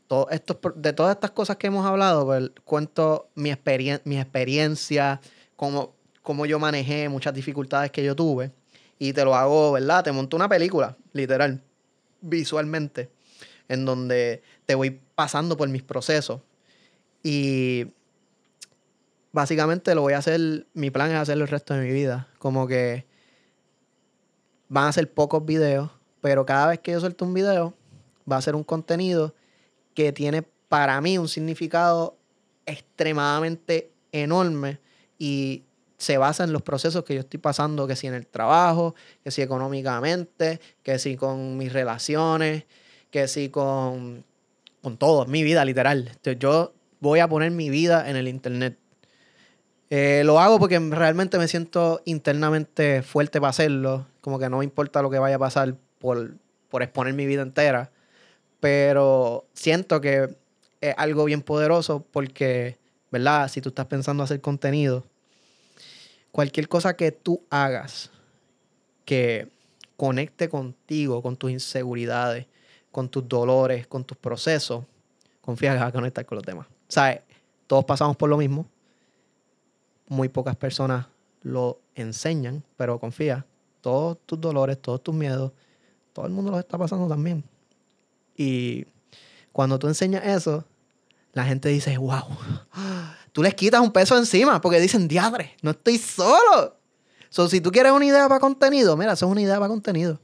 de 0.08 0.92
todas 0.92 1.14
estas 1.14 1.30
cosas 1.30 1.56
que 1.56 1.66
hemos 1.66 1.86
hablado, 1.86 2.26
pues, 2.26 2.50
cuento 2.64 3.28
mi, 3.34 3.52
mi 4.04 4.18
experiencia, 4.18 5.20
cómo, 5.56 5.94
cómo 6.22 6.46
yo 6.46 6.58
manejé 6.58 7.08
muchas 7.08 7.34
dificultades 7.34 7.90
que 7.90 8.04
yo 8.04 8.14
tuve. 8.14 8.52
Y 8.98 9.12
te 9.12 9.24
lo 9.24 9.34
hago, 9.34 9.72
¿verdad? 9.72 10.04
Te 10.04 10.12
monto 10.12 10.36
una 10.36 10.48
película, 10.48 10.96
literal, 11.12 11.62
visualmente, 12.20 13.10
en 13.68 13.84
donde 13.84 14.42
te 14.66 14.74
voy 14.74 15.00
pasando 15.14 15.56
por 15.56 15.68
mis 15.68 15.82
procesos. 15.82 16.40
Y 17.22 17.86
básicamente 19.32 19.94
lo 19.94 20.02
voy 20.02 20.12
a 20.12 20.18
hacer, 20.18 20.66
mi 20.74 20.90
plan 20.90 21.10
es 21.10 21.16
hacerlo 21.16 21.44
el 21.44 21.50
resto 21.50 21.74
de 21.74 21.84
mi 21.84 21.92
vida. 21.92 22.28
Como 22.38 22.66
que 22.66 23.06
van 24.68 24.86
a 24.86 24.92
ser 24.92 25.12
pocos 25.12 25.44
videos, 25.44 25.90
pero 26.20 26.46
cada 26.46 26.68
vez 26.68 26.78
que 26.78 26.92
yo 26.92 27.00
suelto 27.00 27.24
un 27.24 27.34
video, 27.34 27.74
va 28.30 28.36
a 28.36 28.42
ser 28.42 28.54
un 28.54 28.64
contenido 28.64 29.34
que 29.94 30.12
tiene 30.12 30.42
para 30.68 31.00
mí 31.00 31.18
un 31.18 31.28
significado 31.28 32.16
extremadamente 32.66 33.90
enorme 34.12 34.80
y 35.18 35.64
se 35.96 36.18
basa 36.18 36.44
en 36.44 36.52
los 36.52 36.62
procesos 36.62 37.04
que 37.04 37.14
yo 37.14 37.20
estoy 37.20 37.38
pasando, 37.38 37.86
que 37.86 37.96
si 37.96 38.06
en 38.06 38.14
el 38.14 38.26
trabajo, 38.26 38.94
que 39.22 39.30
si 39.30 39.42
económicamente, 39.42 40.60
que 40.82 40.98
si 40.98 41.16
con 41.16 41.56
mis 41.56 41.72
relaciones, 41.72 42.64
que 43.10 43.28
si 43.28 43.48
con, 43.48 44.24
con 44.82 44.96
todo, 44.98 45.26
mi 45.26 45.42
vida 45.42 45.64
literal. 45.64 46.08
Entonces, 46.08 46.38
yo 46.38 46.74
voy 47.00 47.20
a 47.20 47.28
poner 47.28 47.50
mi 47.52 47.70
vida 47.70 48.08
en 48.10 48.16
el 48.16 48.28
Internet. 48.28 48.78
Eh, 49.90 50.22
lo 50.24 50.40
hago 50.40 50.58
porque 50.58 50.78
realmente 50.78 51.38
me 51.38 51.46
siento 51.46 52.02
internamente 52.04 53.02
fuerte 53.02 53.40
para 53.40 53.50
hacerlo. 53.50 54.06
Como 54.20 54.38
que 54.38 54.48
no 54.48 54.62
importa 54.62 55.02
lo 55.02 55.10
que 55.10 55.18
vaya 55.18 55.36
a 55.36 55.38
pasar 55.38 55.76
por, 55.98 56.34
por 56.68 56.82
exponer 56.82 57.14
mi 57.14 57.26
vida 57.26 57.42
entera. 57.42 57.92
Pero 58.64 59.44
siento 59.52 60.00
que 60.00 60.38
es 60.80 60.94
algo 60.96 61.26
bien 61.26 61.42
poderoso 61.42 62.02
porque, 62.10 62.78
¿verdad? 63.10 63.46
Si 63.48 63.60
tú 63.60 63.68
estás 63.68 63.84
pensando 63.84 64.22
hacer 64.22 64.40
contenido, 64.40 65.04
cualquier 66.32 66.66
cosa 66.66 66.96
que 66.96 67.12
tú 67.12 67.42
hagas 67.50 68.10
que 69.04 69.48
conecte 69.98 70.48
contigo, 70.48 71.20
con 71.20 71.36
tus 71.36 71.50
inseguridades, 71.50 72.46
con 72.90 73.10
tus 73.10 73.28
dolores, 73.28 73.86
con 73.86 74.02
tus 74.02 74.16
procesos, 74.16 74.82
confía 75.42 75.74
que 75.74 75.80
vas 75.80 75.88
a 75.88 75.92
conectar 75.92 76.24
con 76.24 76.36
los 76.36 76.46
demás. 76.46 76.66
¿Sabes? 76.88 77.20
Todos 77.66 77.84
pasamos 77.84 78.16
por 78.16 78.30
lo 78.30 78.38
mismo. 78.38 78.64
Muy 80.08 80.30
pocas 80.30 80.56
personas 80.56 81.04
lo 81.42 81.80
enseñan, 81.94 82.64
pero 82.78 82.98
confía, 82.98 83.44
todos 83.82 84.16
tus 84.24 84.40
dolores, 84.40 84.80
todos 84.80 85.02
tus 85.02 85.14
miedos, 85.14 85.52
todo 86.14 86.24
el 86.24 86.32
mundo 86.32 86.50
los 86.52 86.60
está 86.60 86.78
pasando 86.78 87.06
también. 87.06 87.44
Y 88.36 88.86
cuando 89.52 89.78
tú 89.78 89.86
enseñas 89.88 90.24
eso, 90.24 90.64
la 91.32 91.44
gente 91.44 91.68
dice, 91.68 91.96
wow, 91.98 92.24
tú 93.32 93.42
les 93.42 93.54
quitas 93.54 93.80
un 93.80 93.92
peso 93.92 94.16
encima 94.16 94.60
porque 94.60 94.80
dicen, 94.80 95.08
diadre, 95.08 95.56
no 95.62 95.72
estoy 95.72 95.98
solo. 95.98 96.76
So, 97.28 97.48
si 97.48 97.60
tú 97.60 97.72
quieres 97.72 97.92
una 97.92 98.04
idea 98.04 98.28
para 98.28 98.40
contenido, 98.40 98.96
mira, 98.96 99.12
eso 99.12 99.26
es 99.26 99.32
una 99.32 99.40
idea 99.40 99.56
para 99.56 99.68
contenido. 99.68 100.20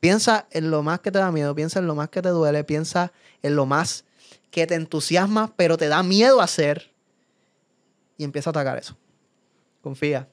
Piensa 0.00 0.46
en 0.50 0.70
lo 0.70 0.82
más 0.82 1.00
que 1.00 1.10
te 1.10 1.18
da 1.18 1.30
miedo, 1.30 1.54
piensa 1.54 1.78
en 1.78 1.86
lo 1.86 1.94
más 1.94 2.08
que 2.08 2.22
te 2.22 2.30
duele, 2.30 2.64
piensa 2.64 3.12
en 3.42 3.56
lo 3.56 3.66
más 3.66 4.04
que 4.50 4.66
te 4.66 4.74
entusiasma, 4.74 5.52
pero 5.56 5.76
te 5.76 5.88
da 5.88 6.02
miedo 6.02 6.40
hacer. 6.40 6.90
Y 8.16 8.24
empieza 8.24 8.48
a 8.48 8.52
atacar 8.52 8.78
eso. 8.78 8.96
Confía. 9.82 10.28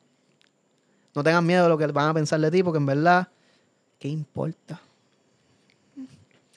No 1.13 1.23
tengas 1.23 1.43
miedo 1.43 1.63
de 1.63 1.69
lo 1.69 1.77
que 1.77 1.87
van 1.87 2.07
a 2.07 2.13
pensar 2.13 2.39
de 2.39 2.49
ti, 2.49 2.63
porque 2.63 2.77
en 2.77 2.85
verdad, 2.85 3.27
¿qué 3.99 4.07
importa? 4.07 4.81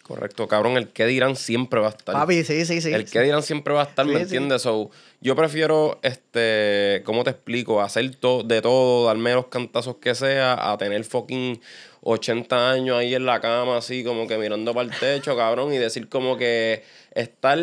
Correcto, 0.06 0.46
cabrón, 0.46 0.76
el 0.76 0.88
que 0.88 1.04
dirán 1.06 1.34
siempre 1.34 1.80
va 1.80 1.88
a 1.88 1.90
estar. 1.90 2.14
Papi, 2.14 2.44
sí, 2.44 2.64
sí, 2.64 2.80
sí. 2.80 2.92
El 2.92 3.04
que 3.10 3.20
dirán 3.22 3.42
siempre 3.42 3.74
va 3.74 3.80
a 3.82 3.84
estar, 3.86 4.06
¿me 4.06 4.12
Sí, 4.12 4.18
sí. 4.18 4.22
entiendes? 4.22 4.62
So, 4.62 4.90
yo 5.20 5.34
prefiero, 5.34 5.98
este, 6.02 7.02
¿cómo 7.04 7.24
te 7.24 7.30
explico? 7.30 7.80
Hacer 7.82 8.14
to- 8.14 8.44
de 8.44 8.62
todo, 8.62 9.06
darme 9.06 9.34
los 9.34 9.46
cantazos 9.46 9.96
que 9.96 10.14
sea, 10.14 10.70
a 10.72 10.78
tener 10.78 11.02
fucking 11.04 11.60
80 12.02 12.70
años 12.70 12.96
ahí 12.98 13.16
en 13.16 13.26
la 13.26 13.40
cama, 13.40 13.78
así 13.78 14.04
como 14.04 14.28
que 14.28 14.38
mirando 14.38 14.72
para 14.72 14.88
el 14.88 14.96
techo, 14.96 15.36
cabrón, 15.36 15.74
y 15.74 15.78
decir 15.78 16.08
como 16.08 16.36
que 16.36 16.84
estar 17.12 17.58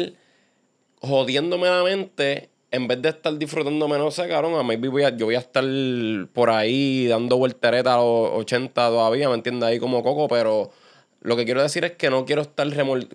jodiéndome 1.02 1.68
la 1.68 1.84
mente 1.84 2.50
en 2.72 2.88
vez 2.88 3.02
de 3.02 3.10
estar 3.10 3.38
disfrutándome, 3.38 3.98
no 4.00 4.10
sé, 4.10 4.28
cabrón, 4.28 4.56
a 4.56 4.64
maybe 4.64 4.88
voy 4.88 5.04
a, 5.04 5.16
yo 5.16 5.28
voy 5.28 5.36
a 5.36 5.40
estar 5.40 5.64
por 6.34 6.50
ahí 6.50 7.06
dando 7.08 7.38
voltereta 7.38 7.94
a 7.94 7.98
los 7.98 8.32
80 8.34 8.88
todavía, 8.90 9.30
¿me 9.30 9.36
entiendes? 9.36 9.70
Ahí 9.70 9.80
como 9.80 10.02
coco, 10.02 10.28
pero 10.28 10.72
lo 11.24 11.36
que 11.36 11.46
quiero 11.46 11.62
decir 11.64 11.84
es 11.86 11.94
que 11.94 12.10
no 12.10 12.26
quiero 12.26 12.42
estar 12.44 12.68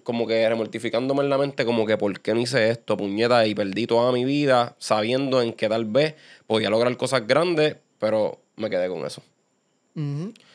como 0.02 0.26
que 0.26 0.48
remortificándome 0.48 1.22
en 1.22 1.30
la 1.30 1.39
mente 1.39 1.64
como 1.64 1.86
que 1.86 1.97
por 1.97 2.20
qué 2.20 2.35
no 2.35 2.40
hice 2.40 2.70
esto, 2.70 2.97
puñeta, 2.97 3.47
y 3.47 3.55
perdí 3.55 3.86
toda 3.86 4.10
mi 4.12 4.24
vida 4.24 4.74
sabiendo 4.78 5.40
en 5.43 5.52
que 5.52 5.68
tal 5.68 5.85
vez 5.85 6.14
podía 6.47 6.70
lograr 6.70 6.97
cosas 6.97 7.26
grandes, 7.26 7.76
pero 7.98 8.40
me 8.56 8.68
quedé 8.70 8.89
con 8.89 9.05
eso. 9.06 9.22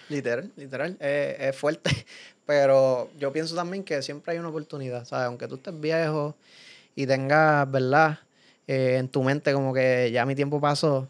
Literal, 0.09 0.51
literal. 0.57 0.97
Eh, 0.99 1.37
es 1.39 1.55
fuerte. 1.55 1.89
Pero 2.45 3.09
yo 3.17 3.31
pienso 3.31 3.55
también 3.55 3.83
que 3.85 4.01
siempre 4.01 4.33
hay 4.33 4.37
una 4.39 4.49
oportunidad, 4.49 5.05
¿sabes? 5.05 5.27
Aunque 5.27 5.47
tú 5.47 5.55
estés 5.55 5.79
viejo 5.79 6.35
y 6.93 7.07
tengas, 7.07 7.71
¿verdad? 7.71 8.19
Eh, 8.67 8.97
en 8.99 9.07
tu 9.07 9.23
mente 9.23 9.53
como 9.53 9.73
que 9.73 10.11
ya 10.11 10.25
mi 10.25 10.35
tiempo 10.35 10.59
pasó, 10.59 11.07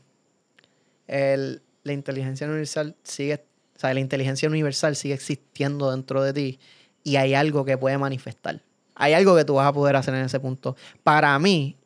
el- 1.08 1.62
la 1.84 1.94
inteligencia 1.94 2.48
universal 2.48 2.96
sigue, 3.04 3.44
o 3.76 3.80
sea, 3.80 3.94
la 3.94 4.00
inteligencia 4.00 4.48
universal 4.48 4.96
sigue 4.96 5.14
existiendo 5.14 5.92
dentro 5.92 6.24
de 6.24 6.34
ti 6.34 6.60
y 7.04 7.18
hay 7.18 7.34
algo 7.34 7.66
que 7.66 7.78
puede 7.78 7.98
manifestar. 7.98 8.62
Hay 8.96 9.14
algo 9.14 9.36
que 9.36 9.46
tú 9.46 9.56
vas 9.56 9.68
a 9.68 9.74
poder 9.74 9.96
hacer 9.96 10.14
en 10.14 10.26
ese 10.26 10.40
punto. 10.40 10.76
Para 11.04 11.38
mí, 11.40 11.78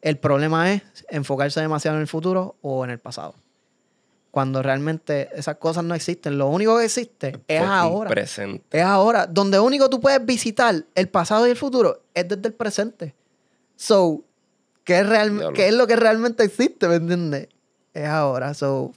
el 0.00 0.18
problema 0.18 0.72
es 0.72 0.82
enfocarse 1.08 1.60
demasiado 1.60 1.96
en 1.96 2.02
el 2.02 2.08
futuro 2.08 2.56
o 2.62 2.84
en 2.84 2.90
el 2.90 2.98
pasado. 2.98 3.34
Cuando 4.30 4.62
realmente 4.62 5.28
esas 5.34 5.56
cosas 5.56 5.84
no 5.84 5.94
existen. 5.94 6.38
Lo 6.38 6.48
único 6.48 6.78
que 6.78 6.84
existe 6.84 7.40
es 7.48 7.62
ahora. 7.62 8.10
Presente. 8.10 8.78
Es 8.78 8.84
ahora. 8.84 9.26
Donde 9.26 9.58
único 9.58 9.88
tú 9.90 10.00
puedes 10.00 10.24
visitar 10.24 10.84
el 10.94 11.08
pasado 11.08 11.46
y 11.46 11.50
el 11.50 11.56
futuro 11.56 12.02
es 12.14 12.28
desde 12.28 12.48
el 12.48 12.54
presente. 12.54 13.14
So, 13.76 14.22
¿qué 14.84 15.00
es, 15.00 15.06
real-. 15.08 15.52
¿qué 15.54 15.68
es 15.68 15.74
lo 15.74 15.86
que 15.86 15.96
realmente 15.96 16.44
existe? 16.44 16.88
¿Me 16.88 16.96
entiendes? 16.96 17.48
Es 17.94 18.06
ahora. 18.06 18.54
So, 18.54 18.92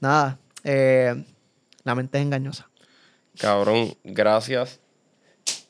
nada. 0.00 0.38
eh, 0.62 1.24
la 1.84 1.94
mente 1.94 2.18
es 2.18 2.24
engañosa. 2.24 2.68
Cabrón, 3.38 3.94
gracias 4.04 4.80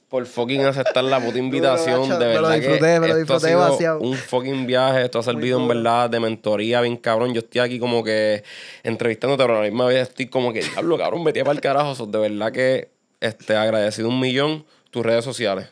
por 0.08 0.26
fucking 0.26 0.64
aceptar 0.64 1.02
la 1.02 1.18
puta 1.18 1.38
invitación. 1.40 2.08
de 2.08 2.18
me 2.18 2.34
lo 2.34 2.42
verdad 2.42 2.54
disfruté, 2.54 2.78
que 2.78 3.00
me 3.00 3.08
lo 3.08 3.16
disfruté 3.16 3.46
demasiado. 3.48 4.00
un 4.00 4.14
fucking 4.14 4.66
viaje. 4.66 5.02
Esto 5.02 5.18
ha 5.18 5.22
servido 5.22 5.60
en 5.60 5.68
verdad 5.68 6.08
de 6.08 6.20
mentoría 6.20 6.80
bien 6.82 6.96
cabrón. 6.96 7.34
Yo 7.34 7.40
estoy 7.40 7.60
aquí 7.60 7.78
como 7.78 8.04
que 8.04 8.44
entrevistándote, 8.82 9.42
pero 9.42 9.58
a 9.58 9.62
la 9.62 9.68
misma 9.68 9.86
vez 9.86 10.08
estoy 10.08 10.26
como 10.26 10.52
que, 10.52 10.60
diablo, 10.60 10.96
cabrón, 10.98 11.24
metí 11.24 11.40
para 11.40 11.52
el 11.52 11.60
carajo. 11.60 12.06
De 12.06 12.18
verdad 12.18 12.52
que 12.52 12.90
este, 13.20 13.56
agradecido 13.56 14.08
un 14.08 14.20
millón 14.20 14.64
tus 14.90 15.04
redes 15.04 15.24
sociales. 15.24 15.68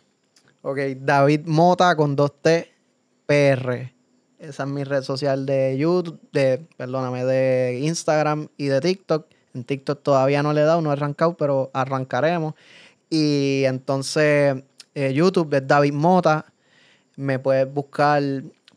Ok, 0.63 0.79
David 0.97 1.43
Mota 1.45 1.95
con 1.95 2.17
2T 2.17 2.69
PR. 3.27 3.93
Esa 4.39 4.63
es 4.65 4.69
mi 4.69 4.83
red 4.83 5.03
social 5.03 5.47
de 5.47 5.77
YouTube, 5.79 6.19
de, 6.33 6.67
perdóname, 6.77 7.25
de 7.25 7.79
Instagram 7.83 8.49
y 8.57 8.67
de 8.67 8.81
TikTok. 8.81 9.27
En 9.55 9.65
TikTok 9.65 10.03
todavía 10.03 10.43
no 10.43 10.53
le 10.53 10.63
he 10.63 10.65
dado, 10.65 10.81
no 10.81 10.91
he 10.91 10.93
arrancado, 10.95 11.37
pero 11.37 11.71
arrancaremos. 11.75 12.55
Y 13.11 13.65
entonces 13.65 14.63
eh, 14.95 15.13
YouTube 15.13 15.53
es 15.55 15.67
David 15.67 15.93
Mota. 15.93 16.47
Me 17.17 17.39
puedes 17.39 17.73
buscar 17.73 18.23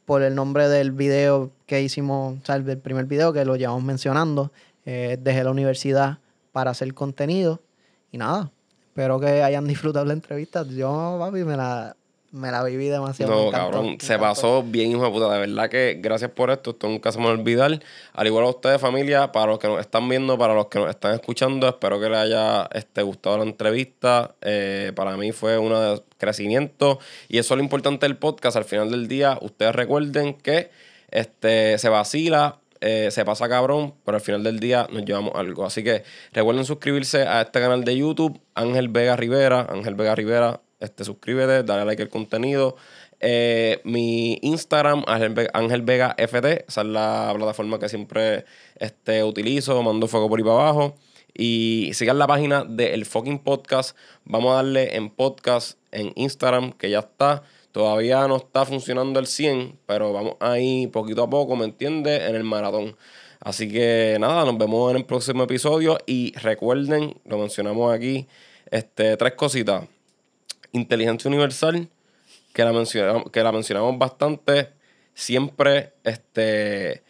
por 0.06 0.22
el 0.22 0.36
nombre 0.36 0.68
del 0.68 0.92
video 0.92 1.52
que 1.66 1.82
hicimos, 1.82 2.38
o 2.42 2.46
sea, 2.46 2.56
el 2.56 2.78
primer 2.78 3.06
video 3.06 3.34
que 3.34 3.46
lo 3.46 3.56
llevamos 3.56 3.84
mencionando. 3.84 4.52
Eh, 4.88 5.18
desde 5.20 5.44
la 5.44 5.50
universidad 5.50 6.20
para 6.52 6.70
hacer 6.72 6.94
contenido. 6.94 7.60
Y 8.12 8.20
nada, 8.20 8.52
espero 8.90 9.20
que 9.20 9.42
hayan 9.42 9.66
disfrutado 9.68 10.06
la 10.06 10.14
entrevista. 10.14 10.64
Yo, 10.64 11.18
papi, 11.20 11.44
me 11.44 11.58
la, 11.58 11.96
me 12.36 12.52
la 12.52 12.64
viví 12.64 12.88
demasiado. 12.90 13.32
No, 13.32 13.48
encantó, 13.48 13.72
cabrón, 13.72 13.98
se 14.00 14.20
pasó 14.20 14.62
bien, 14.62 14.92
hijo 14.92 15.06
de 15.06 15.10
puta. 15.10 15.32
De 15.34 15.40
verdad 15.40 15.70
que 15.70 15.98
gracias 16.02 16.32
por 16.32 16.52
esto. 16.52 16.72
Esto 16.72 16.88
nunca 16.90 17.12
se 17.12 17.18
me 17.18 17.26
va 17.26 17.32
a 17.32 17.34
olvidar. 17.34 17.80
Al 18.14 18.28
igual 18.28 18.46
a 18.46 18.50
ustedes, 18.50 18.82
familia, 18.82 19.32
para 19.32 19.48
los 19.48 19.60
que 19.60 19.68
nos 19.68 19.80
están 19.80 20.08
viendo, 20.10 20.38
para 20.38 20.54
los 20.54 20.68
que 20.68 20.80
nos 20.80 20.90
están 20.90 21.14
escuchando, 21.14 21.68
espero 21.68 22.00
que 22.00 22.10
les 22.10 22.18
haya 22.18 22.70
este, 22.74 23.02
gustado 23.04 23.38
la 23.38 23.44
entrevista. 23.46 24.36
Eh, 24.42 24.92
para 24.96 25.16
mí 25.18 25.32
fue 25.32 25.58
un 25.58 25.70
de 25.70 26.02
crecimiento. 26.18 27.00
Y 27.30 27.38
eso 27.38 27.54
es 27.54 27.58
lo 27.58 27.64
importante 27.64 28.06
del 28.06 28.18
podcast. 28.18 28.58
Al 28.58 28.66
final 28.66 28.92
del 28.92 29.08
día, 29.08 29.38
ustedes 29.42 29.74
recuerden 29.74 30.34
que 30.34 30.70
este, 31.12 31.78
se 31.78 31.90
vacila. 31.90 32.60
eh, 32.82 33.10
se 33.10 33.26
pasa 33.26 33.48
cabrón, 33.50 33.96
pero 34.04 34.18
al 34.18 34.22
final 34.22 34.44
del 34.44 34.60
día 34.60 34.88
nos 34.92 35.06
llevamos 35.06 35.34
algo. 35.36 35.66
Así 35.66 35.84
que 35.84 36.04
recuerden 36.34 36.66
suscribirse 36.66 37.24
a 37.24 37.42
este 37.42 37.60
canal 37.60 37.84
de 37.84 37.98
YouTube, 37.98 38.40
Ángel 38.54 38.90
Vega 38.90 39.16
Rivera. 39.16 39.66
Ángel 39.70 39.96
Vega 39.96 40.14
Rivera, 40.14 40.62
este, 40.80 41.04
suscríbete, 41.04 41.64
dale 41.64 41.86
like 41.86 42.02
al 42.02 42.10
contenido. 42.10 42.76
Eh, 43.20 43.82
mi 43.84 44.38
Instagram, 44.42 45.04
Ángel 45.08 45.82
Vega, 45.82 46.16
FT, 46.18 46.66
esa 46.68 46.82
es 46.82 46.88
la 46.88 47.32
plataforma 47.36 47.80
que 47.80 47.90
siempre 47.90 48.46
este, 48.76 49.24
utilizo, 49.24 49.82
mando 49.84 50.08
fuego 50.08 50.30
por 50.30 50.40
ahí 50.40 50.44
para 50.44 50.56
abajo. 50.56 50.96
Y 51.38 51.92
sigan 51.94 52.18
la 52.18 52.28
página 52.28 52.64
del 52.64 53.06
fucking 53.06 53.40
podcast. 53.40 53.98
Vamos 54.24 54.54
a 54.54 54.56
darle 54.56 54.96
en 54.96 55.10
podcast 55.10 55.78
en 55.92 56.14
Instagram, 56.16 56.72
que 56.74 56.90
ya 56.90 57.00
está. 57.00 57.44
Todavía 57.74 58.26
no 58.28 58.38
está 58.38 58.64
funcionando 58.66 59.20
el 59.20 59.28
100, 59.28 59.80
pero 59.86 60.14
vamos 60.14 60.36
ahí 60.40 60.88
poquito 60.88 61.24
a 61.24 61.30
poco, 61.30 61.58
¿me 61.58 61.66
entiendes? 61.66 62.22
En 62.30 62.36
el 62.36 62.46
maratón. 62.46 62.96
Así 63.42 63.70
que 63.70 64.18
nada, 64.20 64.46
nos 64.46 64.58
vemos 64.58 64.92
en 64.92 64.98
el 64.98 65.06
próximo 65.06 65.44
episodio. 65.44 65.98
Y 66.06 66.34
recuerden, 66.38 67.16
lo 67.26 67.38
mencionamos 67.38 67.94
aquí, 67.94 68.28
este, 68.72 69.18
tres 69.18 69.34
cositas 69.34 69.84
inteligencia 70.76 71.30
universal, 71.30 71.90
que 72.54 72.64
la 72.64 72.72
mencionamos, 72.72 73.32
que 73.32 73.44
la 73.44 73.52
mencionamos 73.52 73.98
bastante, 73.98 74.70
siempre 75.14 75.94
este, 76.04 77.04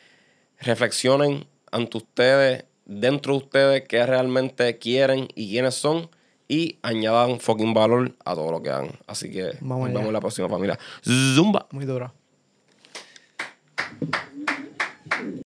reflexionen 0.60 1.48
ante 1.72 1.98
ustedes, 1.98 2.66
dentro 2.86 3.34
de 3.34 3.38
ustedes, 3.40 3.84
qué 3.88 4.06
realmente 4.06 4.78
quieren 4.78 5.28
y 5.36 5.50
quiénes 5.50 5.76
son. 5.76 6.10
Y 6.48 6.78
añadan 6.84 7.40
fucking 7.40 7.74
valor 7.74 8.14
a 8.24 8.36
todo 8.36 8.52
lo 8.52 8.62
que 8.62 8.70
hagan. 8.70 8.92
Así 9.08 9.32
que 9.32 9.58
vamos, 9.62 9.90
nos 9.90 9.94
vemos 9.94 10.08
en 10.08 10.14
la 10.14 10.20
próxima 10.20 10.48
familia. 10.48 10.78
Zumba. 11.04 11.66
Muy 11.72 11.86
dura. 11.86 12.14